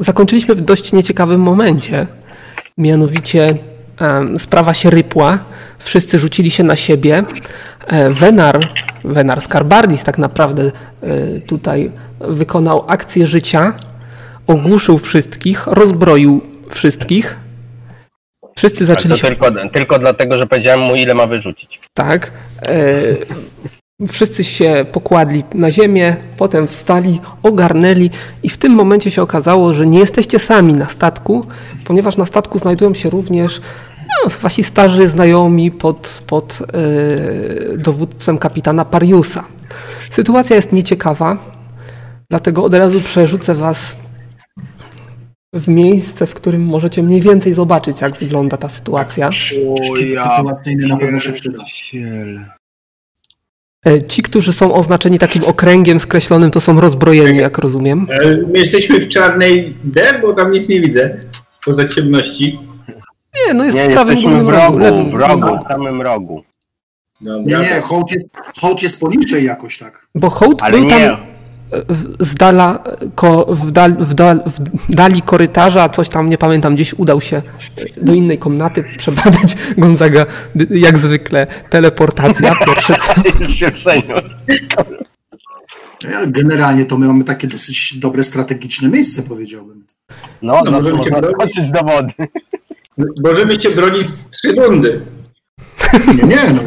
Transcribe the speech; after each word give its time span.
zakończyliśmy 0.00 0.54
w 0.54 0.60
dość 0.60 0.92
nieciekawym 0.92 1.40
momencie. 1.40 2.06
Mianowicie 2.78 3.54
sprawa 4.38 4.74
się 4.74 4.90
rypła, 4.90 5.38
wszyscy 5.78 6.18
rzucili 6.18 6.50
się 6.50 6.62
na 6.62 6.76
siebie. 6.76 7.22
E, 7.86 8.10
Wenar, 8.10 8.68
Wenar 9.04 9.40
Skarbardis 9.40 10.04
tak 10.04 10.18
naprawdę 10.18 10.62
e, 10.62 10.70
tutaj 11.40 11.90
wykonał 12.20 12.84
akcję 12.88 13.26
życia, 13.26 13.72
ogłuszył 14.46 14.98
wszystkich, 14.98 15.66
rozbroił 15.66 16.42
wszystkich. 16.70 17.36
Wszyscy 18.56 18.78
Ale 18.78 18.86
zaczęli 18.86 19.16
się 19.16 19.26
tylko, 19.26 19.50
tylko 19.72 19.98
dlatego, 19.98 20.38
że 20.38 20.46
powiedziałem 20.46 20.80
mu, 20.80 20.94
ile 20.94 21.14
ma 21.14 21.26
wyrzucić. 21.26 21.80
tak. 21.94 22.32
Wszyscy 24.08 24.44
się 24.44 24.86
pokładli 24.92 25.44
na 25.54 25.70
ziemię, 25.70 26.16
potem 26.36 26.68
wstali, 26.68 27.20
ogarnęli 27.42 28.10
i 28.42 28.48
w 28.48 28.58
tym 28.58 28.72
momencie 28.72 29.10
się 29.10 29.22
okazało, 29.22 29.74
że 29.74 29.86
nie 29.86 29.98
jesteście 29.98 30.38
sami 30.38 30.74
na 30.74 30.88
statku, 30.88 31.46
ponieważ 31.84 32.16
na 32.16 32.26
statku 32.26 32.58
znajdują 32.58 32.94
się 32.94 33.10
również 33.10 33.60
no, 34.24 34.30
wasi 34.42 34.64
starzy 34.64 35.08
znajomi 35.08 35.70
pod, 35.70 36.22
pod 36.26 36.58
e, 36.62 37.78
dowództwem 37.78 38.38
kapitana 38.38 38.84
Pariusa. 38.84 39.44
Sytuacja 40.10 40.56
jest 40.56 40.72
nieciekawa, 40.72 41.36
dlatego 42.30 42.64
od 42.64 42.74
razu 42.74 43.00
przerzucę 43.00 43.54
was 43.54 43.96
w 45.52 45.68
miejsce, 45.68 46.26
w 46.26 46.34
którym 46.34 46.64
możecie 46.66 47.02
mniej 47.02 47.20
więcej 47.20 47.54
zobaczyć, 47.54 48.00
jak 48.00 48.16
wygląda 48.16 48.56
ta 48.56 48.68
sytuacja. 48.68 49.32
Szkic 49.32 50.18
sytuacyjny 50.18 50.86
na 50.86 50.96
pewno 50.96 51.20
się 51.20 51.32
przyda. 51.32 51.64
E, 53.86 54.02
Ci, 54.02 54.22
którzy 54.22 54.52
są 54.52 54.74
oznaczeni 54.74 55.18
takim 55.18 55.44
okręgiem 55.44 56.00
skreślonym, 56.00 56.50
to 56.50 56.60
są 56.60 56.80
rozbrojeni, 56.80 57.38
jak 57.38 57.58
rozumiem. 57.58 58.06
E, 58.10 58.36
My 58.36 58.58
jesteśmy 58.58 59.00
w 59.00 59.08
czarnej 59.08 59.76
D, 59.84 60.18
bo 60.22 60.32
tam 60.32 60.50
nic 60.50 60.68
nie 60.68 60.80
widzę. 60.80 61.20
Poza 61.64 61.88
ciemności. 61.88 62.58
Nie, 63.46 63.54
no 63.54 63.64
jest 63.64 63.76
Nie, 63.76 63.88
w 63.88 63.92
prawym 63.92 64.18
w 64.18 64.22
górnym 64.22 64.48
rogu, 64.48 64.78
rogu, 64.78 65.10
w 65.10 65.14
rogu, 65.14 65.64
w 65.64 65.68
samym 65.68 66.02
rogu. 66.02 66.42
Dobra. 67.20 67.58
Nie, 67.58 67.64
nie, 67.64 67.80
hołd 67.80 68.10
jest, 68.10 68.26
hołd 68.60 68.82
jest 68.82 69.00
poniżej 69.00 69.44
jakoś 69.44 69.78
tak. 69.78 70.08
Bo 70.14 70.30
hołd 70.30 70.62
Ale 70.62 70.78
był 70.78 70.88
tam 70.88 70.98
nie, 70.98 71.16
z 72.20 72.34
dala, 72.34 72.82
ko, 73.14 73.46
w, 73.48 73.70
dal, 73.70 73.96
w, 73.96 74.14
dal, 74.14 74.42
w 74.46 74.94
dali 74.94 75.22
korytarza, 75.22 75.88
coś 75.88 76.08
tam, 76.08 76.30
nie 76.30 76.38
pamiętam, 76.38 76.74
gdzieś 76.74 76.94
udał 76.94 77.20
się 77.20 77.42
do 78.02 78.14
innej 78.14 78.38
komnaty 78.38 78.84
przebadać 78.98 79.56
Gonzaga, 79.78 80.26
jak 80.70 80.98
zwykle, 80.98 81.46
teleportacja, 81.70 82.54
pierwsze 82.66 82.96
co. 82.96 83.14
Generalnie 86.26 86.84
to 86.84 86.98
my 86.98 87.06
mamy 87.06 87.24
takie 87.24 87.46
dosyć 87.46 87.98
dobre 87.98 88.22
strategiczne 88.22 88.88
miejsce, 88.88 89.22
powiedziałbym. 89.22 89.84
No, 90.42 90.62
No, 90.64 90.70
no, 90.70 90.80
możemy 90.80 91.04
cię 91.04 91.10
bronić. 91.10 91.70
do 91.70 91.80
wody. 91.84 92.12
Możemy 93.24 93.58
cię 93.58 93.70
bronić 93.70 94.10
z 94.10 94.30
trzy 94.30 94.52
rundy. 94.52 95.00
Nie, 96.16 96.22
nie, 96.24 96.50
no. 96.54 96.60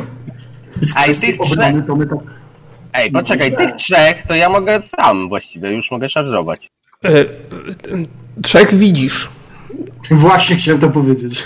W 0.82 0.92
A 0.96 1.06
i 1.06 1.16
ty 1.16 1.38
obrony 1.40 1.84
to 1.84 1.96
my 1.96 2.08
tak... 2.08 2.20
Ej, 2.94 3.12
poczekaj, 3.12 3.58
tych 3.58 3.76
trzech 3.76 4.28
to 4.28 4.36
ja 4.36 4.50
mogę 4.50 4.82
sam 5.02 5.30
właściwie, 5.30 5.72
już 5.72 5.92
mogę 5.92 6.10
szarżować. 6.10 6.70
E, 7.06 7.26
Trzech 8.42 8.76
widzisz. 8.76 9.30
Właśnie 10.12 10.56
chciałem 10.56 10.82
to 10.82 10.90
powiedzieć. 10.90 11.44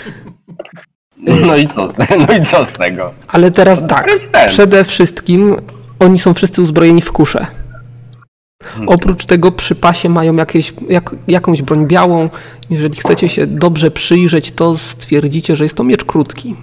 No 1.16 1.56
i 1.56 1.68
co, 1.68 1.92
no 2.28 2.34
i 2.34 2.46
co 2.50 2.66
z 2.66 2.78
tego? 2.78 3.14
Ale 3.28 3.50
teraz 3.50 3.86
tak, 3.88 4.06
przede 4.46 4.84
wszystkim 4.84 5.56
oni 5.98 6.18
są 6.18 6.34
wszyscy 6.34 6.62
uzbrojeni 6.62 7.02
w 7.02 7.12
kusze. 7.12 7.46
Oprócz 8.86 9.26
tego 9.26 9.52
przy 9.52 9.74
pasie 9.74 10.08
mają 10.08 10.36
jakieś, 10.36 10.72
jak, 10.88 11.16
jakąś 11.28 11.62
broń 11.62 11.86
białą. 11.86 12.30
Jeżeli 12.70 13.00
chcecie 13.00 13.28
się 13.28 13.46
dobrze 13.46 13.90
przyjrzeć, 13.90 14.50
to 14.50 14.78
stwierdzicie, 14.78 15.56
że 15.56 15.64
jest 15.64 15.76
to 15.76 15.84
miecz 15.84 16.04
krótki. 16.04 16.56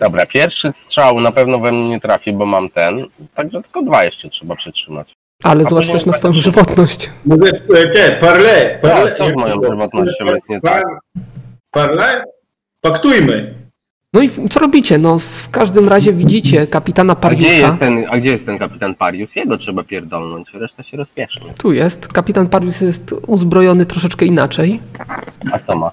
Dobra, 0.00 0.26
pierwszy 0.26 0.72
strzał 0.86 1.20
na 1.20 1.32
pewno 1.32 1.58
we 1.58 1.72
mnie 1.72 1.88
nie 1.88 2.00
trafi, 2.00 2.32
bo 2.32 2.46
mam 2.46 2.68
ten. 2.68 3.04
Także 3.34 3.62
tylko 3.62 3.82
dwa 3.82 4.04
jeszcze 4.04 4.28
trzeba 4.30 4.54
przytrzymać. 4.56 5.12
Ale 5.44 5.64
A 5.66 5.68
zobacz 5.68 5.86
też 5.86 6.06
na 6.06 6.12
tak 6.12 6.18
swoją 6.18 6.32
żywotność. 6.32 7.10
Mogę 7.26 7.50
e, 7.50 7.86
te, 7.88 8.10
parle. 8.16 8.78
parle 8.82 9.06
Tak, 9.10 9.18
co 9.18 9.28
z 9.28 9.32
moją 9.32 9.54
żywotnością 9.70 10.24
jest 10.26 10.48
nie 10.48 10.60
par, 10.60 10.82
Parle? 11.70 12.24
Paktujmy. 12.80 13.54
No 14.12 14.22
i 14.22 14.30
co 14.50 14.60
robicie? 14.60 14.98
No 14.98 15.18
w 15.18 15.50
każdym 15.50 15.88
razie 15.88 16.12
widzicie 16.12 16.66
kapitana 16.66 17.12
A 17.12 17.16
gdzie, 17.16 17.22
Pariusa. 17.44 17.66
jest 17.66 17.78
ten, 17.80 18.04
a 18.10 18.18
gdzie 18.18 18.30
jest 18.30 18.46
ten 18.46 18.58
kapitan 18.58 18.94
Parius? 18.94 19.36
Jego 19.36 19.58
trzeba 19.58 19.84
pierdolnąć, 19.84 20.54
reszta 20.54 20.82
się 20.82 20.96
rozpieszy. 20.96 21.40
Tu 21.58 21.72
jest. 21.72 22.08
Kapitan 22.08 22.48
Parius 22.48 22.80
jest 22.80 23.14
uzbrojony 23.26 23.86
troszeczkę 23.86 24.26
inaczej. 24.26 24.80
A 25.52 25.58
co 25.58 25.76
ma? 25.76 25.90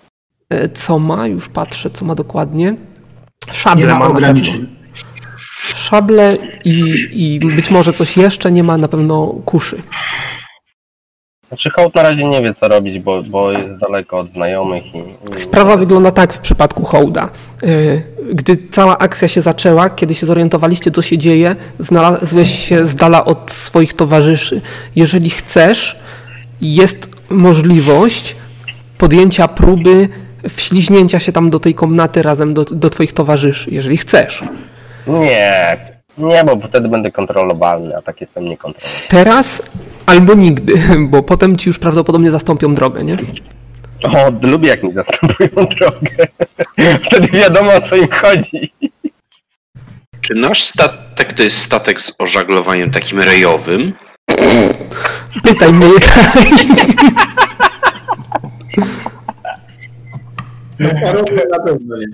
E, 0.49 0.69
Co 0.69 0.99
ma? 0.99 1.27
Już 1.27 1.49
patrzę, 1.49 1.89
co 1.89 2.05
ma 2.05 2.15
dokładnie. 2.15 2.75
Nie 3.47 3.53
Szable 3.53 3.87
ma 3.87 3.99
ma 3.99 4.07
ograniczeń. 4.07 4.67
Szable 5.75 6.37
i, 6.65 7.07
i 7.11 7.39
być 7.39 7.71
może 7.71 7.93
coś 7.93 8.17
jeszcze 8.17 8.51
nie 8.51 8.63
ma 8.63 8.77
na 8.77 8.87
pewno 8.87 9.35
kuszy. 9.45 9.81
Znaczy 11.47 11.69
hołd 11.69 11.95
na 11.95 12.03
razie 12.03 12.23
nie 12.23 12.41
wie 12.41 12.53
co 12.53 12.67
robić, 12.67 12.99
bo, 12.99 13.23
bo 13.23 13.51
jest 13.51 13.75
daleko 13.77 14.17
od 14.17 14.31
znajomych 14.31 14.83
i... 14.95 14.99
i 15.35 15.39
Sprawa 15.39 15.77
wygląda 15.77 16.11
tak 16.11 16.33
w 16.33 16.39
przypadku 16.39 16.83
Hołda. 16.85 17.29
Yy, 17.61 18.03
Gdy 18.33 18.57
cała 18.71 18.97
akcja 18.97 19.27
się 19.27 19.41
zaczęła, 19.41 19.89
kiedy 19.89 20.15
się 20.15 20.25
zorientowaliście, 20.25 20.91
co 20.91 21.01
się 21.01 21.17
dzieje, 21.17 21.55
znalazłeś 21.79 22.67
się 22.67 22.87
z 22.87 22.95
dala 22.95 23.25
od 23.25 23.51
swoich 23.51 23.93
towarzyszy. 23.93 24.61
Jeżeli 24.95 25.29
chcesz, 25.29 25.99
jest 26.61 27.09
możliwość 27.29 28.35
podjęcia 28.97 29.47
próby 29.47 30.09
wśliźnięcia 30.49 31.19
się 31.19 31.31
tam 31.31 31.49
do 31.49 31.59
tej 31.59 31.73
komnaty 31.73 32.21
razem 32.21 32.53
do, 32.53 32.65
do 32.65 32.89
twoich 32.89 33.13
towarzyszy, 33.13 33.71
jeżeli 33.71 33.97
chcesz. 33.97 34.43
Nie, 35.07 35.77
nie, 36.17 36.43
bo 36.43 36.67
wtedy 36.67 36.89
będę 36.89 37.11
kontrolowalny, 37.11 37.97
a 37.97 38.01
tak 38.01 38.21
jestem 38.21 38.43
niekontrolowalny. 38.43 39.07
Teraz 39.09 39.61
albo 40.05 40.33
nigdy, 40.33 40.73
bo 41.09 41.23
potem 41.23 41.55
ci 41.55 41.69
już 41.69 41.79
prawdopodobnie 41.79 42.31
zastąpią 42.31 42.75
drogę, 42.75 43.03
nie? 43.03 43.17
O, 44.03 44.31
lubię 44.41 44.69
jak 44.69 44.83
mi 44.83 44.91
zastępują 44.91 45.49
drogę. 45.79 46.27
Wtedy 47.07 47.27
wiadomo 47.27 47.73
o 47.73 47.89
co 47.89 47.95
im 47.95 48.07
chodzi. 48.11 48.73
Czy 50.21 50.35
nasz 50.35 50.63
statek 50.63 51.33
to 51.33 51.43
jest 51.43 51.57
statek 51.57 52.01
z 52.01 52.11
ożaglowaniem 52.19 52.91
takim 52.91 53.19
rejowym? 53.19 53.93
Pytaj 55.43 55.73
mnie. 55.73 55.87
No 60.79 60.89
na 61.51 61.59
pewno 61.65 61.97
nie. 61.97 62.07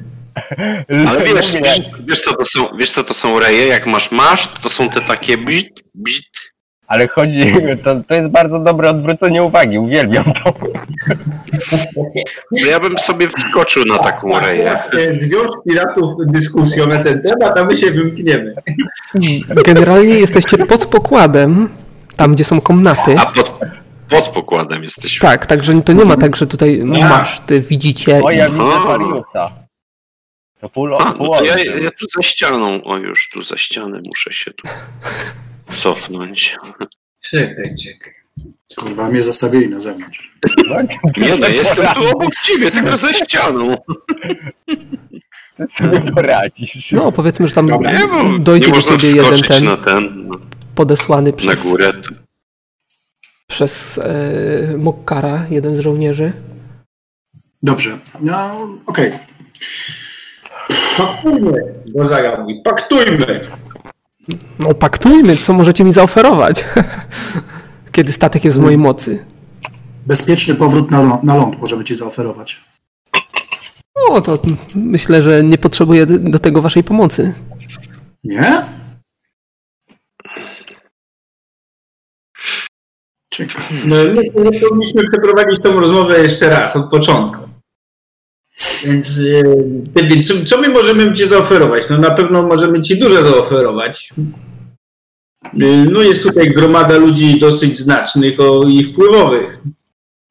Ale 1.07 1.23
wiesz, 1.23 1.51
wiesz, 1.51 1.81
wiesz, 2.07 2.21
co 2.21 2.35
to 2.35 2.45
są, 2.45 2.67
wiesz 2.79 2.91
co 2.91 3.03
to 3.03 3.13
są 3.13 3.39
reje? 3.39 3.67
Jak 3.67 3.87
masz 3.87 4.11
maszt, 4.11 4.59
to 4.61 4.69
są 4.69 4.89
te 4.89 5.01
takie 5.01 5.37
bit, 5.37 5.69
bit. 5.95 6.25
Ale 6.87 7.07
chodzi, 7.07 7.53
to, 7.83 8.01
to 8.07 8.15
jest 8.15 8.27
bardzo 8.31 8.59
dobre 8.59 8.89
odwrócenie 8.89 9.43
uwagi, 9.43 9.79
uwielbiam 9.79 10.23
to. 10.23 10.53
No 12.51 12.67
ja 12.67 12.79
bym 12.79 12.97
sobie 12.97 13.27
wskoczył 13.29 13.83
na 13.85 13.97
taką 13.97 14.39
reję. 14.39 14.79
Zwiąż 15.19 15.49
piratów 15.69 16.11
dyskusją 16.27 16.87
na 16.87 17.03
ten 17.03 17.21
temat, 17.21 17.59
a 17.59 17.65
my 17.65 17.77
się 17.77 17.91
wymkniemy. 17.91 18.53
Generalnie 19.65 20.19
jesteście 20.19 20.57
pod 20.57 20.85
pokładem, 20.85 21.69
tam 22.15 22.33
gdzie 22.33 22.43
są 22.43 22.61
komnaty. 22.61 23.15
A 23.17 23.25
pod, 23.25 23.50
pod 24.11 24.29
pokładem 24.29 24.83
jesteśmy. 24.83 25.19
Tak, 25.19 25.45
także 25.45 25.81
to 25.81 25.93
nie 25.93 26.05
ma 26.05 26.17
tak, 26.17 26.35
że 26.35 26.47
tutaj 26.47 26.77
masz, 26.83 27.39
ty 27.39 27.61
widzicie. 27.61 28.23
O, 28.23 28.31
ja 28.31 28.47
I... 28.47 28.51
widzę. 28.51 28.65
Pariusa. 28.85 29.51
To 30.61 30.69
pół, 30.69 30.95
A, 30.95 31.13
pół 31.13 31.27
no 31.27 31.37
to 31.37 31.45
ja, 31.45 31.55
ja 31.75 31.89
tu 31.91 32.05
za 32.15 32.21
ścianą, 32.21 32.83
o 32.83 32.97
już 32.97 33.29
tu 33.29 33.43
za 33.43 33.57
ścianę 33.57 34.01
muszę 34.07 34.33
się 34.33 34.51
tu 34.51 34.67
cofnąć. 35.75 36.57
Czekaj, 37.21 37.75
czekaj. 37.83 38.13
Kurwa, 38.77 39.09
mnie 39.09 39.23
zostawili 39.23 39.69
na 39.69 39.79
zewnątrz. 39.79 40.31
Nie 41.17 41.35
no, 41.37 41.47
jestem 41.47 41.87
tu 41.87 42.09
obok 42.09 42.35
ciebie, 42.35 42.71
tylko 42.71 42.97
za 42.97 43.13
ścianą. 43.13 43.75
Ty 45.57 45.65
sobie 45.77 46.11
poradzisz. 46.11 46.91
No, 46.91 47.11
powiedzmy, 47.11 47.47
że 47.47 47.53
tam 47.53 47.67
Dobra. 47.67 47.91
Dojdzie 48.39 48.67
nie 48.67 48.73
do 48.73 48.81
ciebie 48.81 49.11
jeden 49.11 49.41
ten 49.41 49.65
na 49.65 49.77
ten, 49.77 50.27
no, 50.27 50.39
podesłany 50.75 51.31
na 51.31 51.37
przez, 51.37 51.63
górę. 51.63 51.93
Przez 53.51 53.97
e, 53.97 54.77
Mokkara, 54.77 55.45
jeden 55.49 55.75
z 55.75 55.79
żołnierzy. 55.79 56.33
Dobrze, 57.63 57.97
no 58.21 58.67
okej. 58.85 59.11
Paktujmy. 60.97 61.51
Gonzaga 61.95 62.41
mówi, 62.41 62.61
paktujmy. 62.63 63.41
No, 64.59 64.73
paktujmy, 64.73 65.37
co 65.37 65.53
możecie 65.53 65.83
mi 65.83 65.93
zaoferować, 65.93 66.65
kiedy 67.91 68.11
statek 68.11 68.45
jest 68.45 68.57
w 68.57 68.61
mojej 68.61 68.77
mocy. 68.77 69.25
Bezpieczny 70.05 70.55
powrót 70.55 70.91
na, 70.91 71.19
na 71.23 71.35
ląd 71.35 71.61
możemy 71.61 71.83
ci 71.83 71.95
zaoferować. 71.95 72.63
No, 73.95 74.21
to 74.21 74.39
myślę, 74.75 75.21
że 75.21 75.43
nie 75.43 75.57
potrzebuję 75.57 76.05
do 76.05 76.39
tego 76.39 76.61
waszej 76.61 76.83
pomocy. 76.83 77.33
Nie? 78.23 78.63
Ciekawe. 83.33 83.65
No, 83.85 83.95
my, 83.95 84.51
my 84.51 84.59
powinniśmy 84.59 85.03
przeprowadzić 85.11 85.61
tą 85.63 85.79
rozmowę 85.79 86.19
jeszcze 86.19 86.49
raz, 86.49 86.75
od 86.75 86.89
początku. 86.89 87.51
Więc 88.85 89.17
yy, 89.17 89.43
Tybin, 89.93 90.23
co, 90.23 90.33
co 90.45 90.61
my 90.61 90.69
możemy 90.69 91.13
Ci 91.13 91.27
zaoferować? 91.27 91.83
No 91.89 91.97
na 91.97 92.11
pewno 92.11 92.43
możemy 92.43 92.81
Ci 92.81 92.99
dużo 92.99 93.23
zaoferować. 93.23 94.13
Yy, 95.53 95.85
No 95.91 96.01
jest 96.01 96.23
tutaj 96.23 96.47
gromada 96.47 96.97
ludzi 96.97 97.39
dosyć 97.39 97.79
znacznych 97.79 98.39
o, 98.39 98.67
i 98.67 98.83
wpływowych. 98.83 99.61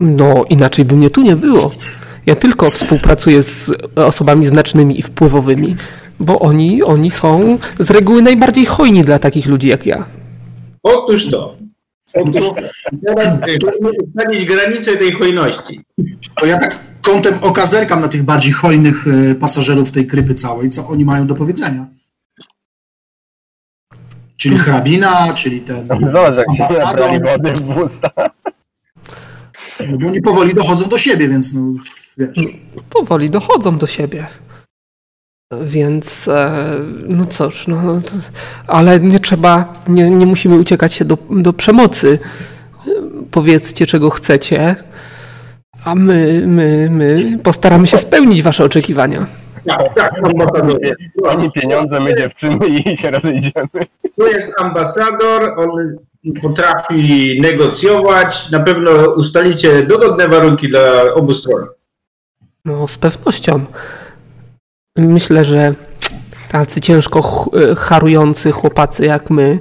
No, 0.01 0.45
inaczej 0.51 0.85
by 0.85 0.97
mnie 0.97 1.11
tu 1.11 1.23
nie 1.23 1.37
było. 1.37 1.71
Ja 2.27 2.35
tylko 2.35 2.71
współpracuję 2.71 3.43
z 3.43 3.71
osobami 3.97 4.47
znacznymi 4.47 4.99
i 4.99 5.03
wpływowymi, 5.03 5.77
bo 6.21 6.39
oni, 6.39 6.83
oni 6.83 7.11
są 7.11 7.59
z 7.79 7.91
reguły 7.91 8.23
najbardziej 8.23 8.67
hojni 8.67 9.03
dla 9.03 9.19
takich 9.19 9.47
ludzi 9.47 9.69
jak 9.69 9.87
ja. 9.87 10.07
Otóż 10.83 11.31
to. 11.31 11.57
Otóż 12.15 12.35
No 12.35 12.41
to. 12.41 12.55
Teraz 13.61 13.77
ustalić 14.07 14.45
granicę 14.45 14.97
tej 14.97 15.13
hojności. 15.13 15.81
To 16.35 16.47
ja 16.47 16.59
tak 16.59 16.79
kątem 17.03 17.35
oka 17.41 17.67
zerkam 17.67 18.01
na 18.01 18.09
tych 18.09 18.23
bardziej 18.23 18.53
hojnych 18.53 19.05
e, 19.09 19.35
pasażerów 19.35 19.93
tej 19.93 20.07
krypy 20.07 20.35
całej, 20.35 20.69
co 20.69 20.89
oni 20.89 21.05
mają 21.05 21.27
do 21.27 21.35
powiedzenia. 21.35 21.87
Czyli 24.37 24.59
hrabina, 24.59 25.33
czyli 25.35 25.61
ten. 25.61 25.89
Zobacz, 25.89 26.35
jak 26.37 26.57
się 26.57 26.63
Ambasador. 26.65 26.87
nabrali 26.87 27.21
wody 27.21 27.53
w 27.53 27.77
usta. 27.77 28.11
No 29.89 29.99
bo 29.99 30.09
oni 30.09 30.23
powoli 30.23 30.55
dochodzą 30.55 30.89
do 30.89 30.99
siebie, 30.99 31.29
więc 31.29 31.55
no 31.55 31.73
wiesz. 32.19 32.39
Powoli 32.91 33.31
dochodzą 33.31 33.79
do 33.79 33.87
siebie. 33.87 34.27
Więc, 35.51 36.29
e, 36.29 36.75
no 37.09 37.25
cóż, 37.27 37.67
no, 37.69 38.01
to, 38.01 38.13
ale 38.67 39.01
nie 39.01 39.21
trzeba, 39.21 39.73
nie, 39.89 40.11
nie 40.11 40.27
musimy 40.27 40.59
uciekać 40.59 40.93
się 40.93 41.05
do, 41.05 41.19
do 41.31 41.53
przemocy. 41.53 42.19
Powiedzcie, 43.31 43.87
czego 43.87 44.11
chcecie, 44.11 44.77
a 45.85 45.95
my, 45.95 46.43
my, 46.47 46.89
my 46.91 47.39
postaramy 47.43 47.87
się 47.87 47.99
spełnić 47.99 48.43
wasze 48.43 48.65
oczekiwania. 48.65 49.27
Tak, 49.67 49.95
tak, 49.95 50.13
ambasador. 50.25 50.79
Oni 51.25 51.53
pieniądze, 51.53 52.01
my 52.01 52.15
dziewczyny 52.17 52.67
i 52.67 52.97
się 52.97 53.11
rozejdziemy. 53.11 53.69
To 54.19 54.27
jest 54.27 54.53
ambasador, 54.61 55.55
on 55.57 55.97
potrafi 56.43 57.41
negocjować, 57.41 58.51
na 58.51 58.61
pewno 58.61 58.91
ustalicie 59.11 59.83
dogodne 59.83 60.29
warunki 60.29 60.69
dla 60.69 61.15
obu 61.15 61.35
stron. 61.35 61.67
No, 62.65 62.89
z 62.89 62.99
pewnością. 62.99 63.65
Myślę, 64.99 65.45
że 65.45 65.75
tacy 66.51 66.81
ciężko 66.81 67.23
ch- 67.23 67.49
harujący 67.79 68.51
chłopacy 68.53 69.07
jak 69.07 69.31
my, 69.31 69.59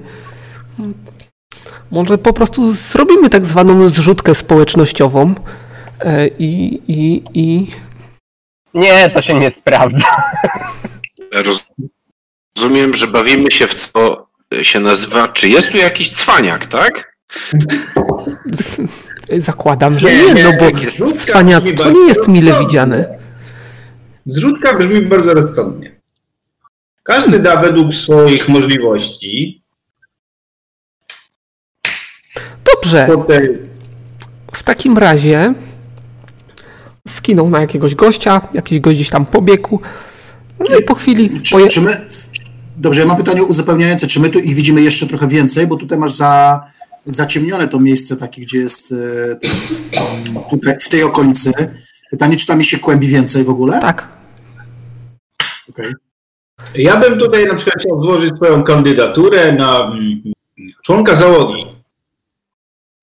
może 1.92 2.18
po 2.18 2.34
prostu 2.34 2.74
zrobimy 2.74 3.30
tak 3.30 3.46
zwaną 3.46 3.90
zrzutkę 3.90 4.36
społecznościową 4.36 5.36
e, 6.00 6.28
i, 6.28 6.82
i, 6.88 7.24
i 7.34 7.68
Nie, 8.74 9.10
to 9.10 9.22
się 9.22 9.34
nie 9.34 9.52
sprawdza. 9.52 10.06
Roz- 11.34 11.66
Rozumiem, 12.58 12.94
że 12.96 13.08
bawimy 13.08 13.52
się 13.52 13.68
w 13.68 13.76
co 13.76 14.28
się 14.62 14.80
nazywa. 14.80 15.28
Czy 15.28 15.50
jest 15.50 15.70
tu 15.72 15.78
jakiś 15.78 16.12
cwaniak, 16.12 16.66
tak? 16.66 17.16
zakładam, 19.38 20.00
że 20.00 20.12
Nie, 20.12 20.24
nie, 20.24 20.34
nie, 20.34 20.44
no 20.44 20.52
bo 20.60 21.12
cwaniactwo 21.14 21.90
nie 21.90 22.08
jest 22.08 22.28
mile 22.28 22.60
widziane. 22.60 23.19
Zrzutka 24.30 24.74
brzmi 24.74 25.02
bardzo 25.02 25.34
rozsądnie. 25.34 26.02
Każdy 27.04 27.40
da 27.40 27.62
według 27.62 27.94
swoich 27.94 28.50
możliwości. 28.50 29.64
Dobrze, 32.76 33.08
Potem 33.08 33.58
w 34.54 34.64
takim 34.64 34.98
razie 34.98 35.54
skinął 37.08 37.50
na 37.50 37.62
jakiegoś 37.62 37.96
gościa, 37.96 38.42
jakiś 38.54 38.80
gość 38.80 38.98
gdzieś 38.98 39.10
tam 39.10 39.26
pobiegł, 39.26 39.80
no 40.70 40.78
i 40.78 40.84
po 40.84 40.96
chwili 40.96 41.42
Czy, 41.42 41.52
poje... 41.52 41.68
czy 41.68 41.82
my. 41.82 41.98
Dobrze, 42.78 43.02
ja 43.02 43.08
mam 43.08 43.18
pytanie 43.18 43.44
uzupełniające. 43.44 44.08
Czy 44.08 44.20
my 44.20 44.30
tu 44.30 44.40
ich 44.40 44.56
widzimy 44.56 44.82
jeszcze 44.82 45.08
trochę 45.08 45.28
więcej? 45.28 45.68
Bo 45.68 45.76
tutaj 45.76 45.98
masz 45.98 46.14
za, 46.14 46.64
zaciemnione 47.06 47.68
to 47.68 47.80
miejsce 47.80 48.18
takie, 48.18 48.42
gdzie 48.42 48.58
jest 48.60 48.92
e, 48.92 48.96
tutaj, 50.50 50.78
w 50.82 50.90
tej 50.90 51.04
okolicy. 51.04 51.54
Pytanie, 52.12 52.38
czy 52.38 52.48
tam 52.48 52.64
się 52.64 52.80
kłębi 52.80 53.08
więcej 53.08 53.44
w 53.44 53.50
ogóle? 53.50 53.80
tak, 53.80 54.19
Okej. 55.80 55.94
ja 56.76 56.98
bym 56.98 57.20
tutaj 57.20 57.46
na 57.46 57.56
przykład 57.56 57.82
chciał 57.82 58.04
złożyć 58.04 58.36
swoją 58.36 58.64
kandydaturę 58.64 59.52
na 59.52 59.82
mm, 59.82 60.22
członka 60.84 61.16
załogi. 61.16 61.66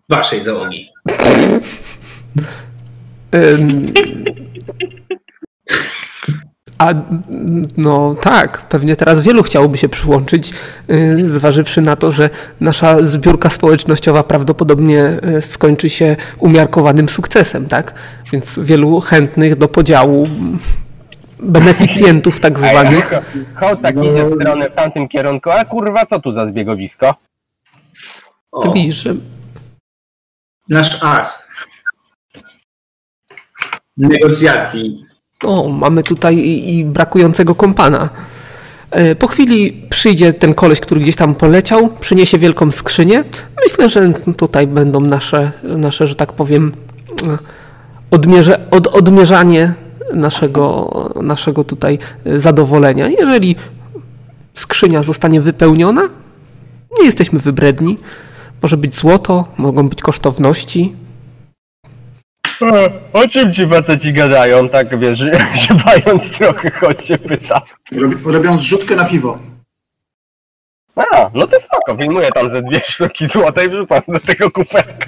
Waszej 0.09 0.45
załogi. 0.45 0.89
Ym, 3.35 3.93
A 6.79 6.95
no 7.77 8.15
tak, 8.21 8.69
pewnie 8.69 8.97
teraz 8.97 9.21
wielu 9.21 9.43
chciałoby 9.43 9.79
się 9.79 9.89
przyłączyć, 9.89 10.53
y, 10.91 11.29
zważywszy 11.29 11.81
na 11.81 11.97
to, 11.97 12.13
że 12.13 12.31
nasza 12.61 13.03
zbiórka 13.03 13.51
społecznościowa 13.51 14.23
prawdopodobnie 14.23 15.19
y, 15.37 15.43
skończy 15.43 15.91
się 15.91 16.17
umiarkowanym 16.39 17.09
sukcesem, 17.09 17.67
tak? 17.67 17.95
Więc 18.33 18.59
wielu 18.59 19.01
chętnych 19.01 19.57
do 19.57 19.69
podziału 19.69 20.29
beneficjentów 21.41 22.41
tak 22.41 22.59
zwanych. 22.59 23.11
Hołd 23.55 23.83
tak 23.83 23.97
idzie 23.97 24.25
w 24.31 24.35
stronę 24.35 24.71
w 24.71 24.75
tamtym 24.75 25.09
kierunku. 25.09 25.51
A 25.51 25.65
kurwa, 25.65 26.07
co 26.07 26.21
tu 26.21 26.33
za 26.33 26.49
zbiegowisko? 26.49 27.15
O, 28.53 28.73
Widzisz, 28.73 28.97
że 28.97 29.15
nasz 30.69 31.03
as. 31.03 31.49
Negocjacji. 33.97 35.05
O, 35.45 35.69
mamy 35.69 36.03
tutaj 36.03 36.37
i, 36.37 36.79
i 36.79 36.85
brakującego 36.85 37.55
kompana. 37.55 38.09
E, 38.91 39.15
Po 39.15 39.27
chwili 39.27 39.87
przyjdzie 39.91 40.33
ten 40.33 40.55
koleś, 40.55 40.81
który 40.81 41.01
gdzieś 41.01 41.17
tam 41.17 41.35
poleciał, 41.35 41.89
przyniesie 42.01 42.39
wielką 42.39 42.71
skrzynię. 42.71 43.25
Myślę, 43.65 43.89
że 43.89 44.13
tutaj 44.37 44.67
będą 44.67 45.01
nasze, 45.01 45.53
nasze 45.63 46.07
że 46.07 46.15
tak 46.15 46.33
powiem, 46.33 46.73
e, 47.23 47.39
odmierze, 48.11 48.71
od, 48.71 48.87
odmierzanie 48.87 49.75
naszego, 50.15 50.91
naszego 51.23 51.65
tutaj 51.65 51.99
e, 52.27 52.39
zadowolenia. 52.41 53.09
Jeżeli 53.09 53.57
skrzynia 54.55 55.03
zostanie 55.03 55.41
wypełniona, 55.41 56.03
nie 56.99 57.05
jesteśmy 57.07 57.39
wybredni. 57.39 57.99
Może 58.63 58.77
być 58.77 58.95
złoto, 58.95 59.45
mogą 59.57 59.89
być 59.89 60.03
kosztowności. 60.03 60.95
E, 62.63 62.91
O 63.13 63.29
czym 63.29 63.55
ci 63.55 63.69
faceci 63.69 64.13
gadają, 64.13 64.69
tak 64.69 64.99
wiesz, 65.01 65.19
ziewając 65.69 66.31
trochę, 66.39 66.71
choć 66.71 67.05
się 67.07 67.19
pyta. 67.19 67.63
Robi, 67.93 68.17
robią 68.27 68.57
zrzutkę 68.57 68.97
na 68.97 69.05
piwo. 69.05 69.39
A, 70.97 71.31
no 71.35 71.47
to 71.47 71.57
spoko, 71.61 71.95
wyjmuję 71.95 72.29
tam 72.35 72.55
ze 72.55 72.63
dwie 72.63 72.81
sztuki 72.89 73.29
złota 73.33 73.63
i 73.63 73.69
wrzucam 73.69 74.03
do 74.09 74.21
tego 74.21 74.51
kuferka. 74.51 75.07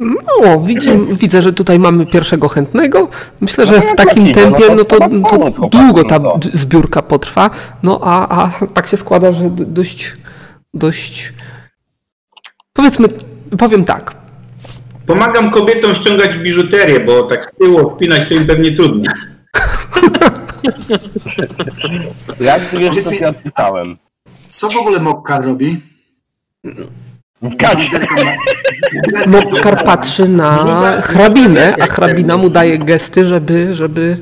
No, 0.00 0.60
widzi, 0.60 0.90
widzę, 1.12 1.42
że 1.42 1.52
tutaj 1.52 1.78
mamy 1.78 2.06
pierwszego 2.06 2.48
chętnego. 2.48 3.08
Myślę, 3.40 3.66
że 3.66 3.76
No, 3.76 3.82
w 3.82 3.94
takim 3.94 4.32
tempie, 4.32 4.64
no 4.68 4.74
no 4.74 4.84
to 4.84 4.98
to, 4.98 5.68
długo 5.68 6.04
ta 6.04 6.20
zbiórka 6.52 7.02
potrwa. 7.02 7.50
No 7.82 8.00
a, 8.02 8.42
a 8.44 8.50
tak 8.74 8.86
się 8.86 8.96
składa, 8.96 9.32
że 9.32 9.50
dość, 9.50 10.16
dość. 10.74 11.32
Powiedzmy, 12.72 13.08
powiem 13.58 13.84
tak. 13.84 14.14
Pomagam 15.06 15.50
kobietom 15.50 15.94
ściągać 15.94 16.38
biżuterię, 16.38 17.00
bo 17.00 17.22
tak 17.22 17.44
z 17.44 17.58
tyłu 17.58 17.88
odpinać 17.88 18.28
to 18.28 18.34
im 18.34 18.46
pewnie 18.46 18.72
trudno. 18.72 19.12
Jak 22.40 22.70
ty 22.70 22.78
wiesz, 22.78 23.00
co 23.04 23.10
ci 23.10 23.24
odpisałem? 23.24 23.96
Co 24.48 24.68
w 24.68 24.76
ogóle 24.76 25.00
Mokkar 25.00 25.44
robi? 25.44 25.80
Mokkar 29.26 29.84
patrzy 29.84 30.28
na 30.28 30.56
hrabinę, 31.02 31.74
a 31.80 31.86
hrabina 31.86 32.36
mu 32.36 32.48
daje 32.50 32.78
gesty, 32.78 33.26
żeby, 33.26 33.74
żeby, 33.74 34.16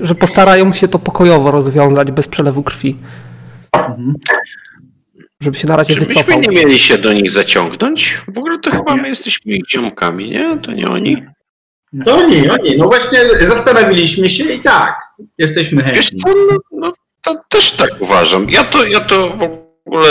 że 0.00 0.14
postarają 0.14 0.72
się 0.72 0.88
to 0.88 0.98
pokojowo 0.98 1.50
rozwiązać, 1.50 2.10
bez 2.12 2.28
przelewu 2.28 2.62
krwi. 2.62 2.96
Żeby 5.40 5.56
się 5.58 5.68
na 5.68 5.76
razie 5.76 5.94
Czy 5.94 6.00
wycofał. 6.00 6.40
nie 6.40 6.48
mieli 6.48 6.78
się 6.78 6.98
do 6.98 7.12
nich 7.12 7.30
zaciągnąć? 7.30 8.22
W 8.34 8.38
ogóle 8.38 8.58
to 8.58 8.70
chyba 8.70 8.96
my 8.96 9.08
jesteśmy 9.08 9.52
ich 9.52 9.70
ziomkami, 9.70 10.30
nie? 10.30 10.58
To 10.58 10.72
nie 10.72 10.86
oni. 10.86 11.24
To 12.04 12.16
oni, 12.16 12.50
oni. 12.50 12.76
No 12.78 12.84
właśnie 12.86 13.18
zastanowiliśmy 13.46 14.30
się 14.30 14.44
i 14.52 14.60
tak. 14.60 14.94
Jesteśmy 15.38 15.82
Wiesz 15.82 15.94
chętni. 15.94 16.20
co, 16.20 16.28
no, 16.50 16.56
no 16.72 16.92
to 17.22 17.40
też 17.48 17.70
tak 17.72 17.90
uważam. 18.00 18.50
Ja 18.50 18.64
to, 18.64 18.86
ja 18.86 19.00
to 19.00 19.30
w 19.36 19.61
ogóle 19.86 20.08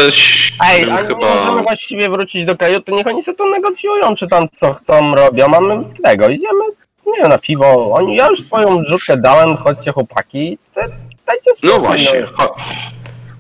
Ej, 0.69 0.91
ale 0.91 1.07
chyba... 1.07 1.35
możemy 1.35 1.61
właściwie 1.61 2.09
wrócić 2.09 2.45
do 2.45 2.57
kajuty, 2.57 2.91
niech 2.91 3.07
oni 3.07 3.23
sobie 3.23 3.37
to 3.37 3.49
negocjują, 3.49 4.15
czy 4.15 4.27
tam 4.27 4.47
co 4.59 4.73
chcą, 4.73 5.15
robią, 5.15 5.47
mamy 5.47 5.83
tego, 6.03 6.29
idziemy, 6.29 6.63
nie 7.07 7.13
wiem, 7.19 7.29
na 7.29 7.37
piwo, 7.37 7.93
oni, 7.93 8.15
ja 8.15 8.27
już 8.27 8.45
swoją 8.45 8.83
rzutkę 8.83 9.17
dałem, 9.17 9.57
chodźcie 9.57 9.91
chłopaki, 9.91 10.57
te, 10.75 10.81
dajcie 11.27 11.51
No 11.63 11.69
spokój, 11.69 11.87
właśnie, 11.87 12.23
cho- 12.37 12.53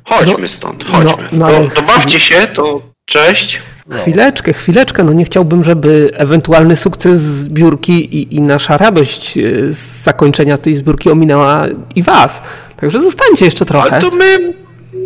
chodźmy 0.05 0.47
stąd, 0.47 0.89
no, 0.89 0.95
chodźmy. 0.95 1.29
no 1.31 1.47
to, 1.49 1.55
ale- 1.55 1.69
to 1.69 1.81
bawcie 1.81 2.19
się, 2.19 2.47
to 2.47 2.81
cześć. 3.05 3.61
Chwileczkę, 3.89 4.53
chwileczkę. 4.53 5.03
No 5.03 5.13
nie 5.13 5.25
chciałbym, 5.25 5.63
żeby 5.63 6.09
ewentualny 6.13 6.75
sukces 6.75 7.21
zbiórki 7.21 8.15
i, 8.15 8.35
i 8.35 8.41
nasza 8.41 8.77
radość 8.77 9.37
e, 9.37 9.41
z 9.73 10.03
zakończenia 10.03 10.57
tej 10.57 10.75
zbiórki 10.75 11.11
ominęła 11.11 11.65
i 11.95 12.03
was. 12.03 12.41
Także 12.77 13.01
zostańcie 13.01 13.45
jeszcze 13.45 13.65
trochę. 13.65 13.91
Ale 13.91 14.01
to 14.01 14.11
my... 14.11 14.53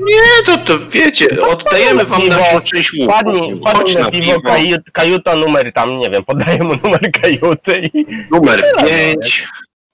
Nie, 0.03 0.45
to, 0.45 0.57
to 0.57 0.79
wiecie, 0.89 1.27
oddajemy 1.47 2.05
wam 2.05 2.27
naszą 2.27 2.61
część 2.61 2.93
łuku. 2.93 3.11
Wpadnij, 3.11 3.41
Chodź 3.41 3.59
wpadnij 3.59 3.95
na 3.95 4.01
na 4.01 4.11
piwo, 4.11 4.25
piwo. 4.25 4.41
kajut, 4.41 4.81
kajuta 4.93 5.35
numer 5.35 5.73
tam, 5.73 5.99
nie 5.99 6.09
wiem, 6.09 6.23
podaję 6.25 6.63
mu 6.63 6.73
numer 6.83 7.11
kajuty 7.21 7.81
i... 7.93 8.05
Numer 8.31 8.63
5. 8.77 9.47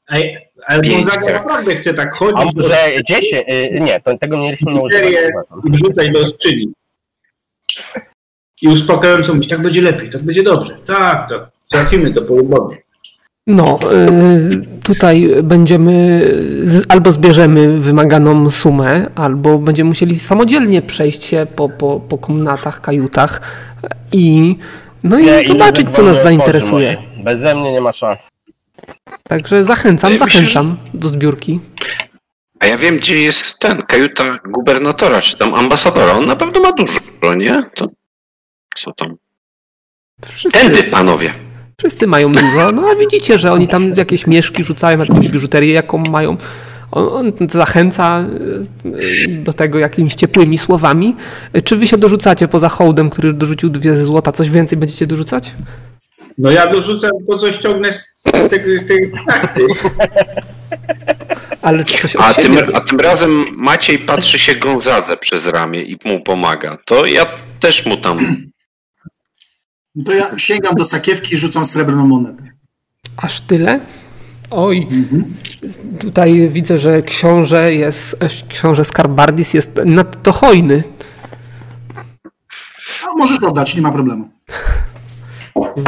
Ej, 0.10 0.38
ale. 0.68 0.82
Gonzaga 0.90 1.34
naprawdę 1.34 1.76
chce 1.76 1.94
tak 1.94 2.08
A 2.14 2.16
chodzić 2.16 2.54
do 2.54 2.62
może 2.62 2.76
10? 3.10 3.26
Y, 3.34 3.80
nie, 3.82 4.00
to, 4.02 4.18
tego 4.18 4.38
mieliśmy 4.38 4.74
nie 4.74 4.82
używać. 4.82 5.14
i 5.68 5.72
wrzucać 5.72 6.10
do 6.10 6.28
skrzyni. 6.28 6.74
I 8.62 8.68
uspokajająco 8.68 9.34
mówić, 9.34 9.50
tak 9.50 9.62
będzie 9.62 9.82
lepiej, 9.82 10.10
tak 10.10 10.24
będzie 10.24 10.44
dobrze. 10.44 10.78
Tak, 10.86 11.30
tak, 11.30 11.50
załatwimy 11.72 12.14
to 12.14 12.22
po 12.22 12.34
lubowi. 12.36 12.78
No, 13.56 13.80
y, 13.94 14.82
tutaj 14.84 15.30
będziemy 15.44 16.22
albo 16.90 17.12
zbierzemy 17.12 17.78
wymaganą 17.78 18.52
sumę, 18.52 19.08
albo 19.16 19.58
będziemy 19.58 19.88
musieli 19.88 20.20
samodzielnie 20.20 20.82
przejść 20.82 21.24
się 21.24 21.48
po, 21.56 21.70
po, 21.70 22.00
po 22.00 22.18
komnatach, 22.18 22.82
kajutach 22.82 23.42
i 24.12 24.56
no 25.04 25.20
i 25.20 25.26
Nie, 25.26 25.44
zobaczyć, 25.44 25.90
co 25.90 26.04
nas 26.04 26.24
zainteresuje. 26.24 26.98
Beze 27.24 27.56
mnie 27.56 27.72
nie 27.72 27.82
ma 27.82 27.94
szans. 27.94 28.20
Także 29.24 29.66
zachęcam, 29.66 30.18
zachęcam 30.18 30.78
do 30.94 31.10
zbiórki. 31.10 31.60
A 32.60 32.66
ja 32.66 32.78
wiem, 32.78 32.98
gdzie 32.98 33.22
jest 33.22 33.60
ten, 33.60 33.82
kajuta 33.82 34.38
gubernatora, 34.46 35.22
czy 35.22 35.38
tam 35.38 35.54
ambasadora. 35.54 36.14
On 36.14 36.26
na 36.26 36.36
pewno 36.36 36.60
ma 36.60 36.72
dużo, 36.72 37.00
nie? 37.36 37.64
To 37.76 37.88
co 38.76 38.92
tam? 38.94 39.16
Wszyscy, 40.26 40.60
Tędy, 40.60 40.84
panowie. 40.84 41.34
Wszyscy 41.82 42.08
mają 42.08 42.34
dużo, 42.34 42.72
no 42.72 42.84
a 42.92 42.96
widzicie, 42.96 43.38
że 43.38 43.52
oni 43.52 43.68
tam 43.68 43.94
jakieś 43.98 44.28
mieszki 44.28 44.64
rzucają, 44.64 45.00
jakąś 45.00 45.28
biżuterię, 45.28 45.74
jaką 45.74 45.98
mają. 45.98 46.38
On, 46.92 47.08
on 47.42 47.50
zachęca 47.50 48.26
y, 48.86 49.28
do 49.28 49.54
tego 49.54 49.80
jakimiś 49.80 50.16
ciepłymi 50.16 50.58
słowami. 50.58 51.16
Czy 51.64 51.76
wy 51.76 51.88
się 51.88 51.98
dorzucacie 51.98 52.48
poza 52.48 52.70
hołdem, 52.70 53.10
który 53.10 53.34
dorzucił 53.34 53.70
dwie 53.70 53.96
złota, 53.96 54.32
coś 54.32 54.50
więcej 54.50 54.78
będziecie 54.78 55.08
dorzucać? 55.08 55.54
No 56.38 56.52
ja 56.52 56.68
dorzucam 56.68 57.12
to, 57.32 57.38
co 57.38 57.52
ściągnę 57.52 57.94
z 57.94 58.22
tej, 58.50 58.86
tej 58.88 59.12
takty. 59.28 59.62
Ale 61.62 61.84
czy 61.84 61.98
coś 61.98 62.16
A 62.20 62.34
tym, 62.34 62.58
a 62.74 62.80
tym 62.80 63.00
razem 63.00 63.46
Maciej 63.56 64.00
patrzy 64.00 64.40
się 64.40 64.56
Gonzadze 64.56 65.18
przez 65.18 65.46
ramię 65.46 65.82
i 65.82 65.98
mu 66.06 66.20
pomaga. 66.20 66.78
To 66.86 67.06
ja 67.06 67.26
też 67.60 67.86
mu 67.86 67.98
tam... 67.98 68.36
No 69.96 70.04
to 70.04 70.14
ja 70.14 70.38
sięgam 70.38 70.76
do 70.76 70.86
sakiewki 70.86 71.34
i 71.34 71.38
rzucam 71.38 71.66
srebrną 71.66 72.08
monetę. 72.08 72.44
Aż 73.18 73.42
tyle? 73.42 73.80
Oj, 74.52 74.88
tutaj 76.00 76.50
widzę, 76.50 76.78
że 76.78 77.02
książę 77.02 77.74
jest, 77.74 78.18
książę 78.50 78.86
Skarbardis 78.86 79.54
jest 79.54 79.82
nadto 79.86 80.32
hojny. 80.32 80.84
A 83.04 83.18
możesz 83.18 83.44
oddać, 83.44 83.76
nie 83.76 83.82
ma 83.82 83.92
problemu. 83.92 84.30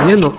Nie 0.07 0.15
no, 0.15 0.33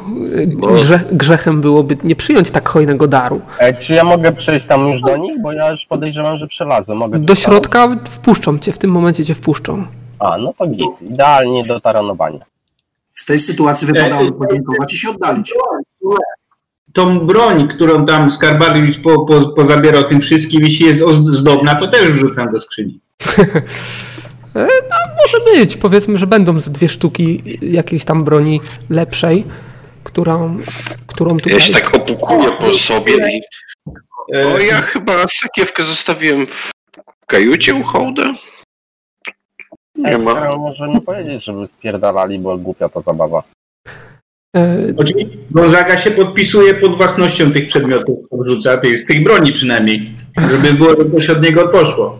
grze, 0.74 1.00
grzechem 1.12 1.60
byłoby 1.60 1.96
nie 2.04 2.16
przyjąć 2.16 2.50
tak 2.50 2.68
hojnego 2.68 3.08
daru. 3.08 3.40
E, 3.58 3.74
czy 3.74 3.92
ja 3.92 4.04
mogę 4.04 4.32
przejść 4.32 4.66
tam 4.66 4.88
już 4.88 5.00
do 5.00 5.16
nich? 5.16 5.42
Bo 5.42 5.52
ja 5.52 5.70
już 5.70 5.86
podejrzewam, 5.86 6.36
że 6.36 6.46
przelazłem. 6.46 6.98
Mogę 6.98 7.18
Do 7.18 7.34
środka 7.34 7.96
wpuszczą 8.04 8.58
cię, 8.58 8.72
w 8.72 8.78
tym 8.78 8.90
momencie 8.90 9.24
cię 9.24 9.34
wpuszczą. 9.34 9.76
tam? 9.76 9.86
A, 10.18 10.38
no 10.38 10.52
to 10.58 10.66
git. 10.66 11.02
Idealnie 11.10 11.62
do 11.62 11.80
taranowania. 11.80 12.53
W 13.14 13.24
tej 13.26 13.38
sytuacji 13.38 13.86
wypadało 13.86 14.32
podziękować 14.32 14.94
i 14.94 14.96
się 14.96 15.10
oddalić. 15.10 15.54
Tą 16.92 17.20
broń, 17.20 17.68
którą 17.68 18.06
tam 18.06 18.30
Skarbarius 18.30 18.96
po, 18.98 19.24
po, 19.24 19.48
pozabierał 19.48 20.04
tym 20.04 20.20
wszystkim, 20.20 20.62
jeśli 20.64 20.86
jest 20.86 21.04
zdobna, 21.30 21.74
to 21.74 21.88
też 21.88 22.12
wrzucam 22.12 22.52
do 22.52 22.60
skrzyni. 22.60 23.00
Może 25.22 25.44
być, 25.44 25.76
powiedzmy, 25.76 26.18
że 26.18 26.26
będą 26.26 26.56
dwie 26.58 26.88
sztuki 26.88 27.58
jakiejś 27.62 28.04
tam 28.04 28.24
broni 28.24 28.60
lepszej, 28.90 29.44
którą, 30.04 30.60
którą 31.06 31.36
tutaj... 31.36 31.52
Ja 31.52 31.60
się 31.60 31.72
tak 31.72 31.94
opukuję 31.94 32.52
po 32.60 32.74
sobie 32.74 33.14
i... 33.14 33.40
O, 34.36 34.58
ja 34.58 34.82
chyba 34.82 35.28
sakiewkę 35.28 35.84
zostawiłem 35.84 36.46
w 36.46 36.70
kajucie 37.26 37.74
u 37.74 37.82
hołda. 37.82 38.34
Nie 40.04 40.18
ma. 40.18 40.40
Ja 40.40 40.56
może 40.56 40.88
nie 40.88 41.00
powiedzieć, 41.00 41.44
żeby 41.44 41.66
spierdalali, 41.66 42.38
bo 42.38 42.58
głupia 42.58 42.88
to 42.88 43.02
zabawa. 43.02 43.42
Oczywiście 44.96 45.36
Gonzaga 45.50 45.98
się 45.98 46.10
podpisuje 46.10 46.74
pod 46.74 46.96
własnością 46.96 47.52
tych 47.52 47.66
przedmiotów, 47.66 48.18
tych, 48.82 49.00
z 49.00 49.06
tej 49.06 49.20
broni 49.24 49.52
przynajmniej, 49.52 50.12
żeby 50.50 50.72
było, 50.72 50.90
że 50.90 51.10
coś 51.10 51.30
od 51.30 51.42
niego 51.42 51.68
poszło. 51.68 52.18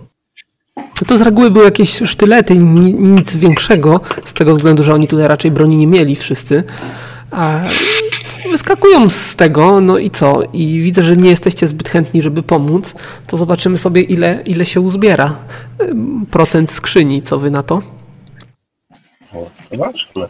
To 1.06 1.18
z 1.18 1.22
reguły 1.22 1.50
były 1.50 1.64
jakieś 1.64 2.02
sztylety, 2.04 2.58
ni- 2.58 2.94
nic 2.94 3.36
większego, 3.36 4.00
z 4.24 4.34
tego 4.34 4.54
względu, 4.54 4.84
że 4.84 4.94
oni 4.94 5.08
tutaj 5.08 5.28
raczej 5.28 5.50
broni 5.50 5.76
nie 5.76 5.86
mieli 5.86 6.16
wszyscy. 6.16 6.64
A 7.30 7.60
wyskakują 8.50 9.10
z 9.10 9.36
tego, 9.36 9.80
no 9.80 9.98
i 9.98 10.10
co? 10.10 10.42
I 10.52 10.80
widzę, 10.80 11.02
że 11.02 11.16
nie 11.16 11.30
jesteście 11.30 11.68
zbyt 11.68 11.88
chętni, 11.88 12.22
żeby 12.22 12.42
pomóc. 12.42 12.94
To 13.26 13.36
zobaczymy 13.36 13.78
sobie, 13.78 14.02
ile, 14.02 14.42
ile 14.46 14.64
się 14.64 14.80
uzbiera. 14.80 15.38
Procent 16.30 16.70
skrzyni, 16.70 17.22
co 17.22 17.38
wy 17.38 17.50
na 17.50 17.62
to? 17.62 17.82
O, 19.34 19.50
Zobaczmy. 19.72 20.28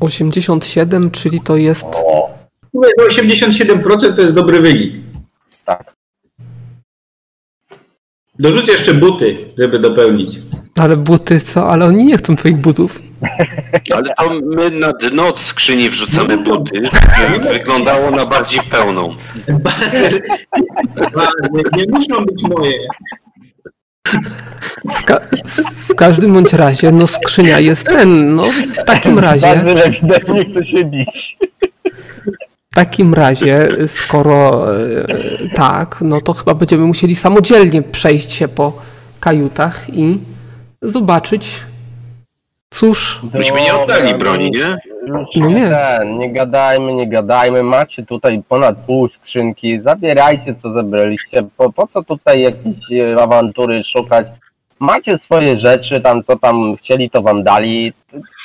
87, 0.00 1.10
czyli 1.10 1.40
to 1.40 1.56
jest. 1.56 1.84
O, 1.84 2.30
Mówię, 2.72 2.88
że 3.10 3.22
87% 3.22 4.14
to 4.16 4.22
jest 4.22 4.34
dobry 4.34 4.60
wynik. 4.60 4.94
tak. 5.64 5.94
Dorzuć 8.38 8.68
jeszcze 8.68 8.94
buty, 8.94 9.52
żeby 9.58 9.78
dopełnić. 9.78 10.38
Ale 10.78 10.96
buty 10.96 11.40
co? 11.40 11.70
Ale 11.70 11.86
oni 11.86 12.04
nie 12.04 12.16
chcą 12.18 12.36
twoich 12.36 12.56
butów. 12.56 13.02
Ale 13.94 14.14
to 14.18 14.40
my 14.56 14.70
na 14.70 14.92
dno 14.92 15.32
skrzyni 15.36 15.90
wrzucamy 15.90 16.38
buty, 16.38 16.82
żeby 17.18 17.48
wyglądało 17.52 18.10
na 18.10 18.26
bardziej 18.26 18.60
pełną. 18.70 19.14
Nie 21.76 21.84
muszą 21.88 22.24
być 22.24 22.42
moje. 22.42 22.72
W, 24.94 25.04
ka- 25.04 25.20
w 25.88 25.94
każdym 25.94 26.32
bądź 26.32 26.52
razie, 26.52 26.92
no 26.92 27.06
skrzynia 27.06 27.58
jest 27.60 27.86
ten. 27.86 28.34
No 28.34 28.44
w 28.82 28.84
takim 28.84 29.18
razie. 29.18 29.46
Bardzo 29.46 29.84
ewidentnie 29.84 30.44
chce 30.50 30.64
się 30.66 30.84
bić. 30.84 31.38
W 32.72 32.74
takim 32.74 33.14
razie, 33.14 33.68
skoro 33.86 34.66
e, 34.76 35.04
tak, 35.54 35.98
no 36.00 36.20
to 36.20 36.32
chyba 36.32 36.54
będziemy 36.54 36.84
musieli 36.86 37.14
samodzielnie 37.14 37.82
przejść 37.82 38.32
się 38.32 38.48
po 38.48 38.82
kajutach 39.20 39.86
i 39.92 40.18
zobaczyć, 40.82 41.50
cóż, 42.80 43.20
Myśmy 43.34 43.60
nie 43.60 43.74
oddali 43.74 44.14
broni, 44.14 44.50
nie? 44.50 44.76
No 45.06 45.24
nie. 45.34 45.60
nie. 45.60 45.70
Ten, 45.70 46.18
nie 46.18 46.32
gadajmy, 46.32 46.92
nie 46.92 47.08
gadajmy. 47.08 47.62
Macie 47.62 48.06
tutaj 48.06 48.42
ponad 48.48 48.76
pół 48.86 49.08
skrzynki. 49.08 49.80
Zabierajcie, 49.80 50.54
co 50.62 50.72
zebraliście. 50.72 51.42
Po, 51.56 51.72
po 51.72 51.86
co 51.86 52.02
tutaj 52.02 52.40
jakieś 52.40 52.92
e, 52.92 53.22
awantury 53.22 53.84
szukać? 53.84 54.26
Macie 54.78 55.18
swoje 55.18 55.58
rzeczy, 55.58 56.00
tam 56.00 56.24
co 56.24 56.38
tam 56.38 56.76
chcieli, 56.76 57.10
to 57.10 57.22
wam 57.22 57.42
dali. 57.42 57.92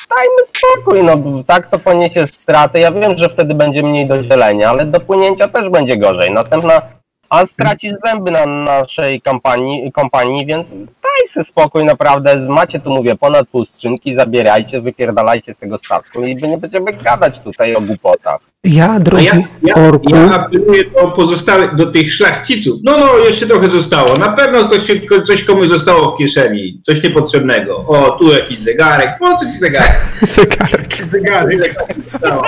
Dajmy 0.09 0.41
spokój, 0.53 1.03
no 1.03 1.43
tak 1.47 1.69
to 1.69 1.79
poniesiesz 1.79 2.33
straty. 2.33 2.79
Ja 2.79 2.91
wiem, 2.91 3.17
że 3.17 3.29
wtedy 3.29 3.53
będzie 3.53 3.83
mniej 3.83 4.07
do 4.07 4.23
dzielenia, 4.23 4.69
ale 4.69 4.85
do 4.85 4.99
płynięcia 4.99 5.47
też 5.47 5.69
będzie 5.69 5.97
gorzej. 5.97 6.31
Następna, 6.31 6.81
a 7.29 7.45
stracisz 7.47 7.93
zęby 8.05 8.31
na 8.31 8.45
naszej 8.45 9.21
kampanii, 9.21 9.91
kompanii, 9.91 10.45
więc 10.45 10.67
daj 10.77 11.29
sobie 11.33 11.45
spokój, 11.45 11.83
naprawdę. 11.83 12.35
Macie 12.49 12.79
tu, 12.79 12.89
mówię, 12.89 13.15
ponad 13.15 13.47
pół 13.47 13.65
skrzynki, 13.65 14.15
zabierajcie, 14.15 14.81
wypierdalajcie 14.81 15.53
z 15.53 15.57
tego 15.57 15.77
statku 15.77 16.25
i 16.25 16.35
nie 16.35 16.57
będziemy 16.57 16.93
gadać 16.93 17.39
tutaj 17.39 17.75
o 17.75 17.81
głupotach. 17.81 18.39
ja, 18.63 18.99
drogi 18.99 19.25
ja, 19.25 19.33
ja, 19.63 19.75
orku, 19.75 20.15
ja 20.15 20.33
apeluję 20.33 20.83
do 20.83 21.07
pozostałych, 21.07 21.75
do 21.75 21.85
tych 21.85 22.13
szlachciców. 22.13 22.79
No, 22.83 22.97
no, 22.97 23.17
jeszcze 23.17 23.47
trochę 23.47 23.69
zostało. 23.69 24.13
Na 24.13 24.29
pewno 24.29 24.67
coś, 24.67 24.87
się, 24.87 24.93
coś 25.27 25.43
komuś 25.43 25.67
zostało 25.67 26.11
w 26.11 26.17
kieszeni. 26.17 26.81
Coś 26.85 27.03
niepotrzebnego. 27.03 27.77
O, 27.77 28.11
tu 28.11 28.33
jakiś 28.33 28.59
zegarek. 28.59 29.09
Po 29.19 29.37
co 29.37 29.45
ci 29.45 29.57
zegarek? 29.59 30.01
zegarek, 30.21 30.95
Zegarek. 30.95 31.75
zostało. 32.11 32.43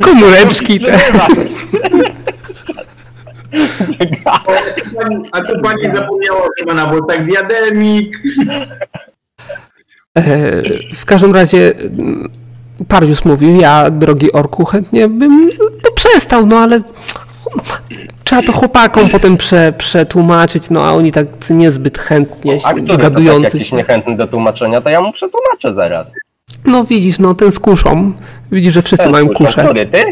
komóreczki 0.00 0.80
te. 0.80 0.98
A 5.32 5.40
tu 5.40 5.60
pani 5.62 5.90
zapomniała 5.96 6.46
chyba 6.58 6.74
na 6.74 6.86
włosach 6.86 7.24
diademik. 7.24 8.22
E, 10.18 10.22
W 10.94 11.04
każdym 11.04 11.34
razie 11.34 11.74
mm, 11.78 12.28
Parius 12.88 13.24
mówił, 13.24 13.56
ja, 13.56 13.90
drogi 13.90 14.32
orku, 14.32 14.64
chętnie 14.64 15.08
bym 15.08 15.48
poprzestał, 15.82 16.46
no 16.46 16.56
ale 16.58 16.80
trzeba 18.24 18.42
to 18.42 18.52
chłopakom 18.52 19.08
potem 19.08 19.36
prze, 19.36 19.72
przetłumaczyć, 19.78 20.70
no 20.70 20.84
a 20.84 20.92
oni 20.92 21.12
tak 21.12 21.26
niezbyt 21.50 21.98
chętnie 21.98 22.56
to 22.56 22.62
tak 22.62 22.84
dogadujący 22.84 23.56
jakiś 23.56 23.70
się. 23.70 23.76
niechętny 23.76 24.16
do 24.16 24.26
tłumaczenia, 24.26 24.80
to 24.80 24.90
ja 24.90 25.00
mu 25.00 25.12
przetłumaczę 25.12 25.74
zaraz. 25.74 26.06
No 26.64 26.84
widzisz, 26.84 27.18
no 27.18 27.34
ten 27.34 27.52
z 27.52 27.58
kuszą. 27.58 28.12
Widzisz, 28.52 28.74
że 28.74 28.82
wszyscy 28.82 29.04
Ten 29.04 29.12
mają 29.12 29.28
kuszę. 29.28 29.64
Który, 29.64 29.86
ty? 29.86 30.04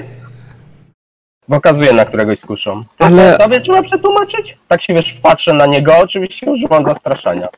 Pokazuję 1.48 1.92
na 1.92 2.04
któregoś 2.04 2.38
z 2.38 2.46
kuszą. 2.46 2.82
Ty 2.98 3.04
Ale- 3.04 3.38
Tobie 3.38 3.60
trzeba 3.60 3.82
przetłumaczyć? 3.82 4.58
Tak 4.68 4.82
się 4.82 4.94
wiesz, 4.94 5.12
patrzę 5.22 5.52
na 5.52 5.66
niego, 5.66 5.98
oczywiście 5.98 6.50
używam 6.50 6.84
zastraszania. 6.84 7.48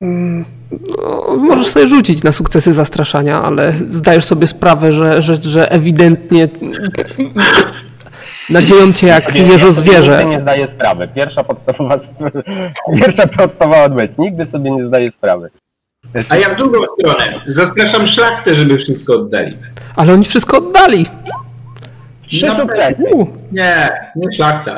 No, 0.00 1.36
możesz 1.38 1.66
sobie 1.66 1.86
rzucić 1.86 2.22
na 2.22 2.32
sukcesy 2.32 2.74
zastraszania, 2.74 3.42
ale 3.42 3.72
zdajesz 3.72 4.24
sobie 4.24 4.46
sprawę, 4.46 4.92
że, 4.92 5.22
że, 5.22 5.34
że 5.36 5.72
ewidentnie 5.72 6.48
nadzieją 8.50 8.92
cię 8.92 9.06
jak 9.06 9.34
Ja 9.34 9.42
jeżo 9.42 9.72
sobie 9.72 9.72
zwierzę. 9.72 10.16
Nigdy 10.18 10.36
nie 10.36 10.40
zdaję 10.42 10.68
sprawy. 10.74 11.08
Pierwsza 11.14 11.44
podstawowa, 11.44 11.98
pierwsza 13.00 13.26
podstawowa 13.26 13.84
odwiedź. 13.84 14.12
Nigdy 14.18 14.46
sobie 14.46 14.70
nie 14.70 14.86
zdaję 14.86 15.12
sprawy. 15.12 15.50
A 16.28 16.36
ja 16.36 16.54
w 16.54 16.56
drugą 16.56 16.78
stronę. 17.00 17.40
Zastraszam 17.46 18.06
szlachtę, 18.06 18.54
żeby 18.54 18.78
wszystko 18.78 19.14
oddali. 19.14 19.56
Ale 19.96 20.12
oni 20.12 20.24
wszystko 20.24 20.58
oddali. 20.58 21.06
U, 23.12 23.26
Nie, 23.52 23.88
nie 24.16 24.32
szlachta. 24.32 24.74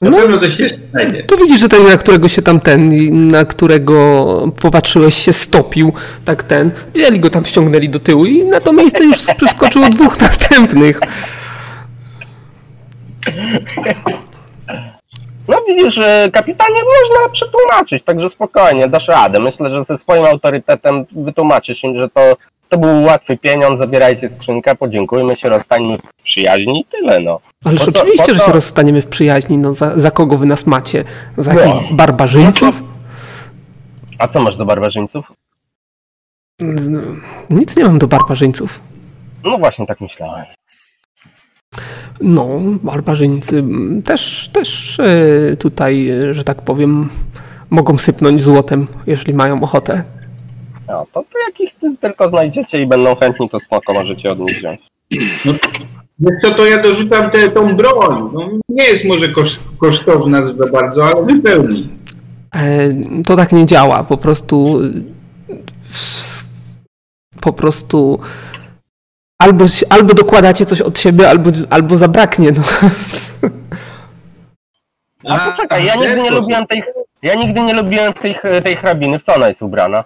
Na 0.00 0.10
No. 0.10 0.16
pewno 0.16 0.38
coś 0.38 0.58
jeszcze 0.58 0.78
znajdzie. 0.90 1.22
to 1.24 1.36
widzisz, 1.36 1.60
że 1.60 1.68
ten, 1.68 1.84
na 1.84 1.96
którego 1.96 2.28
się 2.28 2.42
tam 2.42 2.60
ten, 2.60 2.92
na 3.28 3.44
którego 3.44 4.26
popatrzyłeś 4.60 5.14
się 5.14 5.32
stopił, 5.32 5.92
tak 6.24 6.42
ten, 6.42 6.70
wzięli 6.94 7.20
go 7.20 7.30
tam, 7.30 7.44
ściągnęli 7.44 7.88
do 7.88 7.98
tyłu 7.98 8.24
i 8.26 8.44
na 8.44 8.60
to 8.60 8.72
miejsce 8.72 9.04
już 9.04 9.18
przeskoczyło 9.36 9.88
dwóch 9.88 10.20
następnych. 10.26 11.00
No 15.48 15.56
widzisz, 15.68 15.94
że 15.94 16.28
kapitanie 16.32 16.74
można 16.74 17.28
przetłumaczyć, 17.32 18.02
także 18.04 18.30
spokojnie, 18.30 18.88
dasz 18.88 19.08
radę. 19.08 19.40
Myślę, 19.40 19.70
że 19.70 19.84
ze 19.88 19.98
swoim 19.98 20.24
autorytetem 20.24 21.04
wytłumaczysz 21.12 21.84
im, 21.84 21.96
że 21.96 22.08
to, 22.08 22.20
to 22.72 22.78
był 22.78 23.02
łatwy 23.02 23.36
pieniądz, 23.36 23.78
zabierajcie 23.78 24.30
skrzynkę, 24.36 24.74
podziękujmy 24.74 25.36
się, 25.36 25.48
rozstańmy 25.48 25.98
w 25.98 26.22
przyjaźni 26.24 26.80
i 26.80 26.84
tyle, 26.84 27.20
no. 27.20 27.40
Ależ 27.64 27.88
oczywiście, 27.88 28.32
po 28.32 28.38
że 28.38 28.44
się 28.44 28.52
rozstaniemy 28.52 29.02
w 29.02 29.06
przyjaźni, 29.06 29.58
no 29.58 29.74
za, 29.74 30.00
za 30.00 30.10
kogo 30.10 30.38
wy 30.38 30.46
nas 30.46 30.66
macie? 30.66 31.04
Za 31.38 31.52
No. 31.54 31.82
barbarzyńców? 31.92 32.82
A 34.18 34.28
co 34.28 34.40
masz 34.40 34.56
do 34.56 34.64
barbarzyńców? 34.64 35.32
Z- 36.60 37.16
Nic 37.50 37.76
nie 37.76 37.84
mam 37.84 37.98
do 37.98 38.06
barbarzyńców. 38.08 38.80
No 39.44 39.58
właśnie 39.58 39.86
tak 39.86 40.00
myślałem. 40.00 40.44
No, 42.20 42.48
barbarzyńcy 42.82 43.58
mm, 43.58 44.02
też, 44.02 44.50
też 44.52 45.00
e, 45.00 45.56
tutaj, 45.56 46.08
e, 46.10 46.34
że 46.34 46.44
tak 46.44 46.62
powiem, 46.62 47.08
mogą 47.70 47.98
sypnąć 47.98 48.42
złotem, 48.42 48.86
jeżeli 49.06 49.34
mają 49.34 49.62
ochotę. 49.62 50.04
No 50.88 51.06
to, 51.12 51.22
to 51.22 51.38
jakich 51.48 51.74
ty 51.80 51.96
tylko 52.00 52.28
znajdziecie 52.28 52.82
i 52.82 52.86
będą 52.86 53.16
chętni, 53.16 53.50
to 53.50 53.60
spoko, 53.60 53.94
możecie 53.94 54.32
od 54.32 54.38
nich 54.38 54.58
wziąć. 54.58 54.80
No, 55.44 55.52
wiesz 56.18 56.34
co, 56.42 56.50
to 56.50 56.66
ja 56.66 56.82
dorzucam 56.82 57.30
tę 57.30 57.48
tą 57.50 57.76
broń. 57.76 58.30
No, 58.32 58.48
nie 58.68 58.84
jest 58.84 59.04
może 59.04 59.28
kosz, 59.28 59.58
kosztowna 59.78 60.42
za 60.42 60.66
bardzo, 60.66 61.04
ale 61.04 61.26
wypełni. 61.26 61.88
E, 62.54 62.90
To 63.26 63.36
tak 63.36 63.52
nie 63.52 63.66
działa, 63.66 64.04
po 64.04 64.16
prostu 64.16 64.80
po 67.40 67.52
prostu 67.52 68.18
albo, 69.38 69.64
albo 69.90 70.14
dokładacie 70.14 70.66
coś 70.66 70.80
od 70.80 70.98
siebie, 70.98 71.28
albo, 71.28 71.50
albo 71.70 71.98
zabraknie. 71.98 72.52
No. 75.24 75.34
A 75.36 75.50
poczekaj, 75.50 75.84
ja 75.84 75.94
nigdy 75.94 76.22
nie 76.22 76.30
lubiłem 76.30 76.66
tej, 76.66 76.82
ja 77.22 77.34
nigdy 77.34 77.60
nie 77.60 77.74
lubiłem 77.74 78.12
tej, 78.12 78.36
tej 78.64 78.76
hrabiny, 78.76 79.18
w 79.18 79.22
co 79.22 79.34
ona 79.34 79.48
jest 79.48 79.62
ubrana? 79.62 80.04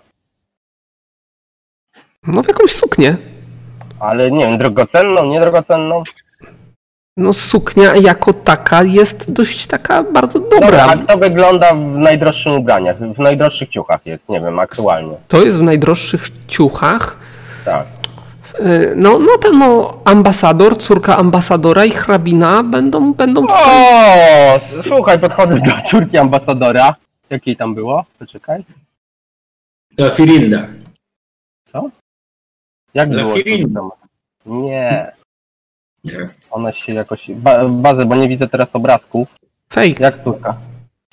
No 2.27 2.43
w 2.43 2.49
jakąś 2.49 2.71
suknię. 2.71 3.17
Ale 4.01 4.31
nie 4.31 4.47
wiem, 4.47 4.59
drogocenną, 4.59 5.25
niedrogocenną? 5.25 6.03
No 7.17 7.33
suknia 7.33 7.95
jako 7.97 8.33
taka 8.33 8.83
jest 8.83 9.33
dość 9.33 9.67
taka 9.67 10.03
bardzo 10.03 10.41
dobra. 10.41 10.61
Dobra, 10.61 10.87
a 10.87 10.97
to 10.97 11.19
wygląda 11.19 11.75
w 11.75 11.99
najdroższych 11.99 12.53
ubraniach, 12.53 12.99
w 12.99 13.19
najdroższych 13.19 13.69
ciuchach 13.69 14.07
jest, 14.07 14.29
nie 14.29 14.41
wiem, 14.41 14.59
aktualnie. 14.59 15.15
To 15.29 15.43
jest 15.43 15.59
w 15.59 15.63
najdroższych 15.63 16.27
ciuchach. 16.49 17.17
Tak. 17.65 17.87
E, 18.59 18.95
No 18.97 19.19
na 19.19 19.39
pewno 19.43 19.99
ambasador, 20.05 20.79
córka 20.79 21.17
ambasadora 21.17 21.85
i 21.85 21.91
hrabina 21.91 22.63
będą, 22.63 23.13
będą 23.13 23.41
tutaj... 23.41 23.65
O, 24.57 24.59
słuchaj, 24.83 25.19
podchodzę 25.19 25.55
do 25.55 25.73
córki 25.91 26.19
ambasadora. 26.19 26.95
Jakiej 27.31 27.57
tam 27.57 27.75
było? 27.75 28.05
Poczekaj. 28.19 28.65
To 29.97 30.11
Firinda. 30.11 30.67
Jak 32.95 33.09
było? 33.11 33.35
Tam? 33.75 33.91
Nie. 34.47 35.13
Ona 36.51 36.73
się 36.73 36.93
jakoś... 36.93 37.31
Ba, 37.31 37.69
bazę, 37.69 38.05
bo 38.07 38.15
nie 38.17 38.29
widzę 38.29 38.49
teraz 38.49 38.69
obrazków. 38.73 39.29
Fej, 39.73 39.97
Jak 40.01 40.25
córka? 40.25 40.57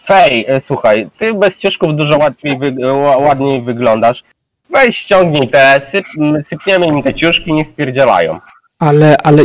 Fej, 0.05 0.45
e, 0.47 0.61
słuchaj, 0.61 1.07
ty 1.19 1.33
bez 1.33 1.57
ciężków 1.57 1.95
dużo 1.95 2.17
łatwiej, 2.17 2.57
wy, 2.57 2.71
ła- 2.71 3.21
ładniej 3.21 3.61
wyglądasz. 3.61 4.23
Weź 4.69 4.97
ściągnij 4.97 5.47
te, 5.49 5.81
syp, 5.91 6.05
sypniemy 6.49 6.85
im 6.85 7.03
te 7.03 7.13
ciuszki, 7.13 7.53
niech 7.53 7.67
spierdzielają. 7.69 8.39
ale, 8.79 9.17
ale 9.17 9.43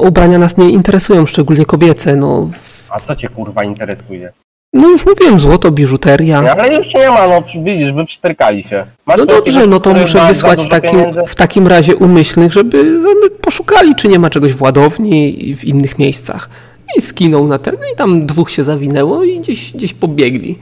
ubrania 0.00 0.38
nas 0.38 0.56
nie 0.56 0.70
interesują, 0.70 1.26
szczególnie 1.26 1.64
kobiece. 1.64 2.16
No, 2.16 2.50
A 2.90 3.00
co 3.00 3.16
cię 3.16 3.28
kurwa 3.28 3.64
interesuje? 3.64 4.32
No 4.72 4.88
już 4.88 5.06
mówiłem, 5.06 5.40
złoto, 5.40 5.70
biżuteria. 5.70 6.42
No, 6.42 6.50
ale 6.50 6.76
już 6.76 6.94
nie 6.94 7.10
ma, 7.10 7.26
no 7.26 7.42
widzisz, 7.62 7.92
wy 7.92 8.06
przysterkali 8.06 8.62
się. 8.62 8.84
Masz 9.06 9.18
No 9.18 9.26
dobrze, 9.26 9.66
no 9.66 9.80
to 9.80 9.94
muszę 9.94 10.26
wysłać 10.28 10.68
takim, 10.68 11.00
w 11.26 11.34
takim 11.34 11.66
razie 11.66 11.96
umyślnych, 11.96 12.52
żeby, 12.52 13.02
żeby 13.02 13.30
poszukali, 13.30 13.94
czy 13.94 14.08
nie 14.08 14.18
ma 14.18 14.30
czegoś 14.30 14.52
w 14.52 14.62
ładowni 14.62 15.48
i 15.48 15.56
w 15.56 15.64
innych 15.64 15.98
miejscach. 15.98 16.50
I 16.98 17.00
skinął 17.00 17.48
na 17.48 17.58
ten, 17.58 17.74
no 17.80 17.86
i 17.92 17.96
tam 17.96 18.26
dwóch 18.26 18.50
się 18.50 18.64
zawinęło 18.64 19.24
i 19.24 19.40
gdzieś, 19.40 19.72
gdzieś 19.72 19.94
pobiegli. 19.94 20.58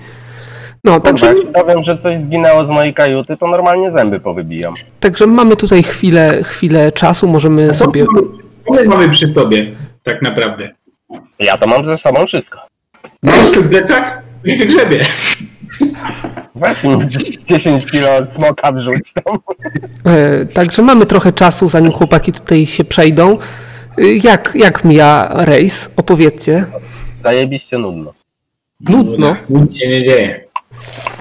No, 0.84 1.00
także. 1.00 1.26
Jak 1.26 1.52
powiem, 1.52 1.84
że 1.84 1.98
coś 1.98 2.20
zginęło 2.20 2.64
z 2.64 2.68
mojej 2.68 2.94
kajuty, 2.94 3.36
to 3.36 3.46
normalnie 3.46 3.92
zęby 3.92 4.20
powybijam. 4.20 4.74
także 5.00 5.26
mamy 5.26 5.56
tutaj 5.56 5.82
chwilę, 5.82 6.42
chwilę 6.42 6.92
czasu, 6.92 7.28
możemy 7.28 7.74
sobie... 7.74 8.06
my 8.70 8.84
mamy 8.84 9.08
przy 9.08 9.28
tobie, 9.28 9.66
tak 10.02 10.22
naprawdę? 10.22 10.68
Ja 11.38 11.58
to 11.58 11.66
mam 11.66 11.84
ze 11.84 11.98
sobą 11.98 12.26
wszystko. 12.26 12.69
Masz 13.22 13.50
tu 13.54 13.62
plecak? 13.62 14.22
I 14.44 14.56
wygrzebie. 14.56 15.06
Weź 16.54 16.84
mi 16.84 17.08
10 17.44 17.86
kilo 17.90 18.08
smoka 18.36 18.72
wrzuć 18.72 19.12
tam. 19.24 19.38
E, 20.14 20.44
także 20.46 20.82
mamy 20.82 21.06
trochę 21.06 21.32
czasu, 21.32 21.68
zanim 21.68 21.92
chłopaki 21.92 22.32
tutaj 22.32 22.66
się 22.66 22.84
przejdą. 22.84 23.38
E, 23.98 24.02
Jak, 24.22 24.52
jak 24.54 24.84
mija 24.84 25.28
rejs? 25.32 25.90
Opowiedzcie. 25.96 26.64
Zajebiście 27.24 27.78
nudno. 27.78 28.12
Nudno. 28.80 29.36
Nic 29.50 29.78
się 29.78 29.88
nie 29.88 30.04
dzieje. 30.04 30.44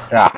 Tak. 0.09 0.37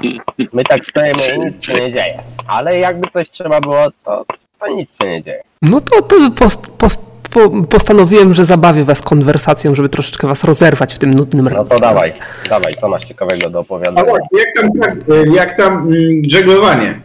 My 0.53 0.63
tak 0.63 0.85
stoimy 0.85 1.35
i 1.35 1.39
nic 1.39 1.65
się 1.65 1.73
nie 1.73 1.93
dzieje. 1.93 2.19
Ale 2.47 2.79
jakby 2.79 3.09
coś 3.13 3.29
trzeba 3.29 3.61
było, 3.61 3.87
to, 4.05 4.25
to 4.59 4.67
nic 4.67 4.89
się 5.01 5.09
nie 5.09 5.23
dzieje. 5.23 5.41
No 5.61 5.81
to, 5.81 6.01
to 6.01 6.31
post, 6.31 6.67
post, 6.67 6.99
po, 7.31 7.49
postanowiłem, 7.49 8.33
że 8.33 8.45
zabawię 8.45 8.83
was 8.83 9.01
konwersacją, 9.01 9.75
żeby 9.75 9.89
troszeczkę 9.89 10.27
was 10.27 10.43
rozerwać 10.43 10.93
w 10.93 10.99
tym 10.99 11.13
nudnym 11.13 11.49
No 11.53 11.65
to 11.65 11.79
dawaj, 11.79 12.13
dawaj, 12.49 12.75
co 12.81 12.89
masz 12.89 13.05
ciekawego 13.05 13.49
do 13.49 13.59
opowiadania? 13.59 14.13
jak 14.13 14.55
tam, 14.55 14.79
tak, 14.81 14.95
jak 15.33 15.57
tam 15.57 15.73
mm, 15.73 16.21
żeglowanie? 16.27 17.01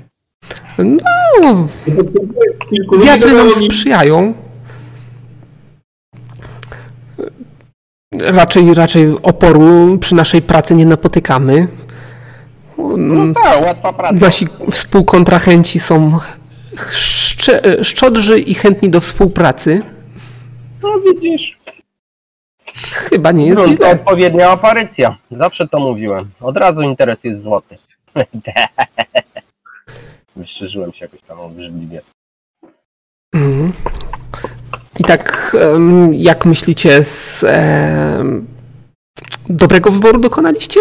No, 1.43 1.69
wiatry 3.05 3.33
nam 3.33 3.51
sprzyjają. 3.51 4.35
Raczej, 8.21 8.75
raczej 8.75 9.17
oporu 9.23 9.99
przy 9.99 10.15
naszej 10.15 10.43
pracy 10.43 10.75
nie 10.75 10.87
napotykamy. 10.87 11.69
No 12.97 13.35
tak, 13.35 13.67
łatwa 13.67 13.93
praca. 13.93 14.25
Nasi 14.25 14.47
współkontrahenci 14.71 15.81
są 15.81 16.19
szczodrzy 17.83 18.39
i 18.39 18.55
chętni 18.55 18.91
do 18.91 19.01
współpracy. 19.01 19.83
No 20.83 21.01
widzisz. 21.01 21.59
Chyba 22.75 23.33
nie 23.33 23.47
jest 23.47 23.63
To 23.63 23.69
źle. 23.69 23.91
odpowiednia 23.91 24.51
aparycja. 24.51 25.17
Zawsze 25.31 25.69
to 25.69 25.79
mówiłem. 25.79 26.31
Od 26.41 26.57
razu 26.57 26.83
interes 26.83 27.25
jest 27.25 27.43
złoty. 27.43 27.79
Wyszerzyłem 30.37 30.93
się 30.93 31.05
jakoś 31.05 31.21
tam 31.21 31.41
obrzydliwie. 31.41 32.03
Mhm. 33.35 33.73
I 34.99 35.05
tak, 35.05 35.57
jak 36.13 36.45
myślicie, 36.47 37.03
z 37.03 37.45
em, 37.45 38.47
dobrego 39.49 39.91
wyboru 39.91 40.19
dokonaliście, 40.21 40.81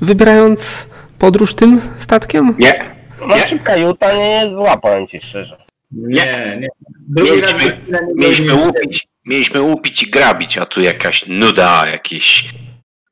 wybierając 0.00 0.88
podróż 1.18 1.54
tym 1.54 1.80
statkiem? 1.98 2.54
Nie. 2.58 2.84
Znaczy 3.26 3.58
kajuta 3.58 4.12
nie 4.16 4.30
jest 4.30 4.50
zła, 4.50 4.76
powiem 4.76 5.06
ci 5.08 5.20
szczerze. 5.20 5.56
Nie, 5.92 6.56
nie. 6.60 6.68
Mieliśmy, 7.16 7.76
mieliśmy, 8.14 8.54
łupić, 8.54 9.08
mieliśmy 9.26 9.60
łupić 9.62 10.02
i 10.02 10.10
grabić, 10.10 10.58
a 10.58 10.66
tu 10.66 10.80
jakaś 10.80 11.24
nuda, 11.28 11.88
jakieś 11.88 12.54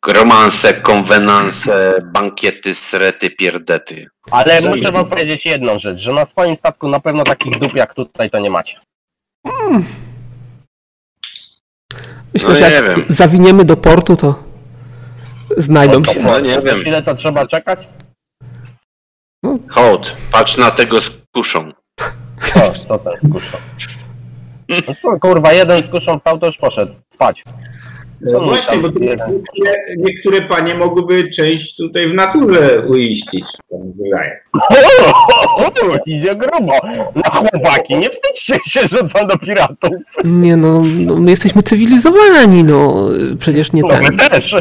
romanse, 0.07 0.75
konwenanse, 0.75 1.95
bankiety, 2.13 2.75
srety, 2.75 3.31
pierdety. 3.31 4.07
Ale 4.31 4.61
muszę 4.69 4.93
wam 4.93 5.07
powiedzieć 5.09 5.47
jedną 5.47 5.79
rzecz, 5.79 5.99
że 5.99 6.13
na 6.13 6.27
swoim 6.27 6.57
statku 6.57 6.89
na 6.89 7.01
pewno 7.01 7.25
takich 7.25 7.59
dup 7.59 7.75
jak 7.75 7.95
tutaj 7.95 8.31
to 8.31 8.39
nie 8.39 8.51
macie. 8.51 8.79
Myślę, 12.35 12.49
No 12.49 12.55
że 12.55 12.69
nie 12.69 12.75
jak 12.75 12.85
wiem. 12.85 13.05
zawiniemy 13.09 13.65
do 13.65 13.77
portu, 13.77 14.17
to 14.17 14.45
znajdą 15.57 16.03
to 16.03 16.13
się. 16.13 16.23
No 16.23 16.41
nie 16.41 16.61
wiem. 16.61 16.83
Ile 16.87 17.03
to 17.03 17.15
trzeba 17.15 17.47
czekać? 17.47 17.79
Hołd, 19.71 20.17
patrz 20.33 20.57
na 20.57 20.71
tego 20.71 21.01
z 21.01 21.11
kuszą. 21.35 21.73
Co, 22.43 22.61
co 22.61 22.99
ten 23.05 23.13
skuszą? 23.31 23.57
No 24.69 24.77
co, 25.03 25.21
kurwa, 25.21 25.53
jeden 25.53 25.83
skuszą 25.83 26.19
wstał, 26.19 26.39
to 26.39 26.47
już 26.47 26.57
poszedł 26.57 26.93
spać. 27.15 27.45
No 28.21 28.41
właśnie, 28.41 28.79
bo 28.79 28.89
tu 28.89 28.99
niektóre, 28.99 29.77
niektóre 29.97 30.41
panie 30.43 30.75
mogłyby 30.75 31.31
część 31.31 31.77
tutaj 31.77 32.09
w 32.09 32.15
naturze 32.15 32.83
uiścić. 32.87 33.45
tak 34.11 36.07
idzie 36.07 36.35
grubo. 36.37 36.73
No 37.15 37.23
chłopaki, 37.33 37.97
nie 37.97 38.09
wstydźcie 38.11 38.55
się, 38.67 38.81
że 38.81 38.89
rzucą 38.89 39.27
do 39.27 39.39
piratów. 39.39 39.91
Nie 40.25 40.57
no, 40.57 40.83
no, 40.99 41.17
my 41.17 41.31
jesteśmy 41.31 41.63
cywilizowani, 41.63 42.65
no 42.65 43.09
przecież 43.39 43.73
nie 43.73 43.83
No 43.83 43.89
ten. 43.89 44.03
my 44.03 44.17
też. 44.31 44.55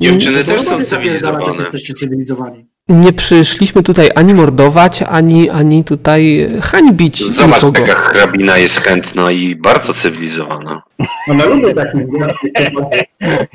Dziewczyny 0.00 0.44
też 0.44 0.62
są 0.62 0.78
cywilizowane. 0.78 1.56
jesteście 1.58 1.94
cywilizowani. 1.94 2.66
Nie 2.88 3.12
przyszliśmy 3.12 3.82
tutaj 3.82 4.10
ani 4.14 4.34
mordować, 4.34 5.02
ani, 5.02 5.50
ani 5.50 5.84
tutaj 5.84 6.48
hańbić 6.62 7.24
Zobacz, 7.34 7.56
nikogo. 7.56 7.86
jaka 7.86 8.00
hrabina 8.00 8.58
jest 8.58 8.80
chętna 8.80 9.30
i 9.30 9.54
bardzo 9.56 9.94
cywilizowana. 9.94 10.82
Ona 11.28 11.44
lubi 11.44 11.74
takich 11.74 12.02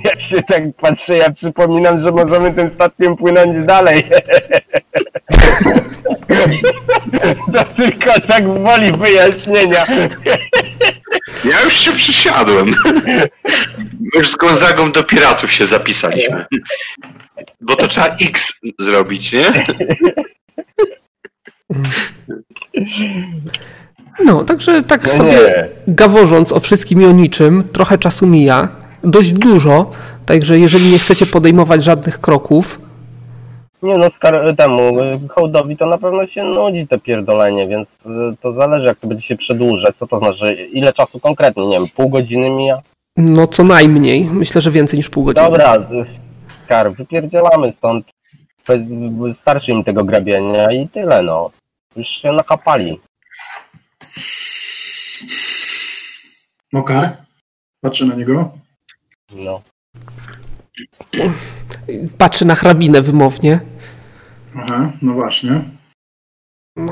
Jak 0.05 0.21
się 0.21 0.43
tak 0.43 0.61
patrzę, 0.81 1.17
ja 1.17 1.31
przypominam, 1.31 2.01
że 2.01 2.11
możemy 2.11 2.53
tym 2.53 2.69
statkiem 2.69 3.17
płynąć 3.17 3.65
dalej. 3.65 4.03
To 7.53 7.63
tylko 7.77 8.21
tak 8.27 8.47
woli 8.47 8.91
wyjaśnienia. 8.91 9.85
Ja 11.45 11.61
już 11.63 11.73
się 11.73 11.91
przysiadłem. 11.91 12.75
My 13.99 14.09
już 14.15 14.31
z 14.31 14.35
Gonzagą 14.35 14.91
do 14.91 15.03
piratów 15.03 15.51
się 15.51 15.65
zapisaliśmy. 15.65 16.45
Bo 17.61 17.75
to 17.75 17.87
trzeba 17.87 18.07
X 18.07 18.53
zrobić, 18.79 19.33
nie? 19.33 19.43
No, 24.25 24.43
także 24.43 24.83
tak 24.83 25.03
No 25.03 25.09
sobie 25.13 25.31
nie. 25.31 25.67
gaworząc 25.87 26.51
o 26.51 26.59
wszystkim 26.59 27.01
i 27.01 27.05
o 27.05 27.11
niczym, 27.11 27.63
trochę 27.63 27.97
czasu 27.97 28.27
mija, 28.27 28.69
dość 29.03 29.31
dużo, 29.31 29.91
także 30.25 30.59
jeżeli 30.59 30.91
nie 30.91 30.99
chcecie 30.99 31.25
podejmować 31.25 31.83
żadnych 31.83 32.19
kroków, 32.19 32.81
Nie 33.83 33.97
no, 33.97 34.07
skar- 34.07 34.55
temu 34.55 34.91
hołdowi 35.29 35.77
to 35.77 35.85
na 35.85 35.97
pewno 35.97 36.27
się 36.27 36.43
nudzi 36.43 36.87
te 36.87 36.97
pierdolenie, 36.99 37.67
więc 37.67 37.89
y, 37.89 38.35
to 38.41 38.53
zależy 38.53 38.87
jak 38.87 38.97
to 38.99 39.07
będzie 39.07 39.23
się 39.27 39.35
przedłużać. 39.35 39.95
Co 39.99 40.07
to 40.07 40.19
znaczy, 40.19 40.53
ile 40.73 40.93
czasu 40.93 41.19
konkretnie, 41.19 41.67
nie 41.67 41.77
wiem, 41.79 41.87
pół 41.95 42.09
godziny 42.09 42.49
mija? 42.49 42.81
no 43.17 43.47
co 43.47 43.63
najmniej, 43.63 44.23
myślę, 44.25 44.61
że 44.61 44.71
więcej 44.71 44.97
niż 44.97 45.09
pół 45.09 45.23
godziny. 45.23 45.45
Dobra, 45.49 45.77
Skar, 46.69 46.93
wypierdzielamy 46.93 47.71
stąd. 47.71 48.05
Bez- 48.67 49.37
Starczy 49.41 49.71
im 49.71 49.83
tego 49.83 50.03
grabienia 50.03 50.71
i 50.71 50.87
tyle 50.87 51.23
no. 51.23 51.51
Już 51.95 52.07
się 52.07 52.31
nakapali. 52.31 52.99
Mokar? 56.73 57.17
Patrzę 57.81 58.05
na 58.05 58.15
niego. 58.15 58.51
No. 59.31 59.61
Patrzy 62.17 62.45
na 62.45 62.55
hrabinę 62.55 63.01
wymownie. 63.01 63.59
Aha, 64.55 64.91
no 65.01 65.13
właśnie. 65.13 65.61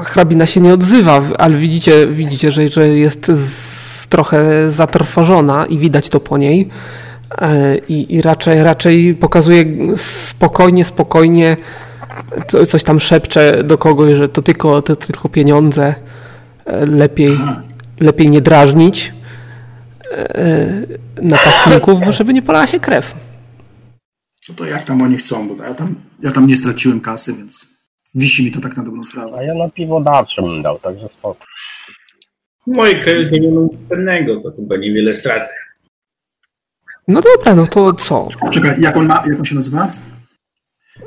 Hrabina 0.03 0.45
się 0.45 0.61
nie 0.61 0.73
odzywa, 0.73 1.21
ale 1.37 1.57
widzicie, 1.57 2.07
widzicie 2.07 2.51
że, 2.51 2.67
że 2.67 2.87
jest 2.87 3.25
z, 3.27 4.07
trochę 4.07 4.71
zatrwożona 4.71 5.65
i 5.65 5.77
widać 5.77 6.09
to 6.09 6.19
po 6.19 6.37
niej. 6.37 6.69
E, 7.31 7.77
I, 7.77 8.15
I 8.15 8.21
raczej, 8.21 8.63
raczej 8.63 9.15
pokazuje 9.15 9.65
spokojnie, 9.97 10.85
spokojnie, 10.85 11.57
co- 12.47 12.65
coś 12.65 12.83
tam 12.83 12.99
szepcze 12.99 13.63
do 13.63 13.77
kogoś, 13.77 14.17
że 14.17 14.27
to 14.29 14.41
tylko, 14.41 14.81
to 14.81 14.95
tylko 14.95 15.29
pieniądze, 15.29 15.95
e, 16.65 16.85
lepiej, 16.85 17.37
lepiej 17.99 18.29
nie 18.29 18.41
drażnić 18.41 19.13
e, 20.11 20.67
napastników, 21.21 21.99
żeby 22.09 22.33
nie 22.33 22.41
polała 22.41 22.67
się 22.67 22.79
krew. 22.79 23.15
No 24.49 24.55
to 24.55 24.65
jak 24.65 24.83
tam 24.83 25.01
oni 25.01 25.17
chcą, 25.17 25.47
bo 25.47 25.63
ja 25.63 25.73
tam, 25.73 25.95
ja 26.23 26.31
tam 26.31 26.47
nie 26.47 26.57
straciłem 26.57 27.01
kasy, 27.01 27.33
więc 27.33 27.77
wisi 28.15 28.45
mi 28.45 28.51
to 28.51 28.61
tak 28.61 28.77
na 28.77 28.83
dobrą 28.83 29.03
sprawę. 29.03 29.37
A 29.37 29.43
ja 29.43 29.53
na 29.53 29.69
piwo 29.69 30.01
dawcze 30.01 30.41
bym 30.41 30.61
dał, 30.61 30.79
także 30.79 31.09
spoko. 31.09 31.45
W 32.67 32.71
mojej 32.71 33.03
kajucie 33.05 33.39
nie 33.39 33.51
ma 33.51 33.61
nic 33.61 33.71
cennego, 33.89 34.41
to 34.41 34.51
chyba 34.55 34.77
niewiele 34.77 35.13
stracę. 35.13 35.51
No 37.07 37.21
dobra, 37.21 37.55
no 37.55 37.67
to 37.67 37.93
co? 37.93 38.27
Czekaj, 38.51 38.81
jak 38.81 38.97
on 38.97 39.05
ma, 39.05 39.15
jak 39.15 39.39
on 39.39 39.45
się 39.45 39.55
nazywa? 39.55 39.91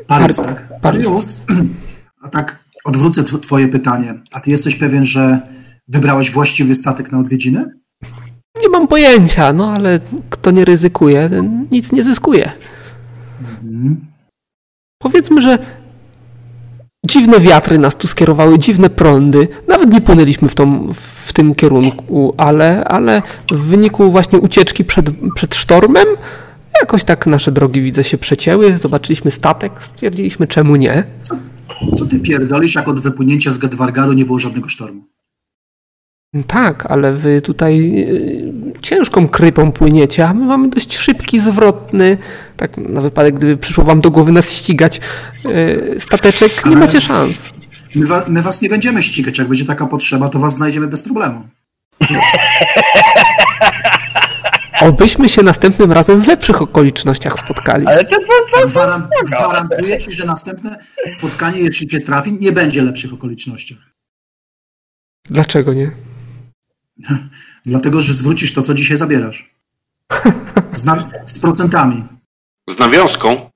Parius, 0.07 0.37
Par- 0.37 0.47
tak? 0.47 0.81
Parius. 0.81 1.47
A 2.23 2.29
tak 2.29 2.65
odwrócę 2.85 3.23
tw- 3.23 3.41
twoje 3.41 3.69
pytanie. 3.69 4.23
A 4.33 4.41
ty 4.41 4.51
jesteś 4.51 4.77
pewien, 4.77 5.05
że 5.05 5.41
wybrałeś 5.89 6.31
właściwy 6.31 6.75
statek 6.75 7.13
na 7.13 7.19
odwiedziny? 7.19 7.65
Nie 8.63 8.69
mam 8.69 8.89
pojęcia, 8.89 9.53
no 9.53 9.71
ale 9.73 10.01
kto 10.31 10.51
nie 10.51 10.65
ryzykuje, 10.65 11.31
nic 11.71 11.93
nie 11.93 12.05
zyskuje. 12.05 12.53
Powiedzmy, 14.99 15.43
że 15.43 15.59
dziwne 17.07 17.41
wiatry 17.41 17.79
nas 17.79 17.97
tu 17.97 18.07
skierowały, 18.07 18.59
dziwne 18.59 18.91
prądy. 18.91 19.49
Nawet 19.69 19.91
nie 19.91 20.01
płynęliśmy 20.01 20.49
w, 20.49 20.55
tą, 20.55 20.93
w 20.95 21.33
tym 21.33 21.55
kierunku, 21.55 22.35
ale, 22.37 22.85
ale 22.85 23.23
w 23.53 23.61
wyniku 23.61 24.11
właśnie 24.11 24.39
ucieczki 24.39 24.85
przed, 24.85 25.11
przed 25.35 25.55
sztormem 25.55 26.07
jakoś 26.81 27.05
tak 27.05 27.27
nasze 27.27 27.53
drogi 27.53 27.83
widzę 27.83 28.05
się 28.05 28.19
przecięły. 28.19 28.79
Zobaczyliśmy 28.79 29.31
statek, 29.31 29.73
stwierdziliśmy 29.81 30.47
czemu 30.47 30.77
nie. 30.77 31.05
Co 31.95 32.07
ty 32.07 32.19
pierdolisz, 32.19 32.75
jak 32.75 32.89
od 32.89 33.01
wypłynięcia 33.01 33.51
z 33.51 33.59
Gadwargaru 33.59 34.13
nie 34.13 34.25
było 34.25 34.39
żadnego 34.39 34.69
sztormu? 34.69 35.03
Tak, 36.47 36.87
ale 36.91 37.13
wy 37.13 37.41
tutaj 37.41 37.93
yy, 37.93 38.53
ciężką 38.83 39.29
krypą 39.29 39.73
płyniecie, 39.73 40.27
a 40.29 40.35
my 40.35 40.47
mamy 40.47 40.69
dość 40.69 40.97
szybki, 40.97 41.41
zwrotny, 41.41 42.19
tak 42.57 42.77
na 42.77 43.01
wypadek, 43.01 43.35
gdyby 43.35 43.57
przyszło 43.57 43.85
wam 43.85 44.01
do 44.01 44.11
głowy 44.11 44.33
nas 44.33 44.53
ścigać, 44.53 45.01
yy, 45.45 45.97
stateczek, 46.01 46.65
nie 46.65 46.71
Ale- 46.71 46.81
macie 46.81 47.01
szans. 47.01 47.49
My, 47.95 48.07
wa- 48.07 48.25
my 48.29 48.43
was 48.43 48.63
nie 48.63 48.69
będziemy 48.69 49.03
ścigać. 49.03 49.39
Jak 49.39 49.49
będzie 49.49 49.65
taka 49.65 49.87
potrzeba, 49.87 50.29
to 50.29 50.39
was 50.39 50.55
znajdziemy 50.55 50.87
bez 50.87 51.03
problemu. 51.03 51.49
Obyśmy 54.81 55.29
się 55.29 55.43
następnym 55.43 55.93
razem 55.93 56.21
w 56.21 56.27
lepszych 56.29 56.63
okolicznościach 56.63 57.39
spotkali. 57.39 57.87
Ale 57.87 58.05
to 58.05 58.17
co, 58.17 58.61
co? 58.61 58.67
Gwaran- 58.69 59.09
Gwarantuję 59.25 59.99
ci, 59.99 60.11
że 60.11 60.27
następne 60.27 60.79
spotkanie, 61.07 61.61
jeśli 61.61 61.87
cię 61.87 62.01
trafi, 62.01 62.33
nie 62.33 62.53
będzie 62.53 62.83
lepszych 62.83 63.13
okolicznościach. 63.13 63.79
Dlaczego 65.31 65.73
nie? 65.75 65.91
Dlatego, 67.67 68.01
że 68.01 68.15
zwrócisz 68.15 68.55
to, 68.55 68.63
co 68.63 68.75
dzisiaj 68.75 68.97
zabierasz. 68.97 69.51
Z, 70.75 70.85
na- 70.85 71.09
z 71.27 71.41
procentami. 71.41 72.05
Z 72.71 72.79
nawiązką. 72.79 73.51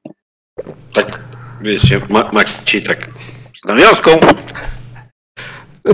Tak, 0.95 1.21
wiecie, 1.61 2.01
ma, 2.09 2.31
Maciej 2.33 2.83
tak. 2.83 3.09
Z 3.63 3.65
nawiązką. 3.69 4.11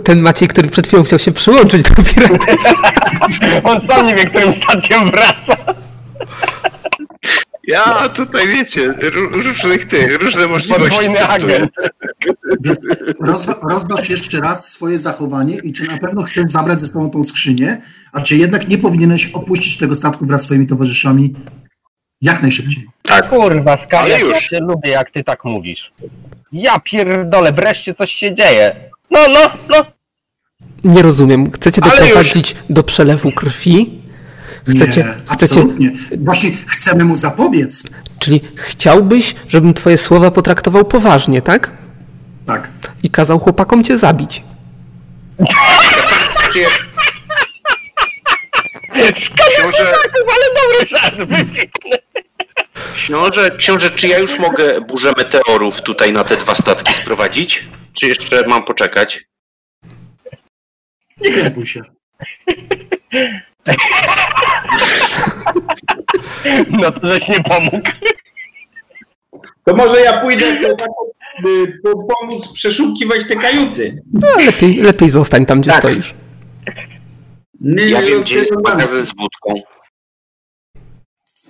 Ten 0.04 0.20
Maciej, 0.20 0.48
który 0.48 0.68
przed 0.68 0.86
chwilą 0.86 1.02
chciał 1.04 1.18
się 1.18 1.32
przyłączyć 1.32 1.82
do 1.82 2.02
piratów. 2.02 2.38
On 3.64 3.86
sam 3.88 4.06
nie 4.06 4.14
wie, 4.14 4.24
którym 4.24 4.54
statkiem 4.62 5.10
wraca. 5.10 5.74
Ja 7.70 8.08
tutaj 8.08 8.48
wiecie, 8.48 8.88
ró- 8.92 9.42
różnych 9.42 9.88
tych, 9.88 10.22
różne 10.22 10.46
możliwości. 10.46 10.96
Testuję. 10.98 11.28
agent. 11.28 11.70
Rozważ 13.70 14.08
jeszcze 14.10 14.40
raz 14.40 14.72
swoje 14.72 14.98
zachowanie 14.98 15.56
i 15.62 15.72
czy 15.72 15.84
na 15.86 15.98
pewno 15.98 16.22
chcesz 16.22 16.50
zabrać 16.50 16.80
ze 16.80 16.86
sobą 16.86 17.10
tą 17.10 17.24
skrzynię, 17.24 17.80
a 18.12 18.20
czy 18.20 18.36
jednak 18.36 18.68
nie 18.68 18.78
powinieneś 18.78 19.30
opuścić 19.32 19.78
tego 19.78 19.94
statku 19.94 20.26
wraz 20.26 20.42
z 20.42 20.44
swoimi 20.44 20.66
towarzyszami 20.66 21.34
jak 22.22 22.42
najszybciej. 22.42 22.86
Tak. 23.02 23.28
Kurwa, 23.28 23.78
Skar, 23.84 24.00
Ale 24.00 24.10
ja 24.10 24.18
już. 24.18 24.48
lubię, 24.60 24.90
jak 24.90 25.10
ty 25.10 25.24
tak 25.24 25.44
mówisz. 25.44 25.92
Ja 26.52 26.80
pierdolę, 26.80 27.52
wreszcie 27.52 27.94
coś 27.94 28.10
się 28.12 28.34
dzieje. 28.34 28.76
No, 29.10 29.20
no, 29.32 29.40
no. 29.70 29.76
Nie 30.84 31.02
rozumiem. 31.02 31.50
Chcecie 31.50 31.80
doprowadzić 31.80 32.56
do 32.70 32.82
przelewu 32.82 33.32
krwi? 33.32 33.99
Chcecie, 34.68 34.84
nie, 34.84 34.86
chcecie, 34.86 35.14
absolutnie. 35.28 35.92
Właśnie 36.18 36.50
chcemy 36.66 37.04
mu 37.04 37.16
zapobiec. 37.16 37.84
czyli 38.18 38.40
chciałbyś, 38.54 39.34
żebym 39.48 39.74
twoje 39.74 39.98
słowa 39.98 40.30
potraktował 40.30 40.84
poważnie, 40.84 41.42
tak? 41.42 41.76
Tak. 42.46 42.70
I 43.02 43.10
kazał 43.10 43.38
chłopakom 43.38 43.84
cię 43.84 43.98
zabić. 43.98 44.42
Książę... 49.58 49.94
Ale 50.28 50.46
dobry 50.54 50.86
żart, 50.96 51.14
Książę, 52.94 53.50
książę, 53.58 53.90
czy 53.90 54.08
ja 54.08 54.18
już 54.18 54.38
mogę 54.38 54.80
burzę 54.80 55.12
meteorów 55.16 55.82
tutaj 55.82 56.12
na 56.12 56.24
te 56.24 56.36
dwa 56.36 56.54
statki 56.54 56.94
sprowadzić? 56.94 57.64
Czy 57.92 58.06
jeszcze 58.06 58.46
mam 58.46 58.64
poczekać? 58.64 59.24
Nie 61.20 61.30
krępuj 61.30 61.66
się. 61.66 61.80
No 66.70 66.90
to 66.92 67.12
żeś 67.12 67.28
nie 67.28 67.40
pomógł. 67.44 67.80
To 69.64 69.76
może 69.76 70.00
ja 70.00 70.20
pójdę 70.20 70.58
po, 71.82 71.90
pomóc 72.14 72.52
przeszukiwać 72.52 73.28
te 73.28 73.36
kajuty. 73.36 73.96
No, 74.12 74.28
lepiej, 74.46 74.76
lepiej 74.76 75.10
zostań 75.10 75.46
tam, 75.46 75.60
gdzie 75.60 75.70
Tak. 75.70 75.80
stoisz. 75.80 76.14
Nie, 77.60 77.86
Ja 77.88 78.02
wiem, 78.02 78.22
gdzie 78.22 78.38
jest 78.38 78.52
magazyn 78.64 79.06
z 79.06 79.14
wódką. 79.16 79.54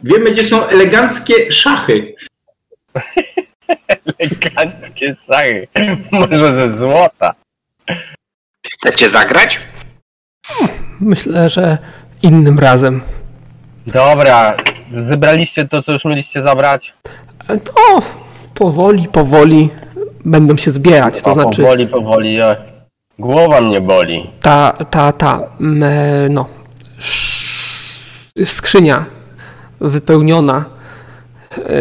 Wiemy, 0.02 0.30
gdzie 0.30 0.44
są 0.44 0.66
eleganckie 0.66 1.52
szachy. 1.52 2.14
Eleganckie 4.18 5.16
szachy. 5.26 5.68
Może 6.10 6.54
ze 6.54 6.78
złota. 6.78 7.34
Chcecie 8.74 9.08
zagrać? 9.10 9.60
Myślę, 11.00 11.50
że 11.50 11.78
innym 12.22 12.58
razem. 12.58 13.00
Dobra, 13.86 14.56
zebraliście 15.10 15.68
to, 15.68 15.82
co 15.82 15.92
już 15.92 16.04
mieliście 16.04 16.42
zabrać? 16.42 16.92
No, 17.48 18.00
powoli, 18.54 19.08
powoli 19.08 19.70
będą 20.24 20.56
się 20.56 20.70
zbierać. 20.70 21.22
To 21.22 21.30
o, 21.30 21.34
znaczy, 21.34 21.62
Powoli, 21.62 21.86
powoli. 21.86 22.42
o. 22.42 22.56
Głowa 23.18 23.60
mnie 23.60 23.80
boli. 23.80 24.30
ta, 24.42 24.70
ta, 24.90 25.12
ta, 25.12 25.40
e, 25.82 26.28
no, 26.30 26.46
skrzynia 28.44 29.04
wypełniona 29.80 30.56
e, 30.58 30.79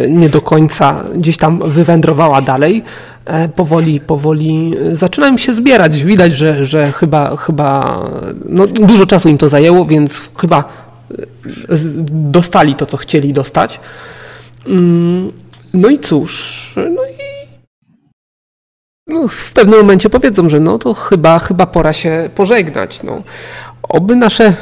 nie 0.10 0.30
do 0.30 0.42
końca 0.42 1.04
gdzieś 1.16 1.38
tam 1.38 1.60
wywędrowała 1.66 2.42
dalej. 2.42 2.84
E, 3.26 3.50
Powoli, 3.50 4.00
powoli 4.00 4.76
zaczynają 4.94 5.38
się 5.38 5.54
zbierać. 5.54 6.04
Widać, 6.04 6.34
że, 6.34 6.66
że 6.66 6.92
chyba, 6.92 7.36
chyba 7.36 8.00
no, 8.46 8.68
dużo 8.68 9.06
czasu 9.06 9.30
im 9.30 9.38
to 9.38 9.50
zajęło, 9.50 9.86
więc 9.86 10.30
chyba 10.38 10.60
e, 10.60 11.24
dostali 12.12 12.76
to, 12.76 12.86
co 12.86 12.98
chcieli 12.98 13.34
dostać. 13.34 13.80
Mm, 14.68 15.32
No 15.74 15.90
i 15.90 16.00
cóż, 16.00 16.74
no 16.76 17.06
i 17.06 17.30
no, 19.08 19.28
w 19.28 19.52
pewnym 19.52 19.80
momencie 19.80 20.10
powiedzą, 20.10 20.50
że 20.50 20.60
no 20.60 20.78
to 20.78 20.94
chyba, 20.94 21.40
chyba 21.40 21.66
pora 21.66 21.94
się 21.94 22.30
pożegnać. 22.36 23.04
No. 23.04 23.22
Oby 23.84 24.16
nasze 24.16 24.54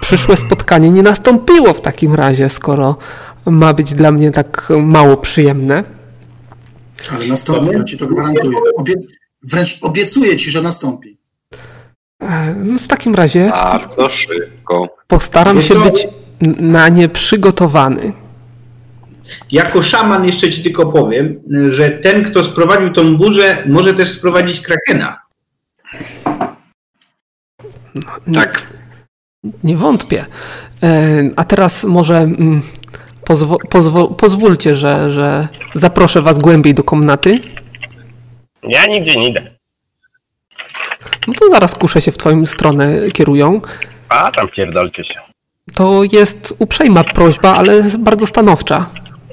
przyszłe 0.00 0.36
spotkanie 0.36 0.90
nie 0.90 1.02
nastąpiło 1.02 1.74
w 1.74 1.80
takim 1.80 2.14
razie, 2.14 2.48
skoro 2.48 2.96
ma 3.46 3.74
być 3.74 3.94
dla 3.94 4.12
mnie 4.12 4.30
tak 4.30 4.68
mało 4.82 5.16
przyjemne. 5.16 5.84
Ale 7.12 7.26
nastąpi, 7.26 7.72
ja 7.72 7.84
ci 7.84 7.98
to 7.98 8.06
gwarantuję. 8.06 8.58
Obiec 8.76 9.06
wręcz 9.42 9.78
obiecuję 9.82 10.36
ci, 10.36 10.50
że 10.50 10.62
nastąpi. 10.62 11.18
E, 12.22 12.54
No 12.58 12.78
w 12.78 12.86
takim 12.88 13.14
razie 13.14 13.48
Bardzo 13.50 14.10
szybko. 14.10 14.96
postaram 15.08 15.56
Wiesz 15.56 15.68
się 15.68 15.80
być 15.80 16.08
na 16.60 16.88
nie 16.88 17.08
przygotowany. 17.08 18.12
Jako 19.50 19.82
szaman 19.82 20.24
jeszcze 20.24 20.50
ci 20.50 20.62
tylko 20.62 20.86
powiem, 20.92 21.40
że 21.70 21.90
ten, 21.90 22.24
kto 22.24 22.42
sprowadził 22.44 22.92
tą 22.92 23.16
burzę, 23.16 23.62
może 23.66 23.94
też 23.94 24.10
sprowadzić 24.18 24.60
krakena. 24.60 25.18
Tak. 28.34 28.66
Nie 29.64 29.76
wątpię. 29.76 30.26
E, 30.82 31.22
A 31.36 31.44
teraz 31.44 31.84
może 31.84 32.16
mm, 32.18 32.62
pozwo, 33.24 33.58
pozwo, 33.70 34.08
pozwólcie, 34.08 34.74
że, 34.74 35.10
że 35.10 35.48
zaproszę 35.74 36.22
was 36.22 36.38
głębiej 36.38 36.74
do 36.74 36.82
komnaty. 36.84 37.40
Ja 38.62 38.86
nigdzie 38.86 39.16
nie 39.16 39.28
idę. 39.28 39.42
No 41.28 41.34
to 41.40 41.50
zaraz 41.50 41.74
kusze 41.74 42.00
się 42.00 42.12
w 42.12 42.18
twoją 42.18 42.46
stronę 42.46 43.10
kierują. 43.12 43.60
A 44.08 44.30
tam 44.30 44.48
pierdolcie 44.48 45.04
się. 45.04 45.14
To 45.74 46.02
jest 46.12 46.54
uprzejma 46.58 47.04
prośba, 47.04 47.54
ale 47.56 47.82
bardzo 47.98 48.26
stanowcza. 48.26 48.86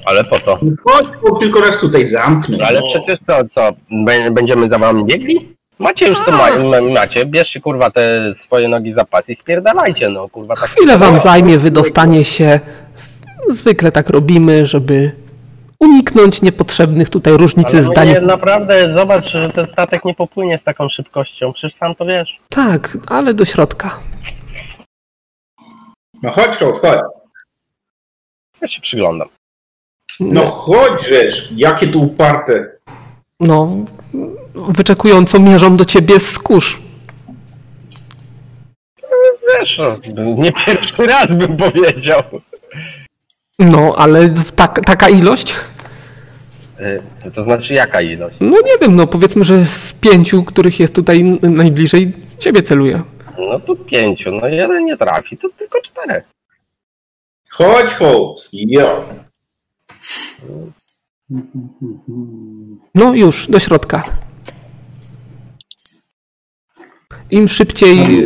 Ale 0.04 0.24
po 0.24 0.40
co? 0.40 0.58
Chodź, 0.84 1.06
bo 1.22 1.36
tylko 1.38 1.60
raz 1.60 1.80
tutaj 1.80 2.06
zamknę. 2.06 2.56
No 2.60 2.66
ale 2.66 2.80
przecież 2.82 3.16
to 3.26 3.34
co, 3.54 3.70
bę- 4.06 4.30
będziemy 4.30 4.68
za 4.68 4.78
wami 4.78 5.04
biegli? 5.04 5.48
Macie 5.78 6.08
już 6.08 6.18
to 6.26 6.32
ma- 6.32 6.80
macie, 6.92 7.26
bierzcie 7.26 7.60
kurwa 7.60 7.90
te 7.90 8.34
swoje 8.44 8.68
nogi 8.68 8.92
za 8.94 9.04
pas 9.04 9.28
i 9.28 9.34
spierdalajcie, 9.34 10.08
no 10.08 10.28
kurwa 10.28 10.54
tak. 10.56 10.64
Chwilę 10.70 10.98
wam 10.98 11.18
zajmie 11.18 11.58
wydostanie 11.58 12.24
się. 12.24 12.60
Zwykle 13.48 13.92
tak 13.92 14.10
robimy, 14.10 14.66
żeby 14.66 15.12
uniknąć 15.80 16.42
niepotrzebnych 16.42 17.08
tutaj 17.10 17.32
różnicy 17.36 17.76
Ale 17.76 17.86
zdań. 17.86 18.08
mnie 18.08 18.20
naprawdę 18.20 18.94
zobacz, 18.96 19.24
że 19.30 19.50
ten 19.50 19.66
statek 19.72 20.04
nie 20.04 20.14
popłynie 20.14 20.58
z 20.58 20.64
taką 20.64 20.88
szybkością, 20.88 21.52
przecież 21.52 21.78
sam 21.78 21.94
to 21.94 22.04
wiesz. 22.06 22.38
Tak, 22.48 22.98
ale 23.06 23.34
do 23.34 23.44
środka. 23.44 24.00
No 26.22 26.30
chodź, 26.30 26.56
chodź, 26.56 26.80
chodź. 26.80 27.00
Ja 28.60 28.68
się 28.68 28.80
przyglądam. 28.80 29.28
No 30.20 30.44
chodź, 30.44 31.06
żeż, 31.08 31.52
jakie 31.56 31.86
tu 31.88 32.02
uparte. 32.02 32.66
No, 33.40 33.76
wyczekująco 34.54 35.38
mierzą 35.38 35.76
do 35.76 35.84
ciebie 35.84 36.20
z 36.20 36.38
kurz. 36.38 36.80
Wiesz, 39.60 39.78
no, 39.78 39.96
nie 40.36 40.52
pierwszy 40.52 41.06
raz 41.06 41.26
bym 41.26 41.56
powiedział. 41.56 42.22
No, 43.58 43.94
ale 43.98 44.34
tak, 44.56 44.80
taka 44.84 45.08
ilość? 45.08 45.54
Y, 46.80 47.30
To 47.34 47.44
znaczy 47.44 47.74
jaka 47.74 48.00
ilość? 48.00 48.36
No 48.40 48.56
nie 48.64 48.78
wiem, 48.80 48.96
no 48.96 49.06
powiedzmy, 49.06 49.44
że 49.44 49.64
z 49.64 49.92
pięciu, 49.92 50.44
których 50.44 50.80
jest 50.80 50.94
tutaj 50.94 51.24
najbliżej, 51.42 52.12
ciebie 52.38 52.62
celuje. 52.62 53.02
No 53.38 53.60
tu 53.60 53.76
pięciu, 53.76 54.30
no 54.30 54.48
jeden 54.48 54.84
nie 54.84 54.96
trafi, 54.96 55.36
to 55.38 55.48
tylko 55.58 55.80
czterech. 55.82 56.24
Chodź, 57.50 57.94
chodź. 57.94 58.48
Jo. 58.52 59.04
No 62.94 63.14
już, 63.14 63.46
do 63.46 63.58
środka. 63.58 64.02
Im 67.30 67.48
szybciej 67.48 67.98
e, 68.22 68.24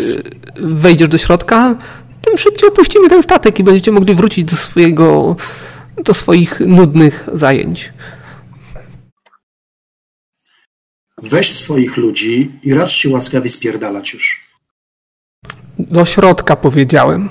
wejdziesz 0.57 1.09
do 1.09 1.19
środka, 1.19 1.77
tym 2.25 2.39
szybciej 2.39 2.69
opuścimy 2.69 3.09
ten 3.09 3.23
statek 3.23 3.59
i 3.59 3.65
będziecie 3.65 3.93
mogli 3.93 4.15
wrócić 4.15 4.45
do 4.45 4.57
swojego, 4.57 5.37
do 6.05 6.15
swoich 6.15 6.61
nudnych 6.61 7.29
zajęć. 7.33 7.93
Weź 11.23 11.53
swoich 11.53 11.97
ludzi 11.97 12.51
i 12.63 12.75
racz 12.75 12.93
się 12.93 13.09
łaskawie 13.09 13.51
spierdalać 13.51 14.15
już. 14.15 14.45
Do 15.79 16.05
środka 16.05 16.57
powiedziałem. 16.57 17.29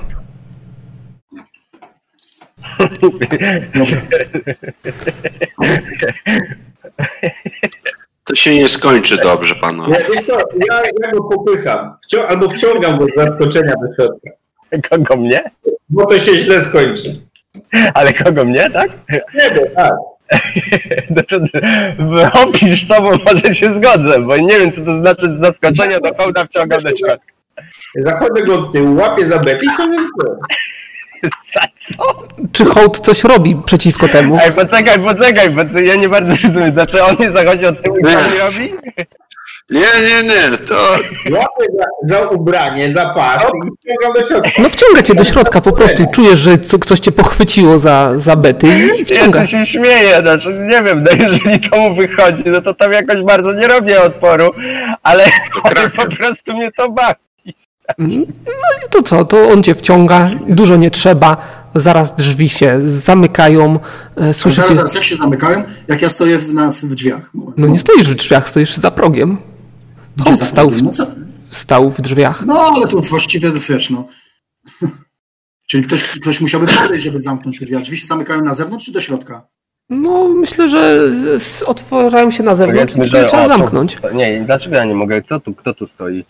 To 8.24 8.36
się 8.36 8.56
nie 8.56 8.70
skończy 8.70 9.18
dobrze, 9.18 9.56
panowie. 9.56 10.06
Ja, 10.28 10.38
ja, 10.70 10.82
ja 11.04 11.12
go 11.12 11.24
popycham. 11.24 11.98
Wcią 12.04 12.28
albo 12.28 12.50
wciągam 12.50 13.00
go 13.00 13.06
z 13.06 13.16
zaskoczenia 13.18 13.74
do 13.74 13.96
środka. 13.96 14.43
Kogo 14.90 15.18
mnie? 15.18 15.44
Bo 15.90 16.06
to 16.06 16.20
się 16.20 16.36
źle 16.36 16.62
skończy. 16.62 17.20
Ale 17.94 18.14
kogo 18.14 18.46
mnie, 18.46 18.70
tak? 18.70 18.90
Nie 19.10 19.50
wiem, 19.56 19.66
tak. 19.76 19.94
Opisz 22.44 22.88
to, 22.88 23.02
bo 23.02 23.12
może 23.12 23.56
się 23.56 23.74
zgodzę, 23.74 24.20
bo 24.20 24.38
nie 24.38 24.60
wiem, 24.60 24.72
co 24.72 24.82
to 24.82 25.00
znaczy 25.00 25.38
z 25.38 25.42
zaskoczenia 25.42 26.00
do 26.00 26.16
hołda 26.16 26.46
wciągam 26.46 26.82
do 26.82 26.90
środka. 26.90 27.34
Zachodzę 27.96 28.44
go 28.44 28.60
od 28.60 28.72
tyłu, 28.72 28.96
łapię 28.96 29.28
za 29.28 29.40
betę 29.40 29.66
i 29.66 29.68
co 29.78 29.90
wiem 29.90 30.08
co. 30.18 30.36
Czy 32.52 32.66
hołd 32.66 33.00
coś 33.00 33.24
robi 33.24 33.56
przeciwko 33.66 34.08
temu? 34.08 34.38
Ej, 34.44 34.52
poczekaj, 34.52 35.00
poczekaj, 35.00 35.50
bo 35.50 35.80
ja 35.80 35.96
nie 35.96 36.10
bardzo 36.10 36.34
rozumiem. 36.44 36.74
Znaczy 36.74 37.04
on 37.04 37.16
nie 37.20 37.32
zachodzi 37.32 37.66
od 37.66 37.84
tyłu 37.84 37.98
i 37.98 38.04
co 38.04 38.32
mi 38.32 38.38
robi? 38.40 38.74
Nie, 39.70 39.80
nie, 39.80 40.24
nie, 40.24 40.58
to 40.58 40.76
Łapię 41.32 41.66
za, 41.78 42.18
za 42.18 42.30
ubranie, 42.30 42.92
za 42.92 43.10
pas 43.14 43.44
i 43.44 43.70
wciągam 43.80 44.14
do 44.22 44.28
środka. 44.28 44.52
No 44.62 44.70
wciąga 44.70 45.02
cię 45.02 45.16
do 45.16 45.24
środka 45.24 45.62
po 45.62 45.72
prostu. 45.72 46.04
Czujesz, 46.14 46.40
że 46.40 46.58
co, 46.58 46.80
ktoś 46.80 47.00
cię 47.00 47.12
pochwyciło 47.12 47.80
za, 47.80 48.20
za 48.20 48.36
bety 48.36 48.68
i 48.68 49.00
Ja 49.00 49.06
wciąga. 49.06 49.42
to 49.42 49.48
się 49.48 49.66
śmieję, 49.66 50.22
znaczy 50.22 50.48
nie 50.70 50.84
wiem, 50.84 51.04
no 51.04 51.12
jeżeli 51.30 51.70
komu 51.70 51.96
wychodzi, 51.96 52.44
no 52.46 52.62
to 52.62 52.74
tam 52.74 52.92
jakoś 52.92 53.24
bardzo 53.24 53.54
nie 53.54 53.68
robię 53.68 54.02
odporu, 54.02 54.52
ale, 55.04 55.26
ale 55.64 55.90
po 55.98 56.06
prostu 56.16 56.54
mnie 56.54 56.72
to 56.78 56.90
bawi. 56.92 57.16
No 58.00 58.06
i 58.86 58.90
to 58.90 59.04
co, 59.04 59.26
to 59.26 59.50
on 59.50 59.64
cię 59.64 59.76
wciąga, 59.76 60.30
dużo 60.48 60.76
nie 60.76 60.92
trzeba, 60.92 61.38
zaraz 61.76 62.16
drzwi 62.16 62.50
się 62.50 62.80
zamykają, 62.86 63.80
e, 64.18 64.20
Zaraz, 64.20 64.38
słyszycie... 64.38 64.74
zaraz, 64.74 64.96
jak 64.96 65.04
się 65.04 65.16
zamykają? 65.16 65.64
Jak 65.88 66.02
ja 66.02 66.10
stoję 66.10 66.38
w, 66.38 66.54
na, 66.54 66.72
w 66.72 66.86
drzwiach. 66.86 67.34
Moment. 67.34 67.58
No 67.58 67.68
nie 67.68 67.80
stoisz 67.80 68.08
w 68.08 68.16
drzwiach, 68.16 68.50
stoisz 68.50 68.78
za 68.78 68.92
progiem. 68.92 69.38
Gdzie 70.18 70.36
za 70.36 70.46
stał 70.46 70.70
w, 70.70 70.84
No 70.84 70.92
co? 70.92 71.06
stał 71.52 71.90
w 71.92 72.02
drzwiach. 72.02 72.46
No, 72.46 72.62
ale 72.62 72.88
to 72.88 73.02
właściwie, 73.02 73.52
wiesz, 73.70 73.90
no. 73.90 74.08
Czyli 75.68 75.84
ktoś, 75.84 76.04
ktoś 76.04 76.42
musiałby 76.42 76.68
podejść, 76.68 77.06
żeby 77.06 77.22
zamknąć 77.22 77.60
te 77.60 77.66
drzwi. 77.66 77.76
A 77.78 77.80
drzwi 77.80 77.98
się 77.98 78.08
zamykają 78.08 78.42
na 78.42 78.54
zewnątrz 78.54 78.86
czy 78.86 78.92
do 78.92 79.02
środka? 79.02 79.48
No, 79.90 80.28
myślę, 80.30 80.70
że 80.70 81.00
otwierają 81.66 82.32
się 82.32 82.44
na 82.44 82.56
zewnątrz, 82.56 82.94
tylko 82.94 83.18
je 83.18 83.24
że- 83.24 83.28
trzeba 83.30 83.44
o, 83.46 83.48
to- 83.48 83.58
zamknąć. 83.58 83.96
to- 84.02 84.12
Nie, 84.12 84.44
dlaczego 84.46 84.76
ja 84.76 84.86
nie 84.86 84.96
mogę? 84.96 85.22
Kto 85.22 85.40
tu, 85.40 85.54
kto 85.56 85.74
tu 85.74 85.88
stoi? 85.88 86.26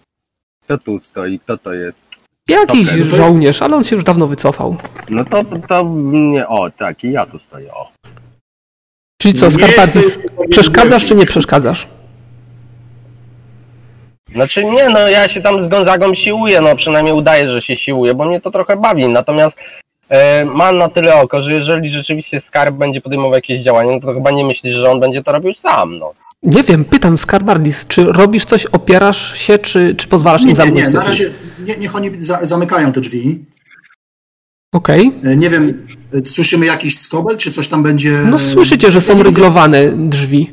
Kto 0.63 0.77
tu 0.77 0.99
stoi? 0.99 1.39
Kto 1.39 1.57
to 1.57 1.73
jest? 1.73 1.97
Jakiś 2.49 2.87
Okej, 2.89 2.99
no 3.01 3.05
to 3.11 3.15
jest- 3.17 3.27
żołnierz, 3.27 3.61
ale 3.61 3.75
on 3.75 3.83
się 3.83 3.95
już 3.95 4.05
dawno 4.05 4.27
wycofał. 4.27 4.77
No 5.09 5.25
to, 5.25 5.43
to 5.67 5.83
nie, 6.03 6.47
o 6.47 6.71
tak, 6.71 7.03
i 7.03 7.11
ja 7.11 7.25
tu 7.25 7.39
stoję, 7.39 7.73
o. 7.73 7.91
Czyli 9.21 9.33
co, 9.39 9.51
Skarpatis, 9.51 10.19
przeszkadzasz 10.49 11.05
czy 11.05 11.15
nie 11.15 11.25
przeszkadzasz? 11.25 11.87
Znaczy 14.33 14.65
nie, 14.65 14.89
no 14.89 14.99
ja 15.09 15.29
się 15.29 15.41
tam 15.41 15.65
z 15.65 15.69
Gonzagą 15.69 16.15
siłuję, 16.15 16.61
no 16.61 16.75
przynajmniej 16.75 17.13
udaję, 17.13 17.49
że 17.49 17.61
się 17.61 17.77
siłuję, 17.77 18.13
bo 18.13 18.25
mnie 18.25 18.41
to 18.41 18.51
trochę 18.51 18.77
bawi, 18.77 19.07
natomiast 19.07 19.57
e, 20.09 20.45
mam 20.45 20.77
na 20.77 20.89
tyle 20.89 21.15
oko, 21.21 21.41
że 21.43 21.53
jeżeli 21.53 21.91
rzeczywiście 21.91 22.41
Skarb 22.47 22.75
będzie 22.75 23.01
podejmował 23.01 23.33
jakieś 23.33 23.61
działania, 23.63 23.91
no 23.91 23.99
to 23.99 24.13
chyba 24.13 24.31
nie 24.31 24.45
myślisz, 24.45 24.75
że 24.77 24.91
on 24.91 24.99
będzie 24.99 25.23
to 25.23 25.31
robił 25.31 25.53
sam, 25.53 25.99
no. 25.99 26.11
Nie 26.43 26.63
wiem, 26.63 26.85
pytam 26.85 27.17
Skarbardis, 27.17 27.87
czy 27.87 28.03
robisz 28.03 28.45
coś, 28.45 28.65
opierasz 28.65 29.37
się, 29.37 29.57
czy, 29.57 29.95
czy 29.95 30.07
pozwalasz 30.07 30.41
Nie, 30.41 30.51
im 30.51 30.57
nie, 30.57 30.63
zamknąć 30.63 30.85
nie. 30.85 30.91
te 30.91 30.97
Na 30.97 31.01
drzwi? 31.01 31.23
razie 31.25 31.33
nie, 31.59 31.77
niech 31.77 31.95
oni 31.95 32.11
za, 32.23 32.45
zamykają 32.45 32.91
te 32.91 33.01
drzwi. 33.01 33.39
Okej. 34.73 35.11
E, 35.23 35.35
Nie 35.35 35.49
wiem, 35.49 35.87
e, 36.13 36.25
słyszymy 36.25 36.65
jakiś 36.65 36.99
skobel, 36.99 37.37
czy 37.37 37.51
coś 37.51 37.67
tam 37.67 37.83
będzie... 37.83 38.11
No 38.11 38.37
słyszycie, 38.37 38.91
że 38.91 39.01
są 39.01 39.15
nie 39.17 39.23
ryglowane 39.23 39.87
drzwi. 39.91 40.51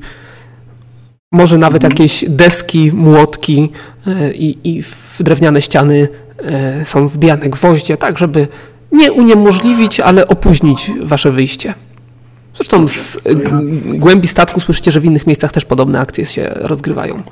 Może 1.33 1.59
nawet 1.59 1.85
Mhm. 1.85 1.93
jakieś 1.93 2.25
deski, 2.29 2.93
młotki 2.93 3.73
e, 4.07 4.33
i, 4.35 4.59
i 4.79 4.83
w 4.83 5.17
drewniane 5.21 5.63
ściany 5.63 6.09
e, 6.39 6.85
są 6.85 7.09
wbijane 7.09 7.49
gwoździe, 7.49 7.97
tak 7.97 8.19
żeby 8.19 8.49
nie 8.93 9.13
uniemożliwić, 9.13 10.01
ale 10.01 10.29
opóźnić 10.29 10.91
wasze 11.03 11.33
wyjście. 11.33 11.75
Zresztą 12.55 12.89
z 12.89 13.19
głębi 13.95 14.29
statku 14.29 14.61
słyszycie, 14.61 14.91
że 14.93 15.01
w 15.01 15.05
innych 15.05 15.27
miejscach 15.27 15.53
też 15.53 15.65
podobne 15.65 16.01
akcje 16.01 16.27
się 16.27 16.51
rozgrywają. 16.55 17.23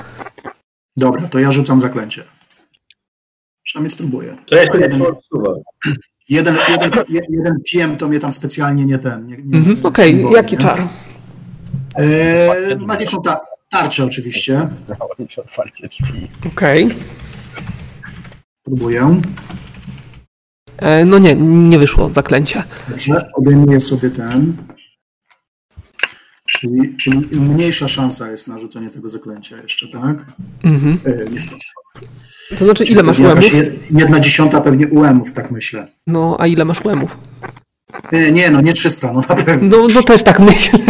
Dobra, 0.97 1.29
to 1.29 1.39
ja 1.39 1.53
rzucam 1.53 1.81
zaklęcie. 1.81 2.23
Przynajmniej 3.65 3.91
spróbuję. 3.91 4.37
To 4.47 4.57
ja 4.57 4.65
się 4.67 4.79
jeden, 4.81 5.03
jeden, 6.29 6.57
jeden, 6.71 6.91
je- 7.09 7.21
jeden 7.31 7.57
PM 7.73 7.97
to 7.97 8.09
mnie 8.09 8.19
tam 8.21 8.33
specjalnie 8.33 8.87
nie 8.87 8.99
ten. 8.99 9.27
Nie, 9.27 9.37
nie, 9.45 9.59
Mhm. 9.59 9.79
Okej, 9.83 10.15
boi, 10.15 10.33
jaki 10.33 10.57
nie? 10.57 10.63
czar? 10.63 10.89
E, 11.97 12.77
magiczną 12.77 13.23
ta, 13.23 13.41
tarczę 13.70 14.04
oczywiście. 14.04 14.68
Okej. 16.46 16.88
Próbuję. 18.64 19.16
E, 20.78 21.04
No 21.04 21.18
nie, 21.18 21.35
nie 21.35 21.78
wyszło 21.78 22.11
zaklęcie. 22.11 22.64
Dobrze, 22.88 23.31
obejmuję 23.35 23.81
sobie 23.81 24.11
ten. 24.11 24.57
Czyli, 26.48 26.96
czyli 26.96 27.18
mniejsza 27.40 27.88
szansa 27.88 28.31
jest 28.31 28.48
na 28.48 28.59
rzucenie 28.59 28.90
tego 28.90 29.09
zaklęcia 29.09 29.57
jeszcze, 29.57 29.88
tak? 29.88 30.16
Mhm. 30.64 30.98
E, 31.04 31.31
nie 31.31 31.40
w 31.40 31.50
tą 31.50 31.57
stronę. 31.61 32.09
To 32.59 32.64
znaczy, 32.64 32.85
ile 32.85 33.02
masz 33.02 33.18
łemów? 33.18 33.44
jed- 33.44 33.98
Jedna 33.98 34.20
dziesiąta 34.20 34.61
pewnie 34.61 34.88
UM-ów, 34.88 35.33
tak 35.33 35.50
myślę. 35.50 35.88
No, 36.07 36.37
a 36.40 36.46
ile 36.46 36.64
masz 36.64 36.85
łemów? 36.85 37.16
E, 38.12 38.33
nie, 38.33 38.50
no 38.50 38.61
nie 38.61 38.72
300, 38.72 39.12
no 39.12 39.22
na 39.28 39.35
pewno. 39.37 39.76
No, 39.78 39.87
no 39.94 40.02
też 40.02 40.22
tak 40.22 40.40
myślę. 40.40 40.78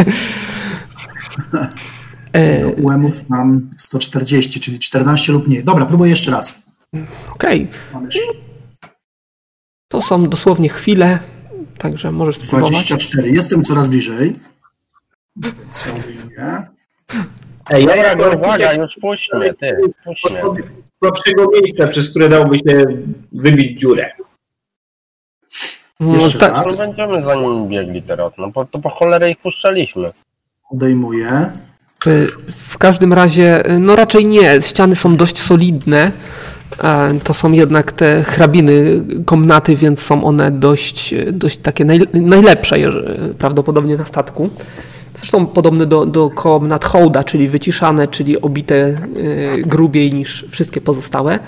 E, 2.33 2.67
UM-ów 2.67 3.29
mam 3.29 3.71
140, 3.79 4.61
czyli 4.61 4.79
14 4.79 5.33
lub 5.33 5.49
mniej. 5.49 5.65
Dobra, 5.65 5.87
próbuję 5.87 6.11
jeszcze 6.11 6.31
raz. 6.31 6.67
Okej, 7.35 7.69
jeszcze 8.05 8.21
to 9.89 10.03
są 10.03 10.29
dosłownie 10.29 10.69
chwile, 10.69 11.19
także 11.79 12.13
możesz 12.13 12.37
spróbować. 12.37 12.71
24. 12.71 13.31
Jestem 13.31 13.65
coraz 13.65 13.89
bliżej. 13.89 14.33
Co? 15.71 15.87
Ej, 17.71 17.85
ja 17.85 17.97
jako 17.97 18.31
Gonzaga, 18.31 18.73
już 18.73 18.95
puść 19.01 19.31
mnie, 19.35 19.55
ty, 19.55 19.77
puść 20.05 20.25
mnie. 20.31 20.43
słabszego 21.05 21.47
miejsca, 21.53 21.87
przez 21.89 22.11
które 22.11 22.29
dałoby 22.29 22.59
się 22.59 22.85
wybić 23.33 23.81
dziurę. 23.81 24.11
No, 26.01 26.15
Jeszcze 26.15 26.39
tak, 26.39 26.53
No 26.53 26.57
raz. 26.59 26.79
będziemy 26.79 27.23
za 27.23 27.35
nimi 27.35 27.69
biegli 27.69 28.03
teraz, 28.03 28.33
no 28.39 28.51
bo 28.51 28.65
to 28.65 28.79
po 28.79 28.91
cholerę 28.91 29.31
ich 29.31 29.39
puszczaliśmy. 29.39 30.11
Odejmuję. 30.71 31.53
Y, 32.07 32.29
w 32.57 32.79
każdym 32.79 33.13
razie, 33.13 33.71
y, 33.71 33.79
no 33.81 33.97
raczej 33.97 34.27
nie, 34.27 34.63
ściany 34.63 34.97
są 34.97 35.17
dość 35.17 35.39
solidne. 35.43 36.13
e, 36.85 37.19
To 37.25 37.35
są 37.35 37.53
jednak 37.53 37.93
te 37.93 38.23
hrabiny 38.23 39.01
komnaty, 39.27 39.77
więc 39.77 40.03
są 40.03 40.25
one 40.25 40.51
dość, 40.51 41.15
dość 41.33 41.57
takie 41.59 41.85
naj, 41.85 42.01
najlepsze 42.15 42.77
prawdopodobnie 43.39 43.97
na 43.97 44.05
statku. 44.05 44.51
Zresztą 45.17 45.47
podobne 45.47 45.87
do, 45.87 46.07
do 46.07 46.31
komnat 46.31 46.85
hołda, 46.85 47.25
czyli 47.25 47.49
wyciszane, 47.49 48.09
czyli 48.09 48.41
obite 48.41 48.75
y, 48.77 49.63
grubiej 49.67 50.13
niż 50.13 50.47
wszystkie 50.51 50.81
pozostałe. 50.81 51.39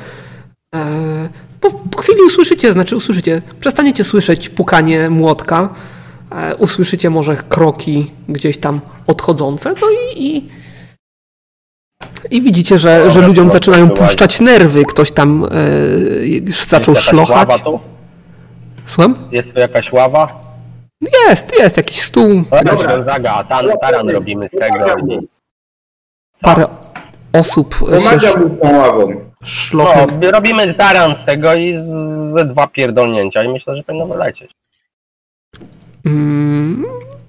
E, 0.75 1.29
Po, 1.61 1.71
po 1.71 1.99
chwili 2.03 2.23
usłyszycie, 2.27 2.73
znaczy 2.73 2.97
usłyszycie, 2.97 3.43
przestaniecie 3.61 4.05
słyszeć 4.05 4.49
pukanie 4.49 5.11
młotka, 5.11 5.69
usłyszycie 6.59 7.11
może 7.11 7.37
kroki 7.37 8.11
gdzieś 8.29 8.59
tam 8.59 8.81
odchodzące, 9.07 9.75
no 9.81 9.87
i, 9.91 10.27
i, 10.27 10.49
i 12.31 12.43
widzicie, 12.43 12.79
że, 12.79 13.11
że 13.11 13.21
ludziom 13.21 13.51
zaczynają 13.51 13.91
puszczać 13.91 14.41
nerwy, 14.41 14.85
ktoś 14.85 15.11
tam 15.13 15.45
e, 15.45 16.53
zaczął 16.69 16.95
szlochać. 16.97 17.49
Słucham? 18.87 19.29
Jest 19.33 19.53
tu 19.55 19.61
jakaś 19.61 19.93
ława? 19.93 20.51
Jest, 21.29 21.59
jest 21.59 21.77
jakiś 21.77 22.01
stół, 22.03 22.43
Dobra, 22.43 22.65
Dobra. 22.65 22.97
Gonzaga, 22.97 23.33
a 23.35 23.45
tan, 23.45 23.67
taran 23.81 24.09
robimy 24.11 24.49
z 24.49 24.59
tego 24.59 24.97
parę 26.41 26.67
osób 27.33 27.75
się 28.21 28.31
szlochem. 29.45 30.21
No, 30.23 30.31
robimy 30.31 30.75
taran 30.75 31.15
z 31.23 31.27
tego 31.27 31.55
i 31.55 31.79
z- 31.79 32.35
ze 32.39 32.45
dwa 32.45 32.67
pierdolnięcia 32.67 33.45
i 33.45 33.49
myślę, 33.49 33.77
że 33.77 33.83
powinno 33.83 34.07
wylecieć. 34.07 34.51
Mm, 36.05 36.85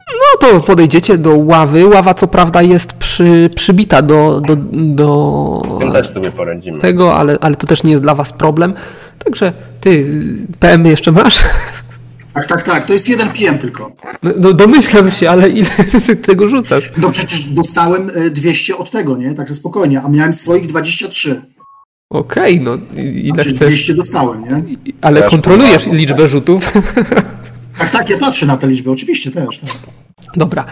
No 0.07 0.39
to 0.49 0.59
podejdziecie 0.61 1.17
do 1.17 1.35
ławy. 1.37 1.87
Ława 1.87 2.13
co 2.13 2.27
prawda 2.27 2.61
jest 2.61 2.93
przy, 2.93 3.49
przybita 3.55 4.01
do, 4.01 4.41
do, 4.47 4.55
do 4.71 5.61
Z 5.75 5.79
tym 5.79 5.91
też 5.91 6.13
sobie 6.13 6.31
poradzimy. 6.31 6.79
tego, 6.79 7.15
ale, 7.15 7.37
ale 7.41 7.55
to 7.55 7.67
też 7.67 7.83
nie 7.83 7.91
jest 7.91 8.03
dla 8.03 8.15
was 8.15 8.33
problem. 8.33 8.73
Także 9.25 9.53
ty, 9.79 10.05
PM 10.59 10.85
jeszcze 10.85 11.11
masz? 11.11 11.39
Tak, 12.33 12.47
tak, 12.47 12.63
tak. 12.63 12.85
To 12.85 12.93
jest 12.93 13.09
jeden 13.09 13.29
PM 13.29 13.57
tylko. 13.57 13.91
No, 14.37 14.53
domyślam 14.53 15.11
się, 15.11 15.29
ale 15.29 15.49
ile 15.49 15.69
ty 16.07 16.15
tego 16.15 16.47
rzucasz? 16.49 16.91
No 16.97 17.09
przecież 17.11 17.43
dostałem 17.49 18.09
e, 18.15 18.29
200 18.29 18.77
od 18.77 18.91
tego, 18.91 19.17
nie? 19.17 19.33
Także 19.33 19.53
spokojnie. 19.53 20.01
A 20.01 20.09
miałem 20.09 20.33
swoich 20.33 20.67
23. 20.67 21.41
Okej, 22.09 22.61
no 22.61 22.75
i- 22.75 22.99
ile 23.27 23.33
Znaczy 23.33 23.49
chcesz, 23.49 23.67
200 23.67 23.93
dostałem, 23.93 24.43
nie? 24.43 24.63
ale 25.01 25.21
Też 25.21 25.29
kontrolujesz 25.31 25.85
liczbę 25.87 26.27
rzutów. 26.27 26.73
Tak, 27.81 27.89
tak, 27.89 28.09
ja 28.09 28.17
patrzę 28.17 28.45
na 28.45 28.57
te 28.57 28.67
liczby, 28.67 28.91
oczywiście 28.91 29.31
też. 29.31 29.57
Tak. 29.57 29.77
Dobra. 30.35 30.65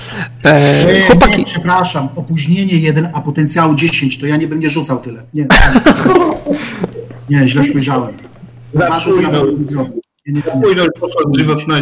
E, 0.44 0.86
Nie, 0.94 1.02
chłopaki, 1.02 1.38
nie, 1.38 1.46
przepraszam, 1.46 2.10
opóźnienie 2.16 2.78
1, 2.80 3.10
a 3.14 3.22
potencjału 3.22 3.76
10, 3.76 4.20
to 4.20 4.26
ja 4.26 4.38
nie 4.38 4.48
bym 4.48 4.60
nie 4.60 4.70
rzucał 4.70 5.00
tyle. 5.00 5.24
Nie, 5.34 5.48
nie 7.30 7.48
źle 7.48 7.64
spojrzałem. 7.64 8.18
Rzuty 9.00 9.22
na 9.22 9.30
pewno 9.30 9.52
nie 9.60 9.66
zrobił. 9.66 10.02
Nie, 10.28 10.34
nie, 10.34 10.42
nie. 11.68 11.82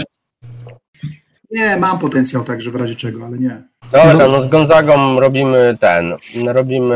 Nie, 1.52 1.78
mam 1.78 2.00
potencjał 2.00 2.44
także 2.44 2.72
w 2.72 2.76
razie 2.76 2.96
czego, 2.96 3.26
ale 3.26 3.38
nie. 3.38 3.64
Dobra, 3.92 4.28
no 4.28 4.48
z 4.48 4.50
Gonzagą 4.50 5.20
robimy 5.20 5.78
ten, 5.80 6.14
robimy 6.48 6.96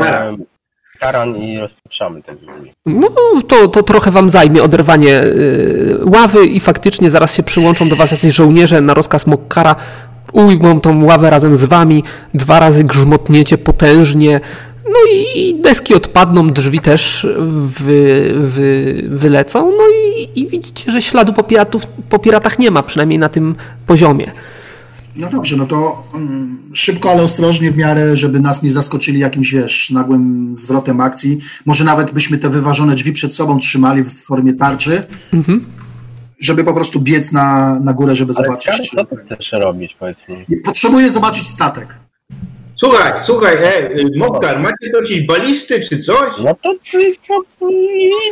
Taran. 1.02 1.36
i 1.36 1.58
rozpieprzamy 1.58 2.22
te 2.22 2.34
drzwi. 2.34 2.72
no 2.86 3.08
to, 3.48 3.68
to 3.68 3.82
trochę 3.82 4.10
wam 4.10 4.30
zajmie 4.30 4.62
oderwanie 4.62 5.22
y, 5.22 6.00
ławy 6.04 6.46
i 6.46 6.60
faktycznie 6.60 7.10
zaraz 7.10 7.34
się 7.34 7.42
przyłączą 7.42 7.88
do 7.88 7.96
was 7.96 8.10
jacyś 8.10 8.34
żołnierze 8.34 8.80
na 8.80 8.94
rozkaz 8.94 9.26
Mokkara. 9.26 9.76
Ujmą 10.32 10.80
tą 10.80 11.04
ławę 11.04 11.30
razem 11.30 11.56
z 11.56 11.64
wami, 11.64 12.04
dwa 12.34 12.60
razy 12.60 12.84
grzmotniecie 12.84 13.58
potężnie, 13.58 14.40
no 14.84 15.12
i 15.14 15.54
deski 15.60 15.94
odpadną, 15.94 16.50
drzwi 16.50 16.80
też 16.80 17.26
wy, 17.48 18.32
wy, 18.36 18.94
wylecą, 19.08 19.70
no 19.70 19.84
i, 19.88 20.40
i 20.40 20.46
widzicie, 20.46 20.90
że 20.90 21.02
śladu 21.02 21.32
po, 21.32 21.42
piratów, 21.42 21.86
po 21.86 22.18
piratach 22.18 22.58
nie 22.58 22.70
ma, 22.70 22.82
przynajmniej 22.82 23.18
na 23.18 23.28
tym 23.28 23.54
poziomie. 23.86 24.32
No 25.16 25.30
dobrze, 25.30 25.56
no 25.56 25.66
to 25.66 26.04
mm, 26.14 26.58
szybko, 26.74 27.10
ale 27.10 27.22
ostrożnie 27.22 27.70
w 27.70 27.76
miarę, 27.76 28.16
żeby 28.16 28.40
nas 28.40 28.62
nie 28.62 28.70
zaskoczyli 28.70 29.18
jakimś, 29.20 29.52
wiesz, 29.52 29.90
nagłym 29.90 30.56
zwrotem 30.56 31.00
akcji. 31.00 31.38
Może 31.66 31.84
nawet 31.84 32.10
byśmy 32.10 32.38
te 32.38 32.48
wyważone 32.48 32.94
drzwi 32.94 33.12
przed 33.12 33.34
sobą 33.34 33.58
trzymali 33.58 34.02
w 34.02 34.14
formie 34.24 34.54
tarczy, 34.54 35.02
żeby 36.40 36.64
po 36.64 36.74
prostu 36.74 37.00
biec 37.00 37.32
na, 37.32 37.78
na 37.80 37.92
górę, 37.92 38.14
żeby 38.14 38.32
Ale 38.36 38.44
zobaczyć. 38.46 38.90
Karol, 38.90 39.06
co 39.08 39.16
ty 39.16 39.34
chcesz 39.36 39.52
robić, 39.52 39.96
powiedz 39.98 40.18
mi? 40.28 40.56
Potrzebuję 40.56 41.10
zobaczyć 41.10 41.48
statek. 41.48 41.98
Słuchaj, 42.76 43.12
słuchaj, 43.22 43.56
e, 43.56 43.90
Moktar, 44.16 44.60
macie 44.60 44.90
tu 44.94 45.02
jakieś 45.02 45.26
balisty 45.26 45.80
czy 45.80 46.00
coś? 46.00 46.34
No 46.44 46.54
to, 46.62 46.74
to 47.60 47.68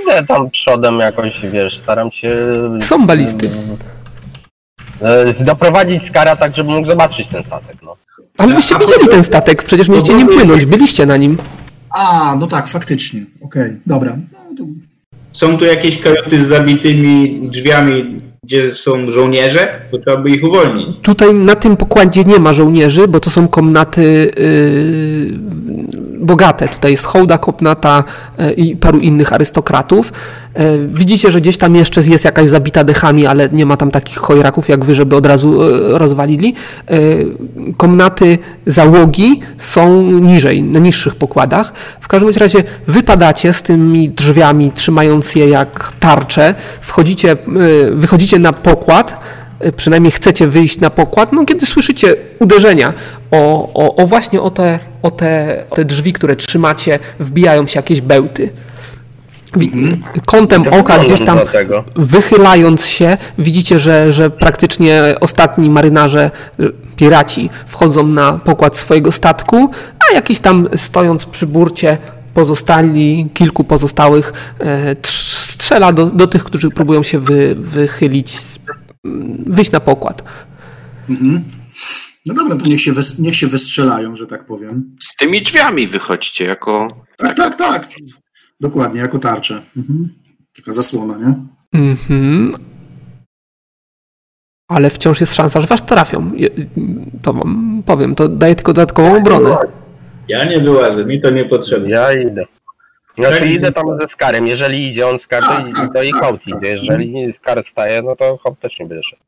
idę 0.02 0.26
tam 0.28 0.50
przodem 0.50 0.98
jakoś, 0.98 1.40
wiesz, 1.52 1.80
staram 1.82 2.10
się... 2.12 2.36
Są 2.80 3.06
balisty. 3.06 3.50
E, 5.02 5.44
Doprowadzić 5.44 6.02
Skara 6.08 6.36
tak, 6.36 6.56
żeby 6.56 6.70
mógł 6.70 6.90
zobaczyć 6.90 7.28
ten 7.28 7.44
statek, 7.44 7.76
no. 7.82 7.96
Ale 8.38 8.54
byście 8.54 8.78
widzieli 8.78 9.08
ten 9.08 9.24
statek, 9.24 9.62
przecież 9.62 9.88
mieliście 9.88 10.14
nim 10.14 10.28
płynąć, 10.28 10.66
byliście 10.66 11.06
na 11.06 11.16
nim. 11.16 11.38
A, 11.90 12.36
no 12.40 12.46
tak, 12.46 12.68
faktycznie. 12.68 13.24
Okej, 13.42 13.76
dobra. 13.86 14.16
No, 14.32 14.38
to... 14.58 14.64
Są 15.32 15.58
tu 15.58 15.64
jakieś 15.64 16.00
kajuty 16.00 16.44
z 16.44 16.48
zabitymi 16.48 17.40
drzwiami, 17.50 18.20
gdzie 18.42 18.74
są 18.74 19.10
żołnierze? 19.10 19.80
To 19.90 19.98
trzeba 19.98 20.16
by 20.16 20.30
ich 20.30 20.44
uwolnić. 20.44 20.88
Tutaj 21.02 21.34
na 21.34 21.54
tym 21.54 21.76
pokładzie 21.76 22.24
nie 22.24 22.38
ma 22.38 22.52
żołnierzy, 22.52 23.08
bo 23.08 23.20
to 23.20 23.30
są 23.30 23.48
komnaty 23.48 24.02
yy, 24.02 25.59
bogate. 26.20 26.68
Tutaj 26.68 26.90
jest 26.90 27.04
hołda 27.04 27.38
komnata 27.38 28.04
yy, 28.38 28.52
i 28.52 28.76
paru 28.76 28.98
innych 28.98 29.32
arystokratów. 29.32 30.12
Yy, 30.58 30.88
widzicie, 30.88 31.32
że 31.32 31.40
gdzieś 31.40 31.56
tam 31.56 31.76
jeszcze 31.76 32.00
jest 32.00 32.24
jakaś 32.24 32.48
zabita 32.48 32.84
dechami, 32.84 33.26
ale 33.26 33.48
nie 33.48 33.66
ma 33.66 33.76
tam 33.76 33.90
takich 33.90 34.18
chojraków 34.18 34.68
jak 34.68 34.84
wy, 34.84 34.94
żeby 34.94 35.16
od 35.16 35.26
razu 35.26 35.62
yy, 35.62 35.98
rozwalili. 35.98 36.54
Komnaty 37.76 38.38
załogi 38.66 39.40
są 39.58 40.02
niżej, 40.02 40.62
na 40.62 40.78
niższych 40.78 41.14
pokładach. 41.14 41.72
W 42.00 42.08
każdym 42.08 42.30
razie 42.30 42.64
wypadacie 42.86 43.52
z 43.52 43.62
tymi 43.62 44.08
drzwiami, 44.08 44.72
trzymając 44.74 45.34
je 45.34 45.48
jak 45.48 45.92
tarcze. 46.00 46.54
Wchodzicie, 46.80 47.36
wychodzicie 47.92 48.38
na 48.38 48.52
pokład 48.52 49.20
przynajmniej 49.76 50.12
chcecie 50.12 50.46
wyjść 50.46 50.80
na 50.80 50.90
pokład, 50.90 51.32
no 51.32 51.44
kiedy 51.44 51.66
słyszycie 51.66 52.14
uderzenia 52.38 52.92
o, 53.30 53.70
o, 53.74 53.96
o 53.96 54.06
właśnie 54.06 54.40
o 54.40 54.50
te, 54.50 54.78
o 55.02 55.10
te, 55.10 55.62
te 55.74 55.84
drzwi, 55.84 56.12
które 56.12 56.36
trzymacie, 56.36 56.98
wbijają 57.20 57.66
się 57.66 57.78
jakieś 57.78 58.00
bełty. 58.00 58.50
Wi- 59.56 59.72
Kątem 60.26 60.62
oka 60.68 60.98
gdzieś 60.98 61.20
tam 61.26 61.38
wychylając 61.96 62.86
się, 62.86 63.16
widzicie, 63.38 63.78
że, 63.78 64.12
że 64.12 64.30
praktycznie 64.30 65.02
ostatni 65.20 65.70
marynarze, 65.70 66.30
y, 66.60 66.70
piraci 66.96 67.50
wchodzą 67.66 68.06
na 68.06 68.32
pokład 68.32 68.76
swojego 68.76 69.12
statku, 69.12 69.70
a 70.10 70.14
jakiś 70.14 70.40
tam 70.40 70.68
stojąc 70.76 71.24
przy 71.24 71.46
burcie 71.46 71.98
pozostali, 72.34 73.28
kilku 73.34 73.64
pozostałych 73.64 74.32
e, 74.58 74.94
trz- 74.94 75.50
strzela 75.52 75.92
do, 75.92 76.06
do 76.06 76.26
tych, 76.26 76.44
którzy 76.44 76.70
próbują 76.70 77.02
się 77.02 77.18
wy, 77.18 77.54
wychylić, 77.58 78.40
z- 78.40 78.58
wyjść 79.46 79.72
na 79.72 79.80
pokład. 79.80 80.24
no 82.26 82.34
dobra, 82.34 82.56
to 82.56 82.66
niech 82.66 82.80
się, 82.80 82.92
wys, 82.92 83.18
niech 83.18 83.36
się 83.36 83.46
wystrzelają, 83.46 84.16
że 84.16 84.26
tak 84.26 84.46
powiem. 84.46 84.96
Z 85.02 85.16
tymi 85.16 85.42
drzwiami 85.42 85.88
wychodźcie 85.88 86.44
jako. 86.44 86.88
Tak, 87.16 87.36
tak, 87.36 87.56
tak. 87.56 87.88
Dokładnie, 88.60 89.00
jako 89.00 89.18
tarczę. 89.18 89.62
Mhm. 89.76 90.08
Taka 90.56 90.72
zasłona, 90.72 91.16
nie? 91.18 91.34
Mhm. 91.80 92.52
Ale 94.68 94.90
wciąż 94.90 95.20
jest 95.20 95.34
szansa, 95.34 95.60
że 95.60 95.66
was 95.66 95.86
trafią. 95.86 96.30
To 97.22 97.32
wam 97.32 97.82
powiem, 97.86 98.14
to 98.14 98.28
daje 98.28 98.54
tylko 98.54 98.72
dodatkową 98.72 99.16
obronę. 99.16 99.56
Ja 100.28 100.44
nie 100.44 100.60
wyłażę, 100.60 101.04
mi 101.04 101.20
to 101.20 101.30
nie 101.30 101.44
potrzebne. 101.44 101.90
Ja 101.90 102.12
idę. 102.12 102.44
Znaczy 103.28 103.46
idę 103.46 103.72
tam 103.72 103.86
ze 104.00 104.08
Skarem, 104.08 104.46
jeżeli 104.46 104.88
idzie 104.88 105.08
on 105.08 105.18
Skar, 105.18 105.42
to, 105.42 105.48
Tak, 105.48 105.66
tak, 105.76 105.92
to 105.92 106.02
i 106.02 106.10
tak, 106.10 106.22
Hołd 106.22 106.40
tak. 106.50 106.60
idzie, 106.60 106.76
jeżeli 106.76 107.32
Skar 107.32 107.64
staje, 107.70 108.02
no 108.02 108.16
to 108.16 108.38
Hołd 108.42 108.60
też 108.60 108.78
nie 108.80 108.86
będzie 108.86 109.08
szedł. 109.08 109.22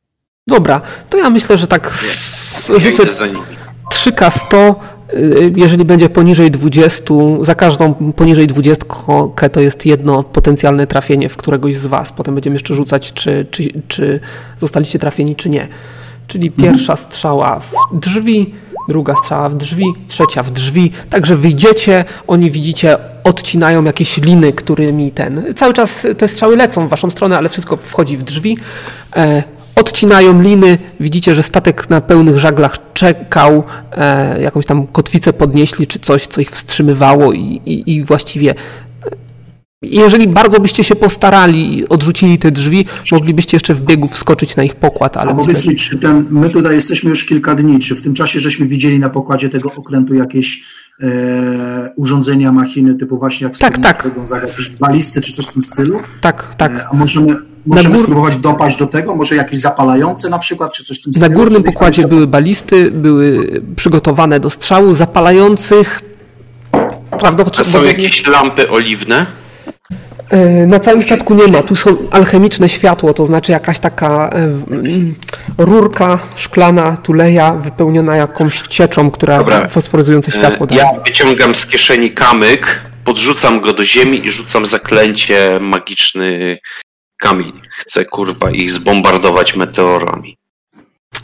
Dobra, 0.47 0.81
to 1.09 1.17
ja 1.17 1.29
myślę, 1.29 1.57
że 1.57 1.67
tak 1.67 1.93
Ja 2.69 2.79
rzucę 2.79 3.27
nimi. 3.27 3.39
3K100, 3.91 4.75
y, 5.13 5.53
jeżeli 5.55 5.85
będzie 5.85 6.09
poniżej 6.09 6.51
20, 6.51 7.13
za 7.41 7.55
każdą 7.55 7.93
poniżej 7.93 8.47
20 8.47 8.85
to 9.51 9.59
jest 9.59 9.85
jedno 9.85 10.23
potencjalne 10.23 10.87
trafienie 10.87 11.29
w 11.29 11.37
któregoś 11.37 11.75
z 11.75 11.87
Was. 11.87 12.11
Potem 12.11 12.35
będziemy 12.35 12.55
jeszcze 12.55 12.73
rzucać, 12.73 13.13
czy, 13.13 13.45
czy, 13.51 13.63
czy 13.87 14.19
zostaliście 14.57 14.99
trafieni, 14.99 15.35
czy 15.35 15.49
nie. 15.49 15.67
Czyli 16.27 16.51
pierwsza 16.51 16.95
strzała 16.95 17.59
w 17.59 17.99
drzwi, 17.99 18.53
druga 18.89 19.15
strzała 19.15 19.49
w 19.49 19.55
drzwi, 19.55 19.85
trzecia 20.07 20.43
w 20.43 20.51
drzwi. 20.51 20.91
Także 21.09 21.35
wyjdziecie, 21.35 22.05
oni 22.27 22.51
widzicie, 22.51 22.97
odcinają 23.23 23.83
jakieś 23.83 24.17
liny, 24.17 24.53
którymi 24.53 25.11
ten. 25.11 25.43
Cały 25.55 25.73
czas 25.73 26.07
te 26.17 26.27
strzały 26.27 26.57
lecą 26.57 26.87
w 26.87 26.89
Waszą 26.89 27.11
stronę, 27.11 27.37
ale 27.37 27.49
wszystko 27.49 27.77
wchodzi 27.77 28.17
w 28.17 28.23
drzwi. 28.23 28.57
E, 29.15 29.43
odcinają 29.75 30.41
liny, 30.41 30.77
widzicie, 30.99 31.35
że 31.35 31.43
statek 31.43 31.89
na 31.89 32.01
pełnych 32.01 32.39
żaglach 32.39 32.77
czekał, 32.93 33.63
e, 33.91 34.41
jakąś 34.41 34.65
tam 34.65 34.87
kotwicę 34.87 35.33
podnieśli, 35.33 35.87
czy 35.87 35.99
coś, 35.99 36.27
co 36.27 36.41
ich 36.41 36.51
wstrzymywało 36.51 37.33
i, 37.33 37.61
i, 37.65 37.91
i 37.91 38.03
właściwie 38.03 38.55
jeżeli 39.83 40.27
bardzo 40.27 40.59
byście 40.59 40.83
się 40.83 40.95
postarali 40.95 41.77
i 41.79 41.87
odrzucili 41.89 42.37
te 42.37 42.51
drzwi, 42.51 42.85
moglibyście 43.11 43.55
jeszcze 43.57 43.73
w 43.73 43.81
biegu 43.83 44.07
wskoczyć 44.07 44.55
na 44.55 44.63
ich 44.63 44.75
pokład, 44.75 45.17
ale 45.17 45.31
A 45.31 45.33
myślę, 45.33 45.53
powiedz 45.53 45.67
mi, 45.67 45.75
czy 45.75 45.99
ten, 45.99 46.25
my 46.29 46.49
tutaj 46.49 46.75
jesteśmy 46.75 47.09
już 47.09 47.25
kilka 47.25 47.55
dni, 47.55 47.79
czy 47.79 47.95
w 47.95 48.01
tym 48.01 48.13
czasie 48.13 48.39
żeśmy 48.39 48.65
widzieli 48.65 48.99
na 48.99 49.09
pokładzie 49.09 49.49
tego 49.49 49.69
okrętu 49.75 50.13
jakieś 50.15 50.63
e, 51.01 51.07
urządzenia, 51.95 52.51
machiny, 52.51 52.95
typu 52.95 53.17
właśnie 53.17 53.45
jak 53.47 53.57
Tak, 53.57 53.77
tak. 53.77 54.11
Gonzaga, 54.15 54.47
jakieś 54.47 54.69
balisty 54.69 55.21
czy 55.21 55.33
coś 55.33 55.45
w 55.45 55.53
tym 55.53 55.63
stylu? 55.63 55.99
tak, 56.21 56.55
tak. 56.55 56.71
E, 56.71 56.87
a 56.91 56.95
możemy, 56.95 57.35
możemy 57.65 57.95
gór- 57.95 58.03
spróbować 58.03 58.37
dopaść 58.37 58.77
do 58.77 58.87
tego? 58.87 59.15
Może 59.15 59.35
jakieś 59.35 59.59
zapalające 59.59 60.29
na 60.29 60.39
przykład, 60.39 60.71
czy 60.73 60.83
coś 60.83 60.99
w 60.99 61.03
tym 61.03 61.11
Na 61.15 61.19
stylu? 61.19 61.33
górnym 61.35 61.53
żeby 61.53 61.69
ich 61.69 61.73
pokładzie 61.73 62.01
jeszcze- 62.01 62.15
były 62.15 62.27
balisty, 62.27 62.91
były 62.91 63.47
przygotowane 63.75 64.39
do 64.39 64.49
strzału, 64.49 64.95
zapalających. 64.95 66.01
A 66.71 66.79
są 67.15 67.17
Prawdopodobnie 67.19 67.87
jakieś 67.87 68.27
lampy 68.27 68.69
oliwne? 68.69 69.25
E, 70.33 70.65
na 70.65 70.79
całym 70.79 71.01
statku 71.01 71.33
nie 71.33 71.47
ma. 71.47 71.63
Tu 71.63 71.75
są 71.75 71.97
alchemiczne 72.11 72.69
światło, 72.69 73.13
to 73.13 73.25
znaczy 73.25 73.51
jakaś 73.51 73.79
taka 73.79 74.29
e, 74.29 74.35
mm, 74.71 75.15
rurka 75.57 76.19
szklana, 76.35 76.97
tuleja 76.97 77.53
wypełniona 77.53 78.15
jakąś 78.15 78.61
cieczą, 78.61 79.11
która 79.11 79.37
Dobra. 79.37 79.67
fosforyzujące 79.67 80.31
światło 80.31 80.65
E, 80.65 80.67
daje. 80.67 80.81
Ja 80.81 81.01
wyciągam 81.05 81.55
z 81.55 81.65
kieszeni 81.65 82.11
kamyk, 82.11 82.81
podrzucam 83.03 83.61
go 83.61 83.73
do 83.73 83.85
ziemi 83.85 84.25
i 84.25 84.31
rzucam 84.31 84.65
zaklęcie 84.65 85.59
magiczny 85.61 86.57
kamień. 87.17 87.53
Chcę 87.71 88.05
kurwa 88.05 88.51
ich 88.51 88.71
zbombardować 88.71 89.55
meteorami. 89.55 90.37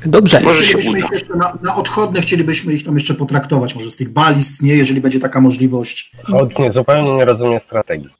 Dobrze. 0.06 0.42
Może 0.42 0.66
się 0.66 0.78
uda. 0.78 1.08
jeszcze 1.12 1.36
na, 1.36 1.58
na 1.62 1.76
odchodne 1.76 2.22
chcielibyśmy 2.22 2.74
ich 2.74 2.86
tam 2.86 2.96
jeszcze 2.96 3.14
potraktować, 3.14 3.76
może 3.76 3.92
z 3.92 3.96
tych 3.96 4.10
balist, 4.10 4.64
nie, 4.64 4.76
jeżeli 4.76 5.02
będzie 5.02 5.20
taka 5.20 5.42
możliwość. 5.42 6.12
Hołd 6.24 6.60
nie, 6.60 6.72
zupełnie 6.74 7.14
nie 7.14 7.26
rozumie 7.26 7.60
strategii. 7.60 8.19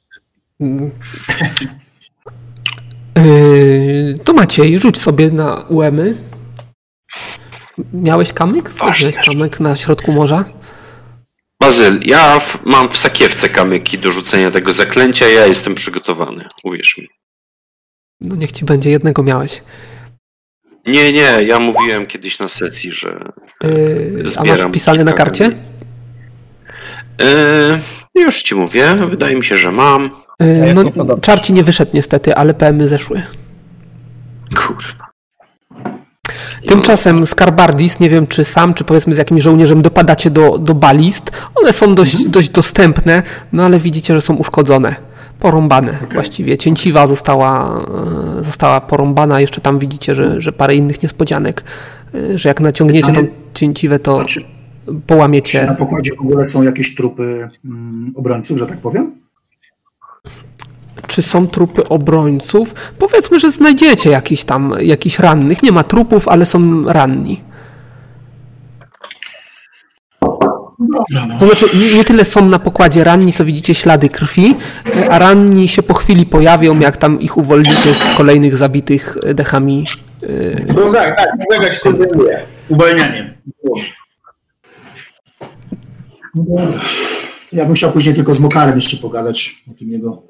Yy, 3.16 4.18
to 4.24 4.32
Maciej, 4.32 4.78
rzuć 4.78 4.98
sobie 4.98 5.30
na 5.30 5.64
UEMy. 5.68 6.16
Miałeś 7.92 8.32
kamyk? 8.32 8.72
Miałeś 8.80 9.16
kamyk 9.16 9.60
na 9.60 9.76
środku 9.76 10.12
morza? 10.12 10.44
Bazyl, 11.60 12.00
ja 12.04 12.40
w, 12.40 12.64
mam 12.64 12.88
w 12.88 12.96
sakiewce 12.96 13.48
kamyki 13.48 13.98
do 13.98 14.12
rzucenia 14.12 14.50
tego 14.50 14.72
zaklęcia, 14.72 15.28
ja 15.28 15.46
jestem 15.46 15.74
przygotowany, 15.74 16.44
uwierz 16.64 16.98
mi. 16.98 17.08
No 18.20 18.36
niech 18.36 18.52
ci 18.52 18.64
będzie, 18.64 18.90
jednego 18.90 19.22
miałeś. 19.22 19.62
Nie, 20.86 21.12
nie, 21.12 21.42
ja 21.42 21.58
mówiłem 21.58 22.06
kiedyś 22.06 22.38
na 22.38 22.48
sesji, 22.48 22.92
że 22.92 23.08
Yy, 23.64 24.24
a 24.36 24.40
masz 24.40 24.48
Zbieram 24.48 24.70
wpisane 24.70 25.04
na 25.04 25.12
karcie? 25.12 25.44
Yy, 28.14 28.22
już 28.22 28.42
ci 28.42 28.54
mówię, 28.54 28.94
wydaje 29.10 29.36
mi 29.36 29.44
się, 29.44 29.56
że 29.56 29.70
mam. 29.70 30.20
Jest 30.40 30.74
no, 30.74 30.82
niepodobne. 30.82 31.20
czar 31.22 31.40
ci 31.40 31.52
nie 31.52 31.64
wyszedł 31.64 31.90
niestety, 31.94 32.34
ale 32.34 32.54
PM-y 32.54 32.88
zeszły. 32.88 33.22
Kurwa. 34.56 35.10
Tymczasem 36.66 37.26
Skarbardis, 37.26 38.00
nie 38.00 38.10
wiem 38.10 38.26
czy 38.26 38.44
sam, 38.44 38.74
czy 38.74 38.84
powiedzmy 38.84 39.14
z 39.14 39.18
jakimś 39.18 39.42
żołnierzem 39.42 39.82
dopadacie 39.82 40.30
do, 40.30 40.58
do 40.58 40.74
balist. 40.74 41.30
One 41.54 41.72
są 41.72 41.94
dość, 41.94 42.14
Mhm. 42.14 42.30
dość 42.30 42.50
dostępne, 42.50 43.22
no 43.52 43.64
ale 43.64 43.78
widzicie, 43.78 44.14
że 44.14 44.20
są 44.20 44.34
uszkodzone. 44.36 44.94
Porąbane 45.40 45.96
właściwie. 46.12 46.58
Cięciwa 46.58 47.06
została, 47.06 47.80
e, 48.40 48.44
została 48.44 48.80
porąbana. 48.80 49.40
Jeszcze 49.40 49.60
tam 49.60 49.78
widzicie, 49.78 50.14
że, 50.14 50.40
że 50.40 50.52
parę 50.52 50.74
innych 50.74 51.02
niespodzianek. 51.02 51.64
e, 52.14 52.38
Że 52.38 52.48
jak 52.48 52.60
naciągniecie 52.60 53.06
tą 53.06 53.12
Pytanie- 53.12 53.28
cięciwę, 53.54 53.98
to 53.98 54.20
A 54.20 54.24
czy, 54.24 54.40
czy 54.40 54.46
połamiecie. 55.06 55.64
na 55.66 55.74
pokładzie 55.74 56.10
w 56.16 56.20
ogóle 56.20 56.44
są 56.44 56.62
jakieś 56.62 56.94
trupy 56.94 57.48
mm, 57.64 58.12
obrońców, 58.16 58.58
że 58.58 58.66
tak 58.66 58.78
powiem? 58.78 59.12
Czy 61.06 61.22
są 61.22 61.48
trupy 61.48 61.88
obrońców? 61.88 62.74
Powiedzmy, 62.98 63.40
że 63.40 63.50
znajdziecie 63.50 64.10
jakiś 64.10 64.44
tam, 64.44 64.74
jakichś 64.80 65.18
rannych. 65.18 65.62
Nie 65.62 65.72
ma 65.72 65.84
trupów, 65.84 66.28
ale 66.28 66.46
są 66.46 66.84
ranni. 66.86 67.42
Dobra, 70.80 71.26
no. 71.28 71.38
To 71.38 71.46
znaczy, 71.46 71.78
nie, 71.78 71.94
nie 71.94 72.04
tyle 72.04 72.24
są 72.24 72.48
na 72.48 72.58
pokładzie 72.58 73.04
ranni, 73.04 73.32
co 73.32 73.44
widzicie 73.44 73.74
ślady 73.74 74.08
krwi, 74.08 74.56
a 75.10 75.18
ranni 75.18 75.68
się 75.68 75.82
po 75.82 75.94
chwili 75.94 76.26
pojawią, 76.26 76.80
jak 76.80 76.96
tam 76.96 77.20
ich 77.20 77.36
uwolnicie 77.36 77.94
z 77.94 78.16
kolejnych 78.16 78.56
zabitych 78.56 79.16
dechami. 79.34 79.86
Gonzaga, 80.66 81.16
tak, 81.16 81.28
Gonzaga 81.38 81.74
się 81.74 81.80
tym 81.80 81.98
zajmuje. 81.98 82.40
Uwalnianiem. 82.68 83.34
Ja 87.52 87.64
bym 87.64 87.74
chciał 87.74 87.92
później 87.92 88.14
tylko 88.14 88.34
z 88.34 88.40
Mokarem 88.40 88.74
jeszcze 88.74 88.96
pogadać 88.96 89.56
o 89.70 89.74
tym 89.74 89.90
jego 89.90 90.22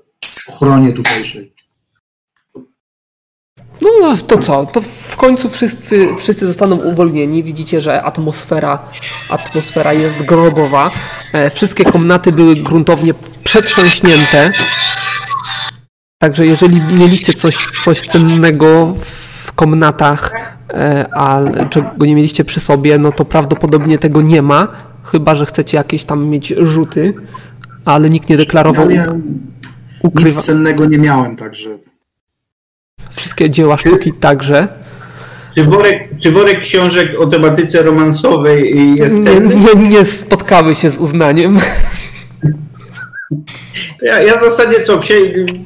ochronie 0.52 0.92
tutejszej. 0.92 1.52
No 3.82 4.16
to 4.26 4.38
co? 4.38 4.66
To 4.66 4.80
w 4.80 5.16
końcu 5.16 5.48
wszyscy, 5.48 6.08
wszyscy 6.18 6.46
zostaną 6.46 6.76
uwolnieni. 6.76 7.42
Widzicie, 7.42 7.80
że 7.80 8.02
atmosfera, 8.02 8.88
atmosfera 9.30 9.92
jest 9.92 10.16
grobowa. 10.16 10.90
E, 11.32 11.50
wszystkie 11.50 11.84
komnaty 11.84 12.32
były 12.32 12.56
gruntownie 12.56 13.14
przetrząśnięte. 13.44 14.52
Także 16.18 16.46
jeżeli 16.46 16.80
mieliście 16.80 17.32
coś, 17.34 17.56
coś 17.84 18.00
cennego 18.00 18.94
w 19.00 19.52
komnatach, 19.52 20.32
e, 20.74 21.06
a 21.12 21.40
czego 21.70 22.06
nie 22.06 22.14
mieliście 22.14 22.44
przy 22.44 22.60
sobie, 22.60 22.98
no 22.98 23.12
to 23.12 23.24
prawdopodobnie 23.24 23.98
tego 23.98 24.22
nie 24.22 24.42
ma. 24.42 24.68
Chyba, 25.04 25.34
że 25.34 25.46
chcecie 25.46 25.76
jakieś 25.76 26.04
tam 26.04 26.26
mieć 26.26 26.54
rzuty, 26.58 27.14
ale 27.84 28.10
nikt 28.10 28.28
nie 28.28 28.36
deklarował 28.36 28.90
Ja, 28.90 29.06
ukrywa. 30.02 30.28
nic 30.36 30.46
cennego 30.46 30.84
nie 30.86 30.98
miałem, 30.98 31.36
także 31.36 31.70
Wszystkie 33.10 33.50
dzieła 33.50 33.76
sztuki 33.78 34.12
także. 34.12 34.68
Czy 35.54 35.64
worek, 35.64 36.08
czy 36.22 36.32
worek 36.32 36.60
książek 36.60 37.20
o 37.20 37.26
tematyce 37.26 37.82
romansowej 37.82 38.96
jest 38.96 39.14
Nie, 39.14 39.22
cenny? 39.22 39.54
nie, 39.56 39.88
nie 39.88 40.04
spotkały 40.04 40.74
się 40.74 40.90
z 40.90 40.98
uznaniem. 40.98 41.58
Ja, 44.02 44.20
ja 44.22 44.40
w 44.40 44.44
zasadzie 44.44 44.84
co, 44.84 44.98
księ- 45.00 45.64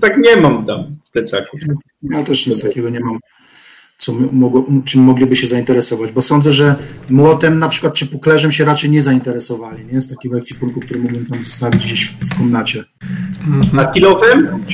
tak 0.00 0.16
nie 0.18 0.36
mam 0.36 0.66
tam 0.66 0.96
w 1.08 1.10
plecaku. 1.10 1.56
ja 2.02 2.22
też 2.22 2.46
nic 2.46 2.62
takiego 2.62 2.90
nie 2.90 3.00
mam, 3.00 3.18
co 4.04 4.12
mogło, 4.32 4.66
czym 4.84 5.02
mogliby 5.02 5.36
się 5.36 5.46
zainteresować, 5.46 6.12
bo 6.12 6.22
sądzę, 6.22 6.52
że 6.52 6.74
młotem 7.10 7.58
na 7.58 7.68
przykład 7.68 7.94
czy 7.94 8.06
puklerzem 8.06 8.52
się 8.52 8.64
raczej 8.64 8.90
nie 8.90 9.02
zainteresowali, 9.02 9.84
nie? 9.92 10.00
Z 10.00 10.08
takiego 10.08 10.38
ekwipunku, 10.38 10.80
który 10.80 11.00
mógłbym 11.00 11.26
tam 11.26 11.44
zostawić 11.44 11.84
gdzieś 11.84 12.06
w, 12.06 12.16
w 12.16 12.36
komnacie. 12.36 12.84
A 13.76 13.84
kilofem? 13.84 14.64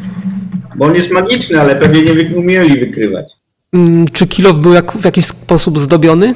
Bo 0.77 0.87
on 0.87 0.95
jest 0.95 1.11
magiczny, 1.11 1.61
ale 1.61 1.77
pewnie 1.77 2.03
nie 2.03 2.37
umieli 2.37 2.81
wykrywać. 2.81 3.27
Mm, 3.73 4.09
Czy 4.09 4.27
Kilow 4.27 4.59
był 4.59 4.73
jak, 4.73 4.93
w 4.93 5.05
jakiś 5.05 5.27
sposób 5.27 5.79
zdobiony? 5.81 6.35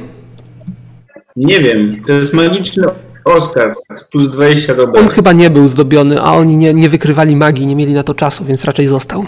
Nie 1.37 1.61
wiem, 1.61 2.03
to 2.07 2.13
jest 2.13 2.33
magiczny 2.33 2.85
Oscar, 3.25 3.75
plus 4.11 4.29
20 4.29 4.75
do 4.75 4.93
On 4.93 5.09
chyba 5.09 5.33
nie 5.33 5.51
był 5.51 5.69
zdobiony, 5.69 6.21
a 6.21 6.33
oni 6.33 6.57
nie, 6.57 6.75
nie 6.75 6.89
wykrywali 6.89 7.37
magii, 7.37 7.67
nie 7.67 7.77
mieli 7.77 7.93
na 7.93 8.03
to 8.03 8.15
czasu, 8.15 8.45
więc 8.45 8.65
raczej 8.65 8.87
został. 8.87 9.25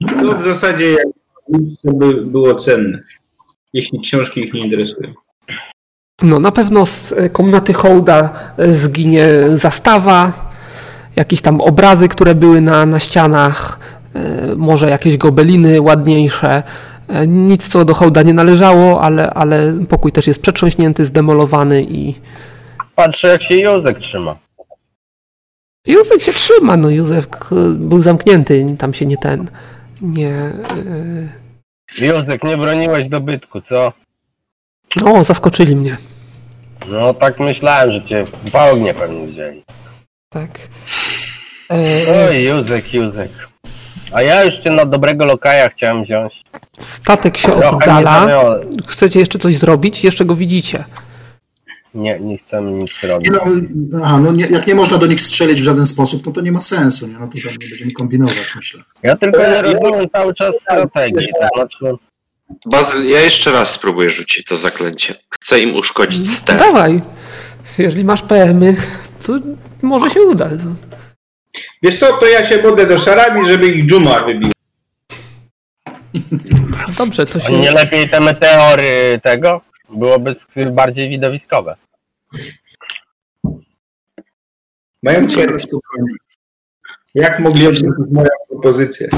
To 0.00 0.38
w 0.38 0.44
zasadzie 0.44 0.92
jak 0.92 1.06
by 1.84 2.14
było 2.14 2.54
cenne, 2.54 3.02
jeśli 3.72 4.00
książki 4.00 4.40
ich 4.40 4.54
nie 4.54 4.60
interesują. 4.60 5.14
No, 6.22 6.40
na 6.40 6.52
pewno 6.52 6.86
z 6.86 7.12
e, 7.12 7.28
komnaty 7.28 7.72
Hołda 7.72 8.32
e, 8.56 8.72
zginie 8.72 9.28
zastawa, 9.54 10.50
jakieś 11.16 11.40
tam 11.40 11.60
obrazy, 11.60 12.08
które 12.08 12.34
były 12.34 12.60
na, 12.60 12.86
na 12.86 12.98
ścianach, 12.98 13.78
e, 14.14 14.54
może 14.56 14.90
jakieś 14.90 15.16
gobeliny 15.16 15.80
ładniejsze. 15.80 16.62
Nic, 17.26 17.68
co 17.68 17.84
do 17.84 17.94
Hołda 17.94 18.22
nie 18.22 18.34
należało, 18.34 19.02
ale, 19.02 19.30
ale 19.30 19.72
pokój 19.88 20.12
też 20.12 20.26
jest 20.26 20.42
przetrząśnięty, 20.42 21.04
zdemolowany 21.04 21.82
i 21.82 22.14
Patrzę 22.94 23.28
jak 23.28 23.42
się 23.42 23.56
Józek 23.56 23.98
trzyma. 23.98 24.36
Józef 25.86 26.22
się 26.22 26.32
trzyma, 26.32 26.76
no 26.76 26.90
Józef 26.90 27.26
był 27.74 28.02
zamknięty, 28.02 28.66
tam 28.78 28.92
się 28.92 29.06
nie 29.06 29.16
ten, 29.16 29.50
nie... 30.02 30.30
e, 30.30 30.54
Józek, 31.98 32.44
nie 32.44 32.56
broniłeś 32.56 33.08
dobytku, 33.08 33.60
co? 33.60 33.92
No, 35.04 35.24
zaskoczyli 35.24 35.76
mnie. 35.76 35.96
No 36.88 37.14
tak 37.14 37.40
myślałem, 37.40 37.92
że 37.92 38.04
cię 38.04 38.24
w 38.24 38.54
ognie 38.54 38.94
pewnie 38.94 39.26
wzięli. 39.26 39.62
Tak. 40.28 40.50
E, 41.70 42.28
Oj, 42.28 42.44
Józek, 42.44 42.94
Józek. 42.94 43.30
A 44.12 44.22
ja 44.22 44.44
już 44.44 44.54
cię 44.58 44.70
na 44.70 44.84
dobrego 44.84 45.26
lokaja 45.26 45.68
chciałem 45.68 46.04
wziąć. 46.04 46.42
statek 46.78 47.38
się 47.38 47.48
Trochę 47.48 47.70
oddala. 47.76 48.26
Chcecie 48.86 49.18
jeszcze 49.18 49.38
coś 49.38 49.56
zrobić? 49.56 50.04
Jeszcze 50.04 50.24
go 50.24 50.34
widzicie. 50.34 50.84
Nie, 51.96 52.20
nie 52.20 52.38
chcemy 52.38 52.72
nic 52.72 53.04
robić. 53.04 53.30
no, 53.90 54.04
aha, 54.04 54.18
no 54.18 54.32
nie, 54.32 54.46
jak 54.46 54.66
nie 54.66 54.74
można 54.74 54.98
do 54.98 55.06
nich 55.06 55.20
strzelić 55.20 55.60
w 55.60 55.64
żaden 55.64 55.86
sposób, 55.86 56.26
no 56.26 56.32
to 56.32 56.40
nie 56.40 56.52
ma 56.52 56.60
sensu, 56.60 57.06
nie? 57.06 57.12
No 57.12 57.28
to 57.28 57.38
tam 57.44 57.52
nie 57.52 57.68
będziemy 57.68 57.92
kombinować, 57.92 58.54
myślę. 58.56 58.82
Ja 59.02 59.16
tylko 59.16 59.38
nie 59.38 59.62
rozumiem 59.62 60.10
cały 60.12 60.34
czas 60.34 60.54
strategii. 60.62 61.26
To 61.40 61.48
znaczy, 61.54 61.98
Bazyl, 62.66 63.04
ja 63.04 63.20
jeszcze 63.20 63.52
raz 63.52 63.70
spróbuję 63.70 64.10
rzucić 64.10 64.46
to 64.46 64.56
zaklęcie. 64.56 65.14
Chcę 65.30 65.60
im 65.60 65.76
uszkodzić 65.76 66.30
ster. 66.30 66.58
Dawaj. 66.58 67.00
Jeżeli 67.78 68.04
masz 68.04 68.22
PM-y, 68.22 68.76
to 69.26 69.32
może 69.82 70.10
się 70.10 70.22
uda. 70.22 70.48
No. 70.64 70.74
Wiesz 71.82 71.98
co, 71.98 72.12
to 72.12 72.26
ja 72.26 72.44
się 72.44 72.62
modlę 72.62 72.86
do 72.86 72.98
szarami, 72.98 73.46
żeby 73.46 73.66
ich 73.66 73.86
dżuma 73.86 74.20
wybił. 74.20 74.50
Dobrze, 76.96 77.26
to 77.26 77.38
a 77.48 77.50
nie 77.50 77.66
się... 77.66 77.72
lepiej 77.72 78.08
te 78.08 78.20
meteory 78.20 79.20
tego? 79.22 79.60
Byłoby 79.88 80.36
bardziej 80.72 81.08
widowiskowe. 81.08 81.76
Mają 85.02 85.28
cię, 85.28 85.58
spokojnie. 85.58 86.14
jak 87.14 87.38
mogli 87.38 87.66
odrzucić 87.66 87.92
moją 88.12 88.26
propozycję? 88.48 89.08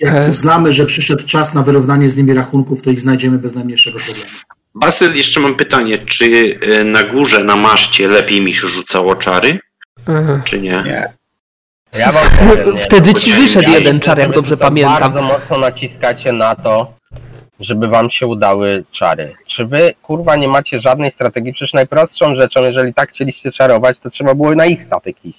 Jak 0.00 0.14
E. 0.14 0.28
uznamy, 0.28 0.72
że 0.72 0.86
przyszedł 0.86 1.26
czas 1.26 1.54
na 1.54 1.62
wyrównanie 1.62 2.08
z 2.08 2.16
nimi 2.16 2.34
rachunków, 2.34 2.82
to 2.82 2.90
ich 2.90 3.00
znajdziemy 3.00 3.38
bez 3.38 3.54
najmniejszego 3.54 3.98
problemu. 3.98 4.30
Basyl, 4.74 5.14
jeszcze 5.16 5.40
mam 5.40 5.54
pytanie, 5.54 5.98
czy 5.98 6.24
y, 6.24 6.84
na 6.84 7.02
górze, 7.02 7.44
na 7.44 7.56
maszcie 7.56 8.08
lepiej 8.08 8.40
mi 8.40 8.54
się 8.54 8.68
rzucało 8.68 9.14
czary, 9.16 9.58
Aha. 10.06 10.40
czy 10.44 10.60
nie? 10.60 10.70
Nie. 10.84 11.12
Ja 11.98 12.12
wam 12.12 12.24
powiem, 12.48 12.74
nie. 12.74 12.80
Wtedy 12.80 13.14
ci 13.14 13.32
wyszedł 13.32 13.70
jeden 13.70 14.00
czar, 14.00 14.18
jak 14.18 14.32
dobrze 14.32 14.56
pamiętam. 14.56 15.00
Bardzo 15.12 15.22
mocno 15.22 15.58
naciskacie 15.58 16.32
na 16.32 16.56
to, 16.56 16.94
żeby 17.60 17.88
wam 17.88 18.10
się 18.10 18.26
udały 18.26 18.84
czary. 18.92 19.34
Czy 19.46 19.66
wy, 19.66 19.94
kurwa, 20.02 20.36
nie 20.36 20.48
macie 20.48 20.80
żadnej 20.80 21.10
strategii? 21.10 21.52
Przecież 21.52 21.72
najprostszą 21.72 22.36
rzeczą, 22.36 22.64
jeżeli 22.64 22.94
tak 22.94 23.10
chcieliście 23.10 23.52
czarować, 23.52 23.98
to 23.98 24.10
trzeba 24.10 24.34
było 24.34 24.54
na 24.54 24.66
ich 24.66 24.82
statek 24.82 25.24
iść. 25.24 25.38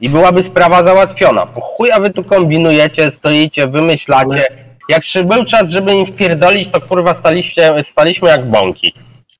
I 0.00 0.08
byłaby 0.08 0.42
sprawa 0.42 0.84
załatwiona. 0.84 1.46
Po 1.46 1.60
chuja 1.60 2.00
wy 2.00 2.10
tu 2.10 2.24
kombinujecie, 2.24 3.10
stoicie, 3.10 3.66
wymyślacie. 3.66 4.46
Jak 4.88 5.04
się 5.04 5.24
był 5.24 5.44
czas, 5.44 5.70
żeby 5.70 5.94
im 5.94 6.06
wpierdolić, 6.06 6.68
to 6.68 6.80
kurwa 6.80 7.14
staliście, 7.14 7.74
staliśmy 7.90 8.28
jak 8.28 8.48
bąki. 8.48 8.94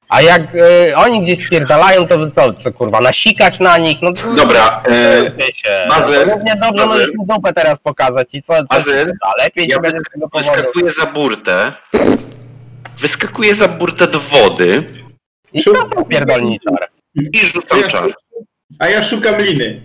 A 0.08 0.22
jak 0.22 0.42
e, 0.54 0.96
oni 0.96 1.22
gdzieś 1.22 1.46
wpierdalają, 1.46 2.06
to 2.06 2.18
wy 2.18 2.30
co, 2.34 2.52
co 2.52 2.72
kurwa, 2.72 3.00
nasikać 3.00 3.60
na 3.60 3.78
nich? 3.78 3.98
No 4.02 4.12
to 4.12 4.34
Dobra, 4.34 4.82
e. 4.88 5.88
Bazyl, 5.88 6.30
Równie 6.30 6.54
dobrze 6.56 6.72
Bazyl. 6.72 6.88
możesz 6.88 7.06
mi 7.08 7.26
dupę 7.26 7.52
teraz 7.52 7.78
pokazać 7.82 8.28
i 8.32 8.42
co, 8.42 8.54
co 8.56 8.64
Bazyl? 8.64 9.12
Lepiej 9.38 9.68
ja 9.68 9.76
powodu. 9.80 9.96
wyskakuję 10.34 10.90
za 10.90 11.06
burtę, 11.06 11.72
wyskakuję 12.98 13.54
za 13.54 13.68
burtę 13.68 14.06
do 14.06 14.20
wody 14.20 14.84
I 15.52 15.62
co 15.62 15.72
to 15.72 16.04
pierdolniczar? 16.04 16.88
i 17.32 17.38
rzucam 17.38 17.82
czar. 17.82 18.14
A 18.78 18.88
ja 18.88 19.02
szukam 19.02 19.42
liny. 19.42 19.82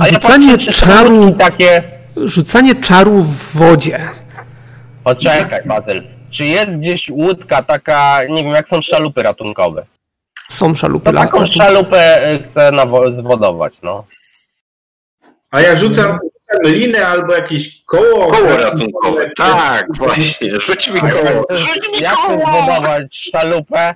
A 0.00 0.06
ja 0.06 0.12
Rzucanie 0.12 0.52
patrzę, 0.52 0.72
czy 0.72 0.80
czaru, 0.86 1.30
takie... 1.30 1.82
rzucanie 2.16 2.74
czaru 2.74 3.22
w 3.22 3.52
wodzie. 3.56 3.98
Poczekaj, 5.04 5.62
Bazyl. 5.66 6.13
Czy 6.34 6.44
jest 6.46 6.70
gdzieś 6.78 7.08
łódka 7.10 7.62
taka, 7.62 8.20
nie 8.28 8.42
wiem, 8.44 8.52
jak 8.52 8.68
są 8.68 8.82
szalupy 8.82 9.22
ratunkowe? 9.22 9.84
Są 10.48 10.74
szalupy. 10.74 11.04
To 11.04 11.10
la- 11.10 11.20
taką 11.26 11.46
szalupę 11.46 12.32
y, 12.34 12.42
chcę 12.42 12.70
nawo- 12.72 13.16
zwodować, 13.20 13.74
no. 13.82 14.04
A 15.50 15.60
ja 15.60 15.76
rzucam, 15.76 16.18
linę 16.66 17.06
albo 17.08 17.34
jakieś 17.34 17.84
koło. 17.84 18.26
Koło 18.30 18.56
ratunkowe, 18.56 19.30
tak, 19.36 19.86
właśnie, 19.98 20.60
rzuć 20.60 20.88
mi 20.90 21.00
koło, 21.00 21.46
rzuć 21.50 21.88
mi 21.92 22.00
Ja 22.00 22.10
chcę 22.10 22.26
koło! 22.26 22.40
zwodować 22.40 23.16
szalupę 23.32 23.92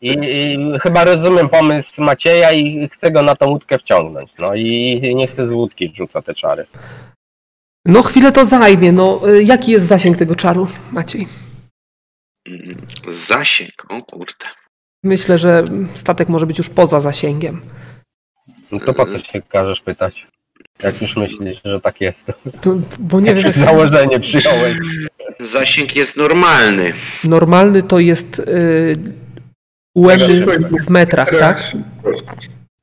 i, 0.00 0.10
i 0.10 0.58
chyba 0.82 1.04
rozumiem 1.04 1.48
pomysł 1.48 2.02
Macieja 2.02 2.52
i 2.52 2.88
chcę 2.88 3.10
go 3.10 3.22
na 3.22 3.36
tą 3.36 3.46
łódkę 3.48 3.78
wciągnąć. 3.78 4.30
No 4.38 4.54
i 4.54 5.00
nie 5.14 5.26
chcę 5.26 5.46
z 5.46 5.50
łódki 5.52 5.88
wrzuca 5.88 6.22
te 6.22 6.34
czary. 6.34 6.66
No 7.84 8.02
chwilę 8.02 8.32
to 8.32 8.44
zajmie. 8.46 8.92
No, 8.92 9.20
y, 9.28 9.42
jaki 9.42 9.72
jest 9.72 9.86
zasięg 9.86 10.16
tego 10.16 10.36
czaru, 10.36 10.66
Maciej? 10.92 11.28
Zasięg, 13.08 13.72
o 13.88 14.02
kurde. 14.02 14.46
Myślę, 15.04 15.38
że 15.38 15.64
statek 15.94 16.28
może 16.28 16.46
być 16.46 16.58
już 16.58 16.68
poza 16.68 17.00
zasięgiem. 17.00 17.60
No 18.72 18.80
to 18.80 18.94
po 18.94 19.06
co 19.06 19.18
się 19.18 19.42
każesz 19.42 19.80
pytać? 19.80 20.26
Jak 20.82 21.02
już 21.02 21.16
myślisz, 21.16 21.60
że 21.64 21.80
tak 21.80 22.00
jest, 22.00 22.24
To, 22.60 22.74
bo 22.98 23.20
nie 23.20 23.34
wiem, 23.34 23.46
jakie 23.46 23.60
jak 23.60 23.68
założenie 23.68 24.20
przyjąłeś. 24.20 24.78
Zasięg 25.40 25.96
jest 25.96 26.16
normalny. 26.16 26.92
normalny 27.24 27.82
to 27.82 27.98
jest 27.98 28.38
y, 28.38 28.96
UEMy 29.94 30.46
w 30.86 30.90
metrach, 30.90 31.30
tak? 31.38 31.72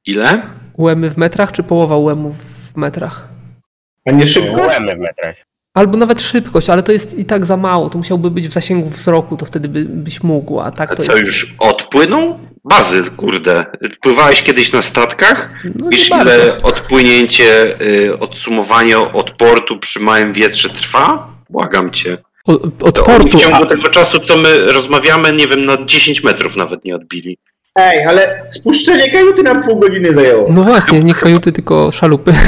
Ile? 0.05 0.41
UEMy 0.73 1.09
w 1.09 1.17
metrach, 1.17 1.51
czy 1.51 1.63
połowa 1.63 1.97
UEMów 1.97 2.35
w 2.73 2.75
metrach? 2.77 3.29
A 4.05 4.11
nie 4.11 4.27
szybko? 4.27 4.61
Łemy 4.61 4.95
w 4.95 4.99
metrach. 4.99 5.35
Albo 5.75 5.97
nawet 5.97 6.21
szybkość, 6.21 6.69
ale 6.69 6.83
to 6.83 6.91
jest 6.91 7.19
i 7.19 7.25
tak 7.25 7.45
za 7.45 7.57
mało. 7.57 7.89
To 7.89 7.97
musiałby 7.97 8.31
być 8.31 8.47
w 8.47 8.53
zasięgu 8.53 8.89
wzroku, 8.89 9.37
to 9.37 9.45
wtedy 9.45 9.69
by, 9.69 9.85
byś 9.85 10.23
mógł, 10.23 10.59
a 10.59 10.71
tak 10.71 10.91
A 10.91 10.95
to 10.95 11.03
co, 11.03 11.11
jest... 11.11 11.25
już 11.25 11.55
odpłynął? 11.59 12.39
Bazy, 12.63 13.03
kurde. 13.17 13.65
Pływałeś 14.01 14.41
kiedyś 14.41 14.71
na 14.71 14.81
statkach? 14.81 15.49
No 15.75 15.89
Wiesz, 15.89 16.09
ile 16.09 16.17
bardzo. 16.17 16.61
odpłynięcie, 16.63 17.81
y, 17.81 18.19
odsumowanie 18.19 18.97
od 18.97 19.31
portu 19.31 19.79
przy 19.79 19.99
małym 19.99 20.33
wietrze 20.33 20.69
trwa? 20.69 21.27
Błagam 21.49 21.91
cię. 21.91 22.17
Od 22.81 22.99
oni 22.99 23.19
portu, 23.19 23.37
w 23.37 23.41
ciągu 23.41 23.63
a, 23.63 23.65
tego 23.65 23.87
czasu, 23.87 24.19
co 24.19 24.37
my 24.37 24.59
rozmawiamy, 24.59 25.31
nie 25.33 25.47
wiem, 25.47 25.65
na 25.65 25.85
10 25.85 26.23
metrów 26.23 26.55
nawet 26.55 26.85
nie 26.85 26.95
odbili. 26.95 27.37
Ej, 27.75 28.05
ale 28.05 28.45
spuszczenie 28.51 29.11
kajuty 29.11 29.43
nam 29.43 29.63
pół 29.63 29.79
godziny 29.79 30.13
zajęło. 30.13 30.47
no 30.49 30.63
właśnie, 30.63 31.03
nie 31.03 31.13
kajuty, 31.13 31.51
tylko 31.51 31.91
szalupy. 31.91 32.33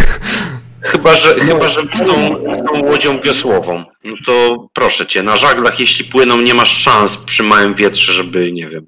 Chyba, 0.88 1.16
że, 1.16 1.36
chyba, 1.36 1.70
że 1.70 1.82
z 1.82 2.00
tą, 2.00 2.36
tą 2.68 2.86
łodzią 2.86 3.20
wiosłową. 3.20 3.84
No 4.04 4.16
to 4.26 4.68
proszę 4.74 5.08
cię, 5.08 5.24
na 5.24 5.38
żaglach 5.38 5.80
jeśli 5.80 6.06
płyną, 6.06 6.42
nie 6.42 6.54
masz 6.54 6.78
szans 6.78 7.18
przy 7.18 7.44
małym 7.44 7.76
wietrze, 7.76 8.14
żeby, 8.14 8.52
nie 8.52 8.70
wiem, 8.70 8.88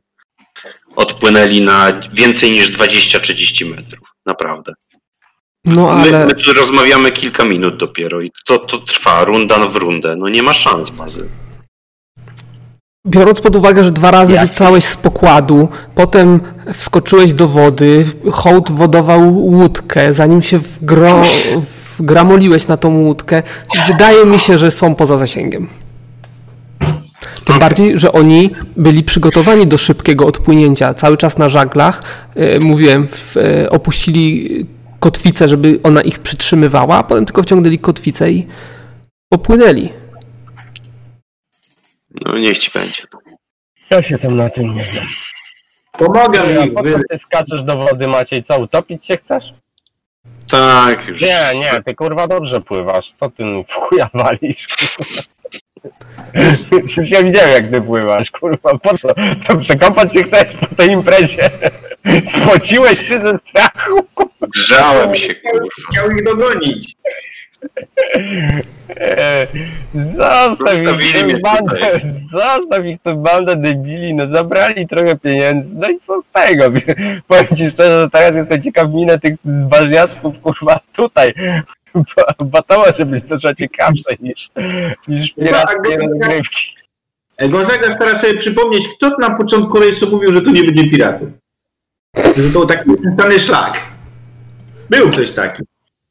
odpłynęli 0.95 1.62
na 1.62 2.02
więcej 2.14 2.52
niż 2.52 2.72
20-30 2.72 3.76
metrów. 3.76 4.08
Naprawdę. 4.26 4.74
No 5.66 5.95
My, 5.95 6.02
ale 6.02 6.26
my 6.26 6.36
tu 6.36 6.54
rozmawiamy 6.54 7.12
kilka 7.12 7.45
minut 7.45 7.78
dopiero 7.78 8.22
i 8.22 8.32
to, 8.45 8.58
to 8.58 8.78
trwa 8.78 9.24
runda 9.24 9.68
w 9.68 9.76
rundę. 9.76 10.16
No 10.16 10.30
nie 10.30 10.43
ma 10.43 10.54
szans, 10.54 10.89
bazy. 10.89 11.30
Biorąc 13.08 13.41
pod 13.41 13.56
uwagę, 13.56 13.84
że 13.84 13.91
dwa 13.91 14.12
razy 14.12 14.39
rzucałeś 14.39 14.86
z 14.86 14.97
pokładu, 14.97 15.68
potem 15.95 16.39
wskoczyłeś 16.74 17.34
do 17.34 17.47
wody, 17.47 18.06
hołd 18.32 18.72
wodował 18.72 19.38
łódkę, 19.38 20.14
zanim 20.14 20.41
się 20.41 20.58
wgro, 20.60 21.22
wgramoliłeś 21.97 22.68
na 22.68 22.78
tą 22.78 22.97
łódkę, 22.97 23.43
wydaje 23.88 24.26
mi 24.26 24.39
się, 24.39 24.58
że 24.58 24.72
są 24.72 24.95
poza 24.95 25.18
zasięgiem. 25.18 25.68
Tym 27.45 27.60
bardziej, 27.60 28.00
że 28.00 28.12
oni 28.12 28.52
byli 28.78 29.04
przygotowani 29.04 29.68
do 29.68 29.78
szybkiego 29.78 30.26
odpłynięcia. 30.26 30.93
Cały 30.93 31.18
czas 31.18 31.38
na 31.38 31.50
żaglach, 31.50 32.04
e, 32.36 32.60
mówiłem, 32.60 33.08
w, 33.08 33.38
e, 33.38 33.70
opuścili 33.70 34.50
kotwicę, 35.00 35.50
żeby 35.50 35.80
ona 35.84 36.02
ich 36.02 36.20
przytrzymywała, 36.20 36.97
a 36.97 37.04
potem 37.04 37.26
tylko 37.26 37.43
wciągnęli 37.43 37.80
kotwicę 37.80 38.32
i 38.32 38.47
popłynęli. 39.30 39.89
No 42.26 42.38
niech 42.38 42.57
ci 42.57 42.72
będzie. 42.74 43.03
Ja 43.89 44.01
się 44.03 44.18
tam 44.18 44.38
na 44.38 44.49
tym 44.49 44.76
nie 44.76 44.84
znam. 44.84 45.05
Pomogę 45.91 46.41
A 46.41 46.66
mi. 46.66 46.72
po 46.72 46.84
co 46.84 46.99
ty 47.10 47.18
skaczesz 47.20 47.64
do 47.64 47.78
wody, 47.78 48.07
Maciej? 48.07 48.43
Co, 48.43 48.60
utopić 48.60 49.05
się 49.05 49.18
chcesz? 49.18 49.43
Tak, 50.51 51.07
już. 51.07 51.22
Nie, 51.22 51.51
nie, 51.55 51.72
ty 51.86 51.95
kurwa 51.95 52.28
dobrze 52.28 52.62
pływasz. 52.62 53.14
Co 53.20 53.30
ty 53.30 53.43
w 53.70 53.74
chuja 53.74 54.10
walisz? 54.14 54.68
Już 56.97 57.10
ja 57.10 57.24
widziałem 57.24 57.51
jak 57.51 57.72
ty 57.72 57.82
pływasz, 57.82 58.32
kurwa, 58.32 58.78
po 58.78 58.97
co? 58.97 59.07
Co, 59.47 59.55
przekopać 59.55 60.14
się 60.14 60.24
chcesz 60.24 60.53
po 60.70 60.76
tej 60.76 60.89
imprezie? 60.91 61.49
Spociłeś 62.43 63.07
się 63.07 63.22
ze 63.22 63.39
strachu? 63.49 64.05
Grzałem 64.41 65.16
się, 65.16 65.34
kurwa. 65.36 65.68
Chciał 65.91 66.12
ich 66.12 66.24
dogonić. 66.24 66.95
Zostaw 70.16 71.03
ich 71.03 71.41
bandę, 71.41 71.99
zostaw 72.32 72.86
ich 72.86 73.01
tę 73.01 73.16
bandę 73.16 73.55
debili, 73.55 74.14
no 74.14 74.28
zabrali 74.34 74.88
trochę 74.88 75.16
pieniędzy, 75.16 75.70
no 75.76 75.89
i 75.89 75.99
co 75.99 76.22
z 76.22 76.26
tego? 76.34 76.64
Powiem 77.28 77.47
ci 77.47 77.70
szczerze, 77.70 78.01
że 78.01 78.10
teraz 78.10 78.36
jestem 78.36 78.64
ciekaw 78.64 78.93
minę 78.93 79.20
tych 79.20 79.36
ważniaczków, 79.43 80.41
kurwa, 80.41 80.80
tutaj. 80.95 81.34
Bo- 82.39 82.62
to 82.62 82.78
może 82.80 83.05
być 83.05 83.24
dużo 83.24 83.55
ciekawsze 83.55 84.03
niż, 84.20 84.49
niż 85.07 85.34
pirackie 85.34 85.97
rozgrywki. 85.97 86.76
E, 87.38 87.49
Gonzaga 87.49 87.91
stara 87.91 88.16
sobie 88.20 88.38
przypomnieć, 88.38 88.88
kto 88.88 89.18
na 89.18 89.38
początku 89.38 89.80
rejsu 89.80 90.12
mówił, 90.12 90.34
że 90.34 90.41
tu 90.41 90.51
nie 90.51 90.64
będzie 90.64 90.89
piratów. 90.89 91.30
Że 92.16 92.53
to 92.53 92.66
taki 92.66 92.89
stany 93.14 93.39
szlak. 93.39 93.82
Był 94.89 95.12
ktoś 95.12 95.32
taki. 95.32 95.64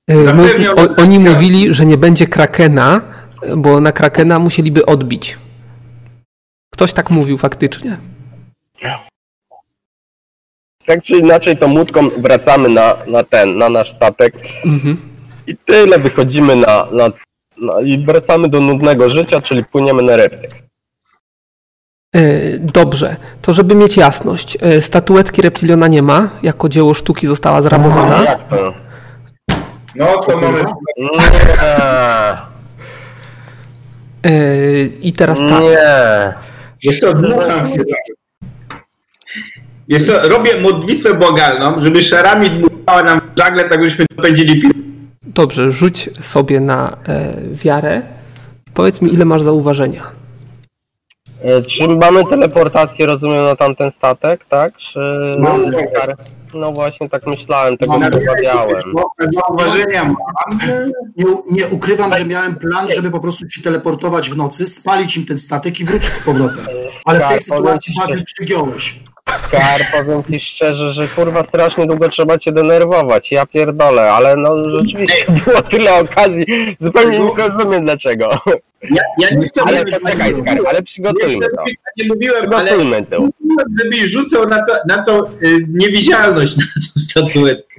E, 0.09 0.73
o, 0.75 1.03
oni 1.03 1.19
mówili, 1.19 1.75
że 1.75 1.87
nie 1.87 1.97
będzie 1.97 2.27
Krakena, 2.27 3.01
bo 3.57 3.81
na 3.81 3.93
Krakena 3.93 4.39
musieliby 4.39 4.87
odbić. 4.87 5.39
Ktoś 6.73 6.93
tak 6.93 7.11
mówił 7.11 7.39
faktycznie. 7.39 7.99
Tak 10.87 11.03
czy 11.03 11.13
inaczej, 11.13 11.57
tą 11.57 11.73
łódką 11.79 12.09
wracamy 12.09 12.69
na, 12.69 12.97
na 13.07 13.25
ten, 13.25 13.59
na 13.59 13.69
nasz 13.69 13.97
statek 13.97 14.35
Mhm. 14.65 14.97
i 15.47 15.57
tyle 15.57 15.99
wychodzimy 15.99 16.57
na, 16.57 16.87
na, 16.93 17.09
na 17.61 17.81
i 17.81 17.99
wracamy 17.99 18.49
do 18.49 18.61
nudnego 18.61 19.11
życia, 19.11 19.41
czyli 19.41 19.65
płyniemy 19.65 20.03
na 20.03 20.17
reptyk. 20.17 20.51
Dobrze, 22.61 23.17
to 23.43 23.53
żeby 23.53 23.75
mieć 23.75 23.97
jasność, 23.97 24.59
e, 24.61 24.83
statuetki 24.83 25.43
Reptiliona 25.43 25.89
nie 25.89 26.03
ma, 26.03 26.29
jako 26.43 26.69
dzieło 26.69 26.95
sztuki 26.95 27.27
została 27.27 27.63
zrabowana. 27.63 28.23
Jak 28.23 28.49
to? 28.49 28.88
No, 29.99 30.19
co 30.19 30.37
mamy? 30.41 30.61
E, 34.25 34.85
I 34.85 35.13
teraz 35.13 35.39
tak, 35.39 35.63
nie. 35.63 35.79
Wiesz 36.83 37.01
co, 37.01 37.15
dmucham 37.15 37.71
się. 37.71 37.85
Co, 40.01 40.29
robię 40.29 40.61
modlitwę 40.61 41.15
błagalną, 41.15 41.81
żeby 41.81 42.03
szarami 42.03 42.51
dmuchała 42.51 43.03
nam 43.03 43.21
żagle, 43.39 43.69
tak 43.69 43.81
byśmy 43.81 44.07
pędzili 44.23 44.61
piratów. 44.61 44.83
dobrze, 45.25 45.71
rzuć 45.73 46.11
sobie 46.21 46.61
na 46.61 46.97
e, 47.09 47.35
wiarę. 47.53 48.03
Powiedz 48.75 49.03
mi, 49.03 49.15
ile 49.15 49.25
masz 49.25 49.43
zauważenia. 49.43 50.18
E, 51.45 51.63
Czy 51.63 51.89
mamy 51.89 52.25
teleportację, 52.25 53.07
rozumiem, 53.07 53.45
na 53.45 53.57
tamten 53.57 53.91
statek, 53.99 54.45
tak? 54.49 54.77
Czy... 54.77 54.99
Mamy. 55.39 55.87
No 56.55 56.73
właśnie, 56.73 57.09
tak 57.09 57.27
myślałem, 57.27 57.77
tego 57.79 57.99
nie 57.99 58.07
obawiałem. 58.07 58.83
Zauważenia 59.33 60.05
mam. 60.05 60.59
Nie, 61.17 61.25
nie 61.51 61.67
ukrywam, 61.67 62.15
że 62.15 62.25
miałem 62.25 62.57
plan, 62.57 62.89
żeby 62.97 63.11
po 63.11 63.21
prostu 63.21 63.49
ci 63.49 63.63
teleportować 63.63 64.31
w 64.31 64.37
nocy, 64.37 64.67
spalić 64.67 65.17
im 65.17 65.27
ten 65.27 65.39
statek 65.39 65.81
i 65.81 65.85
wrócić 65.85 66.11
z 66.13 66.25
powrotem. 66.25 66.67
Ale 67.05 67.21
w 67.21 67.23
tej 67.29 67.37
Tak, 67.39 67.41
sytuacji 67.47 67.95
że- 68.17 68.23
przygiąłeś. 68.25 69.01
Kar, 69.51 69.81
powiem 69.93 70.23
ci 70.25 70.41
szczerze, 70.41 70.93
że 70.93 71.09
kurwa 71.09 71.45
strasznie 71.45 71.87
długo 71.87 72.09
trzeba 72.09 72.39
cię 72.39 72.53
denerwować, 72.53 73.29
ja 73.31 73.47
pierdolę, 73.47 74.13
ale 74.13 74.37
no 74.37 74.57
rzeczywiście 74.71 75.33
było 75.45 75.63
tyle 75.63 75.95
okazji, 75.95 76.47
zupełnie 76.81 77.19
nie 77.19 77.49
rozumiem 77.49 77.85
dlaczego. 77.85 78.29
Ja, 78.83 79.03
ja 79.21 79.37
nie 79.37 79.47
chcę 79.47 79.63
Ale 79.67 79.85
poczekaj, 79.85 80.43
Kar, 80.47 80.59
ale 80.69 80.83
przygotujmy 80.83 81.47
to. 81.57 81.65
nie 81.97 82.09
mówiłem, 82.09 82.55
ale 82.55 82.71
żebyś 83.83 84.01
rzucał 84.03 84.49
na 84.49 84.67
to, 84.67 84.73
na 84.89 85.03
to 85.03 85.31
y, 85.43 85.67
niewidzialność 85.69 86.57
na 86.59 86.65
tą 86.65 87.01
statuetkę. 87.01 87.75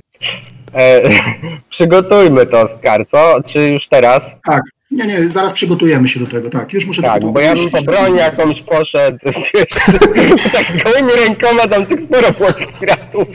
E, 0.73 1.01
przygotujmy 1.69 2.45
to, 2.45 2.69
Skar, 2.79 3.05
co? 3.11 3.35
Czy 3.53 3.67
już 3.67 3.87
teraz? 3.89 4.21
Tak. 4.45 4.61
Nie, 4.91 5.07
nie, 5.07 5.25
zaraz 5.25 5.53
przygotujemy 5.53 6.07
się 6.07 6.19
do 6.19 6.27
tego, 6.27 6.49
tak. 6.49 6.73
Już 6.73 6.85
muszę 6.85 7.01
Tak, 7.01 7.31
bo 7.31 7.39
ja 7.39 7.55
bym 7.55 7.69
po 7.69 7.81
broń 7.81 8.15
jakąś 8.15 8.61
poszedł. 8.61 9.17
tak 10.53 10.83
gołymi 10.83 11.11
rękoma 11.25 11.67
tam 11.67 11.85
tych 11.85 11.99
sporo 12.05 12.33
piratów. 12.79 13.27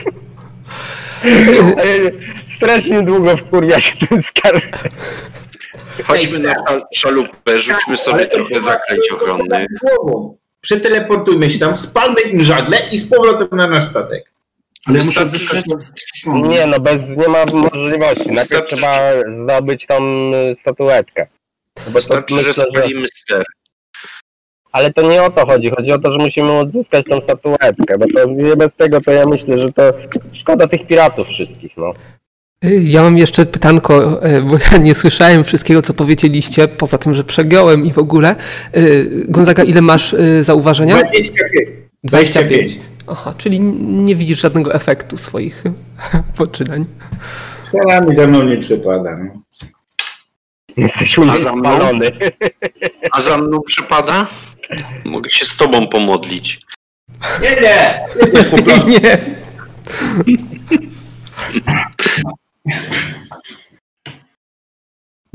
E, 1.25 2.11
Strasznie 2.57 3.01
długo 3.01 3.37
wkurwia 3.37 3.81
się 3.81 4.07
ten 4.07 4.23
Skar. 4.23 4.61
Chodźmy 6.03 6.39
na 6.39 6.53
szal- 6.53 6.81
szalupę, 6.95 7.61
rzućmy 7.61 7.97
sobie 7.97 8.25
trochę 8.25 8.61
zakręć 8.61 9.11
ochronnych. 9.13 9.65
Głową. 9.81 10.37
Przeteleportujmy 10.61 11.49
się 11.49 11.59
tam, 11.59 11.75
spalmy 11.75 12.21
im 12.21 12.43
żagle 12.43 12.77
i 12.91 12.97
z 12.97 13.09
powrotem 13.09 13.47
na 13.51 13.67
nasz 13.67 13.85
statek. 13.85 14.31
Ale 14.85 15.03
muszę 15.03 15.21
odzyskać... 15.21 15.63
Nie 16.25 16.65
no, 16.65 16.79
bez, 16.79 16.95
nie 17.17 17.27
ma 17.27 17.45
możliwości. 17.45 18.31
Najpierw 18.31 18.67
trzeba 18.67 18.97
zdobyć 19.43 19.85
tą 19.87 20.03
y, 20.33 20.55
statuetkę. 20.61 21.27
Bo 21.87 22.01
to 22.01 22.17
że 22.17 22.23
myślę, 22.35 22.53
że... 22.53 22.63
spalimy 22.75 23.07
ster. 23.07 23.43
Ale 24.71 24.93
to 24.93 25.09
nie 25.11 25.23
o 25.23 25.29
to 25.29 25.45
chodzi. 25.45 25.69
Chodzi 25.69 25.91
o 25.91 25.99
to, 25.99 26.11
że 26.13 26.17
musimy 26.19 26.51
odzyskać 26.51 27.05
tą 27.09 27.21
statuetkę. 27.21 27.97
Bo 27.97 28.05
to 28.15 28.25
nie 28.31 28.55
bez 28.55 28.75
tego 28.75 29.01
to 29.01 29.11
ja 29.11 29.25
myślę, 29.25 29.59
że 29.59 29.69
to 29.73 29.83
szkoda 30.33 30.67
tych 30.67 30.87
piratów 30.87 31.27
wszystkich, 31.27 31.71
no. 31.77 31.93
Y, 32.65 32.81
Ja 32.83 33.01
mam 33.01 33.17
jeszcze 33.17 33.45
pytanko, 33.45 34.23
e, 34.23 34.41
bo 34.41 34.57
ja 34.71 34.77
nie 34.77 34.95
słyszałem 34.95 35.43
wszystkiego, 35.43 35.81
co 35.81 35.93
powiedzieliście, 35.93 36.67
poza 36.67 36.97
tym, 36.97 37.13
że 37.13 37.23
przegiąłem 37.23 37.85
i 37.85 37.93
w 37.93 37.97
ogóle. 37.97 38.35
Y, 38.77 39.25
Gonzaga, 39.29 39.63
ile 39.63 39.81
masz 39.81 40.13
y, 40.13 40.43
zauważenia? 40.43 40.95
25. 40.95 41.69
25. 42.03 42.79
Aha, 43.07 43.33
czyli 43.37 43.59
nie 43.81 44.15
widzisz 44.15 44.41
żadnego 44.41 44.73
efektu 44.73 45.17
swoich 45.17 45.63
poczynań. 46.37 46.85
Szarami 47.71 48.15
ze 48.15 48.27
mną 48.27 48.43
nie 48.43 48.57
przepada. 48.57 49.17
No. 49.17 49.41
Jesteś 50.77 51.19
A 51.19 51.39
za 51.39 51.55
mną? 51.55 51.69
spalony. 51.75 52.11
A 53.11 53.21
za 53.21 53.37
mną 53.37 53.61
przypada? 53.65 54.27
Mogę 55.05 55.29
się 55.29 55.45
z 55.45 55.57
tobą 55.57 55.87
pomodlić. 55.87 56.59
Nie, 57.41 57.49
nie! 57.61 57.99
nie, 58.33 58.43
prostu. 58.43 58.89
Nie. 58.89 59.17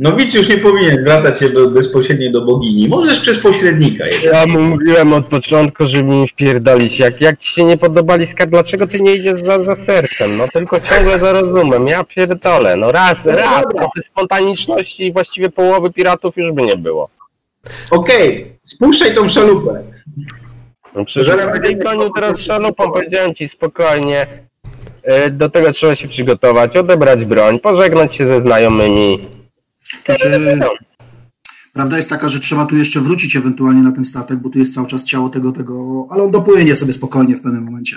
Nowicjusz 0.01 0.49
nie 0.49 0.59
powinien 0.59 1.01
zwracać 1.01 1.39
się 1.39 1.49
be- 1.49 1.71
bezpośrednio 1.71 2.31
do 2.31 2.41
bogini. 2.41 2.89
Możesz 2.89 3.21
przez 3.21 3.39
pośrednika. 3.39 4.07
jednak. 4.07 4.33
Ja 4.35 4.47
mu 4.47 4.61
mówiłem 4.63 5.13
od 5.13 5.27
początku, 5.27 5.89
żeby 5.89 6.05
mi 6.05 6.29
wpierdolić. 6.29 6.99
Jak, 6.99 7.21
jak 7.21 7.39
ci 7.39 7.53
się 7.55 7.65
nie 7.65 7.77
podobali 7.77 8.27
skar, 8.27 8.49
dlaczego 8.49 8.87
ty 8.87 9.01
nie 9.03 9.15
idziesz 9.15 9.41
za, 9.41 9.65
za 9.65 9.77
sercem? 9.87 10.37
No 10.37 10.45
tylko 10.53 10.81
ciągle 10.81 11.19
za 11.19 11.33
rozumem. 11.33 11.87
Ja 11.87 12.05
pierdolę. 12.05 12.77
No 12.77 12.93
raz, 12.93 13.15
raz. 13.25 13.63
dobra. 13.63 13.83
No 13.83 13.89
tej 13.95 14.03
spontaniczności 14.11 15.13
właściwie 15.13 15.51
połowy 15.51 15.93
piratów 15.93 16.37
już 16.37 16.53
by 16.53 16.63
nie 16.63 16.77
było. 16.77 17.09
Okej, 17.91 18.53
spuszczaj 18.67 19.15
tą 19.15 19.29
szalupę. 19.29 19.83
No 20.95 21.05
przecież 21.05 21.37
będę 21.37 21.73
bronił 21.73 22.11
teraz 22.17 22.41
szalupą, 22.41 22.93
powiedziałem 22.93 23.35
ci 23.35 23.49
spokojnie. 23.49 24.27
E, 25.03 25.31
Do 25.31 25.49
tego 25.49 25.73
trzeba 25.73 25.97
się 25.97 26.09
przygotować, 26.09 26.77
odebrać 26.77 27.25
broń, 27.25 27.59
pożegnać 27.59 28.15
się 28.17 28.27
ze 28.27 28.43
znajomymi. 28.43 29.40
Znaczy, 30.07 30.59
prawda 31.73 31.97
jest 31.97 32.11
taka, 32.11 32.29
że 32.29 32.41
trzeba 32.41 32.67
tu 32.67 32.77
jeszcze 32.77 33.01
wrócić 33.01 33.37
ewentualnie 33.37 33.83
na 33.83 33.93
ten 33.93 34.05
statek, 34.05 34.39
bo 34.39 34.51
tu 34.51 34.59
jest 34.59 34.75
cały 34.75 34.87
czas 34.87 35.05
ciało 35.05 35.29
tego, 35.29 35.53
tego, 35.53 36.07
ale 36.11 36.23
on 36.23 36.31
dopłynie 36.31 36.77
sobie 36.77 36.93
spokojnie 36.93 37.37
w 37.37 37.43
pewnym 37.43 37.65
momencie. 37.65 37.97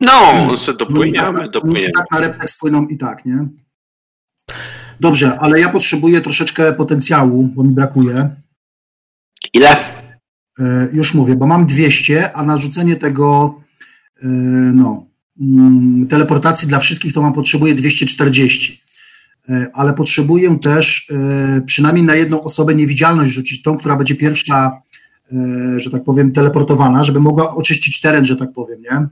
No, 0.00 0.12
se 0.58 0.72
No 0.72 0.74
i 0.74 0.78
dopłyniemy, 0.78 1.38
tak, 1.38 1.50
dopłyniemy. 1.50 1.92
tak 1.92 2.10
na 2.10 2.20
refleks 2.20 2.58
płyną 2.58 2.86
i 2.86 2.98
tak, 2.98 3.24
nie? 3.24 3.48
Dobrze, 5.00 5.38
ale 5.38 5.60
ja 5.60 5.68
potrzebuję 5.68 6.20
troszeczkę 6.20 6.72
potencjału, 6.72 7.42
bo 7.42 7.64
mi 7.64 7.70
brakuje. 7.70 8.30
Ile? 9.52 9.76
E, 10.58 10.88
Już 10.92 11.14
mówię, 11.14 11.36
bo 11.36 11.46
mam 11.46 11.66
200, 11.66 12.32
a 12.36 12.42
na 12.42 12.56
rzucenie 12.56 12.96
tego 12.96 13.54
e, 14.22 14.26
no, 14.74 15.06
mm, 15.40 16.06
teleportacji 16.06 16.68
dla 16.68 16.78
wszystkich 16.78 17.12
to 17.12 17.22
mam 17.22 17.32
potrzebuję 17.32 17.74
240. 17.74 18.82
E, 19.50 19.66
Ale 19.74 19.92
potrzebuję 19.92 20.58
też 20.58 21.10
e, 21.10 21.60
przynajmniej 21.66 22.04
na 22.04 22.14
jedną 22.14 22.42
osobę 22.42 22.74
niewidzialność 22.74 23.32
rzucić, 23.32 23.62
tą, 23.62 23.78
która 23.78 23.96
będzie 23.96 24.14
pierwsza, 24.14 24.82
e, 25.32 25.80
że 25.80 25.90
tak 25.90 26.04
powiem, 26.04 26.32
teleportowana, 26.32 27.04
żeby 27.04 27.20
mogła 27.20 27.54
oczyścić 27.54 28.00
teren, 28.00 28.24
że 28.24 28.36
tak 28.36 28.52
powiem, 28.52 28.82
nie? 28.82 29.06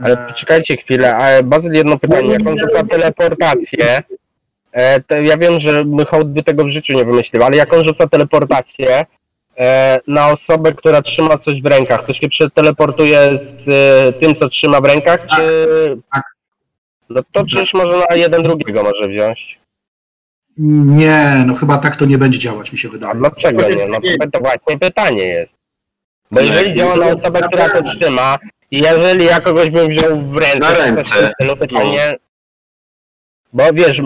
Ale 0.00 0.16
poczekajcie 0.16 0.76
chwilę, 0.76 1.16
a 1.16 1.42
Bazyl 1.42 1.72
jedno 1.72 1.98
pytanie, 1.98 2.28
jak 2.28 2.46
on 2.46 2.58
rzuca 2.58 2.84
teleportację, 2.84 4.02
to 5.06 5.16
ja 5.16 5.36
wiem, 5.36 5.60
że 5.60 5.84
Hołd 6.08 6.32
by 6.32 6.42
tego 6.42 6.64
w 6.64 6.68
życiu 6.68 6.92
nie 6.92 7.04
wymyślił, 7.04 7.42
ale 7.42 7.56
jak 7.56 7.72
on 7.72 7.84
rzuca 7.84 8.06
teleportację 8.06 9.06
na 10.06 10.28
osobę, 10.30 10.72
która 10.72 11.02
trzyma 11.02 11.38
coś 11.38 11.62
w 11.62 11.66
rękach, 11.66 12.06
to 12.06 12.14
się 12.14 12.28
przeteleportuje 12.28 13.38
z 13.64 14.20
tym, 14.20 14.36
co 14.36 14.48
trzyma 14.48 14.80
w 14.80 14.84
rękach, 14.84 15.26
czy... 15.36 15.42
tak. 16.12 16.33
No 17.10 17.20
to 17.32 17.44
przecież 17.44 17.74
może 17.74 18.02
na 18.10 18.16
jeden 18.16 18.42
drugiego 18.42 18.82
może 18.82 19.08
wziąć. 19.08 19.58
Nie, 20.58 21.44
no 21.46 21.54
chyba 21.54 21.78
tak 21.78 21.96
to 21.96 22.04
nie 22.06 22.18
będzie 22.18 22.38
działać, 22.38 22.72
mi 22.72 22.78
się 22.78 22.88
A 22.88 22.92
wydaje. 22.92 23.14
dlaczego 23.14 23.68
nie? 23.68 23.86
No 23.88 23.98
to, 24.32 24.40
właśnie 24.40 24.78
pytanie 24.78 25.24
jest. 25.24 25.52
Bo 26.30 26.40
Nie. 26.40 26.46
jeżeli 26.46 26.74
działa 26.74 26.96
na 26.96 27.06
osobę, 27.06 27.40
która 27.40 27.68
to 27.68 27.82
trzyma, 27.98 28.38
i 28.70 28.78
jeżeli 28.78 29.24
ja 29.24 29.40
kogoś 29.40 29.70
bym 29.70 29.88
wziął 29.88 30.20
w 30.20 30.36
ręce, 30.36 30.58
Na 30.58 30.72
to 30.72 30.82
ręce. 30.82 31.30
No 31.46 31.56
pytanie... 31.56 32.16
Bo 33.52 33.72
wiesz, 33.72 34.00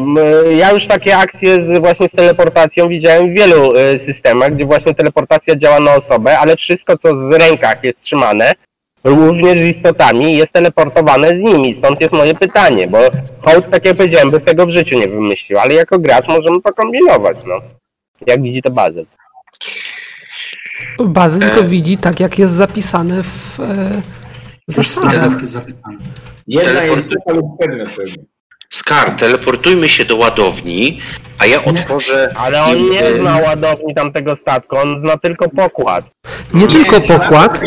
ja 0.59 0.73
już 0.73 0.87
takie 0.87 1.17
akcje 1.17 1.55
z, 1.55 1.81
właśnie 1.81 2.09
z 2.09 2.17
teleportacją 2.17 2.89
widziałem 2.89 3.31
w 3.31 3.39
wielu 3.39 3.77
y, 3.77 4.01
systemach, 4.07 4.55
gdzie 4.55 4.67
właśnie 4.67 4.95
teleportacja 4.95 5.57
działa 5.57 5.81
na 5.81 5.95
osobę, 5.95 6.39
ale 6.39 6.57
wszystko 6.57 6.99
co 6.99 7.15
w 7.17 7.33
rękach 7.33 7.85
jest 7.85 8.01
trzymane, 8.01 8.53
również 9.05 9.59
z 9.59 9.77
istotami, 9.77 10.37
jest 10.37 10.53
teleportowane 10.53 11.29
z 11.29 11.41
nimi. 11.41 11.77
Stąd 11.79 12.01
jest 12.01 12.13
moje 12.13 12.35
pytanie, 12.35 12.87
bo 12.87 12.99
Hołd, 13.41 13.71
tak 13.71 13.85
jak 13.85 13.97
powiedziałem, 13.97 14.31
by 14.31 14.41
tego 14.41 14.67
w 14.67 14.71
życiu 14.71 14.99
nie 14.99 15.09
wymyślił, 15.09 15.59
ale 15.59 15.75
jako 15.75 15.99
gracz 15.99 16.29
możemy 16.29 16.63
to 16.63 16.73
kombinować, 16.73 17.37
no. 17.47 17.55
Jak 18.27 18.43
widzi 18.43 18.63
to. 18.63 18.71
Bazyl 18.71 19.05
E. 21.43 21.51
to 21.51 21.65
widzi 21.65 21.97
tak, 21.97 22.21
jak 22.21 22.39
jest 22.39 22.53
zapisane 22.53 23.23
w 23.23 23.61
e, 23.61 24.03
zasadach. 24.69 25.15
sprawdzam, 25.15 25.41
jest 25.41 25.53
zapisane. 25.53 25.99
Jedna 26.47 26.83
jest 26.83 27.09
lub 27.27 27.59
przedmiot 27.59 27.89
pewnie. 27.97 28.38
Skar, 28.71 29.11
teleportujmy 29.11 29.89
się 29.89 30.05
do 30.05 30.17
ładowni, 30.17 31.01
a 31.39 31.47
ja 31.47 31.65
otworzę... 31.65 32.33
Ale 32.37 32.63
on 32.63 32.91
nie 32.91 33.13
zna 33.21 33.37
ładowni 33.37 33.95
tamtego 33.95 34.37
statku, 34.37 34.77
on 34.77 35.01
zna 35.01 35.17
tylko 35.17 35.49
pokład. 35.49 36.05
Nie 36.55 36.67
tylko 36.67 37.01
pokład, 37.01 37.61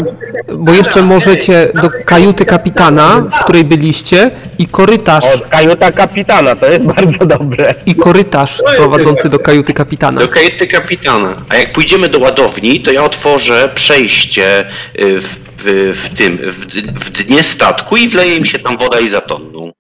bo 0.54 0.74
jeszcze 0.74 1.02
możecie 1.02 1.72
do 1.82 1.90
kajuty 2.06 2.46
kapitana, 2.46 3.22
w 3.32 3.44
której 3.44 3.64
byliście, 3.64 4.32
i 4.60 4.66
korytarz, 4.68 5.26
Od 5.36 5.48
kajuta 5.48 5.92
kapitana, 5.92 6.56
to 6.56 6.66
jest 6.66 6.86
bardzo 6.96 7.26
dobre. 7.26 7.74
i 7.86 7.96
korytarz 7.96 8.62
prowadzący 8.78 9.30
do 9.30 9.40
kajuty 9.40 9.74
kapitana. 9.74 10.22
Do 10.22 10.28
kajuty 10.28 10.68
kapitana. 10.68 11.36
A 11.50 11.56
jak 11.56 11.74
pójdziemy 11.74 12.08
do 12.08 12.20
ładowni, 12.20 12.80
to 12.80 12.92
ja 12.92 13.04
otworzę 13.04 13.70
przejście 13.76 14.66
y, 15.00 15.22
w, 15.22 15.40
w, 15.58 15.98
w 16.04 16.16
tym, 16.18 16.38
w, 16.38 16.66
w 17.06 17.10
dnie 17.10 17.44
statku 17.44 17.98
i 17.98 18.10
wleje 18.10 18.36
im 18.36 18.46
się 18.46 18.60
tam 18.60 18.78
woda 18.78 19.00
i 19.00 19.10
zatonną. 19.10 19.72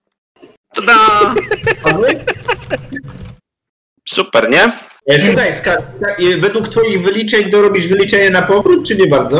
Tada! 0.75 1.35
Super, 4.09 4.49
nie? 4.49 4.63
E, 5.09 5.21
Słuchaj, 5.27 5.53
Ska, 5.53 5.71
e, 5.73 6.37
według 6.37 6.67
twoich 6.69 7.03
wyliczeń 7.03 7.51
to 7.51 7.61
robisz 7.61 7.87
wyliczenie 7.87 8.29
na 8.29 8.41
powrót, 8.41 8.87
czy 8.87 8.95
nie 8.95 9.07
bardzo? 9.07 9.39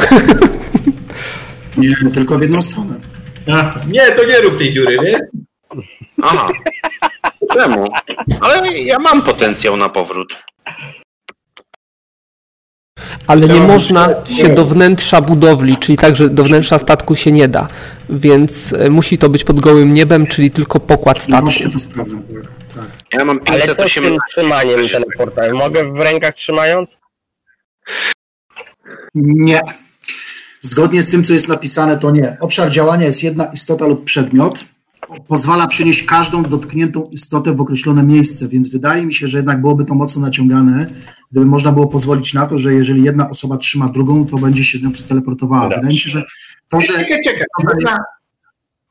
Nie, 1.78 1.96
tylko 2.14 2.38
w 2.38 2.42
jedną 2.42 2.62
stronę. 2.62 2.96
A, 3.52 3.74
nie, 3.88 4.12
to 4.12 4.26
nie 4.26 4.40
rób 4.42 4.58
tej 4.58 4.72
dziury, 4.72 4.96
nie? 5.04 5.20
Aha. 6.24 6.50
Czemu? 7.54 7.88
Ale 8.42 8.78
ja 8.80 9.00
mam 9.00 9.22
potencjał 9.22 9.78
na 9.78 9.90
powrót. 9.90 10.38
Ale 13.28 13.48
nie 13.48 13.60
można 13.60 14.10
się- 14.38 14.50
do 14.50 14.66
wnętrza 14.66 15.22
budowli, 15.22 15.78
czyli 15.78 15.98
także 15.98 16.30
do 16.30 16.44
wnętrza 16.44 16.80
statku 16.80 17.16
się 17.16 17.32
nie 17.32 17.48
da. 17.48 17.68
Więc 18.10 18.74
e, 18.74 18.90
musi 18.90 19.18
to 19.18 19.30
być 19.30 19.44
pod 19.44 19.60
gołym 19.60 19.94
niebem, 19.94 20.28
czyli 20.28 20.52
tylko 20.52 20.80
pokład 20.80 21.24
statku. 21.24 21.42
właśnie 21.42 21.70
to 21.70 21.80
sprawdzam. 21.80 22.24
Tak, 22.24 22.44
tak. 22.76 23.20
Ja 23.20 23.26
mam 23.26 23.40
Ale 23.46 23.60
co 23.60 23.66
z 23.66 23.68
tym 23.68 23.76
518. 23.76 24.20
trzymaniem 24.32 24.90
teleporta? 24.90 25.54
Mogę 25.54 25.94
w 25.94 25.96
rękach 25.96 26.36
trzymając? 26.36 26.90
Nie. 29.16 29.62
Zgodnie 30.62 31.04
z 31.04 31.12
tym, 31.12 31.24
co 31.24 31.34
jest 31.34 31.48
napisane, 31.48 31.98
to 31.98 32.12
nie. 32.12 32.38
Obszar 32.40 32.70
działania 32.72 33.06
jest 33.06 33.24
jedna 33.24 33.46
istota 33.46 33.88
lub 33.88 34.04
przedmiot. 34.04 34.60
Pozwala 35.28 35.68
przynieść 35.68 36.04
każdą 36.06 36.44
dotkniętą 36.44 37.10
istotę 37.12 37.54
w 37.56 37.62
określone 37.62 38.04
miejsce, 38.04 38.48
więc 38.48 38.70
wydaje 38.72 39.06
mi 39.06 39.14
się, 39.14 39.28
że 39.28 39.38
jednak 39.38 39.62
byłoby 39.62 39.86
to 39.86 39.96
mocno 39.96 40.22
naciągane, 40.22 40.90
gdyby 41.32 41.46
można 41.46 41.72
było 41.72 41.88
pozwolić 41.88 42.34
na 42.34 42.46
to, 42.48 42.58
że 42.60 42.74
jeżeli 42.74 43.04
jedna 43.04 43.30
osoba 43.30 43.58
trzyma 43.58 43.90
drugą, 43.90 44.26
to 44.26 44.38
będzie 44.38 44.64
się 44.64 44.78
z 44.78 44.84
nią 44.84 44.92
przeteleportowała. 44.92 45.62
Dobra. 45.64 45.78
Wydaje 45.78 45.94
mi 45.94 46.00
się, 46.00 46.10
że 46.10 46.24
to, 46.70 46.82
że 46.82 46.88
Czekaj, 46.88 47.20
czekaj. 47.24 47.46
Jedna, 47.76 47.98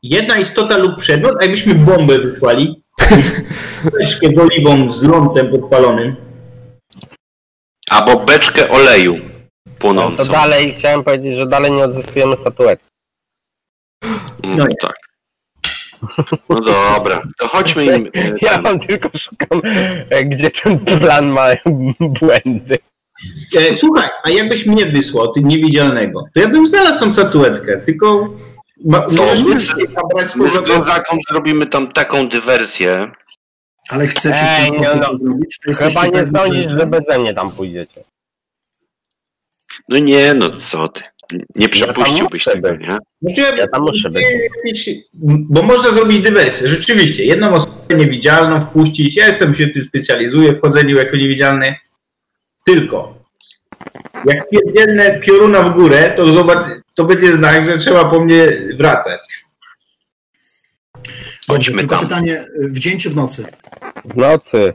jedna 0.02 0.36
istota 0.38 0.76
lub 0.76 0.96
przedmiot, 0.98 1.32
a 1.40 1.42
jakbyśmy 1.42 1.74
bombę 1.74 2.18
wysłali, 2.18 2.82
beczkę 3.98 4.28
z 4.32 4.38
oliwą 4.38 4.92
z 4.92 5.02
lądem 5.02 5.50
podpalonym, 5.50 6.16
Albo 7.90 8.24
beczkę 8.24 8.68
oleju 8.68 9.14
No 9.14 9.20
to 9.64 9.70
płonącą. 9.78 10.24
dalej 10.24 10.74
chciałem 10.78 11.04
powiedzieć, 11.04 11.38
że 11.38 11.46
dalej 11.46 11.72
nie 11.72 11.84
odzyskujemy 11.84 12.36
statuetki. 12.40 12.84
No, 14.42 14.56
No 14.56 14.66
nie. 14.66 14.74
tak. 14.82 14.94
No 16.48 16.60
dobra, 16.60 17.22
to 17.38 17.48
chodźmy 17.48 17.84
im. 17.84 18.10
Ja 18.42 18.60
mam 18.60 18.80
tylko 18.80 19.10
szukam, 19.18 19.62
e, 20.10 20.24
gdzie 20.24 20.50
ten 20.50 20.78
plan 20.78 21.30
ma 21.30 21.46
błędy. 22.00 22.78
E, 23.58 23.74
słuchaj, 23.74 24.08
a 24.24 24.30
jakbyś 24.30 24.66
mnie 24.66 24.86
wysłał, 24.86 25.32
ty 25.32 25.40
niewidzialnego, 25.40 26.24
to 26.34 26.40
ja 26.40 26.48
bym 26.48 26.66
znalazł 26.66 27.00
tą 27.00 27.12
statuetkę, 27.12 27.78
tylko 27.78 28.28
ma, 28.84 29.06
możesz 29.08 29.44
my 29.76 29.86
zabrać 29.86 30.36
My 30.36 30.48
z. 30.48 30.58
Gonzaką 30.58 31.18
zrobimy 31.30 31.66
tam 31.66 31.92
taką 31.92 32.28
dywersję. 32.28 33.10
ale 33.90 34.06
chcecie 34.06 34.42
Ej, 34.42 34.72
no. 34.72 34.84
to 34.84 35.18
zrobić, 35.18 35.58
to 35.64 35.72
Chyba 35.72 36.06
nie 36.06 36.26
sądzisz, 36.26 36.72
że 36.78 36.86
beze 36.86 37.18
mnie 37.18 37.34
tam 37.34 37.50
pójdziecie. 37.50 38.04
No 39.88 39.98
nie, 39.98 40.34
no 40.34 40.50
co 40.56 40.88
ty. 40.88 41.02
Nie 41.54 41.68
przepuściłbyś 41.68 42.46
muszę 42.46 42.60
tego, 42.60 42.76
nie? 42.76 42.98
Znaczy, 43.22 43.56
Ja 43.58 43.66
tam 43.68 43.82
muszę 43.82 44.10
być. 44.10 44.26
Bo 45.24 45.62
można 45.62 45.90
zrobić 45.90 46.20
dywersję. 46.20 46.68
Rzeczywiście, 46.68 47.24
jedną 47.24 47.54
osobę 47.54 47.94
niewidzialną 47.96 48.60
wpuścić. 48.60 49.16
Ja 49.16 49.26
jestem 49.26 49.54
się 49.54 49.68
tym 49.68 49.84
specjalizuję 49.84 50.52
w 50.52 50.60
chodzeniu 50.60 50.96
jako 50.96 51.16
niewidzialny. 51.16 51.74
Tylko 52.66 53.20
jak 54.24 54.50
pierdzielne 54.50 55.20
pioruna 55.20 55.62
w 55.62 55.74
górę, 55.74 56.12
to 56.16 56.32
zobacz, 56.32 56.66
to 56.94 57.04
będzie 57.04 57.32
znak, 57.32 57.66
że 57.66 57.78
trzeba 57.78 58.04
po 58.04 58.20
mnie 58.24 58.48
wracać. 58.78 59.20
Dobrze, 60.94 61.12
Chodźmy 61.48 61.78
tylko 61.78 61.96
tam. 61.96 62.04
pytanie, 62.08 62.44
w 62.58 62.78
dzień 62.78 62.98
czy 62.98 63.10
w 63.10 63.16
nocy? 63.16 63.46
W 64.04 64.16
nocy. 64.16 64.74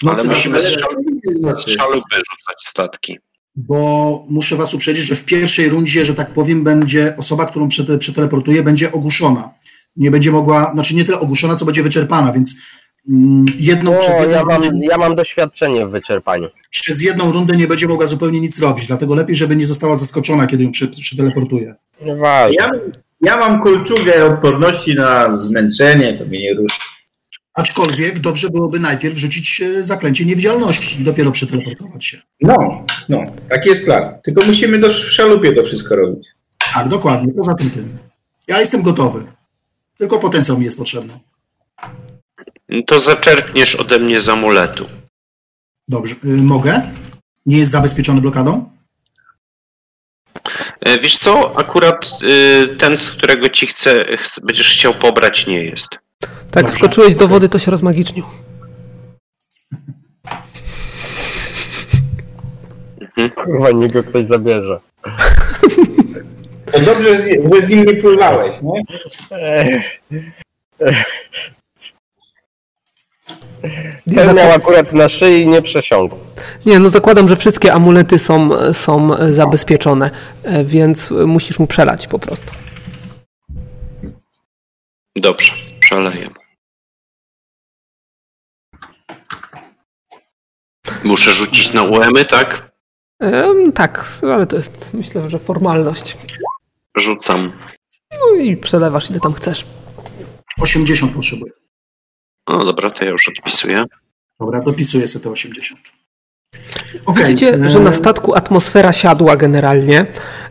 W 0.00 0.04
nocy, 0.04 0.20
Ale 0.20 0.34
musimy 0.34 0.62
z 0.62 0.64
szal- 0.76 1.58
z 1.58 1.70
szalupy 1.70 2.16
rzucać 2.16 2.56
statki. 2.68 3.18
Bo 3.56 4.24
muszę 4.28 4.56
was 4.56 4.74
uprzedzić, 4.74 5.04
że 5.04 5.14
w 5.14 5.24
pierwszej 5.24 5.68
rundzie, 5.68 6.04
że 6.04 6.14
tak 6.14 6.34
powiem, 6.34 6.64
będzie 6.64 7.16
osoba, 7.16 7.46
którą 7.46 7.68
przete- 7.68 7.98
przeteleportuje, 7.98 8.62
będzie 8.62 8.92
ogłuszona. 8.92 9.50
Nie 9.96 10.10
będzie 10.10 10.30
mogła, 10.30 10.70
znaczy 10.74 10.96
nie 10.96 11.04
tyle 11.04 11.20
ogłuszona, 11.20 11.56
co 11.56 11.64
będzie 11.64 11.82
wyczerpana, 11.82 12.32
więc 12.32 12.60
mm, 13.08 13.46
jedną, 13.58 13.98
przez 13.98 14.20
jedną 14.20 14.36
ja 14.36 14.44
mam, 14.44 14.62
rundę, 14.62 14.86
ja 14.90 14.98
mam 14.98 15.16
doświadczenie 15.16 15.86
w 15.86 15.90
wyczerpaniu. 15.90 16.48
przez 16.70 17.02
jedną 17.02 17.32
rundę 17.32 17.56
nie 17.56 17.68
będzie 17.68 17.88
mogła 17.88 18.06
zupełnie 18.06 18.40
nic 18.40 18.60
robić, 18.60 18.86
dlatego 18.86 19.14
lepiej, 19.14 19.34
żeby 19.34 19.56
nie 19.56 19.66
została 19.66 19.96
zaskoczona, 19.96 20.46
kiedy 20.46 20.64
ją 20.64 20.70
przy, 20.72 20.88
przyteleportuje. 20.88 21.74
Nieważne. 22.04 22.54
Ja, 22.58 22.70
ja 23.20 23.36
mam 23.36 23.60
kolczugę 23.60 24.24
odporności 24.24 24.94
na 24.94 25.36
zmęczenie, 25.36 26.14
to 26.14 26.24
mnie 26.24 26.40
nie 26.40 26.54
ruszy. 26.54 26.78
Aczkolwiek 27.54 28.18
dobrze 28.18 28.48
byłoby 28.50 28.80
najpierw 28.80 29.18
rzucić 29.18 29.60
e, 29.60 29.84
zaklęcie 29.84 30.24
niewidzialności 30.24 31.00
i 31.00 31.04
dopiero 31.04 31.32
przeteleportować 31.32 32.04
się. 32.04 32.18
No, 32.40 32.84
no, 33.08 33.22
taki 33.48 33.68
jest 33.68 33.84
plan. 33.84 34.14
Tylko 34.24 34.46
musimy 34.46 34.78
do, 34.78 34.88
w 34.88 34.92
szalupie 34.92 35.52
to 35.52 35.64
wszystko 35.64 35.96
robić. 35.96 36.28
Tak, 36.74 36.88
dokładnie, 36.88 37.32
poza 37.32 37.54
tym 37.54 37.70
tym. 37.70 37.98
Ja 38.48 38.60
jestem 38.60 38.82
gotowy. 38.82 39.24
Tylko 39.98 40.18
potencjał 40.18 40.58
mi 40.58 40.64
jest 40.64 40.78
potrzebny. 40.78 41.12
To 42.86 43.00
zaczerpniesz 43.00 43.74
ode 43.74 43.98
mnie 43.98 44.20
z 44.20 44.28
amuletu. 44.28 44.84
Dobrze, 45.88 46.14
y, 46.24 46.28
mogę? 46.28 46.82
Nie 47.46 47.58
jest 47.58 47.70
zabezpieczony 47.70 48.20
blokadą? 48.20 48.70
E, 50.80 51.00
Wiesz 51.00 51.18
co, 51.18 51.58
akurat 51.58 52.10
y, 52.22 52.76
ten, 52.76 52.96
z 52.96 53.10
którego 53.10 53.48
ci 53.48 53.66
chcę, 53.66 54.04
chce, 54.18 54.40
będziesz 54.40 54.72
chciał 54.72 54.94
pobrać, 54.94 55.46
nie 55.46 55.64
jest. 55.64 55.88
Tak, 56.52 56.62
Dobrze. 56.64 56.78
skoczyłeś 56.78 57.14
do 57.14 57.28
wody, 57.28 57.48
to 57.48 57.58
się 57.58 57.70
rozmagicznił. 57.70 58.24
Kurwa, 63.34 63.70
nikt 63.70 63.92
go 63.94 64.02
ktoś 64.02 64.26
zabierze. 64.26 64.80
To 66.72 66.80
dobrze, 66.80 67.14
że 67.16 67.22
z- 67.22 67.54
że 67.54 67.66
z 67.66 67.68
nim 67.68 67.84
nie 67.84 67.94
pływałeś, 67.96 68.54
nie? 68.62 68.82
Nie, 74.06 74.14
Ten 74.16 74.26
zak- 74.26 74.36
miał 74.36 74.50
akurat 74.52 74.92
na 74.92 75.08
szyi 75.08 75.46
nie 75.46 75.62
przesiąkł. 75.62 76.16
nie, 76.66 76.78
no 76.78 76.88
zakładam, 76.88 77.28
że 77.28 77.36
wszystkie 77.36 77.72
amulety 77.72 78.18
są, 78.18 78.50
są 78.72 79.10
zabezpieczone, 79.32 80.10
e, 80.44 80.64
więc 80.64 81.10
musisz 81.10 81.58
mu 81.58 81.66
przelać 81.66 82.06
po 82.06 82.18
prostu. 82.18 82.52
Dobrze, 85.16 85.52
przeleję. 85.80 86.26
mu. 86.28 86.34
Muszę 91.04 91.32
rzucić 91.32 91.72
na 91.72 91.82
UEMy, 91.82 92.24
tak? 92.24 92.72
Tak, 93.74 94.18
ale 94.22 94.46
to 94.46 94.56
jest 94.56 94.90
myślę, 94.94 95.30
że 95.30 95.38
formalność. 95.38 96.16
Rzucam. 96.96 97.52
No 98.12 98.40
i 98.40 98.56
przelewasz 98.56 99.10
ile 99.10 99.20
tam 99.20 99.32
chcesz. 99.32 99.66
80 100.60 101.12
potrzebuję. 101.12 101.52
No 102.48 102.64
dobra, 102.64 102.90
to 102.90 103.04
ja 103.04 103.10
już 103.10 103.28
odpisuję. 103.28 103.84
Dobra, 104.40 104.60
dopisuję 104.60 105.08
sobie 105.08 105.22
te 105.22 105.30
80. 105.30 105.80
Okej. 107.06 107.24
Widzicie, 107.24 107.54
e, 107.54 107.70
że 107.70 107.80
na 107.80 107.92
statku 107.92 108.34
atmosfera 108.34 108.92
siadła 108.92 109.36
generalnie. 109.36 110.06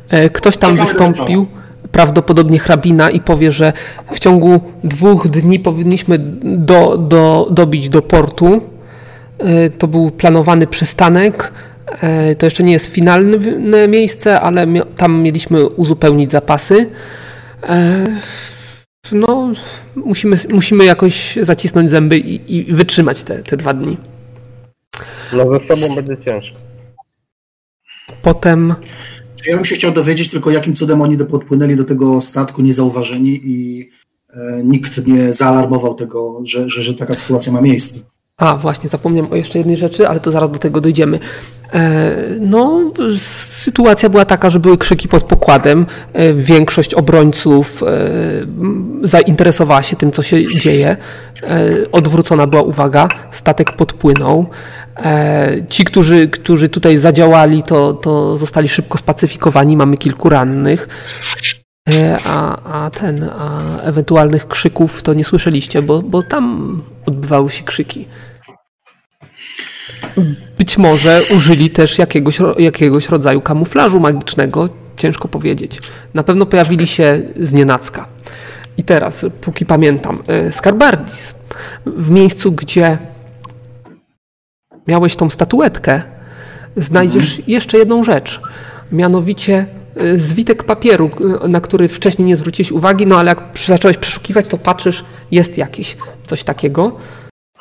E, 0.09 0.29
Ktoś 0.29 0.57
tam 0.57 0.75
wystąpił, 0.75 1.47
prawdopodobnie 1.91 2.59
hrabina, 2.59 3.09
i 3.09 3.19
powie, 3.19 3.51
że 3.51 3.73
w 4.11 4.19
ciągu 4.19 4.73
dwóch 4.83 5.27
dni 5.27 5.59
powinniśmy 5.59 6.17
do, 6.43 6.97
do, 6.97 7.47
dobić 7.51 7.89
do 7.89 8.01
portu. 8.01 8.61
E, 9.43 9.69
To 9.69 9.87
był 9.87 10.11
planowany 10.11 10.67
przystanek. 10.67 11.51
E, 12.01 12.35
To 12.35 12.45
jeszcze 12.45 12.63
nie 12.63 12.71
jest 12.73 12.85
finalne 12.85 13.87
miejsce, 13.87 14.41
ale 14.41 14.67
tam 14.95 15.21
mieliśmy 15.21 15.67
uzupełnić 15.67 16.31
zapasy. 16.31 16.89
E, 17.69 18.05
No, 19.11 19.51
musimy, 19.95 20.37
musimy 20.49 20.85
jakoś 20.85 21.35
zacisnąć 21.41 21.89
zęby 21.89 22.17
i, 22.19 22.55
i 22.55 22.73
wytrzymać 22.73 23.23
te, 23.23 23.43
te 23.43 23.57
dwa 23.57 23.73
dni. 23.73 23.97
No 25.33 25.59
ze 25.59 25.75
sobą 25.75 25.95
będzie 25.95 26.17
ciężko. 26.25 26.57
Potem 28.21 28.75
Czy 29.43 29.49
ja 29.51 29.55
bym 29.55 29.65
się 29.65 29.75
chciał 29.75 29.91
dowiedzieć 29.91 30.29
tylko, 30.29 30.51
jakim 30.51 30.75
cudem 30.75 31.01
oni 31.01 31.17
do- 31.17 31.25
podpłynęli 31.25 31.75
do 31.75 31.83
tego 31.83 32.21
statku 32.21 32.61
niezauważeni 32.61 33.39
i 33.43 33.89
e, 34.29 34.61
nikt 34.63 35.07
nie 35.07 35.33
zaalarmował 35.33 35.95
tego, 35.95 36.41
że, 36.45 36.69
że, 36.69 36.81
że 36.81 36.93
taka 36.93 37.13
sytuacja 37.13 37.51
ma 37.51 37.61
miejsce. 37.61 38.05
A, 38.41 38.55
właśnie, 38.57 38.89
zapomniałem 38.89 39.31
o 39.31 39.35
jeszcze 39.35 39.57
jednej 39.57 39.77
rzeczy, 39.77 40.07
ale 40.07 40.19
to 40.19 40.31
zaraz 40.31 40.49
do 40.49 40.59
tego 40.59 40.81
dojdziemy. 40.81 41.19
E, 41.73 42.11
no, 42.39 42.91
sytuacja 43.49 44.09
była 44.09 44.25
taka, 44.25 44.49
że 44.49 44.59
były 44.59 44.77
krzyki 44.77 45.07
pod 45.07 45.23
pokładem. 45.23 45.85
E, 46.13 46.33
większość 46.33 46.93
obrońców 46.93 47.83
e, 47.83 47.87
zainteresowała 49.01 49.83
się 49.83 49.95
tym, 49.95 50.11
co 50.11 50.23
się 50.23 50.59
dzieje. 50.59 50.97
Odwrócona 51.91 52.47
była 52.47 52.61
uwaga, 52.61 53.07
statek 53.31 53.71
podpłynął. 53.71 54.45
Ci, 55.69 55.83
którzy, 55.83 56.27
którzy 56.27 56.69
tutaj 56.69 56.97
zadziałali, 56.97 57.63
to, 57.63 57.93
to 57.93 58.37
zostali 58.37 58.69
szybko 58.69 58.97
spacyfikowani. 58.97 59.77
Mamy 59.77 59.97
kilku 59.97 60.29
rannych. 60.29 60.87
A, 62.23 62.57
a 62.85 62.89
ten, 62.89 63.29
a 63.39 63.77
ewentualnych 63.81 64.47
krzyków 64.47 65.03
to 65.03 65.13
nie 65.13 65.23
słyszeliście, 65.23 65.81
bo, 65.81 66.01
bo 66.01 66.23
tam 66.23 66.81
odbywały 67.05 67.49
się 67.49 67.63
krzyki. 67.63 68.07
Być 70.57 70.77
może 70.77 71.21
użyli 71.35 71.69
też 71.69 71.99
jakiegoś, 71.99 72.39
jakiegoś 72.59 73.09
rodzaju 73.09 73.41
kamuflażu 73.41 73.99
magicznego, 73.99 74.69
ciężko 74.97 75.27
powiedzieć. 75.27 75.79
Na 76.13 76.23
pewno 76.23 76.45
pojawili 76.45 76.87
się 76.87 77.21
z 77.35 77.53
nienacka. 77.53 78.07
I 78.77 78.83
teraz, 78.83 79.25
póki 79.41 79.65
pamiętam, 79.65 80.17
e, 80.27 80.51
Skarbardis, 80.51 81.33
w 81.85 82.09
miejscu, 82.09 82.51
gdzie 82.51 82.97
miałeś 84.87 85.15
tą 85.15 85.29
statuetkę, 85.29 86.01
znajdziesz 86.75 87.47
jeszcze 87.47 87.77
jedną 87.77 88.03
rzecz. 88.03 88.41
Mianowicie 88.91 89.65
y, 90.01 90.17
zwitek 90.17 90.63
papieru, 90.63 91.09
y, 91.45 91.47
na 91.47 91.61
który 91.61 91.87
wcześniej 91.87 92.27
nie 92.27 92.37
zwróciłeś 92.37 92.71
uwagi, 92.71 93.07
no 93.07 93.19
ale 93.19 93.29
jak 93.29 93.43
zacząłeś 93.65 93.97
przeszukiwać, 93.97 94.47
to 94.47 94.57
patrzysz, 94.57 95.05
jest 95.31 95.57
jakiś 95.57 95.97
coś 96.27 96.43
takiego. 96.43 96.97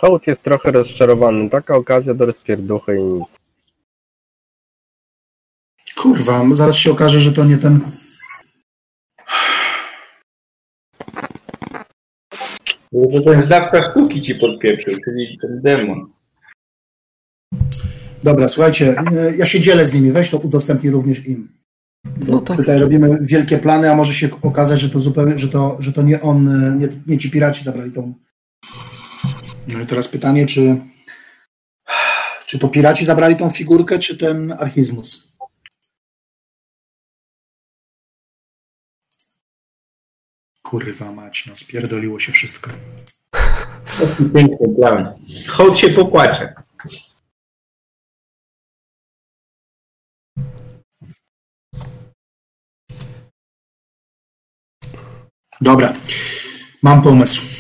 Hołd 0.01 0.27
jest 0.27 0.43
trochę 0.43 0.71
rozczarowany. 0.71 1.51
Taka 1.51 1.77
okazja 1.77 2.15
do 2.15 2.27
rozpierduchy 2.27 2.97
i 2.97 3.03
nic. 3.03 3.25
Kurwa, 5.97 6.45
zaraz 6.53 6.77
się 6.77 6.91
okaże, 6.93 7.21
że 7.21 7.33
to 7.33 7.45
nie 7.45 7.59
ten. 7.59 7.81
Bo 12.93 13.07
to 13.13 13.23
ten 13.23 13.43
zdawca 13.43 13.91
sztuki 13.91 14.21
ci 14.23 14.35
podpieprzył, 14.35 14.95
czyli 15.05 15.39
ten 15.43 15.61
demon. 15.63 16.13
Dobra, 18.23 18.49
słuchajcie, 18.49 18.95
e, 19.13 19.37
ja 19.37 19.47
się 19.47 19.61
dzielę 19.61 19.87
z 19.87 19.95
nimi, 19.95 20.13
weź 20.13 20.31
to 20.31 20.39
udostępnij 20.39 20.93
również 20.93 21.27
im. 21.27 21.49
No 22.29 22.41
to- 22.41 22.57
Tutaj 22.57 22.79
robimy 22.79 23.19
wielkie 23.23 23.59
plany, 23.59 23.91
a 23.91 23.95
może 23.97 24.13
się 24.13 24.29
okazać, 24.43 24.81
że 24.81 24.91
to 24.91 24.99
zupełnie, 24.99 25.39
że 25.39 25.49
to, 25.49 25.77
że 25.81 25.93
to 25.93 26.03
nie 26.03 26.21
on, 26.21 26.49
e, 26.49 26.77
nie, 26.77 26.89
nie 27.07 27.19
ci 27.19 27.31
piraci 27.31 27.65
zabrali 27.65 27.93
tą. 27.93 28.15
No 29.73 29.81
i 29.81 29.87
teraz 29.87 30.09
pytanie, 30.09 30.47
czy, 30.47 30.77
czy 32.47 32.59
to 32.59 32.69
piraci 32.69 33.05
zabrali 33.05 33.37
tą 33.37 33.51
figurkę, 33.51 33.99
czy 33.99 34.19
ten 34.19 34.53
archizmus? 34.53 35.33
Kurwa 40.63 41.13
mać, 41.13 41.47
no 41.47 41.57
spierdoliło 41.57 42.19
się 42.19 42.33
wszystko. 42.33 42.71
Piękny 44.35 44.75
plan. 44.77 45.15
Hołd 45.49 45.79
się 45.79 45.89
popłacze. 45.89 46.55
Dobra, 55.61 55.95
mam 56.83 57.03
pomysł. 57.03 57.60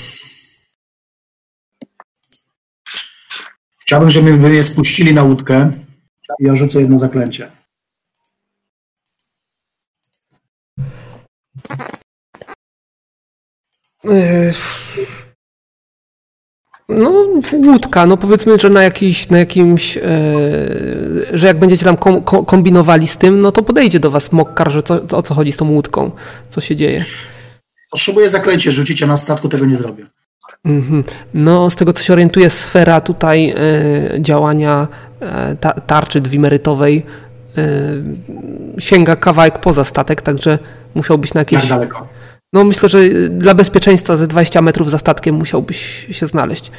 Chciałbym, 3.90 4.10
żeby 4.10 4.32
mnie 4.32 4.64
spuścili 4.64 5.14
na 5.14 5.22
łódkę 5.22 5.72
i 6.40 6.44
ja 6.44 6.56
rzucę 6.56 6.80
jedno 6.80 6.98
zaklęcie. 6.98 7.50
Yy, 14.04 14.52
No, 16.88 17.26
łódka, 17.66 18.06
no 18.06 18.16
powiedzmy, 18.16 18.58
że 18.58 18.70
na, 18.70 18.82
jakiś, 18.82 19.28
na 19.28 19.38
jakimś, 19.38 19.96
e, 19.96 20.02
że 21.32 21.46
jak 21.46 21.58
będziecie 21.58 21.84
tam 21.84 21.96
kom, 21.96 22.22
ko- 22.22 22.44
kombinowali 22.44 23.06
z 23.06 23.16
tym, 23.16 23.40
no 23.40 23.52
to 23.52 23.62
podejdzie 23.62 24.00
do 24.00 24.10
was 24.10 24.32
Mokkar, 24.32 24.70
że 24.70 24.82
co, 24.82 25.00
o 25.16 25.22
co 25.22 25.34
chodzi 25.34 25.52
z 25.52 25.56
tą 25.56 25.70
łódką, 25.70 26.10
co 26.50 26.60
się 26.60 26.76
dzieje. 26.76 27.04
Potrzebuję 27.90 28.28
zaklęcie 28.28 28.70
rzucić, 28.70 29.02
a 29.02 29.06
na 29.06 29.16
statku 29.16 29.48
tego 29.48 29.66
nie 29.66 29.76
zrobię. 29.76 30.06
Mhm. 30.64 31.04
No, 31.34 31.70
z 31.70 31.76
tego 31.76 31.92
co 31.92 32.02
się 32.02 32.12
orientuję, 32.12 32.50
sfera 32.50 33.00
tutaj 33.00 33.50
e, 33.50 33.54
działania 34.20 34.88
e, 35.20 35.56
ta, 35.56 35.72
tarczy 35.72 36.20
dwimerytowej 36.20 37.06
e, 37.58 37.62
sięga 38.78 39.16
kawałek 39.16 39.58
poza 39.58 39.84
statek, 39.84 40.22
także 40.22 40.58
musiałbyś 40.94 41.34
na 41.34 41.40
Jak 41.40 41.52
jakieś... 41.52 41.68
daleko? 41.68 42.08
No 42.52 42.64
myślę, 42.64 42.88
że 42.88 43.08
dla 43.30 43.54
bezpieczeństwa 43.54 44.16
ze 44.16 44.26
20 44.26 44.62
metrów 44.62 44.90
za 44.90 44.98
statkiem 44.98 45.34
musiałbyś 45.34 46.06
się 46.10 46.26
znaleźć. 46.26 46.70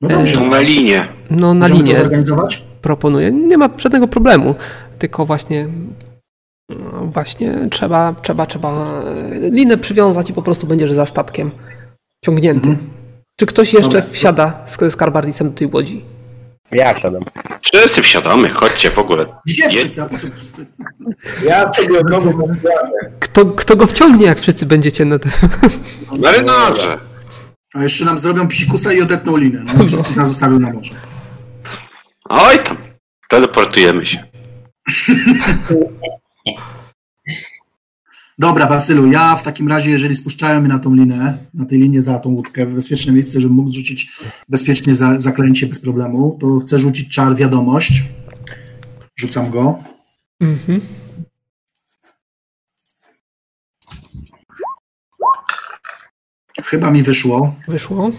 No 0.00 0.08
dobrze, 0.08 0.40
na 0.40 0.60
linie. 0.60 1.08
No 1.30 1.54
na 1.54 1.60
możemy 1.60 1.80
to 1.80 1.86
linię 1.86 1.98
zorganizować? 1.98 2.64
proponuję. 2.82 3.32
Nie 3.32 3.58
ma 3.58 3.70
żadnego 3.76 4.08
problemu, 4.08 4.54
tylko 4.98 5.26
właśnie 5.26 5.68
no, 6.68 7.06
właśnie 7.06 7.54
trzeba, 7.70 8.14
trzeba, 8.22 8.46
trzeba 8.46 9.02
linę 9.50 9.76
przywiązać 9.76 10.30
i 10.30 10.32
po 10.32 10.42
prostu 10.42 10.66
będziesz 10.66 10.92
za 10.92 11.06
statkiem 11.06 11.50
ciągnięty. 12.24 12.76
Czy 13.36 13.46
ktoś 13.46 13.72
jeszcze 13.72 14.00
Dobra. 14.00 14.12
wsiada 14.12 14.64
z 14.66 14.92
Skarbardicem 14.92 15.50
do 15.50 15.56
tej 15.58 15.68
łodzi? 15.72 16.04
Ja 16.72 16.98
siadam. 16.98 17.22
Wszyscy 17.60 18.02
wsiadamy, 18.02 18.48
chodźcie 18.48 18.90
w 18.90 18.98
ogóle. 18.98 19.26
Gdzie 19.46 19.68
wszyscy? 19.68 20.02
A 20.02 20.06
po 20.06 20.18
co 20.18 20.28
wszyscy? 20.34 20.66
Ja 21.44 21.72
sobie 21.74 21.98
odnowu 22.00 22.38
mam 22.38 22.54
sprawę. 22.54 22.90
Kto, 23.20 23.46
kto 23.46 23.76
go 23.76 23.86
wciągnie, 23.86 24.26
jak 24.26 24.40
wszyscy 24.40 24.66
będziecie 24.66 25.04
na 25.04 25.18
tym? 25.18 25.32
Marynarze! 26.18 26.98
A 27.74 27.82
jeszcze 27.82 28.04
nam 28.04 28.18
zrobią 28.18 28.48
psikusa 28.48 28.92
i 28.92 29.02
odetną 29.02 29.36
linę. 29.36 29.64
No, 29.76 29.84
i 29.84 29.88
wszystkich 29.88 30.16
nas 30.16 30.28
zostawią 30.28 30.58
na 30.58 30.72
morzu. 30.72 30.94
Oj 32.28 32.58
tam, 32.58 32.76
teleportujemy 33.28 34.06
się. 34.06 34.24
Dobra, 38.38 38.66
Basylu, 38.66 39.12
ja 39.12 39.36
w 39.36 39.42
takim 39.42 39.68
razie, 39.68 39.90
jeżeli 39.90 40.16
spuszczają 40.16 40.60
mnie 40.60 40.68
na 40.68 40.78
tą 40.78 40.94
linę, 40.94 41.46
na 41.54 41.64
tej 41.64 41.78
linie 41.78 42.02
za 42.02 42.18
tą 42.18 42.28
łódkę, 42.30 42.66
w 42.66 42.74
bezpieczne 42.74 43.12
miejsce, 43.12 43.40
żebym 43.40 43.56
mógł 43.56 43.68
zrzucić 43.68 44.12
bezpiecznie 44.48 44.94
za, 44.94 45.20
zaklęcie 45.20 45.66
bez 45.66 45.78
problemu, 45.80 46.38
to 46.40 46.58
chcę 46.58 46.78
rzucić 46.78 47.08
czar 47.08 47.36
wiadomość. 47.36 48.02
Rzucam 49.16 49.50
go. 49.50 49.78
Mhm. 50.40 50.80
Chyba 56.64 56.90
mi 56.90 57.02
wyszło, 57.02 57.54
Wyszło. 57.68 58.10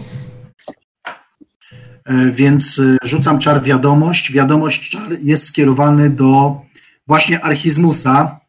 e, 2.04 2.30
więc 2.30 2.78
e, 2.78 2.96
rzucam 3.08 3.38
czar 3.38 3.62
wiadomość. 3.62 4.32
Wiadomość 4.32 4.90
czar 4.90 5.18
jest 5.22 5.44
skierowany 5.44 6.10
do 6.10 6.60
właśnie 7.06 7.40
Archizmusa. 7.40 8.40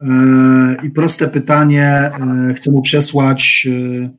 E, 0.00 0.06
I 0.86 0.90
proste 0.90 1.28
pytanie, 1.28 1.86
e, 2.50 2.54
chcę 2.54 2.70
mu 2.70 2.82
przesłać. 2.82 3.66
e, 4.04 4.10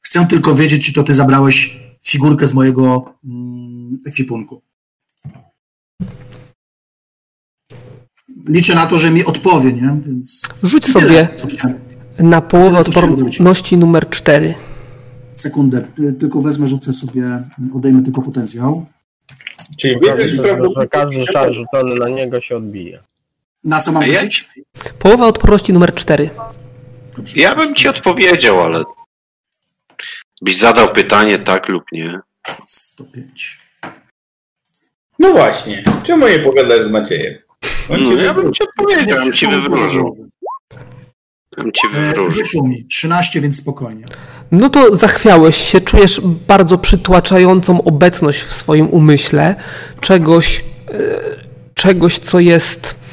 Chcę 0.00 0.26
tylko 0.26 0.54
wiedzieć, 0.54 0.86
czy 0.86 0.92
to 0.92 1.02
ty 1.02 1.14
zabrałeś 1.14 1.80
figurkę 2.04 2.46
z 2.46 2.54
mojego 2.54 3.14
mm, 3.24 3.98
ekwipunku. 4.06 4.62
Liczę 8.48 8.74
na 8.74 8.86
to, 8.86 8.98
że 8.98 9.10
mi 9.10 9.24
odpowie, 9.24 9.72
nie? 9.72 10.00
Więc 10.06 10.48
Rzuć 10.62 10.92
tyle, 10.92 11.28
sobie 11.36 11.56
na 12.18 12.40
połowę 12.40 12.78
odporności 12.78 13.78
numer 13.78 14.08
4. 14.10 14.54
Sekundę, 15.32 15.86
tylko 16.18 16.40
wezmę, 16.40 16.68
rzucę 16.68 16.92
sobie, 16.92 17.42
odejmę 17.74 18.02
tylko 18.02 18.22
potencjał. 18.22 18.86
Czyli 19.80 19.94
Każdy, 20.06 20.36
że 20.36 20.88
każdy 20.90 21.24
szar 21.32 21.54
rzucony 21.54 21.94
na 21.94 22.08
niego 22.08 22.40
się 22.40 22.56
odbije. 22.56 23.00
Na 23.64 23.80
co 23.80 23.92
mam 23.92 24.02
ja- 24.02 24.20
rzucić? 24.20 24.48
Połowa 24.98 25.26
odporności 25.26 25.72
numer 25.72 25.94
4. 25.94 26.30
Dobrze. 27.16 27.40
Ja 27.40 27.56
bym 27.56 27.74
ci 27.74 27.88
odpowiedział, 27.88 28.60
ale 28.62 28.84
byś 30.42 30.56
zadał 30.58 30.92
pytanie 30.92 31.38
tak 31.38 31.68
lub 31.68 31.84
nie. 31.92 32.20
105. 32.66 33.58
No 35.18 35.32
właśnie, 35.32 35.84
czemu 36.02 36.28
nie 36.28 36.38
pogadasz 36.38 36.82
z 36.82 36.90
Maciejem? 36.90 37.34
On 37.90 38.02
No, 38.02 38.10
cię 38.16 38.24
ja 38.24 38.34
bym 38.34 38.52
ci 38.52 38.62
odpowiedział, 38.62 39.18
ja 39.18 39.24
bym 39.24 39.32
ci 39.32 39.46
wywróżył. 39.46 40.28
Ja 41.56 41.62
bym 41.62 41.72
ci 41.72 41.80
E, 41.86 42.00
wywróżył. 42.00 42.42
Wyszło 42.44 42.66
mi 42.68 42.84
13, 42.86 43.40
więc 43.40 43.60
spokojnie. 43.60 44.04
No 44.52 44.70
to 44.70 44.96
zachwiałeś 44.96 45.56
się, 45.56 45.80
czujesz 45.80 46.20
bardzo 46.22 46.78
przytłaczającą 46.78 47.82
obecność 47.84 48.40
w 48.40 48.52
swoim 48.52 48.88
umyśle, 48.88 49.54
czegoś, 50.00 50.64
e, 50.90 50.94
czegoś 51.74 52.18
co 52.18 52.40
jest. 52.40 53.03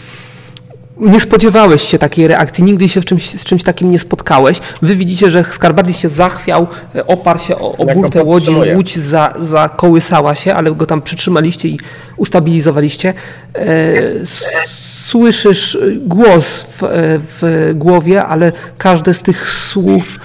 Nie 1.01 1.19
spodziewałeś 1.19 1.81
się 1.81 1.97
takiej 1.97 2.27
reakcji, 2.27 2.63
nigdy 2.63 2.89
się 2.89 3.01
w 3.01 3.05
czymś, 3.05 3.29
z 3.29 3.43
czymś 3.43 3.63
takim 3.63 3.91
nie 3.91 3.99
spotkałeś. 3.99 4.59
Wy 4.81 4.95
widzicie, 4.95 5.31
że 5.31 5.43
Skarbardis 5.51 5.97
się 5.97 6.09
zachwiał, 6.09 6.67
e, 6.95 7.07
oparł 7.07 7.39
się 7.39 7.55
o, 7.55 7.77
o 7.77 7.85
burtę 7.85 8.23
łodzi, 8.23 8.55
łódź 8.75 8.97
za, 8.97 9.33
zakołysała 9.39 10.35
się, 10.35 10.53
ale 10.53 10.71
go 10.71 10.85
tam 10.85 11.01
przytrzymaliście 11.01 11.67
i 11.67 11.79
ustabilizowaliście. 12.17 13.13
E, 13.55 13.65
Słyszysz 15.11 15.75
e, 15.75 15.79
głos 15.91 16.63
w, 16.63 16.79
w 17.39 17.71
głowie, 17.75 18.25
ale 18.25 18.51
każde 18.77 19.13
z 19.13 19.19
tych 19.19 19.49
słów 19.49 20.19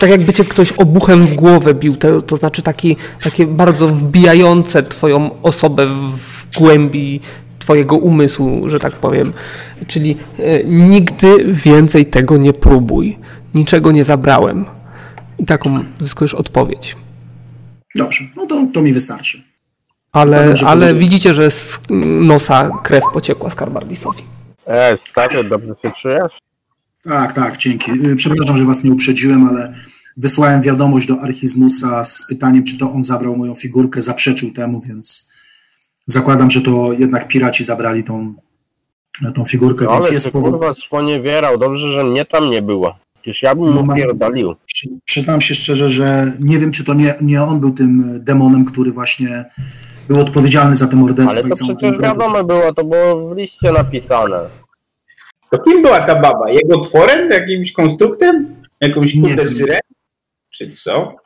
tak 0.00 0.10
jakby 0.10 0.32
cię 0.32 0.44
ktoś 0.44 0.72
obuchem 0.72 1.26
w 1.26 1.34
głowę 1.34 1.74
bił, 1.74 1.96
to, 1.96 2.22
to 2.22 2.36
znaczy 2.36 2.62
taki, 2.62 2.96
takie 3.24 3.46
bardzo 3.46 3.88
wbijające 3.88 4.82
twoją 4.82 5.30
osobę 5.42 5.86
w 5.86 6.58
głębi 6.58 7.20
twojego 7.64 7.96
umysłu, 7.96 8.68
że 8.68 8.78
tak 8.78 8.96
powiem. 8.96 9.32
Czyli 9.86 10.16
e, 10.38 10.64
nigdy 10.64 11.44
więcej 11.52 12.06
tego 12.06 12.36
nie 12.36 12.52
próbuj. 12.52 13.18
Niczego 13.54 13.92
nie 13.92 14.04
zabrałem. 14.04 14.64
I 15.38 15.46
taką 15.46 15.84
zyskujesz 16.00 16.34
odpowiedź. 16.34 16.96
Dobrze, 17.94 18.24
no 18.36 18.46
to, 18.46 18.66
to 18.74 18.82
mi 18.82 18.92
wystarczy. 18.92 19.42
Ale, 20.12 20.48
Dobrze 20.48 20.66
ale 20.66 20.94
widzicie, 20.94 21.34
że 21.34 21.50
z 21.50 21.80
nosa 22.20 22.70
krew 22.82 23.04
pociekła 23.12 23.50
Skarbardisowi. 23.50 24.22
E, 24.66 24.98
stary, 25.10 25.44
dobrze 25.44 25.74
się 25.82 25.92
czujesz? 26.02 26.32
Tak, 27.04 27.32
tak, 27.32 27.56
dzięki. 27.56 27.92
Y, 27.92 28.16
Przepraszam, 28.16 28.56
że 28.56 28.64
was 28.64 28.84
nie 28.84 28.92
uprzedziłem, 28.92 29.48
ale 29.48 29.74
wysłałem 30.16 30.62
wiadomość 30.62 31.06
do 31.06 31.20
Archizmusa 31.20 32.04
z 32.04 32.26
pytaniem, 32.28 32.64
czy 32.64 32.78
to 32.78 32.92
on 32.92 33.02
zabrał 33.02 33.36
moją 33.36 33.54
figurkę, 33.54 34.02
zaprzeczył 34.02 34.52
temu, 34.52 34.80
więc 34.80 35.33
zakładam, 36.06 36.50
że 36.50 36.60
to 36.62 36.92
jednak 36.92 37.28
piraci 37.28 37.64
zabrali 37.64 38.04
tą, 38.04 38.34
tą 39.34 39.44
figurkę, 39.44 39.86
więc 39.90 40.04
Ale 40.04 40.14
jest 40.14 40.30
powód. 40.32 40.50
kurwa 40.50 40.74
sponiewierał, 40.86 41.58
dobrze, 41.58 41.92
że 41.92 42.04
mnie 42.04 42.24
tam 42.24 42.50
nie 42.50 42.62
było. 42.62 42.96
Przecież 43.22 43.42
ja 43.42 43.54
bym 43.54 43.74
No, 43.74 43.82
mu 43.82 43.94
pierdolił. 43.94 44.54
Przy- 44.66 44.88
Przyznam 45.04 45.40
się 45.40 45.54
szczerze, 45.54 45.90
że 45.90 46.32
nie 46.40 46.58
wiem, 46.58 46.70
czy 46.72 46.84
to 46.84 46.94
nie, 46.94 47.14
nie 47.20 47.42
on 47.42 47.60
był 47.60 47.70
tym 47.70 48.18
demonem, 48.24 48.64
który 48.64 48.92
właśnie 48.92 49.44
był 50.08 50.20
odpowiedzialny 50.20 50.76
za 50.76 50.86
te 50.88 50.96
morderstwa 50.96 51.40
Ale 51.40 51.48
to 51.48 51.54
i 51.54 51.56
całą 51.56 51.70
tą 51.70 51.76
przecież 51.76 52.00
wiadomo 52.00 52.44
było, 52.44 52.74
to 52.74 52.84
było 52.84 53.28
w 53.28 53.36
liście 53.36 53.72
napisane. 53.72 54.40
To 55.50 55.58
kim 55.58 55.82
była 55.82 55.98
ta 56.00 56.20
baba? 56.20 56.50
Jego 56.50 56.80
tworem? 56.80 57.30
Jakimś 57.30 57.72
konstruktem? 57.72 58.56
Jakąś 58.80 59.20
kurde 59.20 59.44
wiem. 59.44 59.54
syren? 59.54 59.80
Czy 60.50 60.70
co? 60.70 61.16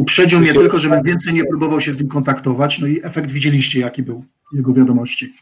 Uprzedził 0.00 0.40
mnie 0.40 0.54
tylko, 0.54 0.78
żebym 0.78 0.98
tak. 0.98 1.06
więcej 1.06 1.34
nie 1.34 1.44
próbował 1.44 1.80
się 1.80 1.92
z 1.92 2.00
nim 2.00 2.08
kontaktować, 2.08 2.80
no 2.80 2.86
i 2.86 3.00
efekt 3.04 3.30
widzieliście, 3.30 3.80
jaki 3.80 4.02
był 4.02 4.24
jego 4.52 4.72
wiadomości. 4.72 5.32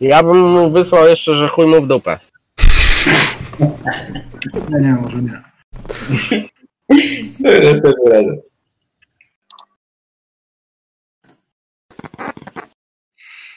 Ja 0.00 0.22
bym 0.22 0.36
mu 0.36 0.70
wysłał 0.70 1.06
jeszcze, 1.06 1.36
że 1.36 1.48
chuj 1.48 1.66
mu 1.66 1.82
w 1.82 1.86
dupę. 1.86 2.18
Nie, 4.70 4.78
nie, 4.80 4.92
może 4.92 5.22
nie. 5.22 5.42
No, 7.40 7.50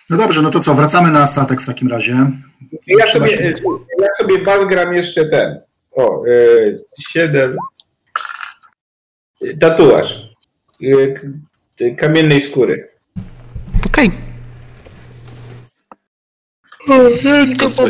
no 0.09 0.17
dobrze, 0.17 0.41
no 0.41 0.49
to 0.49 0.59
co, 0.59 0.75
wracamy 0.75 1.11
na 1.11 1.27
statek 1.27 1.61
w 1.61 1.65
takim 1.65 1.87
razie. 1.87 2.31
Ja 2.87 3.05
sobie, 3.05 3.29
się... 3.29 3.53
ja 3.99 4.07
sobie 4.17 4.45
gram 4.69 4.93
jeszcze 4.93 5.25
ten. 5.25 5.59
O, 5.91 6.25
e, 6.25 6.29
yy, 6.29 6.85
7, 7.11 7.57
Tatuaż. 9.59 10.29
Y, 10.81 11.21
y, 11.81 11.95
kamiennej 11.95 12.41
skóry. 12.41 12.89
Okej. 13.85 14.11
To 17.59 17.71
co? 17.71 17.83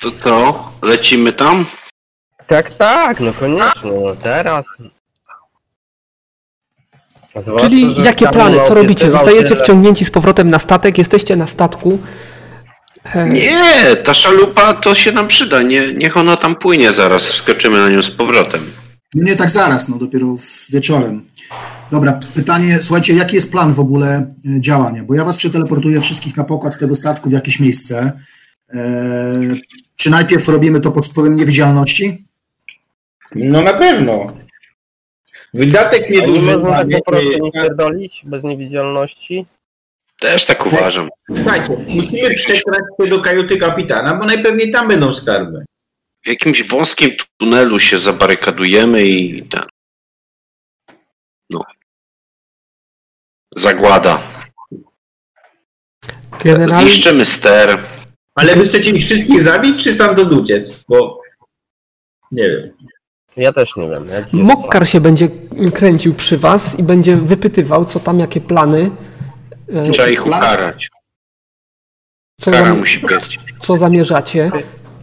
To 0.00 0.10
to? 0.10 0.72
Lecimy 0.82 1.32
tam? 1.32 1.66
Tak, 2.46 2.70
tak, 2.70 3.20
no 3.20 3.32
koniecznie, 3.32 3.90
no 3.92 4.16
teraz. 4.16 4.64
Zwłaszcza, 7.42 7.68
Czyli 7.68 8.02
jakie 8.02 8.28
plany? 8.28 8.58
Co 8.68 8.74
robicie? 8.74 9.10
Zostajecie 9.10 9.56
wciągnięci 9.56 10.04
z 10.04 10.10
powrotem 10.10 10.50
na 10.50 10.58
statek, 10.58 10.98
jesteście 10.98 11.36
na 11.36 11.46
statku. 11.46 11.98
Nie, 13.26 13.96
ta 14.04 14.14
szalupa 14.14 14.74
to 14.74 14.94
się 14.94 15.12
nam 15.12 15.28
przyda. 15.28 15.62
Nie, 15.62 15.94
niech 15.94 16.16
ona 16.16 16.36
tam 16.36 16.56
płynie 16.56 16.92
zaraz. 16.92 17.22
Skoczymy 17.22 17.78
na 17.78 17.88
nią 17.88 18.02
z 18.02 18.10
powrotem. 18.10 18.60
No 19.14 19.22
nie 19.24 19.36
tak 19.36 19.50
zaraz, 19.50 19.88
no 19.88 19.96
dopiero 19.98 20.36
w- 20.36 20.70
wieczorem. 20.72 21.24
Dobra, 21.90 22.20
pytanie, 22.34 22.78
słuchajcie, 22.82 23.14
jaki 23.14 23.34
jest 23.34 23.52
plan 23.52 23.72
w 23.72 23.80
ogóle 23.80 24.34
e, 24.56 24.60
działania? 24.60 25.04
Bo 25.04 25.14
ja 25.14 25.24
was 25.24 25.36
przeteleportuję 25.36 26.00
wszystkich 26.00 26.36
na 26.36 26.44
pokład 26.44 26.78
tego 26.78 26.94
statku 26.94 27.28
w 27.30 27.32
jakieś 27.32 27.60
miejsce. 27.60 28.12
E, 28.74 28.78
czy 29.96 30.10
najpierw 30.10 30.48
robimy 30.48 30.80
to 30.80 30.92
pod 30.92 31.06
wpływem 31.06 31.36
niewidzialności? 31.36 32.24
No 33.34 33.60
na 33.62 33.72
pewno. 33.72 34.36
Wydatek 35.54 36.10
nie 36.10 36.20
nieduży. 36.20 36.58
można 36.58 36.70
tak 36.84 36.88
po 37.04 37.10
prostu 37.12 37.38
nie 37.44 37.52
pierdolić 37.52 38.22
bez 38.24 38.44
niewidzialności? 38.44 39.46
Też 40.20 40.44
tak 40.46 40.66
uważam. 40.66 41.08
Słuchajcie, 41.36 41.72
musimy 41.88 42.34
przekraść 42.34 42.80
się 43.02 43.06
do 43.10 43.20
kajuty 43.20 43.56
kapitana, 43.56 44.14
bo 44.14 44.24
najpewniej 44.24 44.70
tam 44.72 44.88
będą 44.88 45.14
skarby. 45.14 45.64
W 46.26 46.28
jakimś 46.28 46.68
wąskim 46.68 47.10
tunelu 47.40 47.80
się 47.80 47.98
zabarykadujemy 47.98 49.06
i 49.06 49.42
ten. 49.48 49.62
No. 51.50 51.60
Zagłada. 53.56 54.22
Generalnie 56.44 56.90
Zniszczymy 56.90 57.24
ster. 57.24 57.78
Ale 58.34 58.56
wy 58.56 58.64
chcecie 58.68 58.90
ich 58.90 59.04
wszystkich 59.04 59.42
zabić, 59.42 59.84
czy 59.84 59.94
stamtąd 59.94 60.32
uciec? 60.32 60.84
Bo 60.88 61.20
nie 62.32 62.42
wiem. 62.50 62.72
Ja 63.36 63.52
też 63.52 63.76
nie 63.76 63.88
wiem. 63.88 64.08
Ja 64.08 64.26
Mokkar 64.32 64.88
się 64.88 65.00
będzie 65.00 65.28
kręcił 65.74 66.14
przy 66.14 66.38
was 66.38 66.78
i 66.78 66.82
będzie 66.82 67.16
wypytywał, 67.16 67.84
co 67.84 68.00
tam, 68.00 68.20
jakie 68.20 68.40
plany. 68.40 68.90
e, 69.68 69.82
Trzeba 69.90 70.08
ich 70.08 70.26
ukarać. 70.26 70.88
Co, 72.40 72.50
Kara 72.50 72.74
musi 72.74 72.98
być. 72.98 73.38
co 73.60 73.76
zamierzacie 73.76 74.50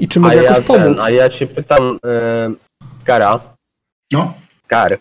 i 0.04 0.08
czy 0.08 0.20
a, 0.20 0.22
mogę 0.22 0.36
ja 0.36 0.42
jakoś 0.42 0.66
pomóc. 0.66 0.84
ten, 0.84 1.00
a 1.00 1.10
ja 1.10 1.32
się 1.32 1.48
pytam, 1.48 2.00
e, 2.06 2.52
Kara, 3.04 3.40
No, 4.12 4.34
Kar. 4.68 4.98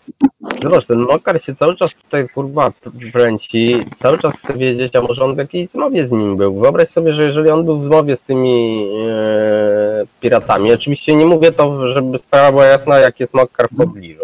Zobacz, 0.63 0.85
ten 0.85 0.99
Mokar 0.99 1.43
się 1.43 1.55
cały 1.55 1.75
czas 1.75 1.91
tutaj 2.03 2.29
kurwa 2.29 2.71
kręci, 3.13 3.75
cały 3.99 4.17
czas 4.17 4.33
chce 4.33 4.53
wiedzieć, 4.53 4.95
a 4.95 5.01
może 5.01 5.23
on 5.23 5.35
w 5.35 5.37
jakiejś 5.37 5.69
zmowie 5.69 6.07
z 6.07 6.11
nim 6.11 6.37
był. 6.37 6.59
Wyobraź 6.59 6.89
sobie, 6.89 7.13
że 7.13 7.23
jeżeli 7.23 7.49
on 7.49 7.65
był 7.65 7.79
w 7.79 7.85
zmowie 7.85 8.17
z 8.17 8.21
tymi 8.21 8.87
e, 9.07 10.05
piratami, 10.21 10.73
oczywiście 10.73 11.15
nie 11.15 11.25
mówię 11.25 11.51
to, 11.51 11.87
żeby 11.87 12.19
sprawa 12.19 12.51
była 12.51 12.65
jasna, 12.65 12.99
jak 12.99 13.19
jest 13.19 13.33
Mokar 13.33 13.67
w 13.71 13.77
pobliżu. 13.77 14.23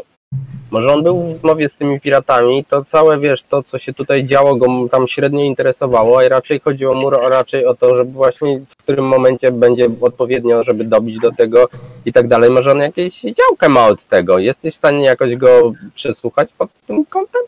Może 0.72 0.94
on 0.94 1.04
był 1.04 1.22
w 1.22 1.40
zmowie 1.40 1.70
z 1.70 1.76
tymi 1.76 2.00
piratami, 2.00 2.66
to 2.66 2.86
całe, 2.86 3.20
wiesz, 3.20 3.44
to 3.44 3.64
co 3.64 3.80
się 3.80 3.94
tutaj 3.94 4.26
działo 4.26 4.56
go 4.56 4.90
tam 4.92 5.08
średnio 5.08 5.44
interesowało, 5.44 6.20
a 6.20 6.30
raczej 6.30 6.60
chodziło 6.60 6.96
mu 6.96 7.10
raczej 7.10 7.66
o 7.66 7.76
to, 7.76 7.96
żeby 7.96 8.12
właśnie 8.12 8.60
w 8.60 8.76
którym 8.76 9.06
momencie 9.06 9.52
będzie 9.52 9.90
odpowiednio, 10.02 10.64
żeby 10.64 10.84
dobić 10.84 11.20
do 11.20 11.32
tego 11.32 11.68
i 12.06 12.14
tak 12.14 12.28
dalej. 12.28 12.50
Może 12.50 12.72
on 12.72 12.78
jakieś 12.78 13.22
działkę 13.22 13.70
ma 13.70 13.88
od 13.88 14.08
tego. 14.08 14.40
Jesteś 14.40 14.74
w 14.74 14.78
stanie 14.78 15.06
jakoś 15.06 15.36
go 15.36 15.74
przesłuchać 15.96 16.50
pod 16.58 16.70
tym 16.88 17.06
kątem? 17.06 17.42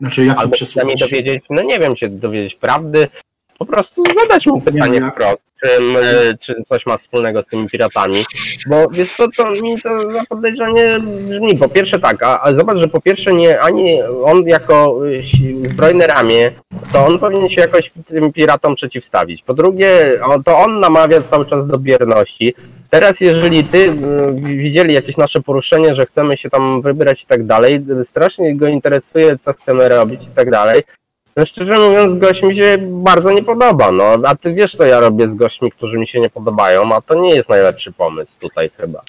znaczy 0.00 0.24
jak 0.24 0.36
to 0.36 0.40
Albo 0.42 0.52
przynajmniej 0.52 0.96
przesłuchać? 0.96 1.24
dowiedzieć, 1.24 1.44
no 1.50 1.62
nie 1.62 1.78
wiem, 1.78 1.96
się 1.96 2.08
dowiedzieć 2.08 2.54
prawdy. 2.54 3.08
Po 3.60 3.66
prostu 3.66 4.02
zadać 4.20 4.46
mu 4.46 4.60
pytanie 4.60 5.00
wprost, 5.12 5.38
czy, 5.62 5.68
e, 5.68 6.34
czy 6.40 6.54
coś 6.68 6.86
ma 6.86 6.96
wspólnego 6.98 7.42
z 7.42 7.46
tymi 7.46 7.68
piratami. 7.68 8.24
Bo 8.66 8.88
wiesz 8.90 9.16
co, 9.16 9.28
to 9.36 9.50
mi 9.50 9.80
to 9.80 10.12
za 10.12 10.24
podejrzanie 10.28 11.00
brzmi. 11.00 11.56
Po 11.56 11.68
pierwsze 11.68 11.98
tak, 11.98 12.22
a, 12.22 12.40
a 12.42 12.54
zobacz, 12.54 12.78
że 12.78 12.88
po 12.88 13.00
pierwsze 13.00 13.34
nie, 13.34 13.60
ani 13.60 14.02
on 14.02 14.42
jako 14.42 15.06
y, 15.06 15.22
zbrojne 15.70 16.06
ramię, 16.06 16.52
to 16.92 17.06
on 17.06 17.18
powinien 17.18 17.48
się 17.48 17.60
jakoś 17.60 17.90
tym 18.06 18.32
piratom 18.32 18.74
przeciwstawić. 18.74 19.42
Po 19.42 19.54
drugie, 19.54 20.20
to 20.44 20.58
on 20.58 20.80
namawia 20.80 21.22
cały 21.30 21.46
czas 21.46 21.66
do 21.66 21.78
bierności. 21.78 22.54
Teraz 22.90 23.20
jeżeli 23.20 23.64
ty 23.64 23.78
y, 23.78 23.94
widzieli 24.42 24.94
jakieś 24.94 25.16
nasze 25.16 25.40
poruszenie, 25.40 25.94
że 25.94 26.06
chcemy 26.06 26.36
się 26.36 26.50
tam 26.50 26.82
wybrać 26.82 27.22
i 27.22 27.26
tak 27.26 27.46
dalej, 27.46 27.80
strasznie 28.08 28.56
go 28.56 28.68
interesuje, 28.68 29.36
co 29.44 29.52
chcemy 29.52 29.88
robić 29.88 30.22
i 30.22 30.34
tak 30.36 30.50
dalej, 30.50 30.82
no 31.36 31.46
szczerze 31.46 31.78
mówiąc, 31.78 32.20
gość 32.20 32.42
mi 32.42 32.56
się 32.56 32.78
bardzo 32.80 33.32
nie 33.32 33.42
podoba, 33.42 33.92
no. 33.92 34.04
A 34.24 34.34
ty 34.34 34.54
wiesz, 34.54 34.76
co 34.76 34.84
ja 34.84 35.00
robię 35.00 35.28
z 35.28 35.34
gośćmi, 35.34 35.70
którzy 35.70 35.98
mi 35.98 36.06
się 36.06 36.20
nie 36.20 36.30
podobają, 36.30 36.94
a 36.94 37.00
to 37.00 37.14
nie 37.14 37.34
jest 37.34 37.48
najlepszy 37.48 37.92
pomysł 37.92 38.30
tutaj 38.40 38.70
chyba. 38.76 39.02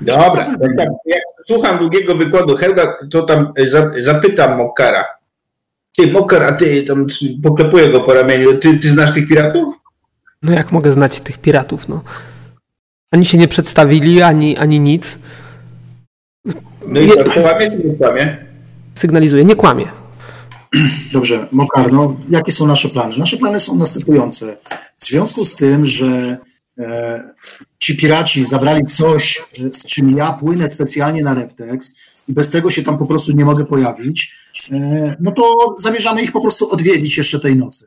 Dobra, 0.00 0.44
tam, 0.44 0.86
jak 1.06 1.22
słucham 1.46 1.78
długiego 1.78 2.14
wykładu 2.14 2.56
Helga, 2.56 2.96
to 3.10 3.22
tam 3.22 3.52
za, 3.66 3.90
zapytam 4.00 4.56
Mokara. 4.56 5.04
Ty, 5.96 6.06
Mokar, 6.06 6.42
a 6.42 6.52
ty 6.52 6.82
tam 6.82 7.06
poklepuję 7.42 7.88
go 7.88 8.00
po 8.00 8.14
ramieniu. 8.14 8.58
Ty, 8.58 8.78
ty 8.78 8.90
znasz 8.90 9.14
tych 9.14 9.28
piratów? 9.28 9.74
No 10.42 10.52
jak 10.52 10.72
mogę 10.72 10.92
znać 10.92 11.20
tych 11.20 11.38
piratów, 11.38 11.88
no. 11.88 12.02
Ani 13.10 13.24
się 13.24 13.38
nie 13.38 13.48
przedstawili, 13.48 14.22
ani, 14.22 14.56
ani 14.56 14.80
nic. 14.80 15.18
No 16.86 17.00
i 17.00 17.10
co, 17.10 17.40
kłamie 17.40 17.70
czy 17.70 17.88
nie 17.88 17.94
kłamie? 17.94 18.46
Sygnalizuję, 18.94 19.44
nie 19.44 19.56
kłamie. 19.56 19.86
Dobrze, 21.12 21.48
Mokar, 21.52 21.92
no, 21.92 22.16
jakie 22.30 22.52
są 22.52 22.66
nasze 22.66 22.88
plany? 22.88 23.18
Nasze 23.18 23.36
plany 23.36 23.60
są 23.60 23.76
następujące. 23.76 24.56
W 24.96 25.04
związku 25.04 25.44
z 25.44 25.56
tym, 25.56 25.86
że 25.86 26.38
e, 26.78 27.34
ci 27.78 27.96
piraci 27.96 28.46
zabrali 28.46 28.86
coś, 28.86 29.44
z 29.72 29.84
czym 29.86 30.08
ja 30.08 30.32
płynę 30.32 30.70
specjalnie 30.70 31.22
na 31.22 31.34
Reptex 31.34 31.90
i 32.28 32.32
bez 32.32 32.50
tego 32.50 32.70
się 32.70 32.82
tam 32.82 32.98
po 32.98 33.06
prostu 33.06 33.32
nie 33.32 33.44
mogę 33.44 33.64
pojawić, 33.64 34.34
e, 34.72 35.16
no 35.20 35.32
to 35.32 35.74
zamierzamy 35.78 36.22
ich 36.22 36.32
po 36.32 36.40
prostu 36.40 36.70
odwiedzić 36.70 37.16
jeszcze 37.16 37.40
tej 37.40 37.56
nocy. 37.56 37.86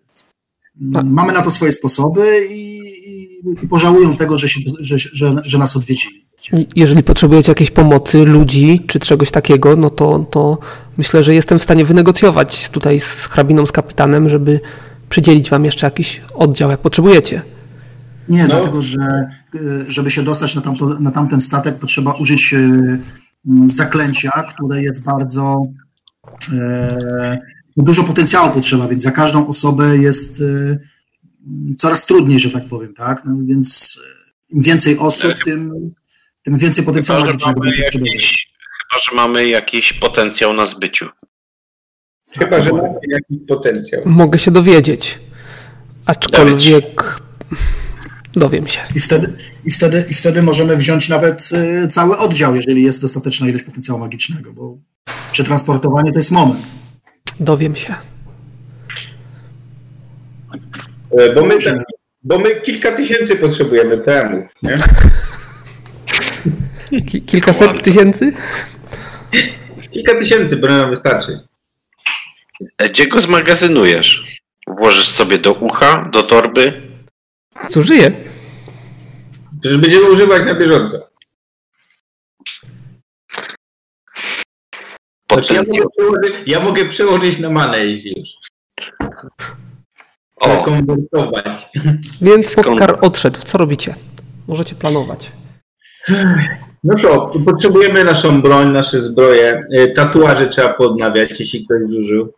Tak. 0.94 1.06
Mamy 1.06 1.34
na 1.34 1.42
to 1.42 1.52
swoje 1.52 1.72
sposoby 1.72 2.48
i, 2.50 2.78
i, 2.80 3.40
i 3.64 3.68
pożałują 3.68 4.16
tego, 4.16 4.38
że, 4.38 4.50
się, 4.50 4.60
że, 4.80 5.00
że, 5.00 5.32
że 5.44 5.58
nas 5.58 5.76
odwiedzili. 5.76 6.26
Jeżeli 6.76 7.04
potrzebujecie 7.04 7.52
jakiejś 7.52 7.72
pomocy, 7.72 8.26
ludzi 8.26 8.80
czy 8.88 9.00
czegoś 9.00 9.32
takiego, 9.32 9.76
no 9.76 9.90
to, 9.90 10.20
to 10.20 10.58
myślę, 10.98 11.24
że 11.24 11.34
jestem 11.34 11.60
w 11.60 11.64
stanie 11.64 11.86
wynegocjować 11.86 12.70
tutaj 12.70 13.00
z 13.00 13.26
hrabiną, 13.26 13.66
z 13.66 13.72
kapitanem, 13.72 14.30
żeby 14.30 14.60
przydzielić 15.10 15.50
wam 15.50 15.66
jeszcze 15.66 15.88
jakiś 15.88 16.22
oddział, 16.34 16.70
jak 16.70 16.80
potrzebujecie. 16.80 17.42
Nie, 18.30 18.42
No. 18.44 18.48
dlatego 18.48 18.82
że 18.82 18.98
e, 19.02 19.30
żeby 19.88 20.12
się 20.12 20.24
dostać 20.24 20.56
na, 20.56 20.62
tamto, 20.62 20.86
na 21.00 21.12
tamten 21.12 21.42
statek, 21.42 21.80
potrzeba 21.80 22.14
użyć 22.14 22.54
e, 22.54 22.58
m, 22.58 23.00
zaklęcia, 23.70 24.32
które 24.56 24.84
jest 24.84 25.06
bardzo 25.06 25.66
e, 26.54 27.40
dużo 27.78 28.04
potencjału 28.04 28.52
potrzeba, 28.52 28.88
więc 28.88 29.04
za 29.04 29.12
każdą 29.12 29.48
osobę 29.48 29.98
jest 29.98 30.42
e, 30.42 30.78
coraz 31.78 32.06
trudniej, 32.06 32.40
że 32.40 32.50
tak 32.50 32.66
powiem, 32.66 32.94
tak? 32.94 33.22
No, 33.26 33.38
więc 33.44 34.00
im 34.50 34.62
więcej 34.62 34.98
osób, 34.98 35.34
tym, 35.46 35.92
tym 36.44 36.58
więcej 36.58 36.86
potencjału 36.86 37.22
Chyba, 37.22 37.32
że 37.32 37.34
magicznego 37.34 37.62
mamy 37.62 37.78
jakiś, 37.78 38.48
chyba, 38.90 39.02
że 39.02 39.16
mamy 39.16 39.48
jakiś 39.48 39.94
potencjał 39.94 40.54
na 40.54 40.66
zbyciu. 40.66 41.10
Chyba, 42.40 42.62
że 42.62 42.72
mamy 42.72 43.00
jakiś 43.08 43.38
potencjał. 43.48 44.02
Mogę 44.06 44.40
się 44.40 44.52
dowiedzieć. 44.52 45.20
Aczkolwiek 46.06 47.22
dowiem 48.34 48.68
się. 48.68 48.80
I 48.96 49.00
wtedy, 49.00 49.34
i, 49.66 49.72
wtedy, 49.72 50.06
I 50.10 50.14
wtedy 50.14 50.42
możemy 50.42 50.78
wziąć 50.78 51.10
nawet 51.10 51.50
e, 51.54 51.88
cały 51.88 52.18
oddział, 52.18 52.56
jeżeli 52.56 52.84
jest 52.84 53.02
dostateczna 53.02 53.48
ilość 53.48 53.64
potencjału 53.64 54.00
magicznego, 54.00 54.54
bo 54.54 54.78
przetransportowanie 55.32 56.12
to 56.12 56.20
jest 56.20 56.32
moment. 56.32 56.62
Dowiem 57.40 57.76
się. 57.76 57.96
E, 61.18 61.34
Bo 61.34 61.46
my, 61.46 61.58
bo 62.24 62.40
my 62.40 62.62
kilka 62.62 62.92
tysięcy 62.92 63.36
potrzebujemy 63.36 63.98
PM-ów, 63.98 64.46
nie? 64.64 64.78
Ki- 67.00 67.22
kilkaset 67.22 67.84
tysięcy? 67.84 68.34
Kilka 69.92 70.20
tysięcy 70.20 70.58
powinno 70.58 70.82
nam 70.82 70.90
wystarczyć. 70.90 71.36
E, 72.78 72.90
Gdzie 72.90 73.08
go 73.08 73.22
zmagazynujesz? 73.22 74.40
Włożysz 74.68 75.08
sobie 75.08 75.38
do 75.38 75.54
ucha, 75.54 76.10
do 76.14 76.24
torby? 76.24 76.82
Zużyję. 77.70 78.12
Przecież 79.62 79.78
będziemy 79.78 80.12
używać 80.12 80.46
na 80.46 80.54
bieżąco. 80.54 81.08
Znaczy, 85.32 85.54
ja, 85.54 85.62
mogę 85.64 85.86
przełożyć, 85.98 86.34
ja 86.48 86.60
mogę 86.60 86.86
przełożyć 86.86 87.40
na 87.40 87.50
manę, 87.50 87.86
jeśli 87.86 88.14
już. 88.20 88.30
O, 90.36 90.48
Więc 90.50 90.66
Konwertować. 90.66 91.70
Skąd? 92.48 92.68
Mokkar 92.68 92.98
odszedł. 93.02 93.40
Co 93.46 93.58
robicie? 93.58 93.96
Możecie 94.48 94.76
planować. 94.76 95.32
No 96.84 96.96
to, 96.96 97.32
potrzebujemy 97.46 98.04
naszą 98.04 98.42
broń, 98.42 98.72
nasze 98.72 99.02
zbroje. 99.02 99.64
E, 99.72 99.88
Tatuaże 99.88 100.48
trzeba 100.50 100.74
podnawiać, 100.74 101.40
jeśli 101.40 101.66
ktoś 101.66 101.82
zużył. 101.90 102.34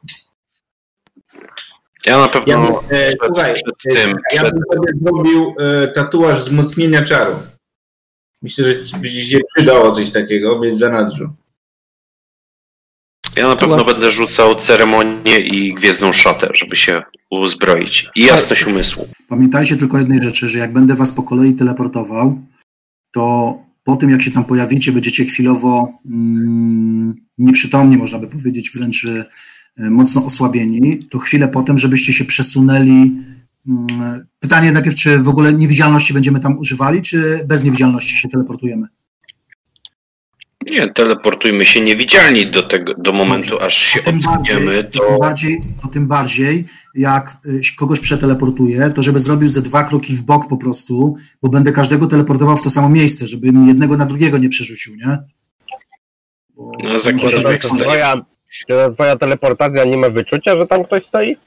ja 2.06 2.18
na 2.18 2.24
Ja, 2.24 2.30
pewno 2.30 2.84
e, 2.90 3.08
przed, 3.08 3.20
słuchaj, 3.26 3.54
przed 3.54 3.68
e, 3.86 4.06
tym, 4.06 4.18
ja 4.36 4.42
przed, 4.42 4.54
bym 4.54 4.64
sobie 4.74 5.00
zrobił 5.02 5.56
e, 5.60 5.88
tatuaż 5.88 6.44
wzmocnienia 6.44 7.02
czaru. 7.02 7.36
Myślę, 8.42 8.66
że 8.66 8.86
ci 8.86 8.98
by 8.98 9.10
się 9.10 9.40
przydało 9.56 9.92
coś 9.92 10.12
takiego, 10.12 10.60
więc 10.60 10.80
zanadrzu. 10.80 11.30
ja 13.36 13.48
na 13.48 13.56
pewno 13.56 13.86
będę 13.86 14.12
rzucał 14.12 14.56
ceremonię 14.56 15.38
i 15.38 15.74
gwiezdną 15.74 16.14
szatę, 16.14 16.50
żeby 16.54 16.76
się 16.76 17.02
uzbroić. 17.30 18.10
I 18.16 18.26
jasność 18.26 18.68
umysłu. 18.68 19.08
Pamiętajcie 19.30 19.78
tylko 19.78 19.98
jednej 19.98 20.24
rzeczy, 20.24 20.50
że 20.50 20.60
jak 20.60 20.74
będę 20.74 20.94
was 20.96 21.12
po 21.12 21.24
kolei 21.24 21.54
teleportował, 21.54 22.42
to 23.14 23.56
po 23.84 23.96
tym, 23.96 24.10
jak 24.10 24.22
się 24.22 24.32
tam 24.32 24.46
pojawicie, 24.46 24.92
będziecie 24.92 25.26
chwilowo 25.26 26.00
mm, 26.06 27.16
nieprzytomni, 27.38 27.98
można 27.98 28.20
by 28.20 28.28
powiedzieć, 28.28 28.72
wręcz 28.76 29.06
e, 29.06 29.90
mocno 29.90 30.26
osłabieni, 30.26 31.08
to 31.10 31.20
chwilę 31.20 31.48
potem, 31.48 31.78
żebyście 31.78 32.14
się 32.14 32.26
przesunęli. 32.26 33.22
mm, 33.68 34.26
Pytanie 34.40 34.72
najpierw, 34.72 34.96
czy 34.96 35.20
w 35.20 35.30
ogóle 35.30 35.54
niewidzialności 35.54 36.14
będziemy 36.14 36.40
tam 36.40 36.58
używali, 36.58 37.02
czy 37.02 37.46
bez 37.48 37.64
niewidzialności 37.64 38.16
się 38.16 38.30
teleportujemy? 38.30 38.88
Nie, 40.72 40.90
teleportujmy 40.94 41.66
się 41.66 41.82
niewidzialni 41.82 42.52
do 42.52 42.62
tego, 42.62 42.94
do 42.98 43.14
momentu, 43.14 43.60
aż 43.60 43.78
się 43.78 44.00
To 44.00 44.12
tym, 44.12 44.20
bardziej, 44.20 44.56
odsuniemy, 44.56 44.84
to, 44.84 45.00
tym 45.00 45.10
to 45.10 45.20
bardziej, 45.20 45.62
to 45.82 45.88
tym 45.88 46.08
bardziej, 46.08 46.66
jak 46.96 47.38
y, 47.46 47.62
kogoś 47.78 48.00
przeteleportuję, 48.00 48.92
to 48.96 49.02
żeby 49.02 49.20
zrobił 49.20 49.50
ze 49.50 49.62
dwa 49.62 49.84
kroki 49.84 50.16
w 50.16 50.22
bok 50.22 50.48
po 50.48 50.58
prostu, 50.58 51.16
bo 51.42 51.50
będę 51.50 51.72
każdego 51.72 52.08
teleportował 52.08 52.58
w 52.58 52.62
to 52.62 52.70
samo 52.70 52.90
miejsce, 52.90 53.28
żeby 53.28 53.52
mi 53.52 53.68
jednego 53.68 53.98
na 53.98 54.06
drugiego 54.06 54.38
nie 54.38 54.50
przerzucił, 54.50 54.96
nie? 54.96 55.18
Bo 56.56 56.72
No, 56.84 57.00
zakładam, 57.00 57.42
że 57.42 58.66
ta 58.68 58.92
twoja 58.92 59.16
teleportacja 59.16 59.84
nie 59.84 59.98
ma 59.98 60.10
wyczucia, 60.10 60.58
że 60.58 60.68
tam 60.68 60.84
ktoś 60.84 61.06
stoi? 61.06 61.38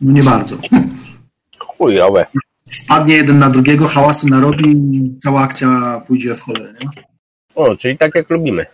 No 0.00 0.12
nie 0.12 0.22
bardzo. 0.22 0.56
Chujowe. 1.58 2.26
Wpadnie 2.84 3.14
jeden 3.14 3.38
na 3.38 3.50
drugiego, 3.50 3.88
hałasu 3.88 4.28
narobi 4.28 4.70
i 4.70 5.16
cała 5.18 5.40
akcja 5.40 6.00
pójdzie 6.06 6.34
w 6.34 6.40
cholerę, 6.40 6.74
nie? 6.80 7.09
O, 7.54 7.76
czyli 7.76 7.98
tak 7.98 8.14
jak 8.14 8.30
lubimy. 8.30 8.66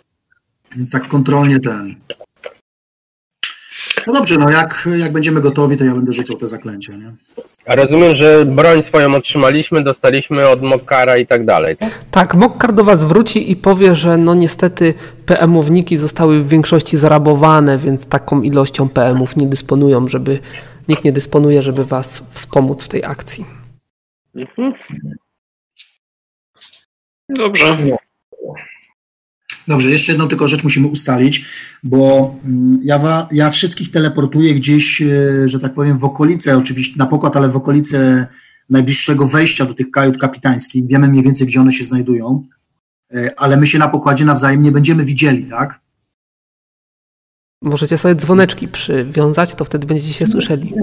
Więc 0.77 0.91
tak 0.91 1.09
kontrolnie 1.09 1.61
ten. 1.61 1.95
No 4.07 4.13
dobrze, 4.13 4.39
no 4.39 4.51
jak, 4.51 4.89
jak 4.99 5.13
będziemy 5.13 5.41
gotowi, 5.41 5.77
to 5.77 5.85
ja 5.85 5.95
będę 5.95 6.13
rzucał 6.13 6.37
te 6.37 6.47
zaklęcia, 6.47 6.93
nie? 6.97 7.13
A 7.67 7.75
rozumiem, 7.75 8.17
że 8.17 8.45
broń 8.45 8.83
swoją 8.89 9.15
otrzymaliśmy, 9.15 9.85
dostaliśmy 9.85 10.49
od 10.49 10.63
Mokara 10.63 11.17
i 11.17 11.27
tak 11.27 11.45
dalej. 11.45 11.77
tak? 11.77 12.05
Tak, 12.11 12.35
Mokkar 12.35 12.75
do 12.75 12.85
was 12.85 13.05
wróci 13.05 13.51
i 13.51 13.57
powie, 13.57 13.95
że 13.95 14.17
no 14.17 14.35
niestety 14.35 14.95
PM-owniki 15.27 15.97
zostały 15.97 16.41
w 16.43 16.49
większości 16.49 16.97
zarabowane, 16.97 17.79
więc 17.79 18.07
taką 18.07 18.43
ilością 18.43 18.89
PM-ów 18.89 19.37
nie 19.37 19.47
dysponują, 19.47 20.09
żeby 20.09 20.39
nikt 20.89 21.05
nie 21.05 21.13
dysponuje, 21.13 21.63
żeby 21.63 21.85
was 21.85 22.23
wspomóc 22.31 22.85
w 22.85 22.89
tej 22.89 23.05
akcji. 23.05 23.47
Mhm. 24.35 24.73
Dobrze. 27.29 27.97
Dobrze, 29.69 29.91
jeszcze 29.91 30.13
jedną 30.13 30.29
tylko 30.29 30.49
rzecz 30.49 30.65
musimy 30.65 30.89
ustalić, 30.89 31.45
bo 31.83 32.35
mm, 32.45 32.79
ja, 32.83 32.99
wa, 32.99 33.29
ja 33.33 33.51
wszystkich 33.51 33.91
teleportuję 33.91 34.55
gdzieś, 34.55 35.03
e, 35.03 35.49
że 35.49 35.61
tak 35.61 35.75
powiem, 35.75 35.99
w 35.99 36.05
okolice, 36.05 36.57
oczywiście 36.57 36.99
na 36.99 37.07
pokład, 37.07 37.37
ale 37.37 37.49
w 37.49 37.57
okolice 37.57 38.27
najbliższego 38.71 39.27
wejścia 39.27 39.65
do 39.65 39.75
tych 39.75 39.91
kajut 39.91 40.19
kapitańskich. 40.19 40.87
Wiemy 40.87 41.09
mniej 41.09 41.23
więcej, 41.23 41.47
gdzie 41.47 41.61
one 41.61 41.73
się 41.73 41.85
znajdują, 41.85 42.45
e, 43.15 43.31
ale 43.37 43.57
my 43.57 43.67
się 43.67 43.79
na 43.79 43.89
pokładzie 43.89 44.25
nawzajem 44.25 44.63
nie 44.63 44.73
będziemy 44.73 45.05
widzieli, 45.05 45.45
tak? 45.45 45.81
Możecie 47.63 47.99
sobie 47.99 48.15
dzwoneczki 48.15 48.69
przywiązać, 48.69 49.55
to 49.55 49.65
wtedy 49.65 49.87
będziecie 49.87 50.13
się 50.13 50.27
słyszeli. 50.27 50.75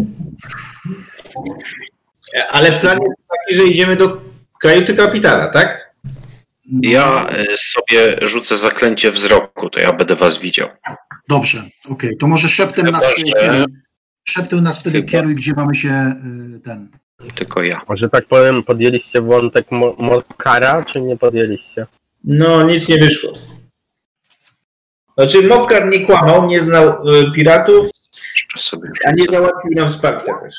Ale 2.52 2.72
plan 2.72 3.00
jest 3.00 3.22
taki, 3.30 3.56
że 3.56 3.64
idziemy 3.64 3.96
do 3.96 4.22
kajuty 4.62 4.94
kapitana, 4.94 5.48
tak? 5.48 5.83
Ja 6.82 7.30
y, 7.30 7.58
sobie 7.58 8.18
rzucę 8.28 8.58
zaklęcie 8.58 9.12
wzroku, 9.12 9.70
to 9.70 9.80
ja 9.80 9.94
będę 9.94 10.16
was 10.16 10.40
widział. 10.40 10.68
Dobrze, 11.30 11.64
okej, 11.90 12.18
to 12.18 12.28
może 12.28 12.50
szeptem 12.50 12.86
Chyba, 12.86 12.98
nas, 12.98 13.18
że- 13.18 13.24
kieruj, 13.24 13.66
szeptem 14.24 14.64
nas 14.64 14.80
wtedy 14.80 14.98
Chyba. 15.00 15.12
kieruj, 15.12 15.36
gdzie 15.36 15.52
mamy 15.56 15.76
się 15.76 16.14
y, 16.56 16.60
ten. 16.60 16.90
Tylko 17.36 17.64
ja. 17.64 17.82
Może 17.90 18.10
tak 18.10 18.26
powiem, 18.26 18.64
podjęliście 18.64 19.22
wątek 19.22 19.72
Mo- 19.72 19.96
Mokara, 20.00 20.86
czy 20.86 21.02
nie 21.02 21.18
podjęliście? 21.18 21.86
No, 22.24 22.64
nic 22.64 22.88
nie 22.90 22.98
wyszło. 22.98 23.34
Znaczy, 25.18 25.48
Mokkar 25.48 25.90
nie 25.90 26.06
kłamał, 26.06 26.48
nie 26.48 26.64
znał 26.64 27.08
y, 27.10 27.32
piratów, 27.36 27.88
a 29.06 29.12
nie 29.12 29.26
załatwił 29.32 29.72
nam 29.76 29.88
wsparcia 29.88 30.34
też. 30.34 30.54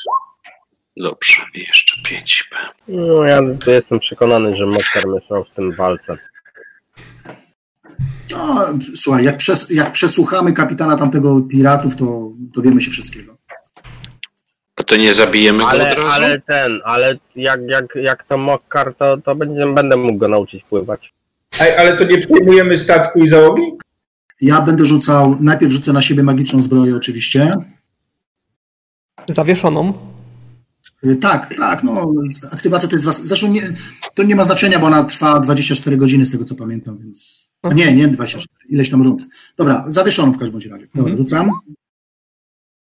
Dobrze, 0.97 1.41
i 1.53 1.59
jeszcze 1.59 2.01
5p. 2.01 2.55
No 2.87 3.23
ja 3.23 3.41
tu 3.59 3.71
jestem 3.71 3.99
przekonany, 3.99 4.57
że 4.57 4.65
Mokar 4.65 5.03
mieszał 5.07 5.43
w 5.43 5.49
tym 5.49 5.71
walce. 5.71 6.17
No, 8.31 8.65
słuchaj, 8.95 9.23
jak, 9.23 9.37
przes, 9.37 9.69
jak 9.69 9.91
przesłuchamy 9.91 10.53
kapitana 10.53 10.97
tamtego 10.97 11.41
piratów, 11.41 11.95
to 11.95 12.31
dowiemy 12.37 12.81
się 12.81 12.91
wszystkiego. 12.91 13.37
A 14.75 14.83
to 14.83 14.95
nie 14.95 15.13
zabijemy 15.13 15.59
go 15.63 15.69
Ale, 15.69 15.91
od 15.91 15.97
razu? 15.97 16.09
ale 16.09 16.41
ten, 16.41 16.79
ale 16.83 17.17
jak, 17.35 17.59
jak, 17.67 17.85
jak 17.95 18.23
to 18.23 18.37
Mokar, 18.37 18.95
to, 18.95 19.17
to 19.17 19.35
będzie, 19.35 19.65
będę 19.73 19.97
mógł 19.97 20.17
go 20.17 20.27
nauczyć 20.27 20.63
pływać. 20.63 21.13
A, 21.59 21.79
ale 21.79 21.97
to 21.97 22.03
nie 22.03 22.17
przejmujemy 22.17 22.77
statku 22.79 23.19
i 23.19 23.29
załogi? 23.29 23.61
Ja 24.41 24.61
będę 24.61 24.85
rzucał, 24.85 25.37
najpierw 25.39 25.71
rzucę 25.71 25.93
na 25.93 26.01
siebie 26.01 26.23
magiczną 26.23 26.61
zbroję 26.61 26.95
oczywiście. 26.95 27.55
Zawieszoną. 29.27 30.14
Tak, 31.21 31.53
tak, 31.57 31.83
no 31.83 32.13
aktywacja 32.51 32.89
to 32.89 32.95
jest, 32.95 33.23
zresztą 33.25 33.51
nie, 33.51 33.73
to 34.15 34.23
nie 34.23 34.35
ma 34.35 34.43
znaczenia, 34.43 34.79
bo 34.79 34.87
ona 34.87 35.03
trwa 35.03 35.39
24 35.39 35.97
godziny 35.97 36.25
z 36.25 36.31
tego 36.31 36.43
co 36.43 36.55
pamiętam, 36.55 36.97
więc, 36.97 37.49
a 37.61 37.73
nie, 37.73 37.93
nie 37.93 38.07
24, 38.07 38.69
ileś 38.69 38.89
tam 38.89 39.01
rund. 39.01 39.27
Dobra, 39.57 39.85
zawieszono 39.87 40.31
w 40.31 40.37
każdym 40.37 40.59
razie. 40.59 40.85
Dobra, 40.95 41.11
Mhm. 41.11 41.17
rzucam. 41.17 41.51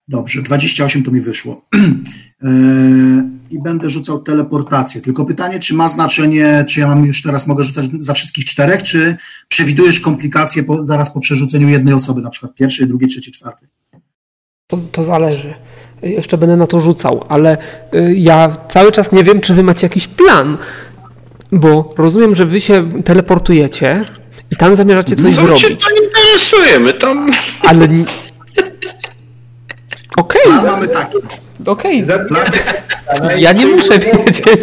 Dobrze, 0.08 0.42
28 0.42 1.02
to 1.02 1.10
mi 1.10 1.20
wyszło. 1.20 1.68
Yy, 1.72 1.80
I 3.50 3.62
będę 3.62 3.90
rzucał 3.90 4.22
teleportację. 4.22 5.00
Tylko 5.00 5.24
pytanie, 5.24 5.58
czy 5.58 5.74
ma 5.74 5.88
znaczenie, 5.88 6.64
czy 6.68 6.80
ja 6.80 6.86
mam 6.86 7.06
już 7.06 7.22
teraz 7.22 7.46
mogę 7.46 7.64
rzucać 7.64 7.86
za 8.00 8.14
wszystkich 8.14 8.44
czterech, 8.44 8.82
czy 8.82 9.16
przewidujesz 9.48 10.00
komplikacje 10.00 10.62
po, 10.62 10.84
zaraz 10.84 11.14
po 11.14 11.20
przerzuceniu 11.20 11.68
jednej 11.68 11.94
osoby, 11.94 12.22
na 12.22 12.30
przykład 12.30 12.54
pierwszej, 12.54 12.86
drugiej, 12.86 13.08
trzeciej, 13.08 13.32
czwartej? 13.32 13.68
To, 14.66 14.76
to 14.76 15.04
zależy. 15.04 15.54
Jeszcze 16.02 16.38
będę 16.38 16.56
na 16.56 16.66
to 16.66 16.80
rzucał, 16.80 17.24
ale 17.28 17.58
y, 17.94 18.14
ja 18.16 18.56
cały 18.68 18.92
czas 18.92 19.12
nie 19.12 19.24
wiem, 19.24 19.40
czy 19.40 19.54
wy 19.54 19.62
macie 19.62 19.86
jakiś 19.86 20.06
plan. 20.08 20.58
Bo 21.52 21.94
rozumiem, 21.98 22.34
że 22.34 22.46
wy 22.46 22.60
się 22.60 23.02
teleportujecie 23.04 24.04
i 24.50 24.56
tam 24.56 24.76
zamierzacie 24.76 25.16
coś 25.16 25.34
Co 25.34 25.40
cię 25.40 25.46
zrobić. 25.46 25.84
to 25.84 26.04
interesuje? 26.04 26.80
My 26.80 26.92
tam... 26.92 27.30
Ale. 27.62 27.88
Okej, 30.16 30.42
Plan 30.44 30.64
mamy 30.66 30.88
taki. 30.88 31.18
okej. 31.66 32.04
I 33.38 33.42
Ja 33.42 33.52
nie 33.52 33.66
muszę 33.66 33.98
wiedzieć. 33.98 34.62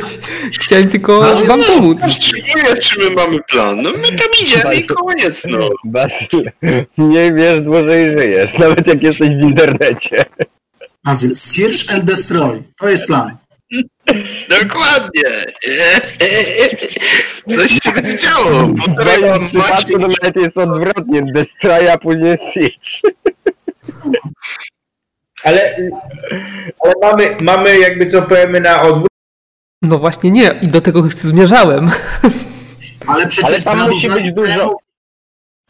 Chciałem 0.61 0.89
tylko 0.89 1.21
wam 1.45 1.59
pomóc. 1.63 1.97
Szczególnie, 2.21 2.77
czy 2.81 2.99
my 2.99 3.09
mamy 3.15 3.37
plan? 3.51 3.81
No 3.81 3.89
my 3.91 4.03
tam 4.03 4.27
idziemy 4.43 4.75
i 4.75 4.85
koniec, 4.85 5.41
no. 5.49 5.59
Basil, 5.85 6.51
nie 6.97 7.33
wiesz, 7.33 7.61
dłużej 7.61 8.17
żyjesz, 8.17 8.51
nawet 8.59 8.87
jak 8.87 9.03
jesteś 9.03 9.29
w 9.29 9.41
internecie. 9.41 10.25
Azyl, 11.05 11.35
search 11.35 11.93
and 11.93 12.05
destroy. 12.05 12.63
To 12.77 12.89
jest 12.89 13.07
plan. 13.07 13.37
Dokładnie. 14.49 15.23
Coś 17.57 17.71
się 17.71 17.91
będzie 17.91 18.15
działo. 18.15 18.51
W 18.51 19.21
moim 19.21 19.49
przypadku 19.49 19.99
nawet 19.99 20.35
jest 20.35 20.57
odwrotnie, 20.57 21.21
destroy, 21.21 21.91
a 21.91 21.97
później 21.97 22.37
siege. 22.53 23.13
Ale, 25.43 25.75
ale 26.79 26.93
mamy, 27.01 27.37
mamy 27.41 27.79
jakby 27.79 28.05
co 28.05 28.21
PM 28.21 28.63
na 28.63 28.81
odwrót. 28.81 29.07
No 29.81 29.99
właśnie 29.99 30.31
nie, 30.31 30.59
i 30.61 30.67
do 30.67 30.81
tego 30.81 31.03
zmierzałem. 31.03 31.91
Ale 33.07 33.27
przecież 33.27 33.49
Ale 33.49 33.61
tam 33.61 33.89
musi 33.89 34.09
być 34.09 34.31
dużo, 34.31 34.77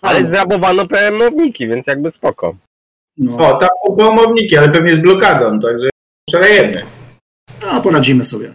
ale 0.02 0.26
zrabowano 0.26 0.88
PM-owniki, 0.88 1.68
więc 1.68 1.88
jakby 1.88 2.12
spoko. 2.12 2.56
No, 3.18 3.38
O, 3.38 3.58
tam 3.58 3.70
są 3.88 3.96
pomowniki, 3.96 4.58
ale 4.58 4.70
pewnie 4.70 4.96
z 4.96 5.00
blokadą, 5.00 5.60
także 5.60 5.90
szalejemy. 6.32 6.86
no, 7.62 7.82
poradzimy 7.82 8.26
sobie. 8.26 8.54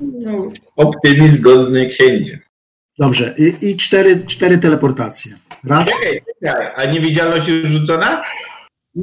No, 0.00 0.48
optymizm 0.76 1.42
godny 1.42 1.88
księdzie. 1.88 2.38
Dobrze, 2.98 3.34
i, 3.38 3.70
i 3.70 3.76
cztery, 3.76 4.26
cztery 4.26 4.58
teleportacje. 4.58 5.32
Raz, 5.64 5.86
Czekaj, 5.86 6.22
czekaj, 6.44 6.66
a 6.76 6.84
niewidzialność 6.84 7.48
już 7.48 7.68
rzucona? 7.68 8.22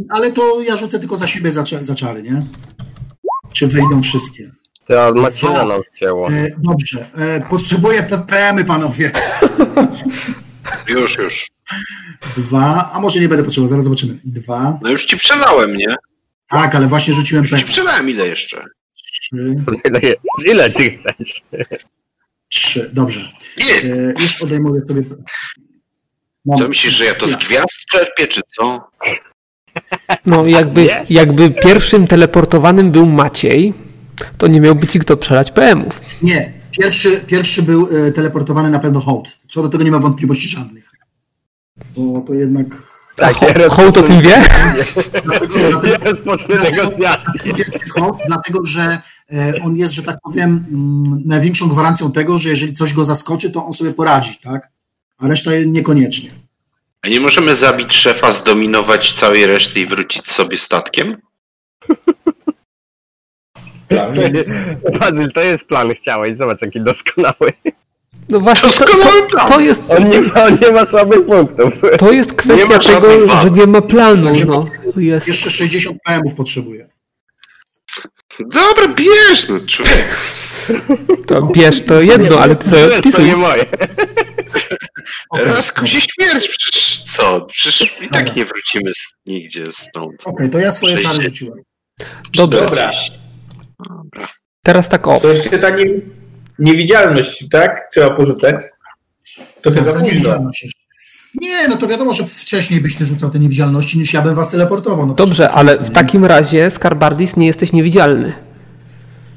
ale 0.09 0.31
to 0.31 0.61
ja 0.61 0.75
rzucę 0.75 0.99
tylko 0.99 1.17
za 1.17 1.27
siebie 1.27 1.51
za, 1.51 1.63
za 1.81 1.95
czary, 1.95 2.23
nie? 2.23 2.41
Czy 3.53 3.67
wyjdą 3.67 4.01
wszystkie? 4.01 4.51
To 4.87 5.13
Macina 5.15 5.65
nam 5.65 5.81
wcięło. 5.95 6.27
E, 6.31 6.47
dobrze, 6.57 7.05
e, 7.17 7.41
potrzebuję 7.49 8.03
PPM-y, 8.03 8.65
panowie. 8.65 9.11
Już, 10.87 11.17
już. 11.17 11.47
Dwa, 12.35 12.91
a 12.93 12.99
może 12.99 13.19
nie 13.19 13.29
będę 13.29 13.43
potrzebował, 13.43 13.69
zaraz 13.69 13.85
zobaczymy. 13.85 14.17
Dwa, 14.23 14.79
No 14.81 14.89
już 14.89 15.05
ci 15.05 15.17
przelałem, 15.17 15.77
nie? 15.77 15.93
tak, 16.49 16.75
ale 16.75 16.87
właśnie 16.87 17.13
rzuciłem 17.13 17.43
Już 17.43 17.59
ci 17.59 17.65
przelałem 17.65 18.09
ile 18.09 18.27
jeszcze? 18.27 18.63
Trzy, 18.95 19.55
Ile, 19.85 20.13
ile 20.45 20.69
ty 20.69 20.89
chcesz? 20.97 21.41
trzy, 22.49 22.89
dobrze. 22.93 23.31
Nie. 23.57 23.91
E, 23.93 24.13
już 24.19 24.41
odejmuję 24.41 24.81
sobie... 24.85 25.03
Co 25.03 25.15
Moment. 26.45 26.69
myślisz, 26.69 26.93
że 26.93 27.05
ja 27.05 27.15
to 27.15 27.27
z 27.27 27.35
gwiazd 27.35 27.85
czerpię, 27.91 28.27
czy 28.27 28.41
co? 28.57 28.87
No 30.25 30.47
jakby, 30.47 30.87
jakby 31.09 31.49
pierwszym 31.51 32.07
teleportowanym 32.07 32.91
był 32.91 33.05
Maciej, 33.05 33.73
to 34.37 34.47
nie 34.47 34.61
miałby 34.61 34.87
ci 34.87 34.99
kto 34.99 35.17
przelać 35.17 35.51
PM-ów. 35.51 36.01
Nie, 36.21 36.53
pierwszy, 36.79 37.19
pierwszy 37.27 37.63
był 37.63 37.89
e, 38.07 38.11
teleportowany 38.11 38.69
na 38.69 38.79
pewno 38.79 38.99
hołd. 38.99 39.37
Co 39.47 39.63
do 39.63 39.69
tego 39.69 39.83
nie 39.83 39.91
ma 39.91 39.99
wątpliwości 39.99 40.49
żadnych. 40.49 40.92
Bo 41.77 42.21
to 42.21 42.33
jednak... 42.33 42.67
Tak, 43.15 43.35
Ho- 43.35 43.69
Hołd 43.69 43.97
o 43.97 44.03
tym 44.03 44.21
wie? 44.21 44.43
Dlatego, 48.27 48.65
że 48.65 49.01
e, 49.33 49.53
on 49.63 49.75
jest, 49.75 49.93
że 49.93 50.03
tak 50.03 50.17
powiem, 50.23 50.65
mm, 50.71 51.21
największą 51.25 51.67
gwarancją 51.69 52.11
tego, 52.11 52.37
że 52.37 52.49
jeżeli 52.49 52.73
coś 52.73 52.93
go 52.93 53.05
zaskoczy, 53.05 53.51
to 53.51 53.65
on 53.65 53.73
sobie 53.73 53.93
poradzi, 53.93 54.37
tak? 54.43 54.69
A 55.17 55.27
reszta 55.27 55.51
niekoniecznie. 55.65 56.29
A 57.01 57.07
nie 57.07 57.19
możemy 57.19 57.55
zabić 57.55 57.93
szefa, 57.93 58.31
zdominować 58.31 59.13
całej 59.13 59.45
reszty 59.45 59.79
i 59.79 59.87
wrócić 59.87 60.31
sobie 60.31 60.57
statkiem? 60.57 61.17
Bazyl, 64.99 65.31
to 65.35 65.41
jest 65.41 65.65
plan, 65.65 65.93
chciałeś, 66.01 66.37
zobacz 66.37 66.61
jaki 66.61 66.81
doskonały. 66.81 67.53
No 68.29 68.39
właśnie, 68.39 68.69
to, 68.69 68.85
to, 68.85 69.45
to, 69.47 69.59
jest, 69.59 69.81
On 69.91 70.09
nie 70.09 70.21
ma, 70.21 70.43
on 70.45 70.57
nie 70.61 70.71
ma 70.71 70.85
słabych 70.85 71.25
punktów. 71.25 71.73
to 71.99 72.11
jest 72.11 72.33
kwestia 72.33 72.79
tego, 72.79 73.11
że 73.41 73.49
nie 73.51 73.67
ma 73.67 73.81
planu. 73.81 74.31
No. 74.47 74.65
Jest. 74.95 75.27
Jeszcze 75.27 75.51
60 75.51 75.97
PM-ów 76.05 76.35
potrzebuję. 76.35 76.87
Dobra, 78.39 78.87
bierz, 78.87 79.47
no 79.49 79.59
człowiek. 79.67 80.17
To 81.27 81.41
bierz 81.41 81.81
to 81.81 82.01
jedno, 82.01 82.39
ale 82.39 82.55
ty 82.55 82.69
sobie 82.69 82.87
To 82.87 82.95
odpisuj. 82.95 83.25
nie 83.25 83.35
moje. 83.35 83.65
Raz 85.45 85.73
się 85.85 86.01
śmierć, 86.01 86.47
przecież 86.47 87.03
co? 87.17 87.41
Przecież 87.41 87.95
i 88.01 88.09
tak 88.09 88.35
nie 88.35 88.45
wrócimy 88.45 88.93
z, 88.93 88.99
nigdzie 89.25 89.65
stąd. 89.71 90.13
Okej, 90.25 90.49
to 90.49 90.59
ja 90.59 90.71
swoje 90.71 90.97
czary 90.97 91.21
rzuciłem. 91.21 91.59
Dobrze, 92.33 92.59
Dobra. 92.59 92.91
Dobra. 93.89 94.27
teraz 94.65 94.89
tak 94.89 95.07
o. 95.07 95.19
To 95.19 95.29
jeszcze 95.29 95.59
ta 95.59 95.69
nie, 95.69 95.85
niewidzialność, 96.59 97.49
tak? 97.49 97.87
Trzeba 97.91 98.09
porzucać. 98.09 98.55
To 99.61 99.71
Tak, 99.71 99.89
za 99.91 99.99
późno. 99.99 100.49
Nie, 101.41 101.67
no 101.67 101.77
to 101.77 101.87
wiadomo, 101.87 102.13
że 102.13 102.23
wcześniej 102.23 102.81
byś 102.81 102.95
ty 102.95 103.05
rzucał 103.05 103.29
te 103.29 103.39
niewidzialności, 103.39 103.99
niż 103.99 104.13
ja 104.13 104.21
bym 104.21 104.35
was 104.35 104.51
teleportował. 104.51 105.05
No 105.07 105.13
Dobrze, 105.13 105.49
ale 105.49 105.77
w 105.77 105.91
takim 105.91 106.25
razie, 106.25 106.69
Skarbardis, 106.69 107.37
nie 107.37 107.47
jesteś 107.47 107.73
niewidzialny. 107.73 108.33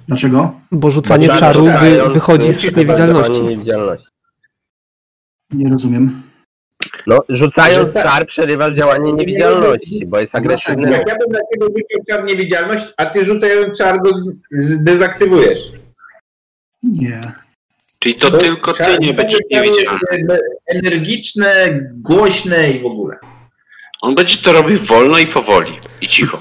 Dlaczego? 0.08 0.60
Bo 0.72 0.90
rzucanie 0.90 1.28
Tak, 1.28 1.38
czaru 1.38 1.66
tak, 1.66 1.80
wy, 1.80 2.08
wychodzi 2.10 2.52
z 2.52 2.76
niewidzialności. 2.76 3.58
Nie 5.54 5.70
rozumiem. 5.70 6.22
No, 7.06 7.18
rzucając 7.28 7.94
Tak. 7.94 8.04
czar 8.06 8.26
przerywasz 8.26 8.74
działanie 8.74 9.12
niewidzialności, 9.12 10.06
bo 10.06 10.20
jest 10.20 10.34
agresywny. 10.34 10.90
Jak 10.90 11.08
ja 11.08 11.14
bym 11.14 11.32
na 11.32 11.38
ciebie 11.38 11.66
rzucił 11.66 12.04
czar 12.08 12.24
niewidzialność, 12.24 12.84
a 12.96 13.06
ty 13.06 13.24
rzucając 13.24 13.78
czar 13.78 14.02
go 14.02 14.10
z- 14.18 14.32
zdezaktywujesz. 14.58 15.58
Nie. 16.92 17.32
Czyli 17.98 18.14
to 18.14 18.30
Bo 18.30 18.38
tylko 18.38 18.72
ty 18.72 18.84
nie 19.00 19.14
będziesz 19.14 19.40
niewidzialny. 19.50 20.38
Energiczne, 20.66 21.80
głośne 21.94 22.70
i 22.70 22.80
w 22.80 22.86
ogóle. 22.86 23.16
On 24.00 24.14
będzie 24.14 24.36
to 24.36 24.52
robił 24.52 24.78
wolno 24.78 25.18
i 25.18 25.26
powoli. 25.26 25.72
I 26.00 26.08
cicho. 26.08 26.38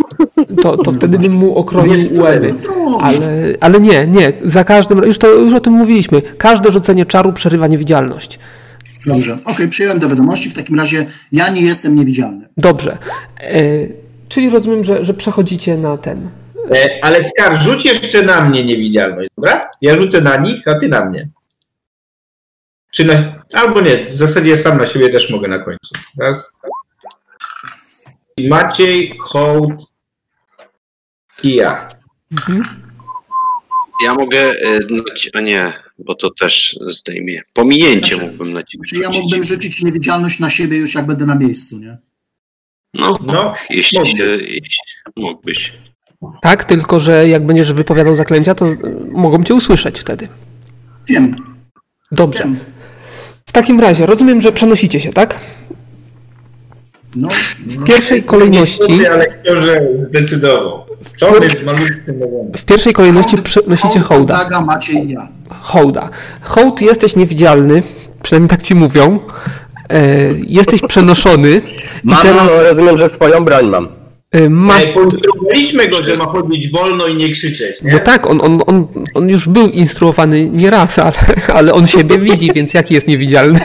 To, 0.62 0.78
to 0.78 0.92
wtedy 0.92 1.20
bym 1.20 1.34
mu 1.34 1.58
okroił 1.58 1.94
Jest 1.94 2.12
łeby. 2.12 2.56
No, 2.68 2.98
Ale, 3.02 3.54
ale 3.60 3.80
nie, 3.80 4.08
nie. 4.08 4.34
Za 4.42 4.64
każdym 4.64 4.98
już 4.98 5.18
to 5.18 5.28
już 5.28 5.54
o 5.54 5.60
tym 5.60 5.74
mówiliśmy. 5.74 6.22
Każde 6.22 6.72
rzucenie 6.72 7.06
czaru 7.06 7.34
przerywa 7.34 7.68
niewidzialność. 7.68 8.40
Dobrze, 9.06 9.38
okej, 9.46 9.70
przyjąłem 9.70 10.00
do 10.00 10.10
wiadomości. 10.10 10.50
W 10.50 10.54
takim 10.54 10.80
razie 10.80 11.06
ja 11.32 11.50
nie 11.50 11.62
jestem 11.62 11.96
niewidzialny. 11.96 12.48
Dobrze. 12.58 12.98
E, 13.42 13.62
czyli 14.30 14.50
rozumiem, 14.50 14.84
że, 14.84 15.06
że 15.06 15.14
przechodzicie 15.14 15.78
na 15.78 15.98
ten. 15.98 16.30
E, 16.72 17.00
Ale 17.06 17.24
Skar, 17.24 17.56
rzuć 17.64 17.86
jeszcze 17.86 18.22
na 18.24 18.42
mnie 18.42 18.66
niewidzialność, 18.66 19.30
dobra? 19.38 19.72
Ja 19.82 19.96
rzucę 19.96 20.22
na 20.22 20.38
nich, 20.38 20.68
a 20.68 20.76
ty 20.76 20.88
na 20.88 21.06
mnie. 21.06 21.30
Czy 22.92 23.06
na... 23.06 23.14
Albo 23.54 23.82
nie, 23.82 24.06
w 24.06 24.18
zasadzie 24.18 24.50
ja 24.50 24.58
sam 24.58 24.78
na 24.78 24.88
siebie 24.88 25.10
też 25.10 25.30
mogę 25.30 25.48
na 25.48 25.60
końcu. 25.60 25.94
Raz. 26.20 26.58
Maciej, 28.50 29.18
Hołd 29.20 29.84
i 31.44 31.56
ja. 31.56 31.90
Ja 34.04 34.14
mogę. 34.14 34.38
e, 34.40 34.80
A 35.34 35.42
nie, 35.42 35.74
bo 36.00 36.16
to 36.16 36.32
też 36.40 36.80
zdejmie. 36.88 37.42
Pominięcie 37.54 38.18
mógłbym 38.18 38.54
na 38.54 38.64
ciebie. 38.64 38.84
Czy 38.88 38.98
ja 38.98 39.10
mógłbym 39.10 39.44
rzucić 39.44 39.84
niewidzialność 39.84 40.40
na 40.40 40.50
siebie 40.50 40.78
już 40.78 40.96
jak 40.96 41.06
będę 41.06 41.26
na 41.26 41.36
miejscu, 41.36 41.80
nie? 41.80 41.98
No, 42.94 43.18
No, 43.26 43.54
jeśli 43.70 44.00
mógłbyś. 44.00 44.18
Jeśli, 44.42 44.84
mógłbyś. 45.16 45.74
Tak, 46.42 46.64
tylko 46.64 47.00
że 47.00 47.28
jak 47.28 47.46
będziesz 47.46 47.74
wypowiadał 47.74 48.16
zaklęcia, 48.16 48.56
to 48.56 48.66
e, 48.68 48.76
mogą 49.12 49.44
cię 49.44 49.56
usłyszeć 49.56 50.00
wtedy. 50.00 50.28
Wiem, 51.08 51.36
Dobrze. 52.12 52.40
wiem. 52.44 52.60
W 53.46 53.52
takim 53.52 53.80
razie 53.80 54.06
rozumiem, 54.06 54.42
że 54.42 54.52
przenosicie 54.52 55.00
się, 55.00 55.14
tak? 55.14 55.40
No, 57.16 57.30
W 57.68 57.84
pierwszej 57.84 58.24
kolejności. 58.24 58.94
Nie 59.00 59.12
ale 59.12 59.26
książę 59.44 59.88
zdecydował. 60.02 60.86
W 62.58 62.64
pierwszej 62.64 62.94
kolejności 62.94 63.38
przenosicie 63.38 64.00
hołda. 64.00 64.38
Zaga, 64.38 64.62
Maciej 64.62 65.10
i 65.10 65.12
ja. 65.12 65.28
Hołda. 65.60 66.10
Hołd 66.42 66.82
jesteś 66.82 67.16
niewidzialny, 67.16 67.84
przynajmniej 68.24 68.50
tak 68.50 68.62
ci 68.64 68.76
mówią. 68.76 69.20
E, 69.90 70.00
jesteś 70.48 70.82
przenoszony 70.82 71.50
i 71.58 71.62
Mam, 72.04 72.22
teraz 72.22 72.52
no, 72.58 72.64
rozumiem, 72.64 72.98
że 72.98 73.10
swoją 73.10 73.46
broń 73.46 73.68
mam. 73.68 73.88
E, 74.36 74.50
masz. 74.50 74.84
Ej, 74.84 74.94
Poinstruowaliśmy 74.94 75.88
go, 75.88 76.04
że 76.04 76.16
ma 76.16 76.26
chodzić 76.26 76.72
wolno 76.72 77.08
i 77.08 77.16
nie 77.16 77.30
krzyczeć, 77.30 77.82
No 77.82 77.90
nie? 77.94 78.00
tak, 78.00 78.30
on, 78.30 78.42
on, 78.42 78.60
on, 78.68 78.88
on 79.14 79.30
już 79.30 79.48
był 79.48 79.70
instruowany 79.70 80.50
nie 80.50 80.70
raz, 80.70 81.00
ale, 81.00 81.14
ale 81.54 81.74
on 81.74 81.88
siebie 81.88 82.20
widzi, 82.20 82.54
więc 82.54 82.74
jaki 82.74 82.94
jest 82.94 83.08
niewidzialny? 83.08 83.60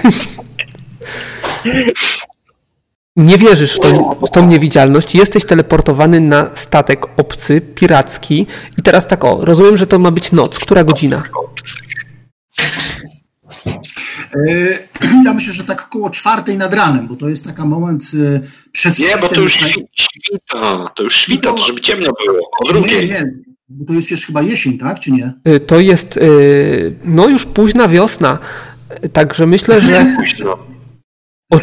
Nie 3.17 3.39
wierzysz 3.39 3.75
w 3.77 3.81
tą, 3.81 4.15
w 4.27 4.31
tą 4.31 4.47
niewidzialność, 4.47 5.15
jesteś 5.15 5.45
teleportowany 5.45 6.21
na 6.21 6.51
statek 6.55 7.07
obcy, 7.17 7.61
piracki 7.61 8.47
i 8.79 8.83
teraz 8.83 9.07
tak 9.07 9.25
o, 9.25 9.39
rozumiem, 9.45 9.77
że 9.77 9.87
to 9.87 9.99
ma 9.99 10.11
być 10.11 10.33
noc, 10.33 10.59
która 10.59 10.85
godzina? 10.85 11.23
Yy, 14.47 14.79
Ja 15.25 15.35
myślę, 15.35 15.53
że 15.53 15.65
tak 15.65 15.83
około 15.85 16.11
czwartej 16.11 16.57
nad 16.57 16.75
ranem, 16.75 17.07
bo 17.09 17.17
to 17.17 17.29
jest 17.29 17.47
taki 17.47 17.63
moment 17.63 18.15
yy, 18.15 18.41
przed 18.73 18.99
Nie, 18.99 19.17
bo 19.21 19.29
to 19.29 19.41
już 19.41 19.53
świta. 19.53 20.91
To 20.97 21.03
już 21.03 21.15
świta, 21.17 21.53
to 21.53 21.59
żeby 21.59 21.81
ciemno 21.81 22.11
było. 22.27 22.41
O 22.77 22.87
Nie, 22.87 23.07
nie, 23.07 23.33
bo 23.69 23.85
to 23.87 23.93
jest 23.93 24.11
już 24.11 24.27
chyba 24.27 24.43
jesień, 24.43 24.79
tak, 24.79 25.01
czy 25.01 25.13
nie? 25.13 25.33
Y, 25.49 25.61
To 25.61 25.81
jest 25.81 26.17
y, 26.17 26.95
no 27.05 27.29
już 27.29 27.45
późna 27.47 27.89
wiosna, 27.89 28.39
Y, 29.05 29.09
także 29.09 29.47
myślę, 29.47 29.81
że 29.81 30.07
Późno. 30.17 30.59
o, 31.53 31.61